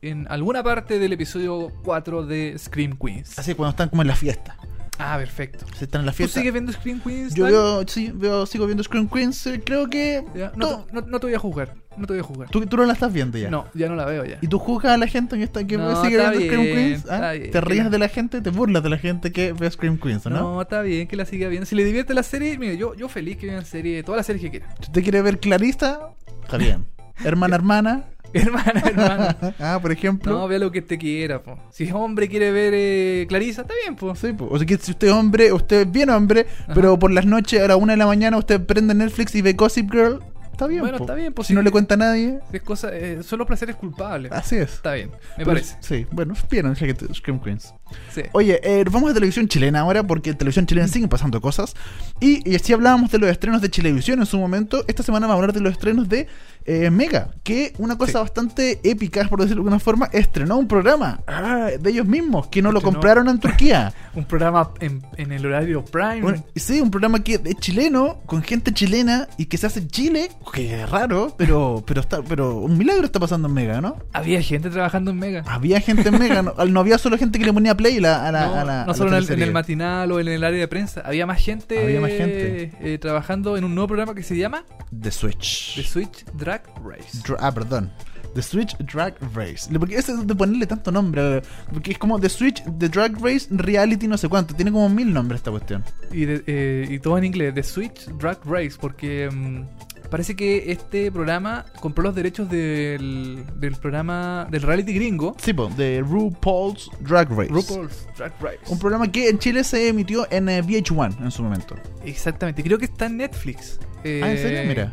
en 0.00 0.26
alguna 0.30 0.62
parte 0.62 0.98
del 0.98 1.12
episodio 1.12 1.70
4 1.84 2.24
de 2.24 2.56
Scream 2.58 2.96
Queens. 2.98 3.38
Así 3.38 3.54
cuando 3.54 3.70
están 3.72 3.88
como 3.90 4.00
en 4.02 4.08
la 4.08 4.16
fiesta. 4.16 4.56
Ah, 4.98 5.16
perfecto. 5.18 5.66
Se 5.76 5.84
están 5.84 6.00
en 6.00 6.06
la 6.06 6.12
¿Tú 6.12 6.16
fiesta. 6.16 6.40
sigues 6.40 6.52
viendo 6.52 6.72
Scream 6.72 7.00
Queens? 7.00 7.34
Yo 7.34 7.44
veo, 7.44 7.86
sí, 7.86 8.10
veo, 8.14 8.46
sigo 8.46 8.64
viendo 8.66 8.82
Scream 8.82 9.08
Queens. 9.08 9.46
eh, 9.46 9.62
Creo 9.64 9.88
que. 9.88 10.24
Ya, 10.34 10.52
no, 10.56 10.86
no- 10.92 11.02
no 11.02 11.20
te 11.20 11.26
voy 11.26 11.34
a 11.34 11.38
jugar. 11.38 11.74
No 11.96 12.06
te 12.06 12.12
voy 12.12 12.20
a 12.20 12.22
jugar. 12.22 12.48
¿Tú, 12.50 12.64
tú 12.66 12.76
no 12.76 12.84
la 12.84 12.92
estás 12.92 13.12
viendo 13.12 13.36
ya. 13.36 13.50
No, 13.50 13.66
ya 13.74 13.88
no 13.88 13.96
la 13.96 14.04
veo 14.04 14.24
ya. 14.24 14.38
¿Y 14.40 14.46
tú 14.46 14.58
juzgas 14.58 14.92
a 14.92 14.96
la 14.96 15.06
gente 15.06 15.36
que, 15.36 15.42
está, 15.42 15.66
que 15.66 15.76
No, 15.76 16.02
sigue 16.02 16.18
viendo 16.18 16.40
Scream 16.40 16.62
Queens? 16.62 17.06
¿Ah? 17.10 17.14
está 17.14 17.32
bien. 17.32 17.50
¿Te 17.50 17.60
ríes 17.60 17.90
de 17.90 17.98
la 17.98 18.08
gente? 18.08 18.40
¿Te 18.40 18.50
burlas 18.50 18.82
de 18.82 18.90
la 18.90 18.98
gente 18.98 19.32
que 19.32 19.52
ve 19.52 19.70
Scream 19.70 19.98
Queens, 19.98 20.24
no? 20.26 20.30
no? 20.30 20.62
está 20.62 20.82
bien 20.82 21.08
que 21.08 21.16
la 21.16 21.24
siga 21.24 21.48
viendo. 21.48 21.66
Si 21.66 21.74
le 21.74 21.84
divierte 21.84 22.14
la 22.14 22.22
serie, 22.22 22.56
mire, 22.58 22.76
yo, 22.76 22.94
yo 22.94 23.08
feliz 23.08 23.36
que 23.36 23.46
vean 23.46 23.64
serie, 23.64 24.02
todas 24.02 24.18
las 24.18 24.26
series 24.26 24.44
que 24.44 24.50
quieran. 24.50 24.70
Si 24.78 24.86
usted 24.86 25.02
quiere 25.02 25.22
ver 25.22 25.40
Clarista, 25.40 26.10
está 26.42 26.56
bien. 26.56 26.86
Hermana, 27.24 27.56
hermana. 27.56 28.04
hermana, 28.32 28.82
hermana. 28.84 29.36
ah, 29.58 29.78
por 29.82 29.90
ejemplo. 29.90 30.32
No, 30.32 30.46
vea 30.46 30.60
lo 30.60 30.70
que 30.70 30.82
te 30.82 30.96
quiera, 30.96 31.42
po. 31.42 31.58
Si 31.72 31.90
hombre 31.90 32.28
quiere 32.28 32.52
ver 32.52 32.72
eh, 32.76 33.26
Clarisa, 33.28 33.62
está 33.62 33.74
bien, 33.82 33.96
po. 33.96 34.14
Sí, 34.14 34.32
po. 34.32 34.48
o 34.50 34.56
sea 34.56 34.66
que 34.66 34.78
si 34.78 34.92
usted 34.92 35.08
es 35.08 35.12
hombre, 35.12 35.52
usted 35.52 35.80
es 35.80 35.90
bien 35.90 36.10
hombre, 36.10 36.46
pero 36.72 36.98
por 36.98 37.10
las 37.10 37.26
noches 37.26 37.60
a 37.60 37.66
la 37.66 37.76
una 37.76 37.94
de 37.94 37.96
la 37.96 38.06
mañana 38.06 38.36
usted 38.36 38.64
prende 38.64 38.94
Netflix 38.94 39.34
y 39.34 39.42
ve 39.42 39.54
Gossip 39.54 39.90
Girl, 39.90 40.20
está 40.60 40.66
bien. 40.66 40.80
Bueno, 40.82 40.98
po. 40.98 41.04
está 41.04 41.14
bien, 41.14 41.32
pues, 41.32 41.46
Si 41.46 41.52
sí. 41.52 41.54
no 41.56 41.62
le 41.62 41.70
cuenta 41.70 41.94
a 41.94 41.96
nadie, 41.96 42.38
Es 42.52 42.62
cosa, 42.62 42.90
eh, 42.92 43.22
son 43.22 43.38
los 43.38 43.46
placeres 43.48 43.76
culpables. 43.76 44.30
así 44.32 44.56
es. 44.56 44.74
Está 44.74 44.92
bien, 44.94 45.10
me 45.10 45.16
Pero- 45.38 45.46
parece. 45.52 45.76
Sí, 45.80 46.06
bueno, 46.12 46.34
bien, 46.50 46.66
Scream 47.14 47.40
Queens. 47.40 47.74
Sí. 48.12 48.22
Oye, 48.32 48.60
eh, 48.62 48.84
vamos 48.90 49.10
a 49.10 49.14
televisión 49.14 49.48
chilena 49.48 49.80
ahora 49.80 50.02
porque 50.02 50.30
en 50.30 50.36
televisión 50.38 50.66
chilena 50.66 50.86
siguen 50.88 51.08
pasando 51.08 51.40
cosas. 51.40 51.74
Y, 52.20 52.48
y 52.48 52.58
si 52.58 52.72
hablábamos 52.72 53.10
de 53.10 53.18
los 53.18 53.30
estrenos 53.30 53.60
de 53.62 53.68
televisión 53.68 54.20
en 54.20 54.26
su 54.26 54.38
momento, 54.38 54.84
esta 54.86 55.02
semana 55.02 55.26
vamos 55.26 55.40
a 55.40 55.42
hablar 55.42 55.52
de 55.54 55.60
los 55.60 55.72
estrenos 55.72 56.08
de 56.08 56.28
eh, 56.72 56.90
Mega, 56.90 57.30
que 57.42 57.72
una 57.78 57.96
cosa 57.98 58.12
Sí. 58.12 58.18
bastante 58.18 58.80
épica, 58.84 59.24
por 59.28 59.40
decirlo 59.40 59.62
de 59.62 59.66
alguna 59.68 59.78
forma, 59.80 60.06
estrenó 60.12 60.56
un 60.58 60.68
programa 60.68 61.20
ah, 61.26 61.68
de 61.78 61.90
ellos 61.90 62.06
mismos 62.06 62.46
que 62.48 62.62
no 62.62 62.70
lo 62.72 62.80
compraron 62.80 63.28
en 63.28 63.38
Turquía. 63.40 63.92
Un 64.12 64.24
programa 64.24 64.70
en, 64.80 65.02
en 65.18 65.30
el 65.30 65.46
horario 65.46 65.84
prime. 65.84 66.20
Bueno, 66.22 66.44
sí, 66.56 66.80
un 66.80 66.90
programa 66.90 67.22
que 67.22 67.40
es 67.44 67.54
chileno, 67.60 68.18
con 68.26 68.42
gente 68.42 68.72
chilena 68.74 69.28
y 69.36 69.46
que 69.46 69.56
se 69.56 69.68
hace 69.68 69.78
en 69.78 69.86
Chile, 69.88 70.30
que 70.52 70.80
es 70.82 70.90
raro, 70.90 71.32
pero 71.38 71.84
pero 71.86 72.00
está 72.00 72.20
pero 72.20 72.56
un 72.56 72.76
milagro 72.76 73.04
está 73.04 73.20
pasando 73.20 73.46
en 73.46 73.54
Mega, 73.54 73.80
¿no? 73.80 73.98
Había 74.12 74.42
gente 74.42 74.68
trabajando 74.68 75.12
en 75.12 75.18
Mega. 75.20 75.44
Había 75.46 75.80
gente 75.80 76.08
en 76.08 76.18
Mega, 76.18 76.42
no, 76.42 76.52
no 76.68 76.80
había 76.80 76.98
solo 76.98 77.18
gente 77.18 77.38
que 77.38 77.44
le 77.44 77.52
ponía 77.52 77.76
play 77.76 78.00
la- 78.00 78.26
a 78.26 78.32
la, 78.32 78.46
no, 78.46 78.54
a 78.54 78.64
la- 78.64 78.76
no 78.78 78.82
a 78.82 78.86
la 78.88 78.94
solo 78.94 79.10
en 79.10 79.14
el, 79.18 79.22
en 79.22 79.26
teleserie. 79.28 79.44
el 79.44 79.52
matinal 79.52 80.10
o 80.10 80.18
en 80.18 80.26
el 80.26 80.42
área 80.42 80.58
de 80.58 80.66
prensa, 80.66 81.02
había 81.04 81.24
más 81.26 81.38
gente, 81.40 81.80
Había 81.80 82.00
más 82.00 82.10
gente. 82.10 82.72
eh, 82.80 82.98
trabajando 82.98 83.56
en 83.56 83.62
un 83.62 83.76
nuevo 83.76 83.86
programa 83.88 84.12
que 84.16 84.24
se 84.24 84.36
llama 84.36 84.64
The 85.00 85.12
Switch. 85.12 85.76
The 85.76 85.84
Switch 85.84 86.24
Drag 86.34 86.59
Race. 86.84 87.18
Dra- 87.24 87.36
ah, 87.40 87.52
perdón. 87.52 87.90
The 88.34 88.42
Switch 88.42 88.76
Drag 88.78 89.14
Race. 89.34 89.68
Porque 89.76 89.96
ese 89.96 90.12
es 90.12 90.24
de 90.24 90.34
ponerle 90.36 90.64
tanto 90.66 90.92
nombre. 90.92 91.42
Porque 91.72 91.90
es 91.90 91.98
como 91.98 92.20
The 92.20 92.28
Switch, 92.28 92.62
The 92.78 92.88
Drag 92.88 93.16
Race 93.20 93.48
Reality, 93.50 94.06
no 94.06 94.16
sé 94.16 94.28
cuánto. 94.28 94.54
Tiene 94.54 94.70
como 94.70 94.88
mil 94.88 95.12
nombres 95.12 95.40
esta 95.40 95.50
cuestión. 95.50 95.82
Y, 96.12 96.26
de- 96.26 96.44
eh, 96.46 96.86
y 96.88 96.98
todo 97.00 97.18
en 97.18 97.24
inglés, 97.24 97.54
The 97.54 97.64
Switch 97.64 98.06
Drag 98.20 98.38
Race, 98.44 98.74
porque 98.80 99.28
mm, 99.28 100.08
parece 100.10 100.36
que 100.36 100.70
este 100.70 101.10
programa 101.10 101.64
compró 101.80 102.04
los 102.04 102.14
derechos 102.14 102.48
del, 102.48 103.44
del 103.56 103.74
programa, 103.74 104.46
del 104.48 104.62
reality 104.62 104.92
gringo, 104.94 105.34
Sí, 105.42 105.52
po, 105.52 105.68
de 105.68 106.00
RuPaul's 106.00 106.88
Drag 107.00 107.28
Race. 107.30 107.50
RuPaul's 107.50 108.06
Drag 108.16 108.32
Race. 108.40 108.58
Un 108.68 108.78
programa 108.78 109.10
que 109.10 109.28
en 109.28 109.40
Chile 109.40 109.64
se 109.64 109.88
emitió 109.88 110.28
en 110.30 110.48
eh, 110.48 110.62
VH1 110.62 111.20
en 111.20 111.30
su 111.32 111.42
momento. 111.42 111.74
Exactamente, 112.04 112.62
creo 112.62 112.78
que 112.78 112.84
está 112.84 113.06
en 113.06 113.16
Netflix. 113.16 113.80
Eh, 114.04 114.20
ah, 114.22 114.30
¿en 114.30 114.38
serio? 114.38 114.60
Mira, 114.68 114.92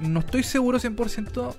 No 0.00 0.20
estoy 0.20 0.42
seguro 0.42 0.78
100%, 0.78 1.54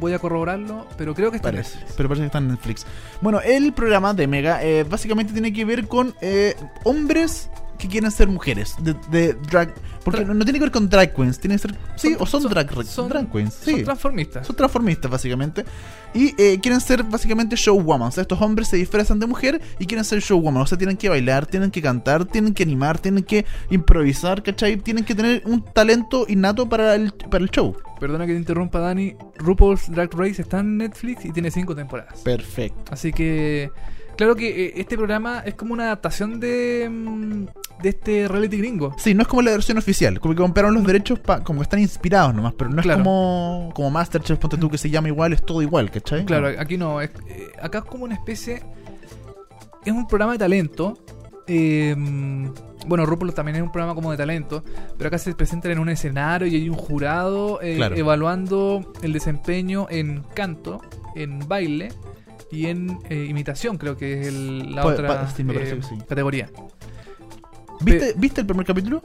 voy 0.00 0.12
a 0.12 0.18
corroborarlo, 0.18 0.86
pero 0.96 1.14
creo 1.14 1.30
que 1.30 1.36
está 1.36 1.50
parece. 1.50 1.72
en 1.74 1.78
Netflix. 1.80 1.96
Pero 1.96 2.08
parece 2.08 2.22
que 2.22 2.26
está 2.26 2.38
en 2.38 2.48
Netflix. 2.48 2.86
Bueno, 3.20 3.40
el 3.40 3.72
programa 3.72 4.14
de 4.14 4.26
Mega 4.26 4.62
eh, 4.62 4.84
básicamente 4.84 5.32
tiene 5.32 5.52
que 5.52 5.64
ver 5.64 5.86
con 5.88 6.14
eh, 6.20 6.54
hombres 6.84 7.50
que 7.78 7.88
quieren 7.88 8.10
ser 8.10 8.28
mujeres. 8.28 8.74
De, 8.80 8.94
de 9.10 9.34
drag. 9.34 9.72
Porque 10.04 10.22
Tra- 10.22 10.26
no, 10.26 10.34
no 10.34 10.44
tiene 10.44 10.58
que 10.58 10.64
ver 10.64 10.72
con 10.72 10.88
drag 10.88 11.14
queens. 11.14 11.38
Tiene 11.38 11.54
que 11.56 11.62
ser. 11.62 11.74
Sí, 11.96 12.12
Son- 12.14 12.22
o 12.22 12.26
son, 12.26 12.42
son- 12.42 12.50
drag, 12.50 12.84
son- 12.84 13.08
drag 13.08 13.30
queens. 13.30 13.54
Sí. 13.54 13.70
Son 13.72 13.84
transformistas. 13.84 14.46
Son 14.46 14.56
transformistas, 14.56 15.10
básicamente. 15.10 15.64
Y 16.14 16.34
eh, 16.42 16.58
quieren 16.60 16.80
ser, 16.80 17.02
básicamente, 17.04 17.56
showwoman. 17.56 18.08
O 18.08 18.10
sea, 18.10 18.22
estos 18.22 18.40
hombres 18.40 18.68
se 18.68 18.76
disfrazan 18.76 19.18
de 19.18 19.26
mujer 19.26 19.60
y 19.78 19.86
quieren 19.86 20.04
ser 20.04 20.20
showwoman. 20.20 20.62
O 20.62 20.66
sea, 20.66 20.78
tienen 20.78 20.96
que 20.96 21.08
bailar, 21.08 21.46
tienen 21.46 21.70
que 21.70 21.82
cantar, 21.82 22.24
tienen 22.24 22.54
que 22.54 22.62
animar, 22.62 22.98
tienen 22.98 23.22
que 23.24 23.44
improvisar, 23.70 24.42
¿cachai? 24.42 24.76
Tienen 24.78 25.04
que 25.04 25.14
tener 25.14 25.42
un 25.46 25.62
talento 25.64 26.24
innato 26.28 26.68
para 26.68 26.94
el, 26.94 27.12
para 27.30 27.44
el 27.44 27.50
show. 27.50 27.76
Perdona 28.00 28.26
que 28.26 28.32
te 28.32 28.38
interrumpa, 28.38 28.78
Dani. 28.78 29.14
RuPaul's 29.36 29.90
Drag 29.90 30.12
Race 30.14 30.40
está 30.40 30.60
en 30.60 30.78
Netflix 30.78 31.24
y 31.24 31.32
tiene 31.32 31.50
cinco 31.50 31.74
temporadas. 31.74 32.20
Perfecto. 32.20 32.92
Así 32.92 33.12
que, 33.12 33.70
claro 34.18 34.36
que 34.36 34.66
eh, 34.66 34.72
este 34.76 34.96
programa 34.98 35.40
es 35.46 35.54
como 35.54 35.72
una 35.72 35.84
adaptación 35.84 36.38
de, 36.40 36.86
mm, 36.90 37.46
de 37.82 37.88
este 37.88 38.28
reality 38.28 38.58
gringo. 38.58 38.94
Sí, 38.98 39.14
no 39.14 39.22
es 39.22 39.28
como 39.28 39.40
la 39.40 39.52
versión 39.52 39.78
oficial. 39.78 40.20
Como 40.20 40.34
que 40.34 40.42
compraron 40.42 40.74
los 40.74 40.84
derechos 40.84 41.18
pa- 41.20 41.42
como 41.42 41.60
que 41.60 41.62
están 41.62 41.80
inspirados 41.80 42.34
nomás. 42.34 42.52
Pero 42.58 42.68
no 42.70 42.82
es 42.82 42.86
como, 42.86 43.70
como 43.74 43.90
Masterchef, 43.90 44.38
ponte 44.38 44.58
tú, 44.58 44.68
que 44.68 44.76
se 44.76 44.90
llama 44.90 45.08
igual, 45.08 45.32
es 45.32 45.42
todo 45.46 45.62
igual, 45.62 45.90
¿cachai? 45.90 46.26
Claro, 46.26 46.48
aquí 46.58 46.76
no. 46.76 47.00
es- 47.00 47.10
eh, 47.28 47.46
acá 47.62 47.78
es 47.78 47.84
como 47.84 48.04
una 48.04 48.14
especie. 48.14 48.62
Es 49.86 49.92
un 49.92 50.06
programa 50.06 50.32
de 50.32 50.38
talento. 50.38 50.98
eh, 51.50 51.94
bueno, 52.86 53.06
RuPaul 53.06 53.32
también 53.34 53.56
es 53.56 53.62
un 53.62 53.72
programa 53.72 53.94
como 53.94 54.10
de 54.10 54.16
talento. 54.18 54.62
Pero 54.98 55.08
acá 55.08 55.16
se 55.18 55.34
presentan 55.34 55.72
en 55.72 55.78
un 55.78 55.88
escenario 55.88 56.46
y 56.46 56.56
hay 56.56 56.68
un 56.68 56.76
jurado 56.76 57.60
eh, 57.62 57.76
Claro. 57.76 57.96
evaluando 57.96 58.92
el 59.02 59.12
desempeño 59.14 59.86
en 59.90 60.24
canto, 60.34 60.80
en 61.14 61.38
baile 61.48 61.88
y 62.50 62.66
en 62.66 62.98
eh, 63.10 63.26
imitación, 63.28 63.76
creo 63.78 63.96
que 63.96 64.20
es 64.20 64.26
el- 64.28 64.74
la 64.74 64.82
Pa- 64.82 64.88
otra 64.88 65.08
pa- 65.08 65.30
sí, 65.30 65.44
me 65.44 65.52
parece 65.54 65.72
eh, 65.72 65.76
que 65.76 65.82
sí. 65.82 65.98
categoría. 66.08 66.50
¿Viste, 67.80 68.14
¿Viste 68.16 68.40
el 68.40 68.46
primer 68.46 68.66
capítulo? 68.66 69.02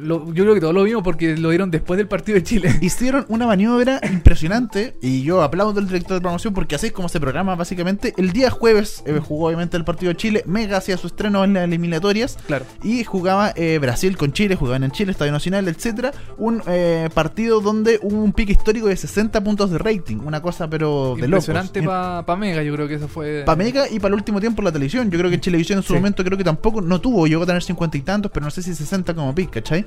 Lo- 0.00 0.26
yo 0.32 0.44
creo 0.44 0.54
que 0.54 0.60
todos 0.60 0.74
lo 0.74 0.82
vimos 0.84 1.02
porque 1.02 1.36
lo 1.36 1.50
dieron 1.50 1.70
después 1.70 1.96
del 1.98 2.08
partido 2.08 2.36
de 2.36 2.42
Chile. 2.42 2.74
Hicieron 2.80 3.24
una 3.28 3.46
maniobra 3.46 4.00
impresionante 4.32 4.96
y 5.00 5.22
yo 5.22 5.42
aplaudo 5.42 5.78
al 5.80 5.86
director 5.86 6.16
de 6.16 6.20
promoción 6.20 6.54
porque 6.54 6.74
así 6.74 6.86
es 6.86 6.92
como 6.92 7.08
se 7.08 7.20
programa 7.20 7.54
básicamente. 7.54 8.14
El 8.16 8.32
día 8.32 8.50
jueves 8.50 9.02
eh, 9.06 9.20
jugó 9.22 9.46
obviamente 9.46 9.76
el 9.76 9.84
partido 9.84 10.10
de 10.10 10.16
Chile, 10.16 10.42
Mega 10.46 10.78
hacía 10.78 10.96
su 10.96 11.06
estreno 11.08 11.44
en 11.44 11.54
las 11.54 11.64
eliminatorias 11.64 12.38
Claro. 12.46 12.64
y 12.82 13.04
jugaba 13.04 13.52
eh, 13.56 13.78
Brasil 13.80 14.16
con 14.16 14.32
Chile, 14.32 14.56
jugaban 14.56 14.84
en 14.84 14.90
Chile, 14.90 15.12
Estadio 15.12 15.32
Nacional, 15.32 15.68
etcétera 15.68 16.12
Un 16.38 16.62
eh, 16.66 17.08
partido 17.14 17.60
donde 17.60 17.98
hubo 18.02 18.16
un 18.22 18.32
pique 18.32 18.52
histórico 18.52 18.88
de 18.88 18.96
60 18.96 19.42
puntos 19.44 19.70
de 19.70 19.78
rating, 19.78 20.18
una 20.24 20.40
cosa 20.42 20.68
pero 20.68 21.14
de. 21.16 21.24
Impresionante 21.26 21.82
para 21.82 22.36
Mega, 22.36 22.62
yo 22.62 22.72
creo 22.74 22.88
que 22.88 22.94
eso 22.94 23.08
fue. 23.08 23.42
Para 23.44 23.56
Mega 23.56 23.88
y 23.90 23.98
para 24.00 24.08
el 24.08 24.14
último 24.14 24.40
tiempo 24.40 24.62
la 24.62 24.72
televisión. 24.72 25.10
Yo 25.10 25.18
creo 25.18 25.30
que 25.30 25.40
Chilevisión 25.40 25.78
en 25.78 25.82
su 25.82 25.88
Sí. 25.92 25.94
momento 25.94 26.24
creo 26.24 26.38
que 26.38 26.44
tampoco 26.44 26.80
no 26.80 27.00
tuvo, 27.00 27.26
llegó 27.26 27.42
a 27.42 27.46
tener 27.46 27.62
50 27.62 27.96
y 27.98 28.00
tantos, 28.02 28.30
pero 28.32 28.44
no 28.44 28.50
sé 28.50 28.62
si 28.62 28.74
60 28.74 29.14
como 29.14 29.34
pick, 29.34 29.61
¿cachai? 29.62 29.86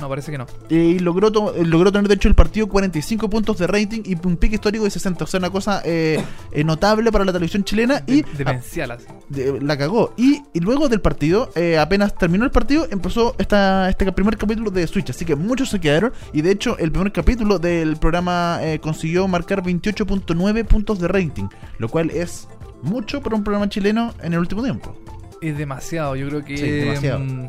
No, 0.00 0.08
parece 0.08 0.32
que 0.32 0.38
no. 0.38 0.46
Eh, 0.70 0.94
y 0.96 0.98
logró, 0.98 1.30
to- 1.30 1.54
eh, 1.54 1.64
logró 1.64 1.92
tener 1.92 2.08
de 2.08 2.14
hecho 2.14 2.26
el 2.26 2.34
partido 2.34 2.66
45 2.66 3.28
puntos 3.30 3.58
de 3.58 3.66
rating 3.68 4.00
y 4.04 4.16
un 4.26 4.36
pique 4.36 4.54
histórico 4.56 4.82
de 4.84 4.90
60. 4.90 5.22
O 5.22 5.26
sea, 5.26 5.38
una 5.38 5.50
cosa 5.50 5.80
eh, 5.84 6.18
eh, 6.50 6.64
notable 6.64 7.12
para 7.12 7.24
la 7.24 7.32
televisión 7.32 7.62
chilena 7.62 8.02
y 8.06 8.22
De- 8.22 8.44
Demencial 8.44 8.90
así. 8.90 9.04
de- 9.28 9.60
la 9.60 9.76
cagó. 9.76 10.12
Y, 10.16 10.42
y 10.54 10.60
luego 10.60 10.88
del 10.88 11.00
partido, 11.02 11.50
apenas 11.78 12.16
terminó 12.16 12.44
el 12.44 12.50
partido, 12.50 12.88
empezó 12.90 13.36
esta, 13.38 13.88
este 13.90 14.10
primer 14.12 14.36
capítulo 14.38 14.70
de 14.70 14.86
Switch. 14.88 15.10
Así 15.10 15.24
que 15.24 15.36
muchos 15.36 15.68
se 15.68 15.78
quedaron. 15.78 16.12
Y 16.32 16.40
de 16.42 16.50
hecho, 16.50 16.76
el 16.78 16.90
primer 16.90 17.12
capítulo 17.12 17.58
del 17.60 17.96
programa 17.98 18.58
consiguió 18.80 19.28
marcar 19.28 19.62
28.9 19.62 20.64
puntos 20.64 20.98
de 21.00 21.06
rating. 21.08 21.48
Lo 21.78 21.88
cual 21.88 22.10
es 22.10 22.48
mucho 22.82 23.20
para 23.20 23.36
un 23.36 23.44
programa 23.44 23.68
chileno 23.68 24.14
en 24.22 24.32
el 24.32 24.38
último 24.40 24.62
tiempo. 24.62 24.96
Es 25.40 25.56
demasiado, 25.58 26.16
yo 26.16 26.28
creo 26.28 26.44
que. 26.44 26.56
Sí, 26.56 26.70
demasiado. 26.70 27.18
mm, 27.20 27.48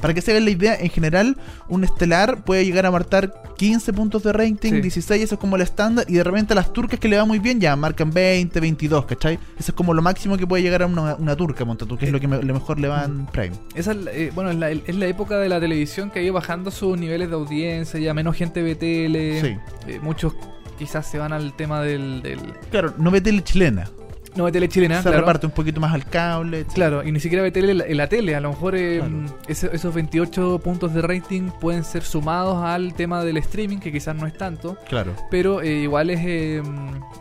Para 0.00 0.14
que 0.14 0.20
se 0.22 0.30
hagan 0.30 0.44
la 0.44 0.50
idea, 0.50 0.74
en 0.76 0.88
general, 0.90 1.36
un 1.68 1.84
estelar 1.84 2.42
puede 2.44 2.64
llegar 2.64 2.86
a 2.86 2.90
marcar 2.90 3.32
15 3.56 3.92
puntos 3.92 4.22
de 4.22 4.32
rating, 4.32 4.70
Sí. 4.72 4.80
16, 4.80 5.22
eso 5.22 5.34
es 5.34 5.40
como 5.40 5.56
el 5.56 5.62
estándar, 5.62 6.06
y 6.08 6.14
de 6.14 6.24
repente 6.24 6.54
las 6.54 6.72
turcas 6.72 6.98
que 6.98 7.08
le 7.08 7.16
va 7.18 7.24
muy 7.24 7.38
bien 7.38 7.60
ya 7.60 7.76
marcan 7.76 8.10
20, 8.10 8.58
22, 8.60 9.04
¿cachai? 9.06 9.34
Eso 9.58 9.72
es 9.72 9.72
como 9.72 9.92
lo 9.94 10.02
máximo 10.02 10.36
que 10.38 10.46
puede 10.46 10.62
llegar 10.62 10.82
a 10.82 10.86
una, 10.86 11.14
una 11.16 11.36
turca, 11.36 11.64
monta 11.64 11.84
tú, 11.86 11.96
que 11.98 12.06
es 12.06 12.12
lo 12.12 12.20
que 12.20 12.28
me- 12.28 12.42
lo 12.42 12.54
mejor 12.54 12.78
le 12.80 12.88
va 12.88 13.04
en 13.04 13.26
Prime. 13.26 13.52
Esa 13.74 13.92
es, 13.92 13.96
la- 13.98 14.12
eh, 14.12 14.30
bueno, 14.34 14.50
es 14.50 14.56
la, 14.56 14.70
es 14.70 14.94
la 14.96 15.06
época 15.06 15.38
de 15.38 15.48
la 15.48 15.60
televisión 15.60 16.10
que 16.10 16.20
ha 16.20 16.22
ido 16.22 16.32
bajando 16.34 16.70
sus 16.70 16.98
niveles 16.98 17.28
de 17.28 17.34
audiencia, 17.34 18.00
ya 18.00 18.14
menos 18.14 18.36
gente 18.36 18.62
ve 18.62 18.74
tele. 18.74 19.40
Sí. 19.40 19.56
eh, 19.88 20.00
muchos 20.02 20.32
quizás 20.78 21.06
se 21.06 21.18
van 21.18 21.32
al 21.34 21.54
tema 21.54 21.82
del. 21.82 22.22
del 22.22 22.38
Claro, 22.70 22.94
no 22.96 23.10
ve 23.10 23.20
tele 23.20 23.42
chilena, 23.44 23.90
no 24.36 24.44
ve 24.44 24.52
tele 24.52 24.68
chilena. 24.68 24.96
se 24.96 25.02
claro. 25.02 25.18
reparte 25.18 25.46
un 25.46 25.52
poquito 25.52 25.80
más 25.80 25.92
al 25.92 26.04
cable, 26.06 26.60
etc. 26.60 26.72
Claro, 26.74 27.06
y 27.06 27.12
ni 27.12 27.20
siquiera 27.20 27.42
ve 27.42 27.50
tele 27.50 27.72
en 27.86 27.96
la, 27.96 28.08
tele. 28.08 28.34
A 28.36 28.40
lo 28.40 28.50
mejor 28.50 28.74
eh, 28.76 28.98
Claro. 28.98 29.38
ese- 29.48 29.70
esos 29.72 29.92
28 29.94 30.60
puntos 30.62 30.94
de 30.94 31.02
rating 31.02 31.50
pueden 31.60 31.84
ser 31.84 32.02
sumados 32.02 32.62
al 32.64 32.94
tema 32.94 33.24
del 33.24 33.36
streaming, 33.38 33.78
que 33.78 33.90
quizás 33.92 34.14
no 34.14 34.26
es 34.26 34.36
tanto, 34.36 34.76
Claro. 34.88 35.14
pero 35.30 35.62
eh, 35.62 35.82
igual 35.82 36.10
es, 36.10 36.20
eh, 36.22 36.62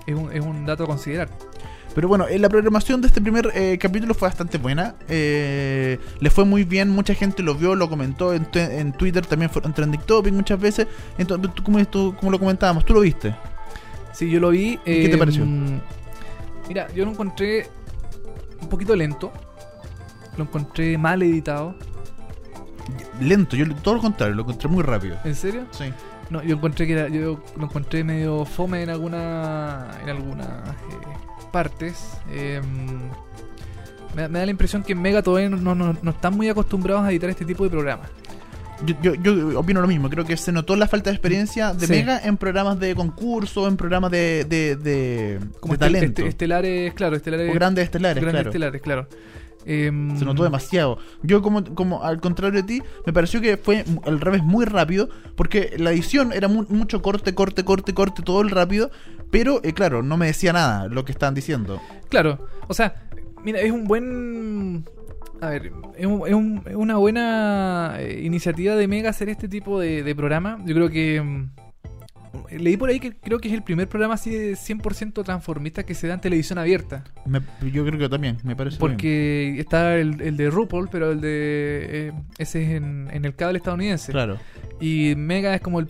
es, 0.08 0.16
un, 0.16 0.32
es 0.32 0.42
un 0.46 0.66
dato 0.66 0.84
a 0.84 0.88
considerar. 0.88 1.30
Pero 1.96 2.08
bueno, 2.08 2.28
eh, 2.28 2.38
la 2.38 2.48
programación 2.50 3.02
de 3.02 3.08
este 3.08 3.20
primer 3.20 3.52
eh, 3.56 3.78
capítulo 3.82 4.14
fue 4.14 4.28
bastante 4.28 4.60
buena. 4.60 4.94
Le 5.10 6.30
fue 6.30 6.46
muy 6.46 6.64
bien, 6.64 6.90
mucha 6.90 7.16
gente 7.16 7.42
lo 7.42 7.56
vio, 7.56 7.74
lo 7.76 7.90
comentó 7.90 8.34
en, 8.34 8.48
en 8.54 8.92
Twitter, 8.94 9.26
también 9.26 9.50
fue 9.50 9.62
en 9.66 9.74
Trending 9.74 10.02
Topic 10.02 10.32
muchas 10.34 10.60
veces. 10.60 10.88
Entonces, 11.18 11.52
tú, 11.56 11.64
como, 11.64 11.84
tú- 11.86 12.16
como 12.18 12.32
lo 12.32 12.38
comentábamos, 12.40 12.86
tú 12.86 12.94
lo 12.94 13.02
viste. 13.02 13.34
Sí, 14.14 14.30
yo 14.30 14.40
lo 14.40 14.50
vi. 14.52 14.74
¿Y 14.74 15.02
qué 15.02 15.10
te 15.10 15.16
eh, 15.16 15.18
pareció? 15.18 15.46
Mira, 16.70 16.88
yo 16.94 17.04
lo 17.04 17.12
encontré 17.12 17.68
un 18.62 18.70
poquito 18.70 18.96
lento. 18.96 19.32
Lo 20.38 20.44
encontré 20.46 20.98
mal 20.98 21.22
editado. 21.22 21.76
Lento, 23.20 23.56
yo 23.58 23.66
todo 23.76 23.96
lo 23.96 24.02
contrario, 24.02 24.36
lo 24.36 24.44
encontré 24.44 24.70
muy 24.70 24.84
rápido. 24.84 25.18
¿En 25.26 25.36
serio? 25.36 25.66
Sí. 25.72 25.86
No, 26.30 26.42
yo 26.44 26.56
encontré 26.56 26.88
que 26.88 26.94
era, 26.94 27.10
yo 27.10 27.44
lo 27.58 27.66
encontré 27.66 28.04
medio 28.04 28.46
fome 28.46 28.84
en 28.84 28.90
alguna 28.90 29.88
en 30.04 30.10
algunas 30.10 30.48
eh, 30.70 31.44
partes. 31.52 32.12
Eh, 32.30 32.62
me, 34.16 34.22
da- 34.24 34.28
me 34.30 34.40
da 34.40 34.46
la 34.46 34.52
impresión 34.52 34.84
que 34.84 34.94
en 34.94 35.02
Mega 35.02 35.22
todavía 35.22 35.50
no, 35.50 35.76
no- 35.76 35.96
no 36.02 36.12
están 36.12 36.38
muy 36.38 36.48
acostumbrados 36.48 37.04
a 37.04 37.12
editar 37.12 37.30
este 37.32 37.46
tipo 37.46 37.64
de 37.64 37.70
programas. 37.72 38.10
Yo, 38.86 38.96
yo, 39.02 39.14
yo 39.16 39.60
opino 39.60 39.82
lo 39.82 39.88
mismo, 39.88 40.10
creo 40.10 40.24
que 40.26 40.38
se 40.38 40.52
notó 40.52 40.76
la 40.76 40.88
falta 40.88 41.10
de 41.10 41.16
experiencia 41.16 41.74
de 41.74 41.86
Sí. 41.88 41.92
Mega 41.94 42.20
en 42.24 42.38
programas 42.38 42.80
de 42.80 42.96
concurso, 42.96 43.68
en 43.68 43.76
programas 43.76 44.10
de, 44.12 44.46
de, 44.48 44.76
de, 44.78 45.40
Como 45.60 45.74
de 45.76 45.78
estel- 45.86 45.92
talento. 45.94 46.22
este- 46.22 46.28
estelares, 46.30 46.94
claro, 46.94 47.16
estelares. 47.18 47.50
o 47.50 47.54
grandes 47.54 47.84
estelares, 47.86 48.22
grandes 48.24 48.42
claro. 48.42 48.50
estelares, 48.50 48.82
claro. 48.82 49.08
Em, 49.66 50.18
Se 50.18 50.24
notó 50.24 50.44
demasiado. 50.44 50.98
Yo, 51.22 51.42
como, 51.42 51.64
como 51.76 52.02
al 52.04 52.22
contrario 52.22 52.62
de 52.62 52.68
ti, 52.68 52.82
me 53.06 53.12
pareció 53.12 53.42
que 53.42 53.58
fue 53.58 53.84
al 54.06 54.22
revés 54.22 54.42
muy 54.42 54.64
rápido, 54.66 55.10
porque 55.36 55.74
la 55.78 55.92
edición 55.92 56.32
era 56.32 56.48
mu- 56.48 56.66
mucho 56.70 57.02
corte, 57.02 57.36
corte, 57.36 57.66
corte, 57.66 57.94
corte, 57.94 58.22
todo 58.24 58.42
el 58.42 58.50
rápido, 58.50 58.90
pero 59.30 59.60
eh, 59.64 59.74
claro, 59.74 60.02
no 60.02 60.16
me 60.16 60.28
decía 60.28 60.54
nada 60.54 60.88
lo 60.88 61.04
que 61.04 61.12
estaban 61.12 61.36
diciendo. 61.36 61.82
Claro, 62.08 62.48
o 62.70 62.74
sea, 62.74 62.96
mira, 63.44 63.60
es 63.60 63.72
un 63.74 63.84
buen. 63.84 64.86
A 65.42 65.50
ver, 65.50 65.72
es, 65.98 66.06
un- 66.06 66.28
es 66.28 66.34
un- 66.34 66.64
es 66.66 66.76
una 66.76 66.98
buena 66.98 67.96
eh, 68.00 68.22
iniciativa 68.24 68.76
de 68.76 68.88
Mega 68.88 69.10
hacer 69.10 69.30
este 69.30 69.48
tipo 69.48 69.80
de, 69.80 70.04
de 70.04 70.16
programa. 70.16 70.58
Yo 70.66 70.74
creo 70.76 70.90
que. 70.90 71.22
mm, 71.22 71.50
leí 72.52 72.78
por 72.78 72.90
ahí 72.90 73.00
que 73.00 73.16
creo 73.16 73.40
que 73.40 73.48
es 73.48 73.54
el 73.54 73.64
primer 73.64 73.88
programa 73.88 74.16
así 74.16 74.30
de 74.32 74.54
100% 74.56 75.24
transformista 75.24 75.84
que 75.84 75.94
se 75.96 76.08
da 76.08 76.16
en 76.16 76.22
televisión 76.22 76.60
abierta. 76.60 77.04
Me- 77.26 77.42
yo 77.72 77.86
creo 77.86 77.98
que 77.98 78.10
también, 78.10 78.38
me 78.44 78.56
parece. 78.56 78.78
Porque 78.80 79.60
está 79.60 79.96
el, 79.96 80.22
el 80.22 80.36
de 80.38 80.50
RuPaul, 80.50 80.90
pero 80.92 81.12
el 81.12 81.22
de. 81.22 81.88
eh, 82.10 82.12
ese 82.38 82.64
es 82.64 82.70
en, 82.72 83.08
en 83.12 83.26
el 83.26 83.36
cable 83.36 83.58
estadounidense. 83.60 84.12
Claro. 84.12 84.38
Y 84.82 85.14
Mega 85.16 85.56
es 85.56 85.62
como 85.62 85.80
el. 85.80 85.90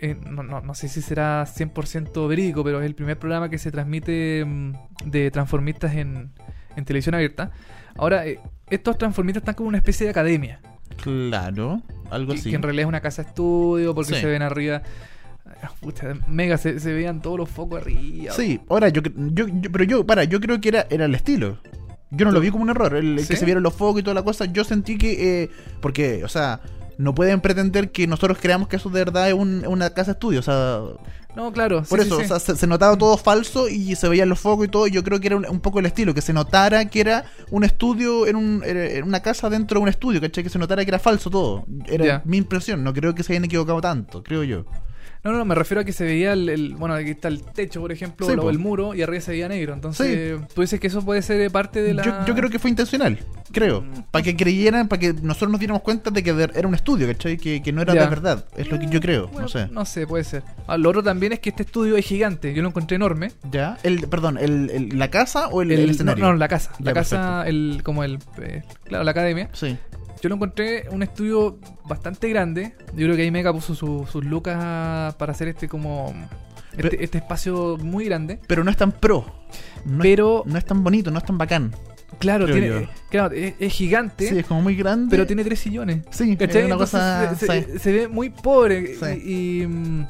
eh, 0.00 0.16
no, 0.30 0.42
no, 0.42 0.60
no 0.60 0.74
sé 0.74 0.88
si 0.88 1.02
será 1.02 1.44
100% 1.44 2.26
verídico, 2.28 2.64
pero 2.64 2.80
es 2.80 2.86
el 2.86 2.94
primer 2.94 3.18
programa 3.18 3.48
que 3.50 3.58
se 3.58 3.70
transmite 3.70 4.44
mm, 4.46 4.72
de 5.06 5.30
transformistas 5.30 5.94
en, 5.94 6.30
en 6.76 6.84
televisión 6.84 7.14
abierta. 7.14 7.50
Ahora, 7.98 8.26
eh, 8.26 8.40
estos 8.70 8.96
transformistas 8.96 9.42
están 9.42 9.54
como 9.54 9.68
una 9.68 9.78
especie 9.78 10.04
de 10.04 10.10
academia. 10.10 10.60
Claro, 11.02 11.82
algo 12.10 12.32
Que, 12.32 12.38
así. 12.40 12.50
que 12.50 12.56
en 12.56 12.62
realidad 12.62 12.84
es 12.84 12.88
una 12.88 13.00
casa 13.00 13.22
de 13.22 13.28
estudio, 13.28 13.94
porque 13.94 14.14
Sí. 14.14 14.20
se 14.20 14.26
ven 14.26 14.42
arriba. 14.42 14.82
Ah, 15.62 15.70
pucha, 15.80 16.14
Mega 16.28 16.56
se, 16.58 16.78
se 16.78 16.92
veían 16.92 17.20
todos 17.22 17.38
los 17.38 17.48
focos 17.48 17.80
arriba. 17.82 18.32
Sí, 18.34 18.60
ahora 18.68 18.88
yo, 18.90 19.02
yo, 19.02 19.46
yo- 19.48 19.72
pero 19.72 19.84
yo, 19.84 20.06
para, 20.06 20.24
yo 20.24 20.40
creo 20.40 20.60
que 20.60 20.68
era, 20.68 20.86
era 20.90 21.06
el 21.06 21.14
estilo. 21.14 21.58
Yo 22.10 22.24
no 22.24 22.32
lo 22.32 22.40
vi 22.40 22.50
como 22.50 22.62
un 22.62 22.70
error, 22.70 22.94
el, 22.96 23.18
el 23.18 23.20
¿Sí? 23.20 23.28
que 23.28 23.36
se 23.36 23.44
vieron 23.44 23.62
los 23.62 23.74
focos 23.74 24.00
y 24.00 24.02
toda 24.02 24.14
la 24.14 24.22
cosa, 24.22 24.44
yo 24.46 24.64
sentí 24.64 24.96
que, 24.96 25.42
eh, 25.44 25.50
porque, 25.80 26.24
o 26.24 26.28
sea, 26.28 26.60
no 26.96 27.14
pueden 27.14 27.40
pretender 27.40 27.90
que 27.92 28.06
nosotros 28.06 28.38
creamos 28.40 28.68
que 28.68 28.76
eso 28.76 28.88
de 28.90 29.00
verdad 29.04 29.28
es 29.28 29.34
un- 29.34 29.64
una 29.66 29.90
casa 29.90 30.12
estudio, 30.12 30.40
o 30.40 30.42
sea, 30.42 30.80
No, 31.36 31.52
claro. 31.52 31.82
por 31.84 32.00
sí, 32.00 32.06
eso, 32.06 32.18
sí. 32.18 32.24
o 32.24 32.28
sea, 32.28 32.38
se, 32.40 32.56
se 32.56 32.66
notaba 32.66 32.96
todo 32.96 33.16
falso 33.16 33.68
y 33.68 33.94
se 33.94 34.08
veían 34.08 34.28
los 34.28 34.40
focos 34.40 34.66
y 34.66 34.68
todo, 34.68 34.86
y 34.86 34.90
yo 34.90 35.04
creo 35.04 35.20
que 35.20 35.28
era 35.28 35.36
un, 35.36 35.46
un 35.48 35.60
poco 35.60 35.78
el 35.78 35.86
estilo, 35.86 36.14
que 36.14 36.22
se 36.22 36.32
notara 36.32 36.86
que 36.86 37.00
era 37.00 37.26
un 37.50 37.64
estudio, 37.64 38.26
en, 38.26 38.36
un, 38.36 38.62
en 38.64 39.04
una 39.04 39.20
casa 39.20 39.48
dentro 39.48 39.78
de 39.78 39.82
un 39.84 39.88
estudio, 39.88 40.20
¿cachai? 40.20 40.42
Que 40.42 40.50
se 40.50 40.58
notara 40.58 40.84
que 40.84 40.90
era 40.90 40.98
falso 40.98 41.30
todo, 41.30 41.64
era 41.86 42.22
mi 42.24 42.38
impresión, 42.38 42.82
no 42.82 42.92
creo 42.92 43.14
que 43.14 43.22
se 43.22 43.32
hayan 43.34 43.44
equivocado 43.44 43.80
tanto, 43.80 44.22
creo 44.22 44.42
yo. 44.42 44.64
No, 45.24 45.32
no, 45.32 45.44
me 45.44 45.54
refiero 45.54 45.80
a 45.80 45.84
que 45.84 45.92
se 45.92 46.04
veía 46.04 46.32
el, 46.32 46.48
el- 46.48 46.74
bueno, 46.76 46.94
aquí 46.94 47.10
está 47.10 47.28
el 47.28 47.42
techo, 47.42 47.80
por 47.80 47.92
ejemplo, 47.92 48.26
Sí, 48.26 48.32
o 48.32 48.36
po. 48.40 48.50
el 48.50 48.58
muro, 48.58 48.94
y 48.94 49.02
arriba 49.02 49.20
se 49.20 49.32
veía 49.32 49.48
negro. 49.48 49.74
Entonces, 49.74 50.38
tú 50.54 50.60
dices 50.60 50.78
que 50.80 50.86
eso 50.86 51.04
puede 51.04 51.22
ser 51.22 51.50
parte 51.50 51.82
de 51.82 51.94
la... 51.94 52.02
Yo, 52.04 52.12
yo 52.26 52.34
creo 52.34 52.48
que 52.50 52.58
fue 52.58 52.70
intencional, 52.70 53.18
creo. 53.52 53.84
Para 54.10 54.22
que 54.22 54.36
creyeran, 54.36 54.88
para 54.88 55.00
que 55.00 55.12
nosotros 55.14 55.50
nos 55.50 55.60
diéramos 55.60 55.82
cuenta 55.82 56.10
de 56.10 56.22
que 56.22 56.30
era 56.54 56.68
un 56.68 56.74
estudio, 56.74 57.06
¿cachai? 57.08 57.36
Que, 57.36 57.62
que 57.62 57.72
no 57.72 57.82
era 57.82 57.94
Ya. 57.94 58.02
de 58.04 58.08
verdad. 58.08 58.44
Es 58.56 58.70
lo 58.70 58.78
que 58.78 58.86
yo 58.88 59.00
creo, 59.00 59.26
Bueno, 59.28 59.42
no 59.42 59.48
sé. 59.48 59.68
No 59.70 59.84
sé, 59.84 60.06
puede 60.06 60.24
ser. 60.24 60.42
Ah, 60.66 60.76
lo 60.78 60.88
otro 60.90 61.02
también 61.02 61.32
es 61.32 61.40
que 61.40 61.50
este 61.50 61.62
estudio 61.64 61.96
es 61.96 62.06
gigante. 62.06 62.54
Yo 62.54 62.62
lo 62.62 62.68
encontré 62.68 62.96
enorme. 62.96 63.32
¿Ya? 63.50 63.76
El, 63.82 64.06
perdón, 64.08 64.38
el, 64.38 64.70
el- 64.70 64.98
¿la 64.98 65.10
casa 65.10 65.48
o 65.48 65.62
el, 65.62 65.72
escenario? 65.72 66.24
No, 66.24 66.32
no, 66.32 66.38
la 66.38 66.48
casa. 66.48 66.70
La 66.78 66.90
Ya, 66.90 66.94
casa, 66.94 67.44
el, 67.46 67.80
como 67.82 68.04
el. 68.04 68.18
eh, 68.40 68.62
claro, 68.84 69.04
la 69.04 69.10
academia. 69.10 69.48
Sí. 69.52 69.76
Yo 70.20 70.28
lo 70.28 70.34
encontré 70.34 70.84
un 70.90 71.02
estudio 71.02 71.58
bastante 71.88 72.28
grande. 72.28 72.74
Yo 72.94 73.06
creo 73.06 73.16
que 73.16 73.22
ahí 73.22 73.30
Mega 73.30 73.52
puso 73.52 73.74
su- 73.74 74.06
sus 74.10 74.24
lucas 74.24 75.14
para 75.14 75.32
hacer 75.32 75.48
este 75.48 75.68
como. 75.68 76.12
Este, 76.72 76.82
Pero- 76.90 77.02
este 77.02 77.18
espacio 77.18 77.76
muy 77.78 78.04
grande. 78.04 78.38
Pero 78.46 78.62
no 78.64 78.70
es 78.70 78.76
tan 78.76 78.92
pro. 78.92 79.24
No, 79.84 80.02
Pero, 80.02 80.44
es, 80.46 80.52
no 80.52 80.58
es 80.58 80.64
tan 80.64 80.82
bonito, 80.84 81.10
no 81.10 81.18
es 81.18 81.24
tan 81.24 81.38
bacán. 81.38 81.72
claro, 82.18 82.46
tiene, 82.46 82.88
claro 83.10 83.34
es, 83.34 83.54
es 83.58 83.72
gigante. 83.72 84.28
Sí, 84.28 84.38
es 84.38 84.46
como 84.46 84.62
muy 84.62 84.74
grande. 84.76 85.08
pero 85.10 85.26
tiene 85.26 85.44
tres 85.44 85.60
sillones. 85.60 86.04
Sí, 86.10 86.36
¿Cachai? 86.36 86.62
es 86.62 86.64
una 86.66 86.74
Entonces 86.74 86.90
cosa... 87.00 87.34
se, 87.36 87.46
se- 87.46 87.72
sí. 87.74 87.78
se 87.78 87.92
ve 87.92 88.08
muy 88.08 88.30
pobre 88.30 88.94
Sí. 88.96 89.06
y, 89.24 89.62
y, 89.62 90.06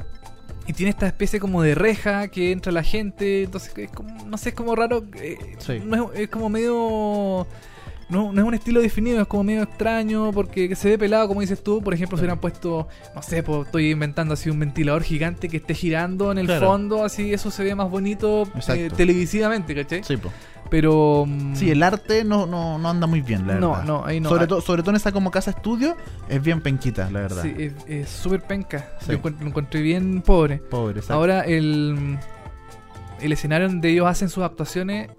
y 0.67 0.73
tiene 0.73 0.89
esta 0.91 1.07
especie 1.07 1.39
como 1.39 1.61
de 1.63 1.73
reja 1.75 2.27
que 2.27 2.51
entra 2.51 2.71
la 2.71 2.83
gente, 2.83 3.43
entonces 3.43 3.71
es 3.77 3.89
como, 3.91 4.25
no 4.25 4.37
sé, 4.37 4.49
es 4.49 4.55
como 4.55 4.75
raro, 4.75 5.03
eh, 5.15 5.37
Sí. 5.59 5.81
no 5.85 6.11
es, 6.13 6.19
es 6.21 6.29
como 6.29 6.49
medio... 6.49 7.47
No, 8.09 8.31
no 8.33 8.41
es 8.41 8.47
un 8.47 8.53
estilo 8.55 8.81
definido, 8.81 9.21
es 9.21 9.27
como 9.27 9.43
medio 9.43 9.61
extraño 9.63 10.31
porque 10.31 10.75
se 10.75 10.89
ve 10.89 10.97
pelado, 10.97 11.27
como 11.27 11.41
dices 11.41 11.63
tú. 11.63 11.81
Por 11.81 11.93
ejemplo, 11.93 12.17
si 12.17 12.21
hubieran 12.23 12.39
puesto, 12.39 12.87
no 13.15 13.21
sé, 13.21 13.43
pues, 13.43 13.67
estoy 13.67 13.91
inventando 13.91 14.33
así 14.33 14.49
un 14.49 14.59
ventilador 14.59 15.03
gigante 15.03 15.47
que 15.47 15.57
esté 15.57 15.75
girando 15.75 16.31
en 16.31 16.39
el 16.39 16.47
Claro. 16.47 16.67
fondo, 16.67 17.03
así 17.05 17.31
eso 17.33 17.51
se 17.51 17.63
ve 17.63 17.75
más 17.75 17.89
bonito 17.89 18.47
eh, 18.69 18.89
televisivamente, 18.95 19.75
¿cachai? 19.75 20.03
Sí. 20.03 20.15
Pero... 20.71 21.25
Sí, 21.53 21.69
el 21.71 21.81
arte 21.83 22.23
no, 22.23 22.45
no, 22.45 22.77
no 22.77 22.89
anda 22.89 23.05
muy 23.07 23.21
bien, 23.21 23.45
la 23.47 23.55
No, 23.55 23.71
verdad. 23.71 23.85
no, 23.85 24.05
ahí 24.05 24.19
no. 24.19 24.29
Sobre, 24.29 24.45
todo 24.47 24.61
sobre 24.61 24.81
todo 24.83 24.91
en 24.91 24.97
esa 24.97 25.11
como 25.11 25.29
casa 25.31 25.51
estudio, 25.51 25.95
es 26.29 26.41
bien 26.41 26.61
penquita, 26.61 27.09
la 27.11 27.21
verdad. 27.21 27.41
Sí, 27.43 27.71
es- 27.87 28.09
súper 28.09 28.41
penca. 28.41 28.89
Sí. 29.01 29.11
Yo 29.11 29.19
encuent- 29.19 29.39
lo 29.39 29.47
encontré 29.47 29.81
bien 29.81 30.21
pobre. 30.23 30.57
Pobre, 30.57 30.93
exacto. 30.99 31.13
Ahora 31.13 31.41
el, 31.41 32.17
el 33.19 33.31
escenario 33.31 33.67
donde 33.67 33.89
ellos 33.89 34.07
hacen 34.07 34.29
sus 34.29 34.43
actuaciones 34.43 35.09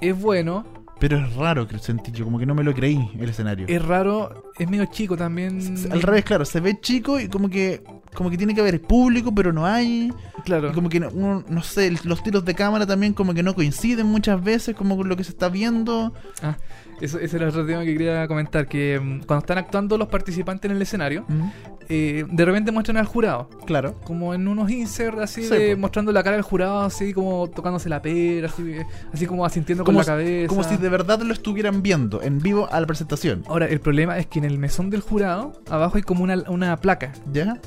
es 0.00 0.18
bueno, 0.18 0.64
Pero 1.06 1.18
es 1.18 1.34
raro 1.34 1.68
que 1.68 1.78
sentí 1.78 2.10
yo, 2.12 2.24
como 2.24 2.38
que 2.38 2.46
no 2.46 2.54
me 2.54 2.64
lo 2.64 2.72
creí 2.72 3.10
el 3.20 3.28
escenario. 3.28 3.66
es 3.68 3.84
raro, 3.84 4.50
es 4.58 4.70
medio 4.70 4.86
chico 4.86 5.18
también. 5.18 5.60
Al 5.90 6.00
revés, 6.00 6.24
claro, 6.24 6.46
se 6.46 6.60
ve 6.60 6.80
chico 6.80 7.20
y 7.20 7.28
como 7.28 7.50
que 7.50 7.84
como 8.14 8.30
que 8.30 8.38
tiene 8.38 8.54
que 8.54 8.60
haber 8.60 8.80
público, 8.80 9.34
pero 9.34 9.52
no 9.52 9.66
hay. 9.66 10.12
Claro. 10.44 10.70
Y 10.70 10.72
como 10.72 10.88
que 10.88 11.00
no, 11.00 11.08
uno, 11.12 11.44
no 11.48 11.62
sé, 11.62 11.86
el- 11.88 11.98
los 12.04 12.22
tiros 12.22 12.44
de 12.44 12.54
cámara 12.54 12.86
también 12.86 13.12
como 13.14 13.34
que 13.34 13.42
no 13.42 13.54
coinciden 13.54 14.06
muchas 14.06 14.42
veces 14.42 14.74
como 14.76 14.96
con 14.96 15.08
lo 15.08 15.16
que 15.16 15.24
se 15.24 15.30
está 15.30 15.48
viendo. 15.48 16.12
Ah, 16.42 16.56
eso, 17.00 17.18
ese 17.18 17.36
era 17.36 17.48
otro 17.48 17.66
tema 17.66 17.84
que 17.84 17.92
quería 17.92 18.26
comentar, 18.28 18.66
que 18.68 19.00
mm, 19.00 19.20
cuando 19.26 19.38
están 19.40 19.58
actuando 19.58 19.98
los 19.98 20.08
participantes 20.08 20.70
en 20.70 20.76
el 20.76 20.82
escenario, 20.82 21.24
Mm, 21.28 21.48
eh, 21.88 22.24
de 22.30 22.44
repente 22.44 22.70
muestran 22.72 22.96
al 22.98 23.06
jurado, 23.06 23.50
Claro. 23.66 24.00
como 24.04 24.32
en 24.32 24.46
unos 24.48 24.70
inserts 24.70 25.18
así, 25.20 25.42
Sí, 25.42 25.48
de- 25.54 25.74
po. 25.74 25.80
mostrando 25.82 26.12
la 26.12 26.22
cara 26.22 26.36
del 26.36 26.42
jurado, 26.42 26.80
así 26.80 27.12
como 27.12 27.48
tocándose 27.50 27.88
la 27.88 28.00
pera, 28.00 28.46
así, 28.48 28.76
así 29.12 29.26
como 29.26 29.44
asintiendo 29.44 29.84
Como 29.84 29.98
con 29.98 30.06
la 30.06 30.12
cabeza. 30.12 30.48
Como 30.48 30.62
si 30.62 30.76
de 30.76 30.88
verdad 30.88 31.20
lo 31.22 31.32
estuvieran 31.34 31.82
viendo 31.82 32.22
en 32.22 32.38
vivo 32.38 32.68
a 32.70 32.80
la 32.80 32.86
presentación. 32.86 33.42
Ahora, 33.48 33.66
el 33.66 33.80
problema 33.80 34.16
es 34.18 34.26
que 34.26 34.38
en 34.38 34.44
el 34.44 34.58
mesón 34.58 34.88
del 34.90 35.00
jurado, 35.00 35.52
abajo 35.68 35.96
hay 35.96 36.02
como 36.02 36.22
una, 36.24 36.36
una 36.48 36.76
placa, 36.78 37.12
¿Ya? 37.32 37.58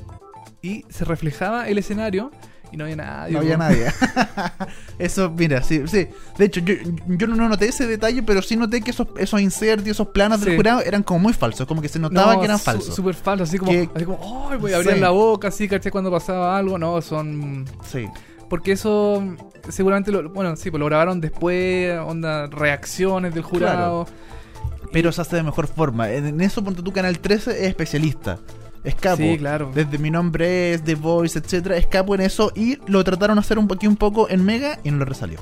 Y 0.62 0.86
se 0.90 1.06
reflejaba 1.06 1.68
el 1.68 1.78
escenario 1.78 2.32
y 2.72 2.78
no 2.78 2.84
había 2.84 2.98
nadie. 2.98 3.34
No 3.34 3.40
había 3.40 3.58
nadie. 3.58 3.88
Eso, 5.00 5.30
mira, 5.30 5.64
sí, 5.64 5.84
sí. 5.88 6.08
De 6.38 6.46
hecho, 6.46 6.60
yo, 6.62 6.74
yo 7.08 7.28
no 7.28 7.48
noté 7.48 7.68
ese 7.70 7.88
detalle, 7.88 8.24
pero 8.24 8.42
sí 8.42 8.56
noté 8.58 8.82
que 8.82 8.92
esos, 8.92 9.08
esos 9.18 9.40
inserts 9.40 9.86
y 9.88 9.92
esos 9.92 10.08
planos 10.08 10.42
del 10.42 10.56
jurado 10.56 10.82
eran 10.82 11.04
como 11.04 11.20
muy 11.20 11.34
falsos, 11.34 11.66
como 11.68 11.82
que 11.82 11.88
se 11.88 12.00
notaba 12.00 12.34
No, 12.34 12.40
que 12.40 12.46
eran 12.46 12.60
falsos. 12.60 12.94
Súper 12.96 13.16
falso, 13.16 13.44
así 13.44 13.58
como, 13.58 13.72
Que- 13.72 13.90
así 13.96 14.06
como, 14.06 14.50
¡ay, 14.52 14.58
güey! 14.58 14.74
Abrían 14.74 14.96
Sí. 14.96 15.02
la 15.02 15.10
boca, 15.12 15.48
así, 15.50 15.68
¿cachai? 15.68 15.92
Cuando 15.92 16.12
pasaba 16.12 16.58
algo, 16.58 16.78
no, 16.78 17.02
son. 17.02 17.66
Sí. 17.90 18.08
Porque 18.50 18.72
eso 18.74 19.24
seguramente 19.70 20.12
lo, 20.12 20.30
bueno, 20.30 20.56
sí, 20.56 20.72
pues 20.72 20.80
lo 20.80 20.86
grabaron 20.88 21.20
después, 21.22 21.98
onda, 22.00 22.48
reacciones 22.48 23.34
del 23.34 23.44
jurado. 23.44 24.08
Pero 24.94 25.12
se 25.12 25.22
hace 25.22 25.36
de 25.36 25.44
mejor 25.44 25.68
forma. 25.68 26.10
En, 26.12 26.26
en 26.26 26.42
eso, 26.42 26.64
ponte 26.64 26.82
tu 26.82 26.94
canal 26.94 27.20
13 27.20 27.52
es 27.52 27.68
especialista. 27.68 28.40
Es 28.88 28.96
capo. 28.96 29.18
Sí, 29.18 29.38
claro. 29.38 29.72
Desde 29.74 29.98
mi 29.98 30.10
nombre 30.10 30.74
es, 30.74 30.84
The 30.84 30.96
Voice, 30.96 31.38
etcétera, 31.40 31.78
es 31.78 31.88
capo 31.88 32.16
en 32.16 32.22
eso 32.22 32.52
y 32.56 32.78
lo 32.90 33.04
trataron 33.04 33.36
de 33.36 33.42
hacer 33.42 33.60
un 33.60 33.68
poquito 33.68 33.90
un 33.90 33.98
poco 33.98 34.30
en 34.30 34.46
Mega 34.46 34.80
y 34.84 34.92
no 34.92 35.00
le 35.00 35.06
resalió. 35.06 35.40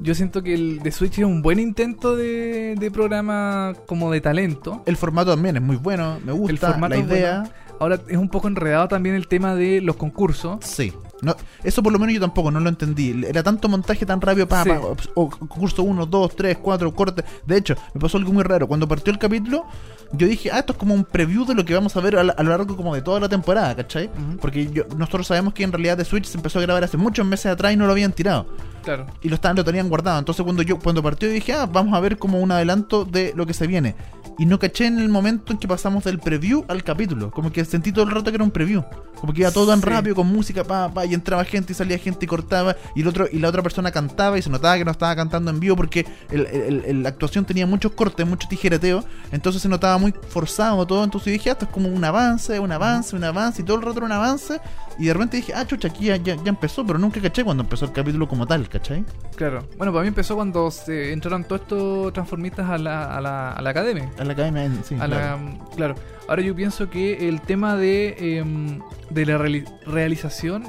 Yo 0.00 0.14
siento 0.14 0.42
que 0.42 0.54
el 0.54 0.78
de 0.80 0.92
Switch 0.92 1.18
es 1.18 1.24
un 1.24 1.42
buen 1.42 1.58
intento 1.58 2.14
de, 2.16 2.74
de 2.78 2.90
programa 2.90 3.74
como 3.86 4.10
de 4.12 4.20
talento. 4.20 4.82
El 4.86 4.96
formato 4.96 5.32
también 5.32 5.56
es 5.56 5.62
muy 5.62 5.76
bueno, 5.76 6.18
me 6.24 6.32
gusta, 6.32 6.52
El 6.52 6.58
formato 6.58 6.94
la 6.94 7.00
idea. 7.00 7.38
bueno. 7.40 7.54
Ahora 7.80 8.00
es 8.08 8.16
un 8.16 8.28
poco 8.28 8.48
enredado 8.48 8.88
también 8.88 9.14
el 9.14 9.28
tema 9.28 9.54
de 9.54 9.80
los 9.80 9.96
concursos. 9.96 10.58
Sí. 10.64 10.92
No, 11.20 11.34
eso 11.64 11.82
por 11.82 11.92
lo 11.92 11.98
menos 11.98 12.14
yo 12.14 12.20
tampoco, 12.20 12.50
no 12.50 12.60
lo 12.60 12.68
entendí. 12.68 13.24
Era 13.26 13.42
tanto 13.42 13.68
montaje 13.68 14.06
tan 14.06 14.20
rápido, 14.20 14.46
pa, 14.46 14.62
Sí. 14.62 14.70
pa, 14.70 14.80
o 15.14 15.28
concurso 15.28 15.82
1, 15.82 16.06
2, 16.06 16.36
3, 16.36 16.58
4, 16.62 16.94
corte. 16.94 17.24
De 17.44 17.56
hecho, 17.56 17.74
me 17.94 18.00
pasó 18.00 18.18
algo 18.18 18.32
muy 18.32 18.44
raro. 18.44 18.68
Cuando 18.68 18.86
partió 18.86 19.12
el 19.12 19.18
capítulo, 19.18 19.64
yo 20.12 20.26
dije, 20.28 20.50
ah, 20.52 20.60
esto 20.60 20.72
es 20.74 20.78
como 20.78 20.94
un 20.94 21.04
preview 21.04 21.44
de 21.44 21.54
lo 21.54 21.64
que 21.64 21.74
vamos 21.74 21.96
a 21.96 22.00
ver 22.00 22.16
a, 22.16 22.22
la- 22.24 22.32
a 22.34 22.42
lo 22.42 22.50
largo 22.50 22.76
como 22.76 22.94
de 22.94 23.02
toda 23.02 23.18
la 23.20 23.28
temporada, 23.28 23.74
¿cachai? 23.74 24.08
Porque 24.40 24.70
yo, 24.70 24.84
nosotros 24.96 25.26
sabemos 25.26 25.54
que 25.54 25.64
en 25.64 25.72
realidad 25.72 25.96
The 25.96 26.04
Switch 26.04 26.26
se 26.26 26.36
empezó 26.36 26.60
a 26.60 26.62
grabar 26.62 26.84
hace 26.84 26.96
muchos 26.96 27.26
meses 27.26 27.46
atrás 27.46 27.72
y 27.72 27.76
no 27.76 27.86
lo 27.86 27.92
habían 27.92 28.12
tirado. 28.12 28.46
Claro. 28.84 29.06
y 29.20 29.28
lo 29.28 29.34
estaban 29.34 29.54
lo 29.54 29.64
tenían 29.64 29.88
guardado. 29.90 30.18
Entonces 30.18 30.42
cuando 30.42 30.62
yo 30.62 30.78
cuando 30.78 31.02
partió 31.02 31.28
dije, 31.28 31.52
ah, 31.52 31.66
vamos 31.66 31.92
a 31.94 32.00
ver 32.00 32.16
como 32.16 32.38
un 32.40 32.50
adelanto 32.52 33.04
de 33.04 33.34
lo 33.36 33.44
que 33.44 33.52
se 33.52 33.66
viene. 33.66 33.94
Y 34.38 34.46
no 34.46 34.58
caché 34.60 34.86
en 34.86 34.98
el 35.00 35.08
momento 35.08 35.52
en 35.52 35.58
que 35.58 35.66
pasamos 35.66 36.04
del 36.04 36.20
preview 36.20 36.64
al 36.68 36.84
capítulo. 36.84 37.30
Como 37.32 37.50
que 37.50 37.64
sentí 37.64 37.90
todo 37.90 38.04
el 38.04 38.12
rato 38.12 38.30
que 38.30 38.36
era 38.36 38.44
un 38.44 38.52
preview. 38.52 38.84
Como 39.20 39.32
que 39.32 39.40
iba 39.40 39.50
todo 39.50 39.66
tan 39.66 39.80
Sí. 39.80 39.86
rápido 39.86 40.14
con 40.14 40.28
música, 40.28 40.62
pa, 40.62 40.92
pa, 40.94 41.04
y 41.06 41.12
entraba 41.14 41.44
gente 41.44 41.72
y 41.72 41.74
salía 41.74 41.98
gente 41.98 42.24
y 42.24 42.28
cortaba. 42.28 42.76
Y 42.94 43.00
el 43.02 43.08
otro, 43.08 43.26
y 43.30 43.40
la 43.40 43.48
otra 43.48 43.62
persona 43.64 43.90
cantaba 43.90 44.38
y 44.38 44.42
se 44.42 44.48
notaba 44.48 44.78
que 44.78 44.84
no 44.84 44.92
estaba 44.92 45.16
cantando 45.16 45.50
en 45.50 45.58
vivo 45.58 45.74
porque 45.74 46.06
el- 46.30 46.46
el- 46.46 46.84
el- 46.84 47.02
la 47.02 47.08
actuación 47.08 47.44
tenía 47.44 47.66
muchos 47.66 47.92
cortes, 47.92 48.24
mucho 48.28 48.46
tijereteo. 48.48 49.02
Entonces 49.32 49.60
se 49.60 49.68
notaba 49.68 49.98
muy 49.98 50.14
forzado 50.28 50.86
todo. 50.86 51.02
Entonces 51.02 51.32
dije, 51.32 51.50
ah, 51.50 51.52
esto 51.54 51.64
es 51.64 51.70
como 51.72 51.88
un 51.88 52.04
avance, 52.04 52.60
un 52.60 52.70
avance, 52.70 53.16
un 53.16 53.24
avance, 53.24 53.62
y 53.62 53.64
todo 53.64 53.78
el 53.78 53.82
rato 53.82 53.96
era 53.98 54.06
un 54.06 54.12
avance. 54.12 54.60
Y 54.98 55.06
de 55.06 55.12
repente 55.12 55.36
dije, 55.36 55.52
ah, 55.54 55.64
chucha, 55.66 55.88
aquí 55.88 56.06
ya, 56.06 56.16
ya, 56.16 56.34
ya 56.34 56.48
empezó, 56.48 56.84
pero 56.84 56.98
nunca 56.98 57.20
caché 57.20 57.44
cuando 57.44 57.62
empezó 57.62 57.84
el 57.84 57.92
capítulo 57.92 58.26
como 58.28 58.46
tal, 58.46 58.68
¿cachai? 58.68 59.04
Claro. 59.36 59.60
Bueno, 59.76 59.92
para 59.92 60.02
mí 60.02 60.08
empezó 60.08 60.34
cuando 60.34 60.70
se 60.72 61.12
entraron 61.12 61.44
todos 61.44 61.60
estos 61.62 62.12
transformistas 62.12 62.68
a 62.68 62.78
la, 62.78 63.16
a 63.16 63.20
la, 63.20 63.52
a 63.52 63.62
la 63.62 63.70
academia. 63.70 64.10
A 64.18 64.24
la 64.24 64.32
academia, 64.32 64.68
sí. 64.82 64.96
A 64.96 65.06
claro. 65.06 65.14
la, 65.40 65.64
claro. 65.76 65.94
Ahora 66.28 66.42
yo 66.42 66.54
pienso 66.54 66.90
que 66.90 67.28
el 67.28 67.40
tema 67.42 67.76
de, 67.76 68.38
em, 68.38 68.80
de 69.10 69.26
la 69.26 69.38
reali- 69.38 69.64
realización 69.86 70.64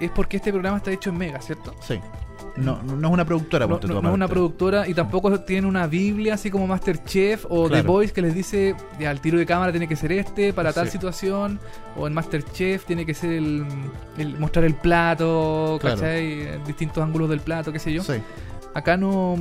es 0.00 0.10
porque 0.10 0.38
este 0.38 0.50
programa 0.50 0.78
está 0.78 0.90
hecho 0.90 1.10
en 1.10 1.18
Mega, 1.18 1.40
¿cierto? 1.40 1.72
Sí. 1.80 2.00
No, 2.64 2.82
no, 2.82 3.08
es 3.08 3.12
una 3.14 3.24
productora, 3.24 3.66
No, 3.66 3.70
ponte 3.72 3.86
no- 3.88 4.02
no 4.02 4.08
es 4.08 4.14
una 4.14 4.28
productora 4.28 4.88
y 4.88 4.94
tampoco 4.94 5.40
tiene 5.40 5.66
una 5.66 5.86
biblia 5.86 6.34
así 6.34 6.50
como 6.50 6.66
Masterchef 6.66 7.46
o 7.48 7.68
The. 7.68 7.82
Voice 7.82 8.12
que 8.12 8.22
les 8.22 8.34
dice 8.34 8.74
ya 8.98 9.10
el 9.10 9.20
tiro 9.20 9.38
de 9.38 9.46
cámara 9.46 9.70
tiene 9.72 9.86
que 9.88 9.96
ser 9.96 10.12
este 10.12 10.52
para 10.52 10.72
tal 10.72 10.86
Sí. 10.86 10.92
situación 10.92 11.58
o 11.96 12.06
en 12.06 12.14
Masterchef 12.14 12.84
tiene 12.84 13.06
que 13.06 13.14
ser 13.14 13.32
el, 13.32 13.64
el 14.18 14.38
mostrar 14.38 14.64
el 14.64 14.74
plato, 14.74 15.78
Claro. 15.80 15.96
¿cachai? 15.96 16.62
Distintos 16.66 17.02
ángulos 17.02 17.28
del 17.30 17.40
plato, 17.40 17.72
qué 17.72 17.78
sé 17.78 17.92
yo. 17.92 18.02
Sí. 18.02 18.14
Acá 18.74 18.96
no 18.96 19.36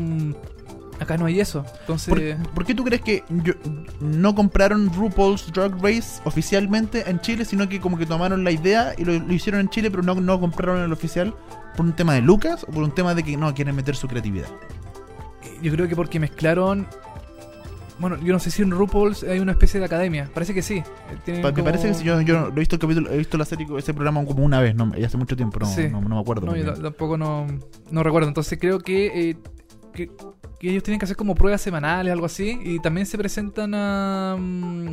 acá 0.99 1.15
no 1.15 1.27
hay 1.27 1.39
eso. 1.39 1.63
Entonces, 1.81 2.09
¿Por, 2.09 2.53
por 2.53 2.65
qué 2.65 2.73
tú 2.73 2.83
crees 2.83 3.03
que 3.03 3.23
yo- 3.29 3.53
no 3.99 4.33
compraron 4.33 4.91
RuPaul's 4.91 5.51
Drag 5.53 5.71
Race 5.79 6.19
oficialmente 6.23 7.07
en 7.07 7.19
Chile, 7.21 7.45
sino 7.45 7.69
que 7.69 7.79
como 7.79 7.99
que 7.99 8.07
tomaron 8.07 8.43
la 8.43 8.49
idea 8.49 8.93
y 8.97 9.05
lo, 9.05 9.13
lo 9.13 9.31
hicieron 9.33 9.61
en 9.61 9.69
Chile, 9.69 9.91
pero 9.91 10.01
no, 10.01 10.15
no 10.15 10.39
compraron 10.39 10.81
el 10.81 10.91
oficial? 10.91 11.35
¿Por 11.77 11.85
un 11.85 11.93
tema 11.93 12.13
de 12.15 12.21
Lucas 12.21 12.65
o 12.67 12.71
por 12.71 12.83
un 12.83 12.91
tema 12.91 13.15
de 13.15 13.23
que 13.23 13.37
no 13.37 13.53
quieren 13.53 13.75
meter 13.75 13.95
su 13.95 14.07
creatividad? 14.09 14.47
yo 15.61 15.71
creo 15.71 15.87
que 15.87 15.95
porque 15.95 16.19
mezclaron 16.19 16.85
bueno, 17.99 18.15
yo 18.21 18.31
no 18.31 18.37
sé 18.37 18.51
si 18.51 18.61
en 18.61 18.69
RuPaul's 18.69 19.23
hay 19.23 19.39
una 19.39 19.53
especie 19.53 19.79
de 19.79 19.87
academia. 19.87 20.29
Parece 20.31 20.53
que 20.53 20.61
sí. 20.61 20.75
Eh, 20.75 20.83
tienen 21.25 21.41
Me 21.41 21.51
como- 21.51 21.63
parece 21.65 21.87
que 21.87 21.93
si 21.95 22.03
yo, 22.03 22.21
yo 22.21 22.41
lo 22.41 22.47
he 22.49 22.59
visto 22.59 22.75
el 22.75 22.79
capítulo, 22.79 23.09
he 23.11 23.17
visto 23.17 23.39
la 23.39 23.45
serie, 23.45 23.65
ese 23.75 23.91
programa 23.91 24.23
como 24.23 24.43
una 24.45 24.61
vez, 24.61 24.75
no, 24.75 24.91
hace 25.03 25.17
mucho 25.17 25.35
tiempo, 25.35 25.57
no, 25.59 25.65
Sí. 25.65 25.87
no, 25.89 25.99
no 26.01 26.09
me 26.15 26.21
acuerdo. 26.21 26.45
No, 26.45 26.55
yo 26.55 26.73
tampoco 26.75 27.17
no, 27.17 27.47
no 27.89 28.03
recuerdo. 28.03 28.27
Entonces 28.27 28.59
creo 28.61 28.77
que, 28.79 29.31
eh, 29.31 29.37
que, 29.93 30.11
que 30.59 30.69
ellos 30.69 30.83
tienen 30.83 30.99
que 30.99 31.05
hacer 31.05 31.17
como 31.17 31.33
pruebas 31.33 31.59
semanales, 31.61 32.13
algo 32.13 32.27
así. 32.27 32.59
Y 32.63 32.77
también 32.81 33.07
se 33.07 33.17
presentan 33.17 33.73
a, 33.73 34.35
mm, 34.37 34.89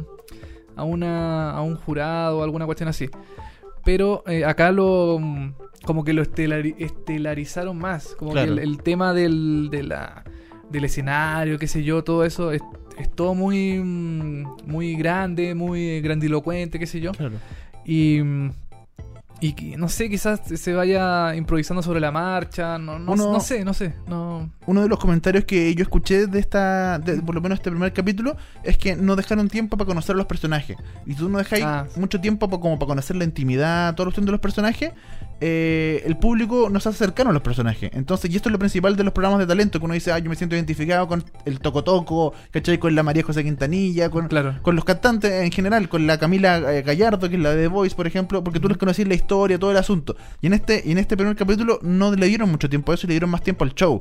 a, 0.77 0.85
una, 0.85 1.51
a 1.51 1.61
un 1.61 1.77
jurado 1.77 2.39
o 2.39 2.43
alguna 2.43 2.65
cuestión 2.65 2.89
así. 2.89 3.11
Pero 3.85 4.23
eh, 4.27 4.45
acá 4.45 4.73
lo 4.73 5.19
mm, 5.21 5.53
como 5.85 6.05
que 6.05 6.13
lo 6.15 6.23
estelari- 6.23 6.75
estelarizaron 6.79 7.77
más. 7.79 8.15
Como 8.19 8.33
Claro. 8.33 8.55
que 8.57 8.63
el, 8.63 8.69
el 8.71 8.79
tema 8.83 9.13
del, 9.13 9.69
de 9.71 9.83
la, 9.83 10.25
del 10.71 10.85
escenario, 10.85 11.59
qué 11.59 11.67
sé 11.69 11.85
yo, 11.85 12.03
todo 12.05 12.25
eso 12.25 12.53
es, 12.53 12.63
es 12.99 13.11
todo 13.15 13.35
muy, 13.35 13.79
mm, 13.79 14.45
muy 14.67 14.95
grande, 14.97 15.55
muy 15.55 16.01
grandilocuente, 16.01 16.79
qué 16.79 16.87
sé 16.87 17.01
yo. 17.01 17.13
Claro. 17.13 17.35
Y, 17.85 18.21
mm, 18.23 18.51
y 19.47 19.77
no 19.77 19.89
sé, 19.89 20.09
quizás 20.09 20.41
se 20.45 20.73
vaya 20.75 21.35
improvisando 21.35 21.83
sobre 21.83 22.01
la 22.01 22.11
marcha. 22.11 22.79
No, 22.79 22.99
no, 22.99 23.13
Uno- 23.13 23.33
no 23.33 23.41
sé, 23.41 23.65
no 23.65 23.75
sé. 23.75 23.95
No, 24.07 24.51
uno 24.67 24.83
de 24.83 24.89
los 24.89 24.99
comentarios 24.99 25.45
que 25.45 25.75
yo 25.75 25.83
escuché 25.83 26.27
de 26.27 26.39
esta, 26.39 26.99
de, 26.99 27.21
por 27.21 27.35
lo 27.35 27.41
menos 27.41 27.59
este 27.59 27.71
primer 27.71 27.93
capítulo, 27.93 28.37
es 28.63 28.79
que 28.79 28.97
no 28.97 29.17
dejaron 29.17 29.49
tiempo 29.49 29.77
para 29.77 29.87
conocer 29.89 30.15
a 30.15 30.19
los 30.19 30.27
personajes. 30.27 30.77
Y 31.07 31.15
tú 31.15 31.29
no 31.29 31.39
dejáis 31.39 31.65
Ah. 31.65 31.87
mucho 31.97 32.21
tiempo 32.21 32.49
pa- 32.49 32.61
como 32.61 32.79
para 32.79 32.89
conocer 32.89 33.17
la 33.17 33.25
intimidad, 33.25 33.97
la 33.97 34.05
cuestión 34.05 34.25
de 34.27 34.33
los 34.33 34.41
personajes. 34.41 34.93
Eh, 35.47 36.03
el 36.07 36.17
público 36.17 36.71
no 36.71 36.81
se 36.81 36.89
hace 36.89 36.97
cercano 36.97 37.29
a 37.29 37.33
los 37.35 37.43
personajes. 37.43 37.91
Entonces, 37.93 38.31
y 38.31 38.37
esto 38.37 38.49
es 38.49 38.53
lo 38.55 38.59
principal 38.59 38.97
de 38.97 39.05
los 39.05 39.13
programas 39.13 39.41
de 39.41 39.47
talento, 39.47 39.79
que 39.79 39.85
uno 39.85 39.93
dice, 39.93 40.11
ah, 40.11 40.19
yo 40.19 40.31
me 40.31 40.37
siento 40.37 40.57
identificado 40.57 41.07
con 41.07 41.23
el 41.45 41.61
Toco 41.61 41.85
Toco, 41.85 42.33
¿cachai? 42.51 42.79
Con 42.79 42.95
la 42.95 43.03
María 43.03 43.23
José 43.23 43.45
Quintanilla, 43.45 44.09
con, 44.09 44.29
claro. 44.29 44.55
con 44.63 44.75
los 44.75 44.87
cantantes 44.87 45.31
en 45.31 45.53
general, 45.53 45.91
con 45.91 46.07
la 46.07 46.17
Camila 46.19 46.73
eh, 46.73 46.81
Gallardo, 46.81 47.29
que 47.29 47.37
es 47.37 47.43
la 47.43 47.51
de 47.51 47.63
The 47.65 47.69
Voice, 47.69 47.95
por 47.95 48.07
ejemplo, 48.07 48.43
porque 48.43 48.59
tú 48.59 48.69
les 48.69 48.79
conocías 48.79 49.07
la 49.07 49.15
historia, 49.15 49.59
todo 49.59 49.71
el 49.71 49.77
asunto. 49.77 50.17
Y 50.41 50.47
en 50.47 50.55
este, 50.55 50.83
y 50.83 50.93
en 50.93 50.99
este 50.99 51.15
primer 51.15 51.37
capítulo 51.37 51.79
no 51.83 52.11
le 52.15 52.27
dieron 52.27 52.51
mucho 52.51 52.71
tiempo 52.71 52.93
a 52.93 52.95
eso 52.95 53.07
y 53.07 53.09
le 53.09 53.13
dieron 53.15 53.29
más 53.29 53.43
tiempo 53.43 53.65
al 53.65 53.75
show. 53.75 54.01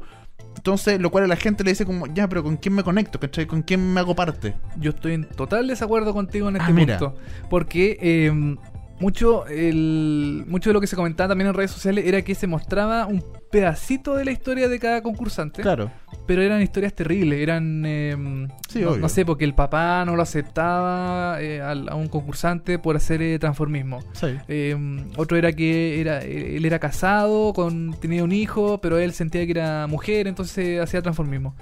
Entonces, 0.55 0.99
lo 1.01 1.11
cual 1.11 1.25
a 1.25 1.27
la 1.27 1.35
gente 1.35 1.63
le 1.63 1.71
dice 1.71 1.85
como, 1.85 2.07
ya, 2.07 2.29
pero 2.29 2.41
¿con 2.41 2.55
quién 2.57 2.73
me 2.75 2.83
conecto? 2.83 3.19
¿Cachai? 3.19 3.47
¿Con 3.47 3.63
quién 3.63 3.93
me 3.93 3.99
hago 3.99 4.15
parte? 4.15 4.53
Yo 4.77 4.91
estoy 4.91 5.13
en 5.13 5.25
total 5.25 5.67
desacuerdo 5.67 6.13
contigo 6.13 6.47
en 6.47 6.55
este 6.55 6.69
Ah, 6.71 6.73
mira. 6.73 6.97
punto. 6.99 7.17
Porque 7.49 7.97
eh, 7.99 8.55
mucho, 8.99 9.45
el, 9.47 10.43
mucho 10.47 10.69
de 10.69 10.73
lo 10.73 10.81
que 10.81 10.87
se 10.87 10.95
comentaba 10.95 11.29
también 11.29 11.49
en 11.49 11.53
redes 11.53 11.71
sociales 11.71 12.05
era 12.05 12.21
que 12.21 12.35
se 12.35 12.47
mostraba 12.47 13.05
un 13.07 13.23
pedacito 13.51 14.15
de 14.15 14.25
la 14.25 14.31
historia 14.31 14.67
de 14.69 14.79
cada 14.79 15.01
concursante. 15.03 15.61
Claro. 15.61 15.91
Pero 16.25 16.41
eran 16.41 16.61
historias 16.61 16.93
terribles. 16.93 17.39
Eran. 17.39 17.83
eh, 17.85 18.47
Sí, 18.69 18.81
no, 18.81 18.91
obvio. 18.91 19.01
no 19.01 19.09
sé, 19.09 19.25
porque 19.25 19.43
el 19.45 19.53
papá 19.53 20.03
no 20.05 20.15
lo 20.15 20.23
aceptaba 20.23 21.41
eh, 21.41 21.61
a 21.61 21.95
un 21.95 22.07
concursante 22.07 22.79
por 22.79 22.95
hacer 22.95 23.21
eh, 23.21 23.37
transformismo. 23.39 23.99
Sí. 24.13 24.27
Eh, 24.47 24.75
otro 25.17 25.37
era 25.37 25.51
que 25.51 25.99
era 26.01 26.19
él 26.21 26.65
era 26.65 26.79
casado, 26.79 27.53
con 27.53 27.93
tenía 27.99 28.23
un 28.23 28.31
hijo, 28.31 28.79
pero 28.81 28.97
él 28.97 29.13
sentía 29.13 29.45
que 29.45 29.51
era 29.51 29.85
mujer, 29.87 30.27
entonces 30.27 30.79
hacía 30.81 31.01
transformismo. 31.01 31.55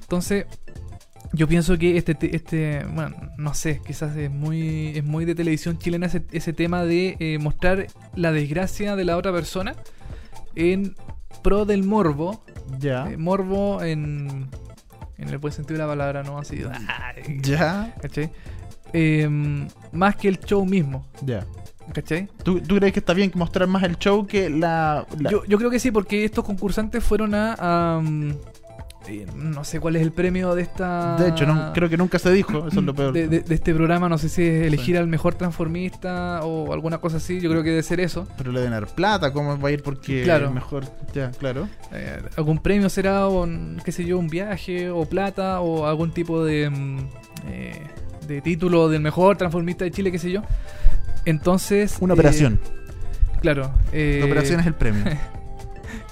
Entonces, 0.00 0.46
yo 1.34 1.48
pienso 1.48 1.76
que 1.78 1.96
este, 1.96 2.14
te- 2.14 2.34
este 2.36 2.84
bueno, 2.94 3.16
no 3.36 3.54
sé, 3.54 3.80
quizás 3.86 4.16
es 4.16 4.30
muy, 4.30 4.88
es 4.96 5.04
muy 5.04 5.24
de 5.24 5.34
televisión 5.34 5.78
chilena 5.78 6.06
ese, 6.06 6.22
ese 6.32 6.52
tema 6.52 6.84
de 6.84 7.16
eh, 7.18 7.38
mostrar 7.38 7.86
la 8.14 8.32
desgracia 8.32 8.96
de 8.96 9.04
la 9.04 9.16
otra 9.16 9.32
persona 9.32 9.74
en 10.54 10.94
pro 11.42 11.64
del 11.64 11.82
morbo. 11.84 12.44
Ya. 12.78 13.10
Eh, 13.10 13.16
morbo 13.16 13.82
en, 13.82 14.48
en 15.18 15.28
el 15.28 15.38
buen 15.38 15.52
sentido 15.52 15.78
de 15.78 15.84
la 15.84 15.90
palabra, 15.90 16.22
¿no? 16.22 16.38
Así. 16.38 16.62
Ya. 17.42 17.94
¿cachai? 18.00 18.30
Eh, 18.92 19.28
más 19.92 20.16
que 20.16 20.28
el 20.28 20.38
show 20.40 20.64
mismo. 20.64 21.06
Ya. 21.22 21.44
¿Cachai? 21.92 22.28
¿Tú, 22.42 22.60
tú 22.60 22.76
crees 22.76 22.92
que 22.94 23.00
está 23.00 23.12
bien 23.12 23.30
mostrar 23.34 23.68
más 23.68 23.82
el 23.82 23.98
show 23.98 24.26
que 24.26 24.48
la... 24.48 25.06
la- 25.18 25.30
Yo, 25.30 25.44
yo 25.44 25.58
creo 25.58 25.68
que 25.70 25.78
sí, 25.78 25.90
porque 25.90 26.24
estos 26.24 26.44
concursantes 26.44 27.04
fueron 27.04 27.34
a... 27.34 28.00
mm, 28.02 28.30
eh, 29.08 29.26
no 29.34 29.64
sé 29.64 29.80
cuál 29.80 29.96
es 29.96 30.02
el 30.02 30.12
premio 30.12 30.54
de 30.54 30.62
esta... 30.62 31.16
De 31.16 31.28
hecho, 31.28 31.46
no, 31.46 31.72
creo 31.72 31.88
que 31.88 31.96
nunca 31.96 32.18
se 32.18 32.30
dijo, 32.32 32.68
eso 32.68 32.80
es 32.80 32.84
lo 32.86 32.94
peor. 32.94 33.12
De, 33.12 33.28
de- 33.28 33.40
de 33.40 33.54
este 33.54 33.74
programa, 33.74 34.08
no 34.08 34.18
sé 34.18 34.28
si 34.28 34.42
es 34.42 34.66
elegir 34.66 34.96
al 34.98 35.06
mejor 35.06 35.34
transformista 35.34 36.40
o 36.44 36.72
alguna 36.72 36.98
cosa 36.98 37.16
así, 37.18 37.40
yo 37.40 37.50
creo 37.50 37.62
que 37.62 37.70
debe 37.70 37.82
ser 37.82 38.00
eso. 38.00 38.26
Pero 38.36 38.52
le 38.52 38.60
deben 38.60 38.72
dar 38.72 38.86
plata, 38.94 39.32
¿cómo 39.32 39.58
va 39.58 39.68
a 39.68 39.72
ir? 39.72 39.82
Porque 39.82 40.22
Claro. 40.22 40.50
mejor... 40.50 40.84
Ya, 41.14 41.30
claro. 41.32 41.68
Eh, 41.92 42.20
algún 42.36 42.58
premio 42.58 42.88
será, 42.88 43.28
o 43.28 43.46
qué 43.84 43.92
sé 43.92 44.04
yo, 44.04 44.18
un 44.18 44.28
viaje, 44.28 44.90
o 44.90 45.04
plata, 45.06 45.60
o 45.60 45.86
algún 45.86 46.12
tipo 46.12 46.44
de, 46.44 46.70
mm, 46.70 46.98
eh, 47.48 47.82
de 48.26 48.40
título 48.40 48.88
del 48.88 49.00
mejor 49.02 49.36
transformista 49.36 49.84
de 49.84 49.90
Chile, 49.90 50.10
qué 50.10 50.18
sé 50.18 50.30
yo. 50.30 50.42
Entonces... 51.24 51.96
Una 52.00 52.14
operación. 52.14 52.60
claro. 53.40 53.70
eh, 53.92 54.18
La 54.20 54.26
operación 54.26 54.60
es 54.60 54.66
el 54.66 54.74
premio. 54.74 55.04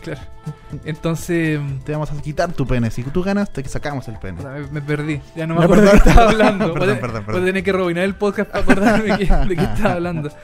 Claro. 0.03 0.21
Entonces... 0.85 1.61
mm, 1.61 1.79
te 1.85 1.93
vamos 1.93 2.11
a 2.11 2.21
quitar 2.21 2.53
tu 2.53 2.67
pene. 2.67 2.91
Si 2.91 3.03
tú 3.05 3.23
ganas, 3.23 3.53
te 3.53 3.67
sacamos 3.69 4.07
el 4.09 4.19
pene. 4.19 4.43
Me, 4.43 4.67
me 4.71 4.83
perdí, 4.83 5.21
ya 5.37 5.47
no 5.47 5.55
me 5.57 5.65
acuerdo 5.65 5.85
de 5.85 5.91
qué 5.93 5.99
perdón. 5.99 6.09
estaba 6.11 6.31
hablando. 6.31 6.75
Perdón, 6.75 6.97
a- 6.97 7.01
perdón, 7.01 7.13
voy 7.15 7.25
perdón. 7.27 7.43
a 7.43 7.47
tener 7.47 7.63
que 7.65 7.73
rebobinar 7.73 8.05
el 8.05 8.15
podcast 8.15 8.51
para 8.51 8.63
acordarme 8.63 9.05
de 9.17 9.19
qué, 9.27 9.35
de 9.35 9.57
qué 9.57 9.63
estaba 9.63 9.93
hablando. 9.95 10.31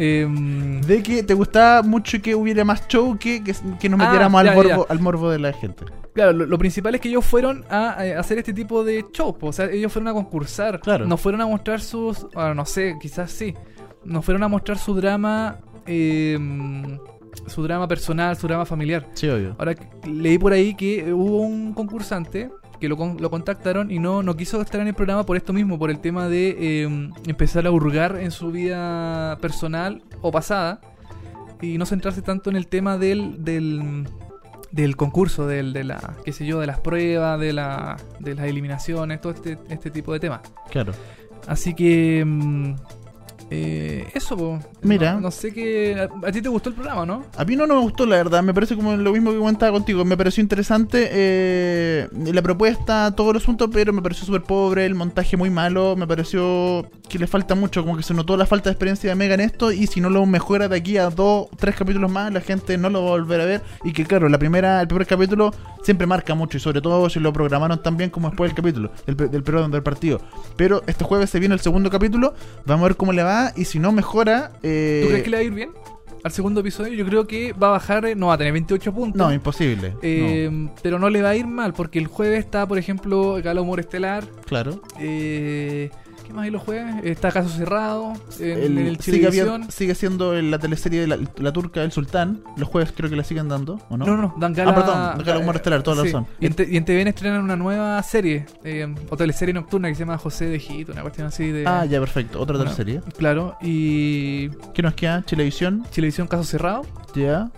De 0.00 1.02
que 1.04 1.22
te 1.24 1.34
gustaba 1.34 1.82
mucho 1.82 2.22
que 2.22 2.34
hubiera 2.34 2.64
más 2.64 2.88
show 2.88 3.18
que, 3.18 3.44
que, 3.44 3.54
que 3.78 3.88
nos 3.90 4.00
Ah, 4.00 4.04
metiéramos 4.04 4.42
ya, 4.44 4.50
al, 4.50 4.56
morbo, 4.56 4.86
ya. 4.86 4.92
al 4.92 5.00
morbo 5.00 5.30
de 5.30 5.38
la 5.38 5.52
gente. 5.52 5.84
Claro, 6.14 6.32
lo, 6.32 6.46
lo 6.46 6.56
principal 6.58 6.94
es 6.94 7.02
que 7.02 7.08
ellos 7.10 7.24
fueron 7.26 7.66
a, 7.68 7.96
eh, 8.06 8.14
hacer 8.16 8.38
este 8.38 8.54
tipo 8.54 8.82
de 8.82 9.04
show. 9.12 9.36
po. 9.36 9.48
O 9.48 9.52
sea, 9.52 9.66
ellos 9.66 9.92
fueron 9.92 10.08
a 10.08 10.14
concursar. 10.14 10.80
Claro. 10.80 11.06
No 11.06 11.18
fueron 11.18 11.42
a 11.42 11.46
mostrar 11.46 11.82
sus. 11.82 12.26
ah, 12.34 12.54
no 12.56 12.64
sé, 12.64 12.96
quizás 12.98 13.30
sí. 13.30 13.54
No 14.02 14.22
fueron 14.22 14.42
a 14.42 14.48
mostrar 14.48 14.78
su 14.78 14.94
drama. 14.94 15.58
eh, 15.84 16.38
su 17.50 17.62
drama 17.62 17.86
personal, 17.88 18.36
su 18.36 18.46
drama 18.46 18.64
familiar. 18.64 19.06
Sí, 19.14 19.28
obvio. 19.28 19.56
Ahora 19.58 19.74
leí 20.06 20.38
por 20.38 20.52
ahí 20.52 20.74
que 20.74 21.12
hubo 21.12 21.42
un 21.42 21.74
concursante 21.74 22.50
que 22.80 22.88
lo, 22.88 22.96
lo 22.96 23.30
contactaron 23.30 23.90
y 23.90 23.98
no, 23.98 24.22
no 24.22 24.36
quiso 24.36 24.62
estar 24.62 24.80
en 24.80 24.88
el 24.88 24.94
programa 24.94 25.26
por 25.26 25.36
esto 25.36 25.52
mismo, 25.52 25.78
por 25.78 25.90
el 25.90 25.98
tema 25.98 26.28
de 26.28 26.56
eh, 26.58 27.10
empezar 27.26 27.66
a 27.66 27.70
hurgar 27.70 28.16
en 28.18 28.30
su 28.30 28.50
vida 28.50 29.36
personal 29.42 30.02
o 30.22 30.32
pasada 30.32 30.80
y 31.60 31.76
no 31.76 31.84
centrarse 31.84 32.22
tanto 32.22 32.48
en 32.48 32.56
el 32.56 32.68
tema 32.68 32.96
del, 32.96 33.44
del, 33.44 34.08
del 34.70 34.96
concurso, 34.96 35.46
del, 35.46 35.74
de 35.74 35.84
la, 35.84 36.16
qué 36.24 36.32
sé 36.32 36.46
yo, 36.46 36.58
de 36.58 36.66
las 36.66 36.80
pruebas, 36.80 37.38
de, 37.38 37.52
la, 37.52 37.98
de 38.18 38.34
las 38.34 38.46
eliminaciones, 38.46 39.20
todo 39.20 39.34
este, 39.34 39.58
este 39.68 39.90
tipo 39.90 40.14
de 40.14 40.20
temas. 40.20 40.40
Claro. 40.70 40.92
Así 41.46 41.74
que... 41.74 42.24
eh, 43.50 44.08
eso, 44.14 44.36
po. 44.36 44.60
Mira. 44.82 45.14
No, 45.14 45.20
no 45.20 45.30
sé 45.30 45.52
qué... 45.52 45.96
A, 45.98 46.28
a 46.28 46.32
ti 46.32 46.40
te 46.40 46.48
gustó 46.48 46.68
el 46.68 46.76
programa, 46.76 47.04
¿no? 47.04 47.24
A 47.36 47.44
mí 47.44 47.56
no, 47.56 47.66
no 47.66 47.74
me 47.74 47.80
gustó, 47.80 48.06
la 48.06 48.16
verdad. 48.16 48.42
Me 48.42 48.54
parece 48.54 48.76
como 48.76 48.96
lo 48.96 49.12
mismo 49.12 49.32
que 49.32 49.38
comentaba 49.38 49.72
contigo. 49.72 50.04
Me 50.04 50.16
pareció 50.16 50.40
interesante 50.40 51.08
eh, 51.10 52.08
la 52.12 52.42
propuesta, 52.42 53.14
todo 53.14 53.32
el 53.32 53.38
asunto, 53.38 53.68
pero 53.70 53.92
me 53.92 54.02
pareció 54.02 54.24
súper 54.24 54.42
pobre. 54.42 54.86
El 54.86 54.94
montaje 54.94 55.36
muy 55.36 55.50
malo. 55.50 55.96
Me 55.96 56.06
pareció 56.06 56.88
que 57.08 57.18
le 57.18 57.26
falta 57.26 57.54
mucho. 57.54 57.82
Como 57.82 57.96
que 57.96 58.02
se 58.02 58.14
notó 58.14 58.36
la 58.36 58.46
falta 58.46 58.70
de 58.70 58.72
experiencia 58.72 59.10
de 59.10 59.16
Mega 59.16 59.34
en 59.34 59.40
esto. 59.40 59.72
Y 59.72 59.86
si 59.86 60.00
no 60.00 60.10
lo 60.10 60.24
mejora 60.26 60.68
de 60.68 60.76
aquí 60.76 60.96
a 60.96 61.10
dos, 61.10 61.48
tres 61.58 61.74
capítulos 61.74 62.10
más, 62.10 62.32
la 62.32 62.40
gente 62.40 62.78
no 62.78 62.88
lo 62.88 63.02
va 63.02 63.08
a 63.08 63.12
volver 63.12 63.40
a 63.40 63.44
ver. 63.44 63.62
Y 63.84 63.92
que, 63.92 64.06
claro, 64.06 64.28
la 64.28 64.38
primera, 64.38 64.80
el 64.80 64.86
primer 64.88 65.06
capítulo 65.06 65.52
siempre 65.82 66.06
marca 66.06 66.34
mucho. 66.34 66.56
Y 66.56 66.60
sobre 66.60 66.80
todo 66.80 67.10
si 67.10 67.18
lo 67.18 67.32
programaron 67.32 67.82
tan 67.82 67.96
bien 67.96 68.10
como 68.10 68.28
después 68.28 68.50
del 68.50 68.56
capítulo, 68.56 68.92
del, 69.06 69.16
del 69.16 69.42
perdón, 69.42 69.70
del 69.70 69.82
partido. 69.82 70.20
Pero 70.56 70.82
este 70.86 71.04
jueves 71.04 71.30
se 71.30 71.40
viene 71.40 71.54
el 71.54 71.60
segundo 71.60 71.90
capítulo. 71.90 72.34
Vamos 72.64 72.84
a 72.84 72.88
ver 72.88 72.96
cómo 72.96 73.12
le 73.12 73.22
va. 73.22 73.39
Y 73.56 73.64
si 73.64 73.78
no 73.78 73.92
mejora. 73.92 74.52
eh, 74.62 75.00
¿Tú 75.02 75.08
crees 75.08 75.24
que 75.24 75.30
le 75.30 75.36
va 75.36 75.40
a 75.40 75.44
ir 75.44 75.52
bien? 75.52 75.70
Al 76.22 76.32
segundo 76.32 76.60
episodio 76.60 76.92
yo 76.92 77.06
creo 77.06 77.26
que 77.26 77.54
va 77.54 77.68
a 77.68 77.70
bajar, 77.70 78.04
eh, 78.04 78.14
no 78.14 78.26
va 78.26 78.34
a 78.34 78.38
tener 78.38 78.52
28 78.52 78.92
puntos. 78.92 79.16
No, 79.18 79.32
imposible. 79.32 79.94
eh, 80.02 80.68
Pero 80.82 80.98
no 80.98 81.08
le 81.08 81.22
va 81.22 81.30
a 81.30 81.36
ir 81.36 81.46
mal, 81.46 81.72
porque 81.72 81.98
el 81.98 82.08
jueves 82.08 82.40
está, 82.40 82.66
por 82.68 82.76
ejemplo, 82.76 83.38
Gala 83.42 83.62
Humor 83.62 83.80
Estelar. 83.80 84.24
Claro. 84.44 84.82
Eh, 85.00 85.88
¿Qué 86.30 86.34
más 86.36 86.44
hay 86.44 86.52
los 86.52 86.62
jueves? 86.62 86.94
Está 87.02 87.32
Caso 87.32 87.48
Cerrado. 87.48 88.12
En, 88.38 88.46
El- 88.50 88.78
en 88.78 88.86
el 88.86 89.00
sigue, 89.00 89.26
había- 89.26 89.30
Chilevisión. 89.42 89.66
sigue 89.72 89.96
siendo 89.96 90.38
en 90.38 90.52
la 90.52 90.60
teleserie 90.60 91.00
de 91.00 91.06
la, 91.08 91.18
la 91.38 91.52
turca 91.52 91.82
El 91.82 91.90
Sultán. 91.90 92.40
Los 92.56 92.68
jueves 92.68 92.92
creo 92.96 93.10
que 93.10 93.16
la 93.16 93.24
siguen 93.24 93.48
dando, 93.48 93.80
¿o 93.88 93.96
no? 93.96 94.06
No, 94.06 94.16
no, 94.16 94.34
dan 94.38 94.52
Gala. 94.54 94.70
Ah, 94.70 94.74
perdón, 94.76 94.94
dan 95.16 95.24
Gala 95.26 95.40
Humor 95.40 95.56
Estelar, 95.56 95.82
toda 95.82 95.96
la 95.96 96.02
sí. 96.02 96.08
razón. 96.10 96.26
Y 96.38 96.46
en, 96.46 96.54
T- 96.54 96.68
y 96.70 96.76
en 96.76 96.84
TVN 96.84 97.08
estrenan 97.08 97.42
una 97.42 97.56
nueva 97.56 98.00
serie, 98.04 98.46
eh, 98.62 98.86
o 99.08 99.16
teleserie 99.16 99.52
nocturna 99.52 99.88
que 99.88 99.96
se 99.96 100.00
llama 100.04 100.18
José 100.18 100.46
de 100.46 100.54
Egipto, 100.54 100.92
una 100.92 101.02
cuestión 101.02 101.26
así 101.26 101.50
de. 101.50 101.64
Ah, 101.66 101.84
ya, 101.84 101.98
perfecto. 101.98 102.40
Otra 102.40 102.54
Bueno. 102.56 102.70
teleserie. 102.70 103.00
Claro, 103.18 103.56
y. 103.60 104.50
¿Qué 104.72 104.82
nos 104.82 104.94
queda? 104.94 105.24
Chilevisión. 105.26 105.84
Chilevisión 105.90 106.28
Caso 106.28 106.44
Cerrado. 106.44 106.82
Ya. 107.16 107.50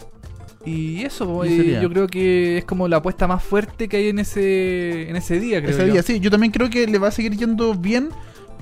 Y 0.64 1.02
eso, 1.02 1.44
¿Y 1.44 1.48
y 1.48 1.56
sería? 1.56 1.82
yo 1.82 1.90
creo 1.90 2.06
que 2.06 2.58
es 2.58 2.64
como 2.64 2.86
la 2.86 2.98
apuesta 2.98 3.26
más 3.26 3.42
fuerte 3.42 3.88
que 3.88 3.96
hay 3.96 4.08
en 4.10 4.20
ese 4.20 5.10
en 5.10 5.16
ese 5.16 5.40
día, 5.40 5.58
creo 5.60 5.70
Ese 5.76 5.86
yo. 5.88 5.92
día, 5.92 6.02
sí. 6.04 6.20
Yo 6.20 6.30
también 6.30 6.52
creo 6.52 6.70
que 6.70 6.86
le 6.86 6.98
va 6.98 7.08
a 7.08 7.10
seguir 7.10 7.36
yendo 7.36 7.74
bien. 7.74 8.10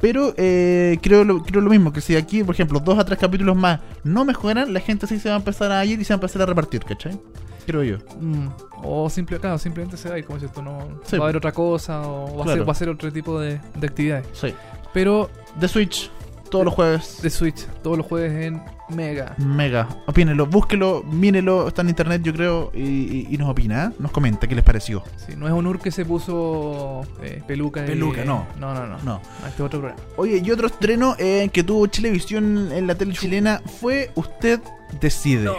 Pero 0.00 0.32
eh, 0.36 0.98
creo, 1.02 1.24
lo, 1.24 1.42
creo 1.42 1.60
lo 1.60 1.70
mismo, 1.70 1.92
que 1.92 2.00
si 2.00 2.16
aquí, 2.16 2.42
por 2.42 2.54
ejemplo, 2.54 2.80
dos 2.80 2.98
a 2.98 3.04
tres 3.04 3.18
capítulos 3.18 3.54
más 3.56 3.80
no 4.02 4.24
mejoran, 4.24 4.72
la 4.72 4.80
gente 4.80 5.06
sí 5.06 5.18
se 5.18 5.28
va 5.28 5.34
a 5.34 5.38
empezar 5.38 5.70
a 5.72 5.84
ir 5.84 6.00
y 6.00 6.04
se 6.04 6.12
va 6.12 6.16
a 6.16 6.20
empezar 6.20 6.42
a 6.42 6.46
repartir, 6.46 6.82
¿cachai? 6.84 7.18
Creo 7.66 7.82
yo. 7.82 7.98
Mm, 8.20 8.48
O 8.82 9.10
simple, 9.10 9.38
claro, 9.38 9.58
simplemente 9.58 9.96
se 9.98 10.08
va 10.08 10.18
y 10.18 10.22
como 10.22 10.38
dices 10.38 10.52
tú, 10.54 10.62
no 10.62 11.00
Sí. 11.04 11.16
va 11.18 11.24
a 11.24 11.26
haber 11.26 11.36
otra 11.36 11.52
cosa 11.52 12.00
o 12.08 12.34
va, 12.38 12.44
a, 12.44 12.56
ser, 12.56 12.66
va 12.68 12.72
a 12.72 12.74
ser 12.74 12.88
otro 12.88 13.12
tipo 13.12 13.38
de, 13.38 13.60
de 13.78 13.86
actividades. 13.86 14.26
Sí. 14.32 14.54
Pero 14.94 15.28
The 15.60 15.68
Switch, 15.68 16.10
todos 16.50 16.64
los 16.64 16.72
jueves. 16.74 17.20
de 17.22 17.28
Switch, 17.30 17.66
todos 17.82 17.98
los 17.98 18.06
jueves 18.06 18.32
en 18.46 18.62
Mega. 18.94 19.34
Mega. 19.38 19.88
Opínenlo, 20.06 20.46
búsquelo, 20.46 21.02
mírelo, 21.04 21.68
está 21.68 21.82
en 21.82 21.88
internet, 21.90 22.22
yo 22.22 22.32
creo, 22.32 22.70
y, 22.74 22.80
y- 22.80 23.26
y 23.30 23.38
nos 23.38 23.48
opina, 23.48 23.86
¿eh? 23.86 23.90
nos 23.98 24.10
comenta 24.10 24.46
qué 24.46 24.54
les 24.54 24.64
pareció. 24.64 25.02
Sí, 25.16 25.34
no 25.36 25.46
es 25.46 25.52
un 25.52 25.66
UR 25.66 25.78
que 25.78 25.90
se 25.90 26.04
puso 26.04 27.02
eh, 27.22 27.42
peluca. 27.46 27.82
y- 27.84 27.86
Peluca, 27.86 28.24
no. 28.24 28.46
No, 28.58 28.74
no, 28.74 28.86
no. 28.86 28.98
No. 29.02 29.20
Este 29.38 29.48
es 29.54 29.60
otro 29.60 29.80
programa. 29.80 30.00
Oye, 30.16 30.42
y 30.44 30.50
otro 30.50 30.66
estreno 30.66 31.14
eh, 31.18 31.48
que 31.52 31.62
tuvo 31.62 31.86
Chilevisión 31.86 32.72
en 32.72 32.86
la 32.86 32.94
tele 32.94 33.12
chilena 33.14 33.60
fue 33.80 34.10
Usted 34.14 34.60
Decide. 35.00 35.50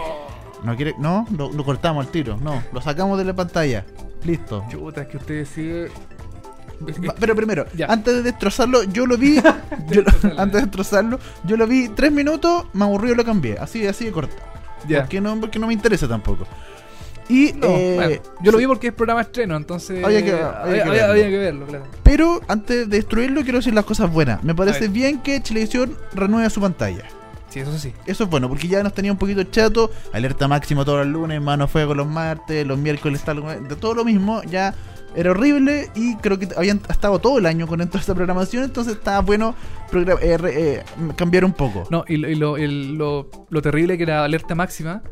No, 0.64 0.76
quiere, 0.76 0.94
no, 1.00 1.26
lo, 1.36 1.52
lo 1.52 1.64
cortamos 1.64 2.06
al 2.06 2.12
tiro, 2.12 2.38
no, 2.38 2.62
lo 2.72 2.82
sacamos 2.82 3.18
de 3.18 3.24
la 3.26 3.34
pantalla. 3.34 3.86
Listo. 4.24 4.64
Chuta, 4.70 5.02
es 5.02 5.08
que 5.08 5.18
usted 5.18 5.36
decide. 5.40 5.90
Pero 7.20 7.36
primero, 7.36 7.66
Ya. 7.76 7.88
antes 7.88 8.16
de 8.16 8.24
destrozarlo, 8.24 8.84
yo 8.84 9.06
lo 9.06 9.18
vi. 9.18 9.36
yo 9.90 10.02
lo- 10.02 10.40
antes 10.40 10.54
de 10.62 10.62
destrozarlo, 10.62 11.20
yo 11.44 11.58
lo 11.58 11.68
vi 11.68 11.90
tres 11.90 12.12
minutos, 12.12 12.66
me 12.74 12.84
aburrió 12.86 13.14
y 13.14 13.16
lo 13.16 13.26
cambié. 13.26 13.58
Así, 13.60 13.86
así 13.88 14.06
de 14.06 14.12
corto. 14.12 14.36
Ya. 14.88 15.02
Porque 15.02 15.22
no, 15.22 15.40
porque 15.40 15.60
no 15.60 15.68
me 15.68 15.74
interesa 15.74 16.08
tampoco. 16.08 16.48
Y 17.30 17.54
No, 17.54 17.68
eh, 17.68 17.94
bueno, 17.96 18.22
yo 18.42 18.52
lo 18.52 18.58
vi 18.58 18.68
porque 18.68 18.88
es 18.88 18.94
programa 18.94 19.22
estreno, 19.22 19.56
entonces. 19.56 20.04
Había 20.04 20.24
que- 20.24 20.34
había 20.34 20.50
había, 20.62 20.84
que 20.84 20.90
verlo. 20.90 21.12
había 21.12 21.30
que 21.30 21.38
verlo, 21.38 21.66
claro. 21.68 21.86
Pero 22.04 22.42
antes 22.48 22.90
de 22.90 22.98
destruirlo, 22.98 23.42
quiero 23.44 23.60
decir 23.60 23.74
las 23.74 23.86
cosas 23.86 24.12
buenas. 24.12 24.44
Me 24.44 24.54
parece 24.54 24.88
bien 24.90 25.20
que 25.22 25.42
Chilevisión 25.42 25.96
renueve 26.14 26.50
su 26.50 26.60
pantalla. 26.60 27.04
Sí, 27.50 27.60
eso 27.60 27.78
sí. 27.78 27.94
Eso 28.06 28.24
es 28.26 28.30
bueno, 28.30 28.48
porque 28.50 28.68
ya 28.68 28.82
nos 28.82 28.94
tenía 28.94 29.12
un 29.12 29.18
poquito 29.18 29.44
chato. 29.44 29.92
Alerta 30.14 30.48
máximo 30.48 30.84
todos 30.84 31.00
los 31.00 31.08
lunes, 31.08 31.42
mano 31.42 31.68
fuego 31.68 31.94
los 31.94 32.08
martes, 32.08 32.66
los 32.66 32.78
miércoles, 32.78 33.22
tal, 33.24 33.68
de 33.68 33.76
todo 33.76 33.94
lo 33.94 34.04
mismo. 34.06 34.42
Ya 34.44 34.74
era 35.16 35.32
horrible 35.32 35.90
y 35.96 36.16
creo 36.18 36.40
que 36.40 36.48
habían 36.56 36.80
estado 36.90 37.20
todo 37.20 37.38
el 37.38 37.46
año 37.46 37.68
con 37.68 37.80
toda 37.88 38.00
esta 38.00 38.16
programación. 38.16 38.64
Entonces 38.64 38.94
estaba 38.94 39.20
bueno 39.22 39.56
eh, 39.94 40.38
eh, 40.46 40.84
cambiar 41.16 41.46
un 41.46 41.54
poco. 41.54 41.84
No, 41.90 42.04
y, 42.08 42.18
lo- 42.18 42.30
y 42.30 42.36
lo, 42.36 42.58
el- 42.58 42.96
lo, 42.96 43.30
lo 43.50 43.62
terrible 43.62 43.98
que 43.98 44.04
era 44.04 44.24
Alerta 44.24 44.56
Máxima, 44.56 45.04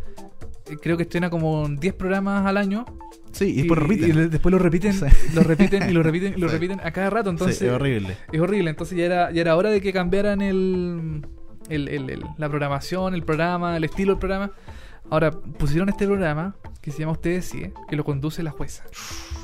eh, 0.70 0.78
creo 0.82 0.96
que 0.98 1.04
estrena 1.04 1.30
como 1.30 1.68
10 1.68 1.94
programas 1.96 2.46
al 2.46 2.58
año. 2.58 2.86
Sí, 3.32 3.46
y 3.46 3.56
después 3.58 3.80
repiten. 3.80 4.10
y 4.10 4.14
le- 4.14 4.28
después 4.30 4.52
lo 4.52 4.60
repiten, 4.60 4.94
Sí. 4.94 5.06
lo 5.36 5.44
repiten 5.44 5.90
y 5.90 5.94
lo 5.94 6.02
repiten 6.02 6.34
y 6.36 6.40
lo 6.42 6.48
Sí. 6.50 6.54
repiten 6.56 6.80
a 6.84 6.92
cada 6.92 7.10
rato. 7.10 7.30
Entonces, 7.30 7.58
sí, 7.60 7.66
es 7.66 7.72
horrible. 7.72 8.18
Es 8.32 8.40
horrible, 8.42 8.70
entonces 8.72 8.98
ya 8.98 9.06
era, 9.06 9.32
ya 9.32 9.42
era 9.42 9.56
hora 9.56 9.70
de 9.70 9.82
que 9.82 9.94
cambiaran 9.94 10.42
el, 10.42 11.26
el- 11.70 11.88
el- 11.90 12.10
el- 12.10 12.24
la 12.38 12.50
programación, 12.50 13.14
el 13.14 13.24
programa, 13.24 13.78
el 13.78 13.84
estilo 13.84 14.14
del 14.14 14.20
programa. 14.20 14.52
Ahora, 15.12 15.32
pusieron 15.32 15.90
este 15.90 16.06
programa 16.06 16.56
que 16.82 16.92
se 16.92 17.00
llama 17.00 17.14
Usted 17.14 17.32
Decide, 17.36 17.74
que 17.90 17.96
lo 17.96 18.04
conduce 18.04 18.44
la 18.44 18.52
jueza. 18.52 18.84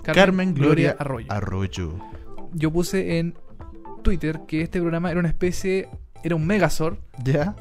Carmen, 0.04 0.54
Gloria, 0.54 0.96
Arroyo. 1.00 1.32
Arroyo. 1.32 1.96
Yo 2.54 2.72
puse 2.72 3.18
en 3.20 3.36
Twitter 4.04 4.42
que 4.48 4.62
este 4.62 4.80
programa 4.80 5.10
era 5.12 5.20
una 5.20 5.30
especie, 5.30 5.90
era 6.24 6.36
un 6.36 6.46
megazord 6.46 6.98
¿Ya? 7.24 7.56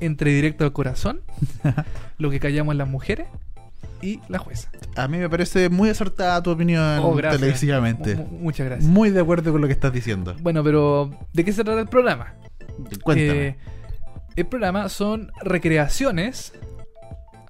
entre 0.00 0.32
directo 0.32 0.64
al 0.64 0.72
corazón, 0.72 1.22
lo 2.18 2.30
que 2.30 2.38
callamos 2.38 2.76
las 2.76 2.86
mujeres 2.88 3.26
y 4.02 4.20
la 4.28 4.38
jueza. 4.38 4.70
A 4.94 5.08
mí 5.08 5.16
me 5.16 5.28
parece 5.30 5.70
muy 5.70 5.88
acertada 5.88 6.42
tu 6.42 6.50
opinión 6.50 7.00
Oh, 7.02 7.16
televisivamente. 7.16 8.14
Mu- 8.14 8.24
mu- 8.26 8.38
muchas 8.38 8.66
gracias. 8.66 8.88
Muy 8.90 9.08
de 9.10 9.20
acuerdo 9.20 9.52
con 9.52 9.62
lo 9.62 9.66
que 9.66 9.72
estás 9.72 9.92
diciendo. 9.92 10.36
Bueno, 10.42 10.62
pero 10.62 11.10
¿de 11.32 11.44
qué 11.44 11.52
se 11.52 11.64
trata 11.64 11.80
el 11.80 11.88
programa? 11.88 12.34
Cuéntame. 13.02 13.46
Eh, 13.48 13.56
el 14.36 14.46
programa 14.46 14.90
son 14.90 15.32
recreaciones 15.42 16.52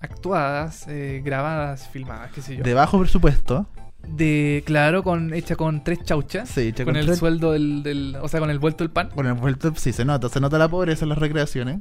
actuadas, 0.01 0.87
eh, 0.89 1.23
grabadas, 1.25 1.89
filmadas, 1.89 2.33
qué 2.33 2.43
sé 2.43 2.57
yo. 2.57 2.63
de 2.65 2.75
bajo 2.75 2.99
presupuesto. 3.01 3.67
De, 4.09 4.63
claro, 4.65 5.03
con 5.03 5.35
hecha 5.35 5.57
con 5.57 5.83
tres 5.83 6.05
chauchas. 6.05 6.49
Sí, 6.49 6.61
hecha 6.69 6.85
con, 6.85 6.93
con 6.95 7.01
el 7.01 7.07
tres- 7.07 7.19
sueldo 7.19 7.51
del, 7.53 7.83
del- 7.83 8.17
O 8.23 8.29
sea, 8.29 8.39
con 8.39 8.51
el 8.51 8.59
vuelto 8.61 8.85
del 8.85 8.91
pan. 8.93 9.11
Bueno, 9.17 9.35
vuelto, 9.35 9.73
sí, 9.75 9.93
se 9.93 10.05
nota, 10.05 10.29
se 10.29 10.39
nota 10.41 10.59
la 10.59 10.69
pobreza 10.69 11.05
en 11.05 11.09
las 11.09 11.19
recreaciones. 11.19 11.81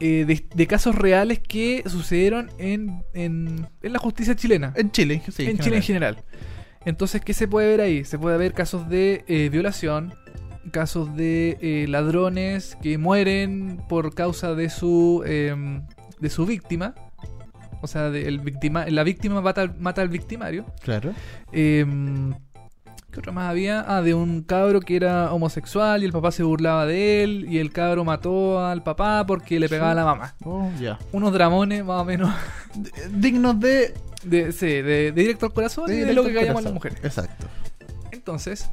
eh, 0.00 0.24
de, 0.26 0.46
de 0.54 0.66
casos 0.66 0.94
reales 0.94 1.40
que 1.40 1.82
sucedieron 1.86 2.50
en, 2.58 3.02
en, 3.14 3.68
en 3.82 3.92
la 3.92 3.98
justicia 3.98 4.34
chilena. 4.36 4.72
En 4.76 4.92
Chile, 4.92 5.20
sí. 5.30 5.44
en 5.44 5.58
Chile 5.58 5.76
en 5.76 5.82
general. 5.82 6.24
Entonces, 6.86 7.20
¿qué 7.20 7.34
se 7.34 7.48
puede 7.48 7.66
ver 7.68 7.80
ahí? 7.82 8.04
Se 8.04 8.18
puede 8.18 8.38
ver 8.38 8.54
casos 8.54 8.88
de 8.88 9.24
eh, 9.26 9.48
violación, 9.50 10.14
casos 10.70 11.14
de 11.16 11.58
eh, 11.60 11.86
ladrones 11.88 12.78
que 12.80 12.96
mueren 12.96 13.82
por 13.88 14.14
causa 14.14 14.54
de 14.54 14.70
su 14.70 15.22
em, 15.26 15.82
de 16.20 16.30
su 16.30 16.46
víctima. 16.46 16.94
O 17.80 17.86
sea, 17.86 18.10
de- 18.10 18.26
el 18.28 18.40
victima, 18.40 18.86
la 18.86 19.02
víctima 19.04 19.40
mata, 19.40 19.62
al- 19.62 19.78
mata 19.78 20.02
al 20.02 20.08
victimario. 20.08 20.64
Claro. 20.82 21.12
Em, 21.52 22.34
¿Qué 23.10 23.20
otro 23.20 23.32
más 23.32 23.48
había? 23.48 23.84
Ah, 23.88 24.02
de 24.02 24.12
un 24.12 24.42
cabro 24.42 24.80
que 24.80 24.94
era 24.96 25.32
homosexual 25.32 26.02
y 26.02 26.06
el 26.06 26.12
papá 26.12 26.30
se 26.30 26.42
burlaba 26.42 26.84
de 26.84 27.22
él 27.24 27.46
y 27.48 27.58
el 27.58 27.72
cabro 27.72 28.04
mató 28.04 28.60
al 28.64 28.82
papá 28.82 29.24
porque 29.26 29.58
le 29.58 29.68
pegaba 29.68 29.92
a 29.92 29.94
la 29.94 30.04
mamá. 30.04 30.34
Oh, 30.44 30.70
ya. 30.78 30.98
Unos 31.12 31.32
dramones 31.32 31.82
más 31.84 32.02
o 32.02 32.04
menos 32.04 32.30
D- 32.74 32.90
Dignos 33.14 33.58
de. 33.60 33.94
de, 34.24 34.52
sí, 34.52 34.66
de, 34.66 34.82
de 34.82 35.12
directo 35.12 35.46
al 35.46 35.54
corazón 35.54 35.90
y 35.90 35.96
de 35.96 36.12
lo 36.12 36.22
que 36.24 36.30
al 36.30 36.34
callamos 36.34 36.64
las 36.64 36.72
mujeres. 36.74 36.98
Exacto. 37.02 37.46
Entonces, 38.12 38.68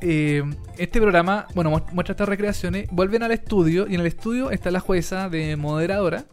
eh, 0.00 0.44
este 0.78 1.00
programa, 1.00 1.46
bueno, 1.56 1.70
mu- 1.70 1.80
muestra 1.92 2.12
estas 2.12 2.28
recreaciones, 2.28 2.88
vuelven 2.92 3.24
al 3.24 3.32
estudio 3.32 3.88
y 3.88 3.94
en 3.94 4.00
el 4.00 4.06
estudio 4.06 4.52
está 4.52 4.70
la 4.70 4.80
jueza 4.80 5.28
de 5.28 5.56
moderadora 5.56 6.24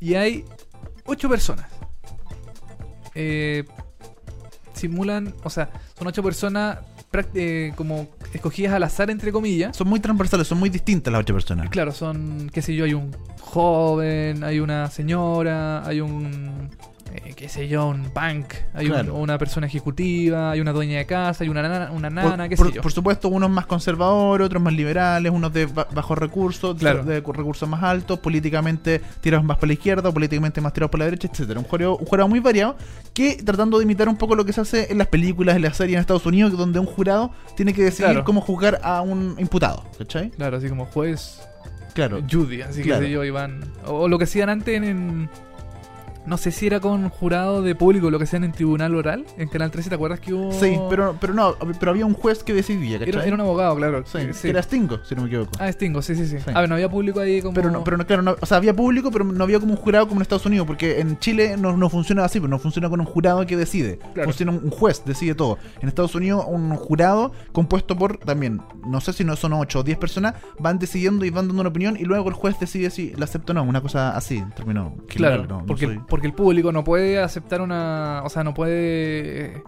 y 0.00 0.14
hay 0.16 0.44
ocho 1.08 1.28
personas. 1.28 1.66
Eh, 3.14 3.64
simulan, 4.74 5.34
o 5.42 5.50
sea, 5.50 5.70
son 5.98 6.06
ocho 6.06 6.22
personas 6.22 6.78
eh, 7.34 7.72
como 7.74 8.08
escogidas 8.32 8.74
al 8.74 8.82
azar, 8.84 9.10
entre 9.10 9.32
comillas. 9.32 9.76
Son 9.76 9.88
muy 9.88 9.98
transversales, 9.98 10.46
son 10.46 10.58
muy 10.58 10.70
distintas 10.70 11.10
las 11.12 11.20
ocho 11.20 11.34
personas. 11.34 11.68
Claro, 11.70 11.92
son, 11.92 12.50
qué 12.52 12.62
sé 12.62 12.74
yo, 12.74 12.84
hay 12.84 12.94
un 12.94 13.10
joven, 13.40 14.44
hay 14.44 14.60
una 14.60 14.88
señora, 14.90 15.84
hay 15.86 16.00
un, 16.00 16.70
eh, 17.14 17.32
qué 17.34 17.48
sé 17.48 17.68
yo, 17.68 17.86
un 17.88 18.10
punk, 18.10 18.54
hay 18.74 18.90
un- 18.90 19.10
una 19.10 19.38
persona 19.38 19.66
ejecutiva, 19.66 20.50
hay 20.52 20.60
una 20.60 20.72
dueña 20.72 20.98
de 20.98 21.06
casa, 21.06 21.44
hay 21.44 21.50
una 21.50 21.62
nana, 21.62 21.90
una 21.92 22.08
Por, 22.10 22.30
nana, 22.30 22.48
qué 22.48 22.56
por- 22.56 22.68
sé 22.68 22.74
yo. 22.74 22.82
por 22.82 22.92
supuesto, 22.92 23.28
unos 23.28 23.50
más 23.50 23.66
conservadores, 23.66 24.46
otros 24.46 24.62
más 24.62 24.72
liberales, 24.74 25.32
unos 25.32 25.52
de 25.52 25.66
ba- 25.66 25.88
bajos 25.92 26.18
recursos, 26.18 26.76
Claro. 26.78 27.04
de 27.04 27.22
cu- 27.22 27.32
recursos 27.32 27.68
más 27.68 27.82
altos, 27.82 28.18
políticamente 28.18 29.00
tirados 29.20 29.44
más 29.44 29.56
para 29.56 29.68
la 29.68 29.72
izquierda, 29.74 30.12
políticamente 30.12 30.60
más 30.60 30.72
tirados 30.72 30.90
para 30.90 31.00
la 31.00 31.04
derecha, 31.06 31.28
etcétera. 31.30 31.58
Un 31.60 31.66
jurado, 31.66 31.96
un 31.96 32.06
jurado 32.06 32.28
muy 32.28 32.40
variado 32.40 32.76
que 33.14 33.36
tratando 33.44 33.78
de 33.78 33.84
imitar 33.84 34.08
un 34.08 34.16
poco 34.16 34.34
lo 34.34 34.44
que 34.44 34.52
se 34.52 34.60
hace 34.60 34.92
en 34.92 34.98
las 34.98 35.06
películas, 35.08 35.56
en 35.56 35.62
las 35.62 35.76
series 35.76 35.94
en 35.96 36.00
Estados 36.00 36.26
Unidos, 36.26 36.56
donde 36.56 36.78
un 36.78 36.86
jurado 36.86 37.30
tiene 37.56 37.72
que 37.74 37.82
decidir 37.82 38.10
Claro. 38.10 38.24
cómo 38.24 38.40
juzgar 38.40 38.80
a 38.82 39.00
un 39.00 39.34
imputado. 39.38 39.84
¿Cachai? 39.98 40.30
Claro, 40.30 40.56
así 40.58 40.68
como 40.68 40.86
juez 40.86 41.40
Claro. 41.94 42.20
Judy, 42.30 42.62
así 42.62 42.82
que 42.82 42.96
sé 42.96 43.10
yo, 43.10 43.24
Iván. 43.24 43.64
O, 43.84 43.92
o 44.02 44.08
lo 44.08 44.18
que 44.18 44.24
hacían 44.24 44.48
antes 44.50 44.76
en, 44.76 44.84
en- 44.84 45.30
No 46.28 46.36
sé 46.36 46.50
si 46.52 46.66
era 46.66 46.78
con 46.80 47.08
jurado 47.08 47.62
de 47.62 47.74
público, 47.74 48.10
lo 48.10 48.18
que 48.18 48.24
hacían 48.24 48.44
en 48.44 48.52
tribunal 48.52 48.94
oral, 48.94 49.24
en 49.38 49.48
Canal 49.48 49.70
13, 49.70 49.88
¿te 49.88 49.94
acuerdas 49.94 50.20
que 50.20 50.34
hubo...? 50.34 50.52
Sí, 50.52 50.78
pero, 50.90 51.16
pero 51.20 51.32
no, 51.34 51.54
pero 51.80 51.90
había 51.90 52.04
un 52.06 52.14
juez 52.14 52.44
que 52.44 52.52
decidía, 52.52 52.98
¿cachai? 52.98 53.14
Era, 53.14 53.24
era 53.24 53.34
un 53.34 53.40
abogado, 53.40 53.76
claro. 53.76 54.02
Sí, 54.06 54.18
sí. 54.32 54.42
que 54.42 54.50
era 54.50 54.62
Stingo, 54.62 54.98
si 55.04 55.14
no 55.14 55.22
me 55.22 55.28
equivoco. 55.28 55.52
Ah, 55.58 55.72
Stingo, 55.72 56.02
sí, 56.02 56.14
sí, 56.14 56.26
sí. 56.26 56.36
Sí. 56.38 56.50
A 56.54 56.60
ver, 56.60 56.68
no 56.68 56.74
había 56.74 56.90
público 56.90 57.20
ahí 57.20 57.40
como... 57.40 57.54
Pero 57.54 57.70
no, 57.70 57.82
pero 57.84 57.96
no, 57.96 58.06
claro, 58.06 58.22
no- 58.22 58.36
o 58.40 58.46
sea, 58.46 58.58
había 58.58 58.74
público, 58.74 59.10
pero 59.10 59.24
no 59.24 59.42
había 59.44 59.58
como 59.58 59.72
un 59.72 59.78
jurado 59.78 60.06
como 60.06 60.20
en 60.20 60.22
Estados 60.22 60.44
Unidos, 60.46 60.66
porque 60.66 61.00
en 61.00 61.18
Chile 61.18 61.56
no, 61.58 61.76
no 61.76 61.88
funciona 61.88 62.24
así, 62.24 62.38
pero 62.40 62.48
no 62.50 62.58
funciona 62.58 62.90
con 62.90 63.00
un 63.00 63.06
jurado 63.06 63.46
que 63.46 63.56
decide. 63.56 63.98
Claro. 64.14 64.28
Funciona 64.28 64.52
un, 64.52 64.70
juez, 64.70 65.02
decide 65.06 65.34
todo. 65.34 65.58
En 65.80 65.88
Estados 65.88 66.14
Unidos, 66.14 66.44
un 66.46 66.74
jurado 66.76 67.32
compuesto 67.52 67.96
por 67.96 68.18
también, 68.18 68.60
no 68.86 69.00
sé 69.00 69.12
si 69.12 69.24
no 69.24 69.34
son 69.36 69.54
8 69.54 69.80
o 69.80 69.82
10 69.82 69.96
personas, 69.98 70.34
van 70.58 70.78
decidiendo 70.78 71.24
y 71.24 71.30
van 71.30 71.46
dando 71.48 71.60
una 71.60 71.70
opinión 71.70 71.96
y 71.98 72.04
luego 72.04 72.28
el 72.28 72.34
juez 72.34 72.58
decide 72.60 72.90
si 72.90 73.12
la 73.16 73.24
acepta 73.24 73.52
o 73.52 73.54
no. 73.54 73.62
Una 73.62 73.80
cosa 73.80 74.16
así, 74.16 74.38
en 74.38 74.50
términos 74.50 74.92
Claro, 75.08 75.08
generales, 75.08 75.48
no- 75.48 75.60
no 75.60 75.66
porque, 75.66 75.86
soy- 75.86 76.00
porque 76.08 76.17
el 76.26 76.32
público 76.34 76.72
no 76.72 76.84
puede 76.84 77.20
aceptar 77.20 77.60
una... 77.60 78.22
O 78.24 78.28
sea, 78.28 78.44
no 78.44 78.54
puede... 78.54 79.62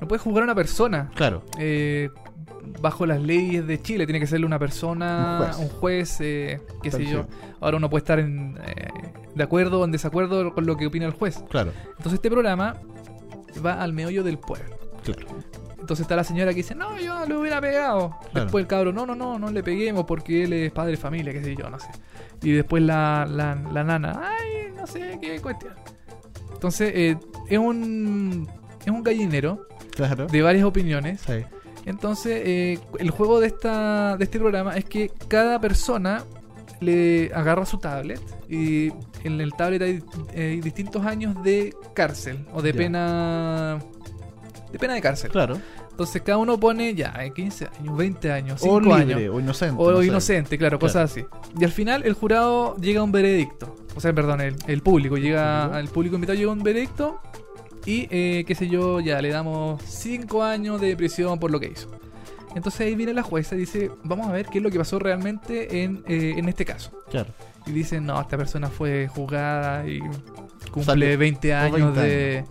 No 0.00 0.06
puede 0.08 0.18
juzgar 0.20 0.42
a 0.42 0.44
una 0.44 0.54
persona. 0.54 1.10
Claro, 1.14 1.42
eh, 1.58 2.10
bajo 2.82 3.06
las 3.06 3.20
leyes 3.22 3.66
de 3.66 3.80
Chile 3.80 4.04
tiene 4.06 4.20
que 4.20 4.26
serle 4.26 4.44
una 4.44 4.58
persona, 4.58 5.38
Un 5.40 5.46
juez. 5.46 5.58
un 5.58 5.68
juez, 5.78 6.20
eh, 6.20 6.60
qué 6.82 6.90
sé 6.90 7.06
yo. 7.06 7.26
Ahora 7.60 7.78
uno 7.78 7.88
puede 7.88 8.00
estar 8.00 8.18
en, 8.18 8.58
eh, 8.66 8.88
de 9.34 9.42
acuerdo 9.42 9.80
o 9.80 9.84
en 9.86 9.92
desacuerdo 9.92 10.52
con 10.52 10.66
lo 10.66 10.76
que 10.76 10.86
opina 10.86 11.06
el 11.06 11.12
juez. 11.12 11.42
claro, 11.48 11.72
Entonces 11.96 12.14
este 12.14 12.30
programa 12.30 12.74
va 13.64 13.80
al 13.82 13.92
meollo 13.94 14.22
del 14.22 14.38
pueblo. 14.38 14.76
claro. 15.02 15.26
Entonces 15.80 16.02
está 16.02 16.16
la 16.16 16.24
señora 16.24 16.50
que 16.50 16.56
dice, 16.56 16.74
no, 16.74 16.98
yo 16.98 17.24
le 17.26 17.36
hubiera 17.36 17.60
pegado. 17.60 18.10
Claro. 18.32 18.46
Después 18.46 18.62
el 18.62 18.66
cabro, 18.66 18.92
no, 18.92 19.06
no, 19.06 19.14
no, 19.14 19.38
no 19.38 19.50
le 19.50 19.62
peguemos 19.62 20.04
porque 20.04 20.42
él 20.42 20.52
es 20.52 20.72
padre 20.72 20.90
de 20.92 20.96
familia, 20.96 21.32
qué 21.32 21.42
sé 21.44 21.54
yo, 21.54 21.70
no 21.70 21.78
sé. 21.78 21.86
Y 22.42 22.52
después 22.52 22.82
la, 22.82 23.26
la, 23.28 23.54
la 23.72 23.84
nana, 23.84 24.20
ay, 24.22 24.72
no 24.76 24.86
sé 24.86 25.18
qué 25.20 25.40
cuestión. 25.40 25.74
Entonces 26.52 26.92
eh, 26.94 27.16
es 27.48 27.58
un 27.58 28.48
es 28.80 28.88
un 28.88 29.02
gallinero 29.02 29.66
Claro. 29.94 30.26
de 30.26 30.42
varias 30.42 30.64
opiniones. 30.64 31.22
Sí. 31.22 31.42
Entonces, 31.86 32.42
eh, 32.44 32.78
el 32.98 33.10
juego 33.10 33.40
de 33.40 33.46
esta 33.46 34.16
de 34.16 34.24
este 34.24 34.38
programa 34.38 34.76
es 34.76 34.84
que 34.84 35.10
cada 35.28 35.60
persona 35.60 36.24
le 36.80 37.30
agarra 37.34 37.64
su 37.64 37.78
tablet 37.78 38.20
y 38.50 38.88
en 39.24 39.40
el 39.40 39.52
tablet 39.54 39.82
hay, 40.34 40.60
distintos 40.60 41.06
años 41.06 41.42
de 41.42 41.74
cárcel 41.94 42.44
o 42.52 42.60
de 42.60 42.72
Ya. 42.72 42.78
pena 42.78 43.78
de 44.72 44.78
pena 44.78 44.94
de 44.94 45.00
cárcel. 45.00 45.30
Claro. 45.30 45.58
Entonces 45.96 46.20
cada 46.20 46.36
uno 46.36 46.60
pone 46.60 46.94
ya 46.94 47.14
eh, 47.24 47.32
15 47.32 47.68
años, 47.80 47.96
20 47.96 48.30
años, 48.32 48.60
5 48.60 48.74
O 48.74 48.80
libre, 48.80 49.14
años 49.14 49.34
o 49.34 49.40
inocente. 49.40 49.82
o 49.82 49.90
no 49.92 49.98
sé. 50.00 50.06
inocente, 50.06 50.58
claro, 50.58 50.78
cosas 50.78 51.10
así. 51.10 51.24
Y 51.58 51.64
al 51.64 51.72
final 51.72 52.02
el 52.04 52.12
jurado 52.12 52.76
llega 52.76 53.00
a 53.00 53.02
un 53.02 53.12
veredicto. 53.12 53.74
O 53.94 54.00
sea, 54.00 54.12
perdón, 54.12 54.42
el, 54.42 54.56
el 54.66 54.82
público 54.82 55.16
llega, 55.16 55.64
al 55.74 55.88
público 55.88 56.16
invitado 56.16 56.36
llega 56.36 56.50
a 56.50 56.52
un 56.52 56.62
veredicto 56.62 57.18
y, 57.86 58.08
eh, 58.10 58.44
qué 58.46 58.54
sé 58.54 58.68
yo, 58.68 59.00
ya 59.00 59.22
le 59.22 59.30
damos 59.30 59.80
5 59.84 60.42
años 60.42 60.82
de 60.82 60.94
prisión 60.96 61.38
por 61.38 61.50
lo 61.50 61.58
que 61.58 61.68
hizo. 61.68 61.88
Entonces 62.54 62.82
ahí 62.82 62.94
viene 62.94 63.14
la 63.14 63.22
jueza 63.22 63.54
y 63.54 63.58
dice, 63.60 63.90
vamos 64.04 64.26
a 64.28 64.32
ver 64.32 64.46
qué 64.46 64.58
es 64.58 64.64
lo 64.64 64.70
que 64.70 64.78
pasó 64.78 64.98
realmente 64.98 65.82
en, 65.82 66.04
eh, 66.06 66.34
en 66.36 66.46
este 66.48 66.66
caso. 66.66 66.90
Claro. 67.10 67.30
Y 67.66 67.70
dicen, 67.72 68.04
no, 68.04 68.20
esta 68.20 68.36
persona 68.36 68.68
fue 68.68 69.08
juzgada 69.08 69.88
y 69.88 70.00
cumple 70.70 70.84
Sale- 70.84 71.16
20 71.16 71.54
o 71.54 71.56
años 71.58 71.94
20 71.96 72.00
de, 72.02 72.44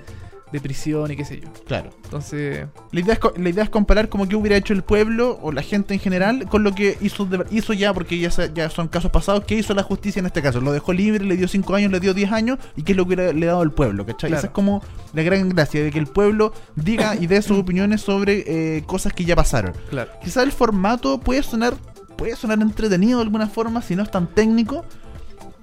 de 0.52 0.62
prisión 0.62 1.12
y 1.12 1.16
qué 1.16 1.26
sé 1.26 1.40
yo. 1.42 1.48
Claro. 1.68 1.90
Entonces, 2.06 2.66
La 2.92 3.00
idea, 3.00 3.14
es, 3.16 3.20
la 3.42 3.50
idea 3.50 3.64
es 3.64 3.70
comparar 3.70 4.10
como 4.10 4.28
que 4.30 4.36
hubiera 4.36 4.56
hecho 4.56 4.74
el 4.74 4.84
pueblo 4.84 5.38
o 5.42 5.52
la 5.52 5.62
gente 5.62 5.94
en 5.94 6.00
general 6.00 6.48
con 6.48 6.64
lo 6.64 6.74
que 6.74 6.98
hizo, 7.02 7.28
hizo 7.52 7.74
ya, 7.74 7.94
porque 7.94 8.18
ya, 8.20 8.30
ya 8.54 8.70
son 8.70 8.88
casos 8.88 9.12
pasados, 9.12 9.44
que 9.46 9.56
hizo 9.56 9.74
la 9.74 9.84
justicia 9.84 10.20
en 10.20 10.28
este 10.28 10.42
caso. 10.42 10.62
Lo 10.62 10.72
dejó 10.72 10.94
libre, 10.94 11.26
le 11.26 11.36
dio 11.36 11.48
5 11.48 11.76
años, 11.76 11.92
le 11.92 12.00
dio 12.00 12.14
10 12.14 12.32
años, 12.32 12.60
y 12.76 12.84
qué 12.84 12.94
es 12.94 12.98
lo 12.98 13.04
que 13.06 13.16
hubiera- 13.16 13.34
le 13.34 13.46
ha 13.48 13.50
dado 13.50 13.62
al 13.62 13.72
pueblo, 13.72 14.06
¿cachai? 14.06 14.30
Claro. 14.30 14.40
Esa 14.40 14.48
es 14.48 14.54
como 14.54 14.82
la 15.14 15.24
gran 15.24 15.50
gracia, 15.50 15.84
de 15.84 15.92
que 15.92 16.00
el 16.00 16.08
pueblo 16.08 16.54
diga 16.76 17.16
y 17.16 17.28
dé 17.28 17.42
sus 17.42 17.58
opiniones 17.60 18.02
sobre 18.02 18.44
eh, 18.78 18.84
cosas 18.86 19.14
que 19.14 19.26
ya 19.26 19.36
pasaron. 19.36 19.74
claro. 19.90 20.12
Quizás 20.24 20.44
el 20.44 20.52
formato 20.52 21.20
puede 21.20 21.44
sonar, 21.44 21.74
puede 22.18 22.36
sonar 22.36 22.60
entretenido 22.62 23.18
de 23.20 23.24
alguna 23.26 23.48
forma, 23.48 23.82
si 23.82 23.96
no 23.96 24.04
es 24.04 24.12
tan 24.12 24.28
técnico, 24.28 24.86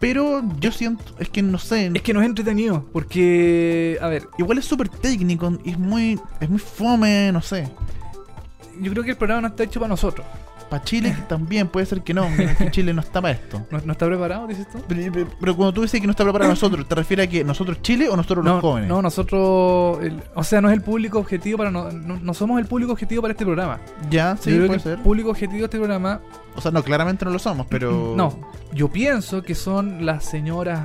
pero 0.02 0.42
yo 0.58 0.72
siento, 0.72 1.04
es 1.20 1.28
que 1.28 1.42
no 1.42 1.58
sé, 1.58 1.92
Es 1.94 2.02
que 2.02 2.12
no 2.12 2.20
es 2.20 2.26
entretenido, 2.26 2.84
porque, 2.92 3.96
a 4.02 4.08
ver, 4.08 4.26
igual 4.36 4.58
es 4.58 4.64
súper 4.64 4.88
técnico, 4.88 5.56
y 5.64 5.70
es 5.70 5.78
muy, 5.78 6.18
es 6.40 6.50
muy 6.50 6.58
fome, 6.58 7.30
no 7.30 7.40
sé. 7.40 7.68
yo 8.80 8.90
creo 8.90 9.04
que 9.04 9.12
el 9.12 9.16
programa 9.16 9.42
no 9.42 9.46
está 9.46 9.62
hecho 9.62 9.78
para 9.78 9.90
nosotros. 9.90 10.26
Para 10.72 10.84
Chile 10.84 11.14
también 11.28 11.68
puede 11.68 11.84
ser 11.84 12.00
que 12.00 12.14
no, 12.14 12.26
que 12.58 12.70
Chile 12.70 12.94
no 12.94 13.02
está 13.02 13.20
para 13.20 13.34
esto. 13.34 13.66
¿No, 13.70 13.78
no 13.84 13.92
está 13.92 14.06
preparado, 14.06 14.46
dices 14.46 14.66
tú? 14.70 14.78
Pero, 14.88 15.12
pero- 15.12 15.28
pero 15.38 15.54
cuando 15.54 15.74
tú 15.74 15.82
dices 15.82 16.00
que 16.00 16.06
no 16.06 16.12
está 16.12 16.24
preparado 16.24 16.50
nosotros, 16.50 16.88
¿te 16.88 16.94
refieres 16.94 17.26
a 17.26 17.30
que 17.30 17.44
nosotros 17.44 17.82
Chile 17.82 18.08
o 18.08 18.16
nosotros 18.16 18.42
los 18.42 18.60
jóvenes? 18.62 18.88
no, 18.88 19.02
nosotros, 19.02 20.02
el- 20.02 20.22
o 20.34 20.42
sea, 20.42 20.62
no 20.62 20.68
es 20.70 20.74
el 20.74 20.80
público 20.80 21.18
objetivo 21.18 21.58
para 21.58 21.70
no, 21.70 21.90
no, 21.92 22.32
somos 22.34 22.58
el 22.58 22.64
público 22.66 22.92
objetivo 22.92 23.20
para 23.20 23.32
este 23.32 23.44
programa. 23.44 23.80
Ya, 24.10 24.34
sí, 24.38 24.50
puede 24.66 24.80
ser. 24.80 24.92
el 24.94 24.98
público 25.00 25.28
objetivo 25.28 25.58
de 25.58 25.64
este 25.64 25.76
programa, 25.76 26.20
O 26.56 26.60
sea, 26.62 26.70
no, 26.70 26.82
claramente 26.82 27.24
no 27.26 27.30
lo 27.32 27.38
somos, 27.38 27.66
pero... 27.68 28.14
no, 28.16 28.50
yo 28.72 28.88
pienso 28.88 29.42
que 29.42 29.54
son 29.54 30.06
las 30.06 30.24
señoras 30.24 30.80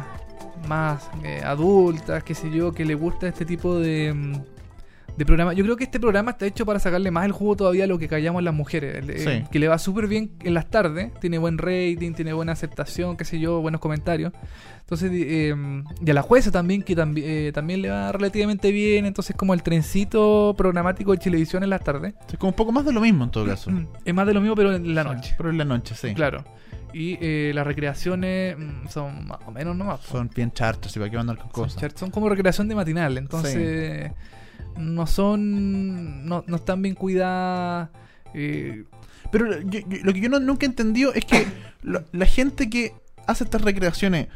más 0.68 1.10
eh, 1.24 1.42
adultas, 1.46 2.24
qué 2.24 2.36
sé 2.36 2.50
yo, 2.52 2.74
que 2.74 2.84
le 2.84 2.96
gusta 2.96 3.28
este 3.28 3.46
tipo 3.46 3.80
de, 3.80 4.14
mm, 4.14 4.34
de 5.18 5.26
programa. 5.26 5.54
Yo 5.54 5.64
creo 5.64 5.76
que 5.78 5.84
este 5.84 6.00
programa 6.00 6.32
está 6.32 6.46
hecho 6.46 6.66
para 6.66 6.80
sacarle 6.80 7.10
más 7.12 7.26
el 7.26 7.32
jugo 7.32 7.56
todavía 7.56 7.86
a 7.86 7.88
lo 7.88 7.98
que 7.98 8.08
callamos 8.08 8.44
las 8.44 8.54
mujeres, 8.54 9.04
Sí. 9.24 9.44
que 9.52 9.60
le 9.60 9.68
va 9.68 9.78
súper 9.80 10.08
bien 10.08 10.32
en 10.44 10.54
las 10.54 10.70
tardes, 10.70 11.12
tiene 11.20 11.38
buen 11.40 11.58
rating, 11.58 12.14
tiene 12.14 12.34
buena 12.34 12.52
aceptación, 12.52 13.18
qué 13.18 13.26
sé 13.26 13.40
yo, 13.40 13.60
buenos 13.62 13.82
comentarios. 13.82 14.32
Entonces, 14.82 15.12
eh, 15.14 15.54
y 16.06 16.10
a 16.10 16.14
la 16.14 16.22
jueza 16.22 16.50
también, 16.52 16.82
que 16.82 16.96
tambi- 16.96 17.24
eh, 17.26 17.52
también 17.54 17.82
le 17.82 17.90
va 17.90 18.12
relativamente 18.14 18.72
bien. 18.72 19.06
Entonces, 19.06 19.36
como 19.36 19.54
el 19.54 19.62
trencito 19.62 20.54
programático 20.58 21.12
de 21.12 21.18
televisión 21.18 21.62
en 21.64 21.72
las 21.72 21.84
tardes. 21.84 22.14
Es 22.32 22.38
como 22.38 22.52
un 22.52 22.56
poco 22.56 22.72
más 22.72 22.86
de 22.86 22.94
lo 22.94 23.02
mismo 23.02 23.26
en 23.26 23.32
todo 23.32 23.46
caso. 23.46 23.70
Es 24.06 24.14
más 24.14 24.26
de 24.28 24.34
lo 24.34 24.40
mismo, 24.40 24.56
pero 24.56 24.74
en 24.74 24.96
la 24.96 25.04
noche. 25.04 25.34
Pero 25.38 25.50
en 25.50 25.58
la 25.58 25.66
noche, 25.66 25.94
sí. 25.96 26.14
Claro. 26.14 26.46
Y 26.94 27.18
eh, 27.20 27.52
las 27.54 27.68
recreaciones 27.68 28.58
mm, 28.58 28.88
son 28.88 29.28
más 29.28 29.40
o 29.46 29.52
menos 29.52 29.76
nomás. 29.76 30.00
Son 30.02 30.30
bien 30.34 30.52
chartos, 30.52 30.96
y 30.96 31.00
para 31.00 31.12
qué 31.12 31.18
andar 31.18 31.38
con 31.38 31.52
Son, 31.52 31.64
cosas. 31.66 31.94
son 31.96 32.10
como 32.10 32.30
recreación 32.30 32.70
de 32.70 32.76
matinal. 32.76 33.18
Entonces, 33.18 34.12
no 34.78 35.08
son. 35.08 36.26
No, 36.28 36.44
no 36.48 36.56
están 36.56 36.82
bien 36.82 36.96
cuidadas. 36.96 37.90
eh, 38.34 38.84
Pero 39.32 39.62
yo- 39.62 39.80
yo- 39.80 39.98
lo 40.04 40.14
que 40.14 40.20
yo 40.22 40.30
no- 40.30 40.40
nunca 40.40 40.66
he 40.66 40.70
entendido 40.70 41.14
es 41.14 41.26
que 41.26 41.46
la 42.12 42.26
gente 42.26 42.70
que 42.70 42.94
hace 43.26 43.44
estas 43.44 43.62
recreaciones, 43.62 44.28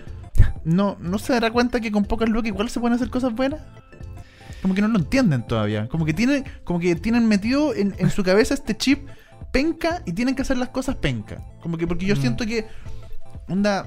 ¿no, 0.65 0.97
¿no 0.99 1.17
se 1.17 1.33
dará 1.33 1.49
cuenta 1.51 1.79
que 1.79 1.91
con 1.91 2.03
pocas 2.05 2.27
lucas 2.29 2.47
igual 2.49 2.69
se 2.69 2.79
pueden 2.79 2.95
hacer 2.95 3.09
cosas 3.09 3.33
buenas? 3.33 3.61
Como 4.61 4.73
que 4.75 4.81
no 4.81 4.87
lo 4.89 4.99
entienden 4.99 5.43
todavía. 5.47 5.87
Como 5.87 6.05
que 6.05 6.13
tienen, 6.13 6.43
como 6.63 6.79
que 6.79 6.95
tienen 6.95 7.27
metido 7.27 7.73
en, 7.73 7.95
en 7.97 8.09
su 8.09 8.23
cabeza 8.23 8.53
este 8.53 8.75
chip 8.77 9.07
penca 9.51 10.01
y 10.05 10.13
tienen 10.13 10.35
que 10.35 10.41
hacer 10.43 10.57
las 10.57 10.69
cosas 10.69 10.95
penca. 10.97 11.43
Como 11.61 11.77
que 11.77 11.87
porque 11.87 12.05
yo 12.05 12.15
Mm. 12.15 12.19
siento 12.21 12.45
que 12.45 12.67
onda 13.49 13.85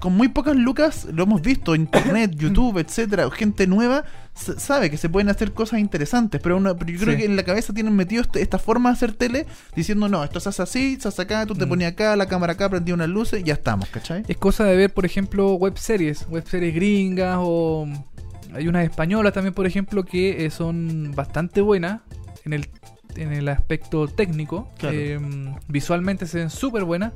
con 0.00 0.14
muy 0.16 0.28
pocas 0.28 0.54
lucas 0.56 1.06
lo 1.12 1.22
hemos 1.24 1.40
visto 1.42 1.74
internet, 1.74 2.32
YouTube, 2.36 2.78
etcétera, 2.78 3.30
gente 3.30 3.66
nueva 3.66 4.04
sabe 4.34 4.90
que 4.90 4.98
se 4.98 5.08
pueden 5.08 5.30
hacer 5.30 5.52
cosas 5.52 5.80
interesantes, 5.80 6.40
pero, 6.42 6.58
uno, 6.58 6.76
pero 6.76 6.92
yo 6.92 6.98
creo 7.00 7.12
Sí. 7.14 7.20
que 7.20 7.24
en 7.26 7.36
la 7.36 7.42
cabeza 7.42 7.72
tienen 7.72 7.96
metido 7.96 8.20
este- 8.20 8.42
esta 8.42 8.58
forma 8.58 8.90
de 8.90 8.94
hacer 8.94 9.12
tele 9.14 9.46
diciendo, 9.74 10.08
"No, 10.08 10.22
esto 10.22 10.40
se 10.40 10.50
hace 10.50 10.62
así, 10.62 10.98
se 11.00 11.08
hace 11.08 11.22
acá, 11.22 11.46
tú 11.46 11.54
te 11.54 11.64
Mm. 11.64 11.68
ponías 11.70 11.92
acá, 11.92 12.14
la 12.16 12.26
cámara 12.26 12.52
acá, 12.52 12.68
prendí 12.68 12.92
unas 12.92 13.08
luces 13.08 13.40
y 13.40 13.44
ya 13.44 13.54
estamos, 13.54 13.88
¿cachai?" 13.88 14.24
Es 14.28 14.36
cosa 14.36 14.64
de 14.64 14.76
ver, 14.76 14.92
por 14.92 15.06
ejemplo, 15.06 15.54
web 15.54 15.78
series, 15.78 16.26
web 16.28 16.46
series 16.46 16.74
gringas 16.74 17.38
o 17.40 17.88
hay 18.54 18.68
unas 18.68 18.84
españolas 18.84 19.32
también, 19.32 19.54
por 19.54 19.66
ejemplo, 19.66 20.04
que 20.04 20.44
eh, 20.44 20.50
son 20.50 21.12
bastante 21.14 21.62
buenas 21.62 22.00
en 22.44 22.52
el, 22.52 22.68
en 23.16 23.32
el 23.32 23.48
aspecto 23.48 24.06
técnico. 24.06 24.68
Claro. 24.78 24.94
Eh, 24.98 25.18
visualmente 25.68 26.26
se 26.26 26.38
ven 26.40 26.50
súper 26.50 26.84
buenas 26.84 27.12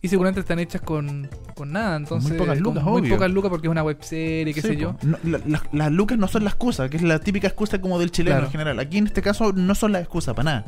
y 0.00 0.08
seguramente 0.08 0.40
están 0.40 0.58
hechas 0.58 0.80
con, 0.80 1.28
con 1.54 1.72
nada. 1.72 1.96
Entonces, 1.96 2.32
pocas 2.34 2.54
con 2.60 2.62
lucas, 2.74 2.84
muy 2.84 3.00
obvio. 3.02 3.14
pocas 3.16 3.30
lucas 3.30 3.50
porque 3.50 3.66
es 3.66 3.70
una 3.70 3.82
web 3.82 3.98
serie, 4.00 4.54
qué 4.54 4.62
Sí, 4.62 4.68
sé 4.68 4.76
yo. 4.76 4.96
No, 5.02 5.18
la- 5.24 5.40
la- 5.46 5.62
las 5.72 5.92
lucas 5.92 6.18
no 6.18 6.28
son 6.28 6.44
la 6.44 6.50
excusa, 6.50 6.88
que 6.88 6.96
es 6.98 7.02
la 7.02 7.18
típica 7.18 7.48
excusa 7.48 7.80
como 7.80 7.98
del 7.98 8.10
chileno 8.10 8.36
Claro. 8.36 8.46
en 8.46 8.52
general. 8.52 8.78
Aquí 8.78 8.98
en 8.98 9.06
este 9.08 9.22
caso 9.22 9.52
no 9.52 9.74
son 9.74 9.92
la 9.92 10.00
excusa 10.00 10.34
para 10.34 10.44
nada. 10.44 10.64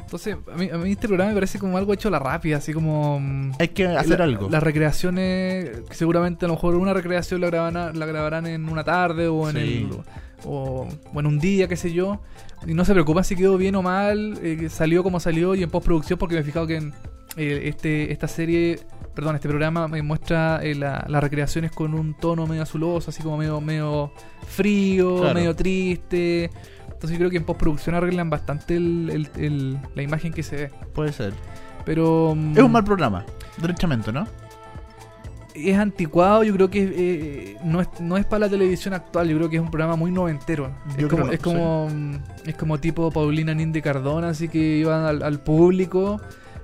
Entonces, 0.00 0.36
a 0.52 0.56
mí, 0.56 0.68
a 0.72 0.78
mí 0.78 0.92
este 0.92 1.08
programa 1.08 1.30
me 1.30 1.34
parece 1.34 1.58
como 1.58 1.76
algo 1.78 1.92
hecho 1.92 2.06
a 2.08 2.10
la 2.12 2.20
rápida, 2.20 2.58
así 2.58 2.72
como... 2.72 3.18
mm, 3.20 3.52
Hay 3.58 3.68
que 3.68 3.86
hacer 3.88 4.18
la- 4.20 4.24
algo. 4.24 4.48
Las 4.48 4.62
recreaciones, 4.62 5.70
seguramente 5.90 6.44
a 6.44 6.48
lo 6.48 6.54
mejor 6.54 6.76
una 6.76 6.92
recreación 6.94 7.40
la 7.40 7.48
grabarán, 7.48 7.98
la 7.98 8.06
grabarán 8.06 8.46
en 8.46 8.68
una 8.68 8.84
tarde 8.84 9.28
o 9.28 9.48
en 9.50 9.56
Sí. 9.56 9.62
el 9.62 9.90
o, 10.44 10.86
o 11.14 11.20
en 11.20 11.26
un 11.26 11.38
día, 11.40 11.66
qué 11.66 11.76
sé 11.76 11.92
yo. 11.92 12.20
Y 12.66 12.74
no 12.74 12.84
se 12.84 12.92
preocupan 12.92 13.24
si 13.24 13.34
quedó 13.36 13.56
bien 13.56 13.74
o 13.74 13.82
mal, 13.82 14.38
eh, 14.42 14.68
salió 14.70 15.02
como 15.02 15.18
salió 15.18 15.54
y 15.54 15.62
en 15.62 15.70
postproducción, 15.70 16.18
porque 16.18 16.34
me 16.36 16.42
he 16.42 16.44
fijado 16.44 16.66
que 16.66 16.76
en, 16.76 16.92
eh, 17.36 17.62
este, 17.64 18.12
esta 18.12 18.28
serie, 18.28 18.78
perdón, 19.14 19.34
este 19.36 19.48
programa 19.48 19.88
me 19.88 20.02
muestra 20.02 20.60
eh, 20.62 20.74
la- 20.74 21.04
las 21.08 21.22
recreaciones 21.22 21.70
con 21.72 21.94
un 21.94 22.14
tono 22.14 22.46
medio 22.46 22.62
azuloso, 22.62 23.10
así 23.10 23.22
como 23.22 23.36
medio, 23.36 23.60
medio 23.60 24.12
frío, 24.46 25.18
Claro. 25.20 25.34
medio 25.34 25.54
triste. 25.54 26.50
Entonces 26.86 27.10
yo 27.10 27.18
creo 27.18 27.30
que 27.30 27.36
en 27.36 27.44
postproducción 27.44 27.94
arreglan 27.94 28.30
bastante 28.30 28.76
el- 28.76 29.10
el- 29.10 29.44
el- 29.44 29.78
la 29.94 30.02
imagen 30.02 30.32
que 30.32 30.42
se 30.42 30.56
ve. 30.56 30.70
Puede 30.94 31.12
ser. 31.12 31.34
Pero... 31.84 32.34
mm, 32.34 32.56
Es 32.56 32.62
un 32.64 32.72
mal 32.72 32.84
programa, 32.84 33.24
derechamente, 33.58 34.12
¿no? 34.12 34.26
es 35.54 35.78
anticuado, 35.78 36.42
yo 36.44 36.52
creo 36.52 36.68
que 36.68 36.82
eh, 36.94 37.56
no, 37.64 37.80
es, 37.80 37.88
no 38.00 38.18
es 38.18 38.26
para 38.26 38.40
la 38.40 38.48
televisión 38.50 38.92
actual, 38.92 39.26
yo 39.30 39.38
creo 39.38 39.48
que 39.48 39.56
es 39.56 39.62
un 39.62 39.70
programa 39.70 39.96
muy 39.96 40.10
noventero. 40.10 40.70
Yo 40.98 41.06
es, 41.06 41.10
como, 41.10 41.22
creo, 41.22 41.32
es, 41.32 41.40
como, 41.40 41.88
mm, 41.88 42.14
es 42.44 42.54
como 42.56 42.78
tipo 42.78 43.10
Paulina 43.10 43.54
Ninde 43.54 43.80
Cardona, 43.80 44.28
así 44.28 44.48
que 44.48 44.58
iban 44.58 45.04
al, 45.06 45.22
al 45.22 45.40
público 45.40 46.20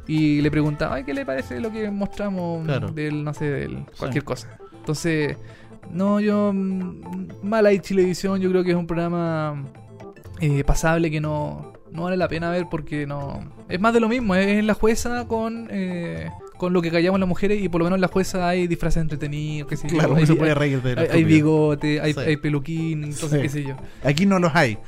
y 0.07 0.41
le 0.41 0.51
preguntaban, 0.51 0.99
ay, 0.99 1.05
¿qué 1.05 1.15
le 1.15 1.25
parece 1.25 1.61
lo 1.61 1.71
que 1.71 1.91
mostramos 1.91 2.65
Claro. 2.65 2.89
del, 2.89 3.23
no 3.25 3.33
sé, 3.35 3.45
del 3.47 3.85
cualquier 3.99 4.25
cosa? 4.25 4.59
Entonces, 4.79 5.37
no, 5.91 6.21
yo, 6.21 6.53
mm, 6.53 7.03
mala 7.43 7.69
ahí 7.71 7.79
Chilevisión, 7.79 8.41
yo 8.41 8.51
creo 8.51 8.65
que 8.65 8.71
es 8.71 8.77
un 8.77 8.87
programa 8.87 9.63
eh, 10.41 10.65
pasable 10.65 11.11
que 11.11 11.21
no, 11.21 11.73
no 11.93 12.05
vale 12.05 12.17
la 12.17 12.29
pena 12.29 12.51
ver 12.51 12.67
porque 12.71 13.07
no... 13.07 13.45
Es 13.69 13.81
más 13.81 13.95
de 13.95 14.01
lo 14.01 14.09
mismo, 14.09 14.35
es 14.35 14.65
la 14.65 14.75
jueza 14.75 15.27
con... 15.29 15.69
eh, 15.71 16.29
con 16.59 16.73
lo 16.73 16.81
que 16.81 16.93
callamos 16.93 17.19
las 17.19 17.29
mujeres 17.29 17.61
y 17.61 17.69
por 17.69 17.81
lo 17.81 17.87
menos 17.87 17.97
en 17.97 18.03
la 18.03 18.07
jueza 18.09 18.47
hay 18.47 18.69
disfraces 18.69 19.03
entretenidos, 19.03 19.69
qué 19.69 19.77
sé 19.77 19.89
yo, 19.89 19.99
Claro, 19.99 20.15
hay, 20.15 20.27
se 20.27 20.33
hay- 20.33 20.39
puede 20.39 20.55
reír 20.55 20.81
de 20.81 21.09
hay- 21.11 21.25
bigote, 21.25 22.01
hay, 22.01 22.13
Sí. 22.13 22.21
hay 22.21 22.37
peluquín, 22.37 23.03
entonces 23.03 23.31
Sí. 23.33 23.39
qué 23.43 23.49
sé 23.49 23.63
yo. 23.65 23.75
Aquí 24.05 24.27
no 24.27 24.39
los 24.39 24.55
hay. 24.55 24.79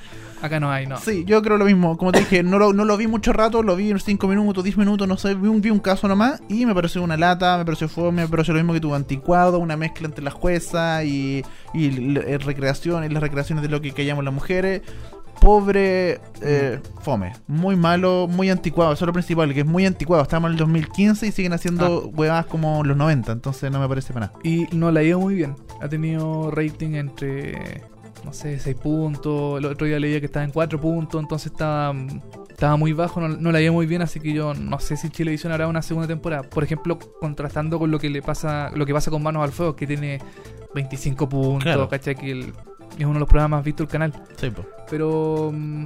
Acá 0.45 0.61
no 0.61 0.71
hay, 0.71 0.87
no. 0.87 0.99
Sí, 0.99 1.25
yo 1.27 1.41
creo 1.41 1.57
lo 1.57 1.65
mismo. 1.65 1.97
Como 1.97 2.13
te 2.13 2.19
dije, 2.19 2.43
no 2.43 2.59
lo, 2.59 2.75
no 2.75 2.85
lo 2.85 2.99
vi 2.99 3.07
mucho 3.07 3.33
rato, 3.33 3.63
lo 3.63 3.77
vi 3.77 3.91
en 3.91 3.99
5 3.99 4.29
minutos, 4.29 4.63
10 4.63 4.77
minutos, 4.77 5.09
no 5.09 5.17
sé, 5.17 5.35
vi 5.35 5.49
un, 5.49 5.63
vi 5.63 5.71
un 5.71 5.79
caso 5.79 6.07
nomás 6.07 6.43
y 6.51 6.67
me 6.67 6.75
pareció 6.75 7.03
una 7.03 7.17
lata, 7.17 7.57
me 7.57 7.65
pareció 7.65 7.89
fome, 7.89 8.25
me 8.25 8.29
pareció 8.29 8.53
lo 8.53 8.61
mismo 8.61 8.75
que 8.75 8.81
tu 8.81 8.95
anticuado, 8.95 9.59
una 9.59 9.79
mezcla 9.79 10.07
entre 10.07 10.23
la 10.23 10.31
jueza 10.31 11.03
y, 11.03 11.43
y 11.73 12.19
eh, 12.19 12.37
recreaciones, 12.37 13.11
las 13.11 13.23
recreaciones 13.23 13.63
de 13.63 13.71
lo 13.71 13.81
que 13.81 13.93
callamos 13.93 14.23
las 14.23 14.35
mujeres. 14.35 14.83
Pobre, 15.41 16.21
eh, 16.43 16.79
fome, 17.01 17.33
muy 17.47 17.75
malo, 17.75 18.29
muy 18.29 18.51
anticuado, 18.51 18.93
eso 18.93 19.05
es 19.05 19.07
lo 19.07 19.15
principal, 19.15 19.55
que 19.55 19.61
es 19.61 19.67
muy 19.67 19.87
anticuado. 19.87 20.23
Estamos 20.23 20.49
en 20.49 20.53
el 20.53 20.59
2015 20.59 21.27
y 21.27 21.33
siguen 21.33 21.55
haciendo 21.55 22.09
huevadas 22.09 22.45
como 22.45 22.85
los 22.85 22.99
90, 22.99 23.33
entonces 23.33 23.73
no 23.73 23.81
me 23.81 23.89
parece 23.89 24.13
para 24.13 24.27
nada. 24.27 24.39
Y 24.43 24.67
no 24.73 24.91
la 24.91 25.01
ha 25.01 25.03
ido 25.05 25.21
muy 25.21 25.35
bien. 25.35 25.57
Ha 25.81 25.89
tenido 25.89 26.51
rating 26.51 26.97
entre, 26.97 27.83
no 28.25 28.33
sé, 28.33 28.59
6 28.59 28.77
puntos. 28.77 29.59
El 29.59 29.67
otro 29.67 29.87
día 29.87 29.99
leía 30.01 30.21
que 30.21 30.27
estaba 30.27 30.45
en 30.45 30.51
4 30.51 30.81
puntos, 30.81 31.21
entonces 31.21 31.53
estaba, 31.53 31.95
estaba 32.49 32.77
muy 32.77 32.93
bajo. 32.93 33.21
No, 33.21 33.29
no 33.29 33.53
la 33.53 33.61
ido 33.61 33.73
muy 33.73 33.87
bien, 33.87 34.03
así 34.03 34.21
que 34.21 34.33
yo 34.33 34.55
no 34.55 34.79
sé 34.81 34.97
si 34.97 35.11
Chilevisión 35.11 35.53
hará 35.53 35.69
una 35.69 35.83
segunda 35.83 36.09
temporada. 36.09 36.43
Por 36.43 36.65
ejemplo, 36.65 36.99
contrastando 37.21 37.79
con 37.79 37.91
lo 37.91 37.99
que 37.99 38.09
le 38.11 38.23
pasa, 38.23 38.71
lo 38.75 38.87
que 38.87 38.93
pasa 38.95 39.11
con 39.11 39.23
Manos 39.23 39.43
al 39.45 39.53
Fuego, 39.53 39.77
que 39.77 39.87
tiene 39.87 40.21
25 40.75 41.29
puntos, 41.29 41.63
Claro. 41.65 41.89
¿cachai? 41.89 42.15
Que 42.15 42.31
el- 42.31 42.53
es 42.99 43.05
uno 43.05 43.15
de 43.15 43.21
los 43.21 43.29
programas 43.29 43.59
más 43.59 43.65
vistos 43.65 43.87
del 43.87 43.93
canal. 43.93 44.13
Sí, 44.37 44.51
po. 44.51 44.65
Pero 44.89 45.51
mm, 45.53 45.85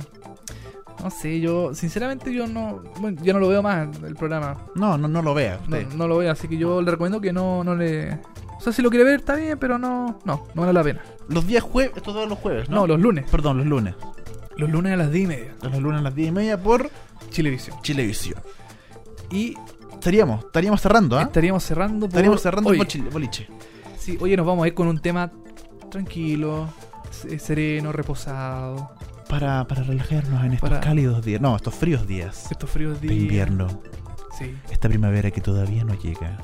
no 1.03 1.11
sé, 1.11 1.41
yo 1.41 1.75
sinceramente 1.75 2.35
yo 2.35 2.47
no, 2.47 2.83
bueno, 3.01 3.21
ya 3.23 3.33
no 3.33 3.39
lo 3.39 3.49
veo 3.49 3.63
más 3.63 3.89
el 4.03 4.15
programa. 4.15 4.57
No, 4.75 4.99
no, 4.99 5.09
no 5.09 5.23
lo 5.23 5.33
vea. 5.33 5.59
No 5.97 6.07
lo 6.09 6.19
veo, 6.19 6.31
así 6.33 6.49
que 6.49 6.57
yo 6.59 6.83
le 6.83 6.91
recomiendo 6.91 7.21
que 7.21 7.33
no, 7.33 7.63
no 7.65 7.75
le. 7.75 8.19
O 8.59 8.61
sea, 8.61 8.73
si 8.73 8.83
lo 8.83 8.91
quiere 8.91 9.05
ver 9.05 9.21
está 9.21 9.37
bien, 9.37 9.57
pero 9.59 9.79
no, 9.79 10.19
no, 10.25 10.47
no 10.55 10.61
vale 10.63 10.73
la 10.73 10.83
pena. 10.83 11.01
Los 11.29 11.47
días 11.47 11.63
jueves, 11.63 11.93
estos 11.97 12.13
todos 12.13 12.29
los 12.29 12.39
jueves, 12.39 12.69
No, 12.69 12.81
¿no? 12.81 12.87
los 12.89 13.01
lunes. 13.01 13.25
Perdón, 13.31 13.59
los 13.59 13.67
lunes. 13.67 13.95
Los 14.57 14.69
lunes 14.69 14.93
a 14.93 14.97
las 14.97 15.11
10 15.13 15.25
y 15.25 15.27
media. 15.29 15.55
Los 15.63 15.81
lunes 15.81 16.01
a 16.01 16.03
las 16.03 16.15
10 16.15 16.29
y 16.29 16.33
media 16.33 16.61
por 16.61 16.91
Chilevisión. 17.31 17.77
Chilevisión. 17.83 18.41
Y 19.31 19.55
Estaríamos, 19.95 20.45
estaríamos 20.45 20.81
cerrando, 20.81 21.19
¿ah? 21.19 21.23
estaríamos 21.23 21.65
cerrando 21.65 22.01
por. 22.07 22.11
Estaríamos 22.11 22.41
cerrando 22.41 22.71
Oye, 22.71 22.79
boliche. 23.11 23.49
Sí, 23.99 24.17
oye, 24.21 24.37
nos 24.37 24.47
vamos 24.47 24.65
a 24.65 24.69
ir 24.69 24.75
con 24.75 24.87
un 24.87 24.99
tema 25.01 25.31
tranquilo, 25.91 26.69
se- 27.11 27.39
sereno, 27.39 27.93
reposado. 27.93 28.91
Para, 29.29 29.67
para 29.67 29.83
relajarnos 29.83 30.43
en 30.45 30.53
estos 30.55 30.71
Para- 30.71 30.81
cálidos 30.81 31.23
días. 31.25 31.41
No, 31.41 31.55
estos 31.57 31.75
fríos 31.75 32.07
días 32.07 32.51
Estos 32.51 32.71
fríos 32.71 33.01
de 33.01 33.09
días. 33.09 33.23
invierno. 33.23 33.67
Sí. 34.39 34.55
Esta 34.71 34.89
primavera 34.89 35.31
que 35.31 35.41
todavía 35.41 35.85
no 35.85 35.95
llega. 35.95 36.39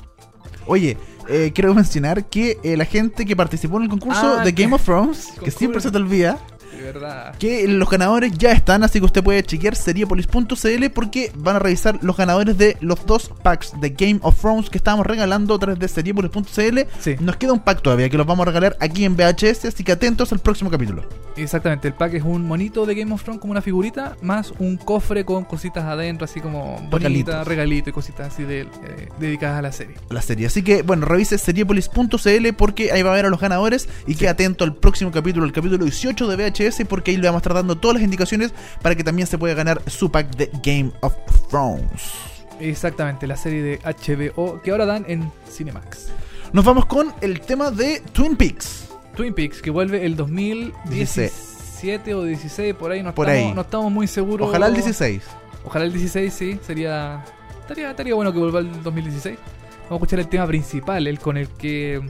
Oye, 0.67 0.97
eh, 1.27 1.51
quiero 1.53 1.73
mencionar 1.73 2.25
que 2.25 2.57
eh, 2.63 2.77
la 2.77 2.85
gente 2.85 3.25
que 3.25 3.35
participó 3.35 3.77
en 3.77 3.83
el 3.83 3.89
concurso 3.89 4.37
Ah, 4.39 4.43
de 4.43 4.51
Game 4.51 4.73
of 4.73 4.83
Thrones, 4.83 5.33
que 5.43 5.51
siempre 5.51 5.81
se 5.81 5.91
te 5.91 5.97
olvida, 5.97 6.39
De 6.75 6.83
verdad. 6.83 7.35
que 7.37 7.67
los 7.67 7.89
ganadores 7.89 8.31
ya 8.37 8.51
están, 8.51 8.83
así 8.83 8.99
que 8.99 9.05
usted 9.05 9.23
puede 9.23 9.43
chequear 9.43 9.75
seriepolis.cl 9.75 10.89
porque 10.93 11.31
van 11.35 11.55
a 11.55 11.59
revisar 11.59 11.99
los 12.01 12.17
ganadores 12.17 12.57
de 12.57 12.77
los 12.81 13.05
dos 13.05 13.31
packs 13.43 13.73
de 13.79 13.89
Game 13.91 14.19
of 14.21 14.39
Thrones 14.39 14.69
que 14.69 14.77
estábamos 14.77 15.05
regalando 15.05 15.55
a 15.55 15.59
través 15.59 15.79
de 15.79 15.87
seriepolis.cl. 15.87 16.79
Sí. 16.99 17.15
Nos 17.19 17.37
queda 17.37 17.53
un 17.53 17.59
pack 17.59 17.81
todavía 17.81 18.09
que 18.09 18.17
los 18.17 18.25
vamos 18.25 18.43
a 18.43 18.51
regalar 18.51 18.77
aquí 18.79 19.05
en 19.05 19.15
VHS, 19.15 19.65
así 19.65 19.83
que 19.83 19.91
atentos 19.91 20.31
al 20.31 20.39
próximo 20.39 20.69
capítulo. 20.69 21.03
Exactamente, 21.37 21.87
el 21.87 21.93
pack 21.93 22.13
es 22.15 22.23
un 22.23 22.45
monito 22.47 22.85
de 22.85 22.95
Game 22.95 23.13
of 23.13 23.23
Thrones 23.23 23.41
como 23.41 23.51
una 23.51 23.61
figurita, 23.61 24.15
más 24.21 24.53
un 24.59 24.77
cofre 24.77 25.25
con 25.25 25.43
cositas 25.43 25.83
adentro, 25.83 26.25
así 26.25 26.39
como 26.39 26.87
Regalitos. 26.91 27.45
regalito 27.47 27.89
y 27.89 27.93
cositas 27.93 28.33
así 28.33 28.43
de, 28.43 28.61
eh, 28.61 29.09
dedicadas 29.19 29.59
a 29.59 29.61
la 29.61 29.71
serie. 29.71 29.95
La 30.09 30.21
serie. 30.21 30.47
Así 30.47 30.63
que, 30.63 30.81
bueno, 30.81 31.05
revise 31.05 31.37
seriepolis.cl 31.37 32.53
porque 32.57 32.91
ahí 32.91 33.01
va 33.01 33.11
a 33.11 33.15
ver 33.15 33.25
a 33.25 33.29
los 33.29 33.39
ganadores 33.39 33.87
y 34.07 34.15
quede 34.15 34.29
atento 34.29 34.63
al 34.63 34.75
próximo 34.75 35.11
capítulo, 35.11 35.45
el 35.45 35.51
capítulo 35.51 35.83
18 35.83 36.27
de 36.27 36.35
VHS, 36.35 36.64
porque 36.87 37.11
ahí 37.11 37.17
le 37.17 37.27
vamos 37.27 37.39
a 37.39 37.43
estar 37.43 37.53
dando 37.53 37.75
todas 37.75 37.95
las 37.95 38.03
indicaciones 38.03 38.53
para 38.81 38.95
que 38.95 39.03
también 39.03 39.27
se 39.27 39.37
pueda 39.37 39.53
ganar 39.53 39.81
su 39.87 40.11
pack 40.11 40.35
de 40.35 40.49
Game 40.63 40.91
of 41.01 41.13
Thrones. 41.49 42.11
Exactamente, 42.59 43.27
la 43.27 43.37
serie 43.37 43.61
de 43.61 43.79
HBO 43.79 44.61
que 44.61 44.71
ahora 44.71 44.85
dan 44.85 45.05
en 45.07 45.31
Cinemax. 45.49 46.09
Nos 46.53 46.63
vamos 46.63 46.85
con 46.85 47.13
el 47.21 47.41
tema 47.41 47.71
de 47.71 48.01
Twin 48.13 48.35
Peaks. 48.35 48.87
Twin 49.15 49.33
Peaks, 49.33 49.61
que 49.61 49.69
vuelve 49.69 50.05
el 50.05 50.15
2017 50.15 52.13
o 52.13 52.23
16, 52.23 52.75
por 52.75 52.91
ahí 52.91 53.03
no, 53.03 53.13
Por 53.13 53.27
estamos, 53.27 53.49
ahí. 53.49 53.55
no 53.55 53.61
estamos 53.61 53.91
muy 53.91 54.07
seguros. 54.07 54.47
Ojalá 54.49 54.67
el 54.67 54.73
16. 54.73 55.21
Ojalá 55.65 55.85
el 55.85 55.91
16, 55.91 56.33
sí, 56.33 56.59
sería. 56.65 57.23
Estaría, 57.61 57.89
estaría 57.89 58.13
bueno 58.15 58.31
que 58.31 58.39
vuelva 58.39 58.59
el 58.59 58.83
2016. 58.83 59.37
Vamos 59.37 59.91
a 59.91 59.95
escuchar 59.95 60.19
el 60.19 60.27
tema 60.27 60.47
principal, 60.47 61.07
el 61.07 61.19
con 61.19 61.37
el 61.37 61.49
que 61.49 62.01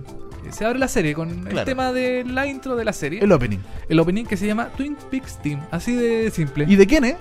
se 0.52 0.66
abre 0.66 0.80
la 0.80 0.88
serie, 0.88 1.14
con 1.14 1.48
el 1.48 1.64
tema 1.64 1.91
de 1.93 2.24
la 2.26 2.48
intro 2.48 2.76
de 2.76 2.86
la 2.86 2.93
serie. 2.93 3.20
El 3.24 3.32
opening. 3.32 3.60
el 3.89 4.00
opening 4.00 4.26
que 4.26 4.38
se 4.38 4.48
llama 4.48 4.70
Twin 4.76 4.98
Peaks 5.10 5.38
Team, 5.41 5.62
así 5.72 5.96
de 5.96 6.32
simple. 6.32 6.66
¿Y 6.68 6.76
de 6.76 6.88
quién 6.88 7.06
es? 7.06 7.16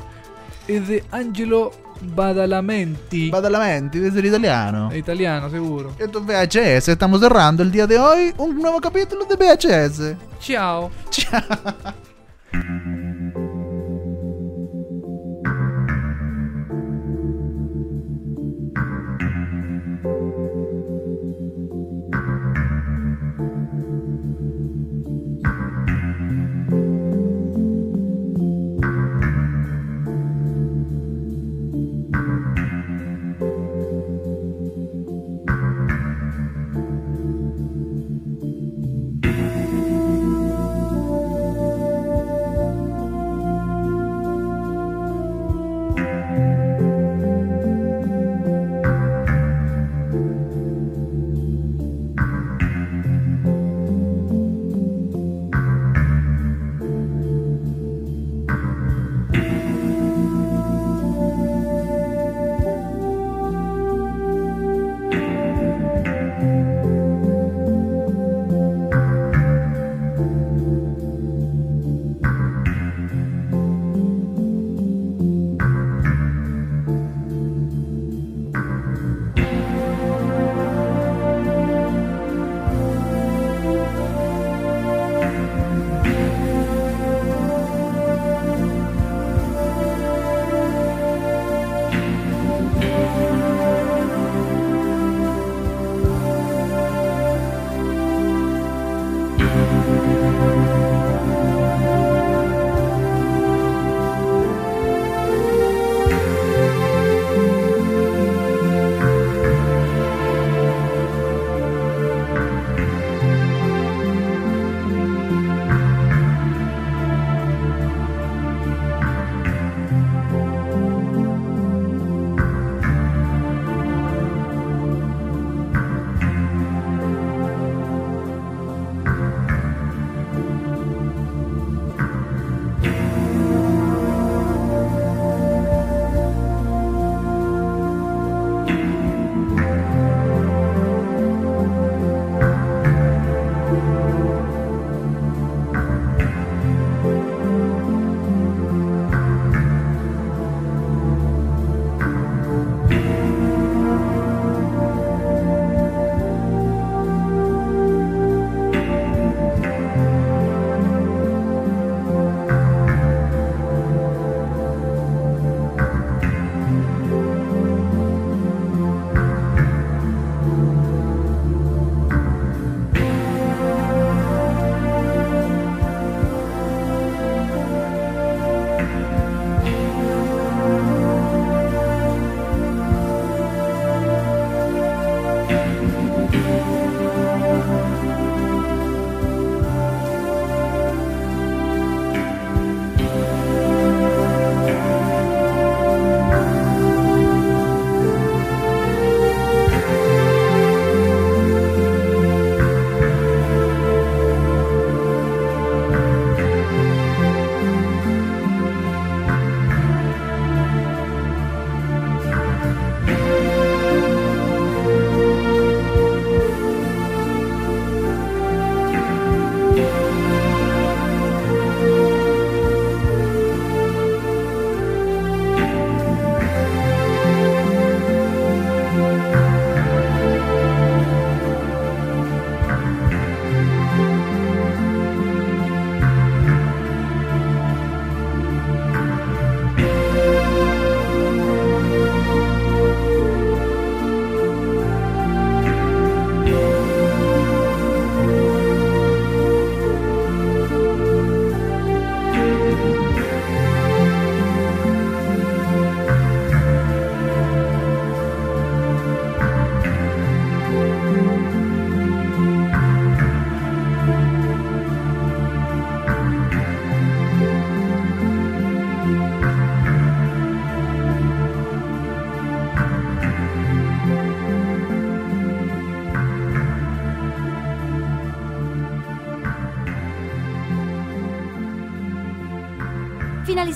Es 0.67 0.89
de 0.89 1.05
Angelo 1.11 1.73
Badalamenti, 2.15 3.31
Badalamenti, 3.31 3.99
desde 3.99 4.21
el 4.21 4.27
italiano. 4.27 4.95
italiano 4.95 5.51
seguro. 5.51 5.95
Esto 5.99 6.19
es 6.21 6.27
VHS. 6.27 6.89
Estamos 6.89 7.21
cerrando 7.21 7.63
el 7.63 7.71
día 7.71 7.87
de 7.87 7.99
hoy 7.99 8.35
un 8.39 8.57
nuevo 8.57 8.81
capítulo 8.81 9.25
de 9.25 9.37
VHS. 9.37 10.17
Ciao. 10.41 10.91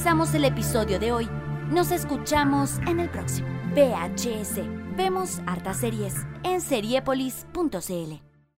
El 0.08 0.46
episodio 0.46 0.98
de 0.98 1.12
hoy. 1.12 1.28
Nos 1.70 1.90
escuchamos 1.90 2.78
en 2.86 2.98
el 2.98 3.10
próximo. 3.10 3.46
VHS. 3.74 4.62
Vemos 4.96 5.42
hartas 5.46 5.80
series 5.80 6.14
en 6.44 6.62
seriepolis.cl. 6.62 8.27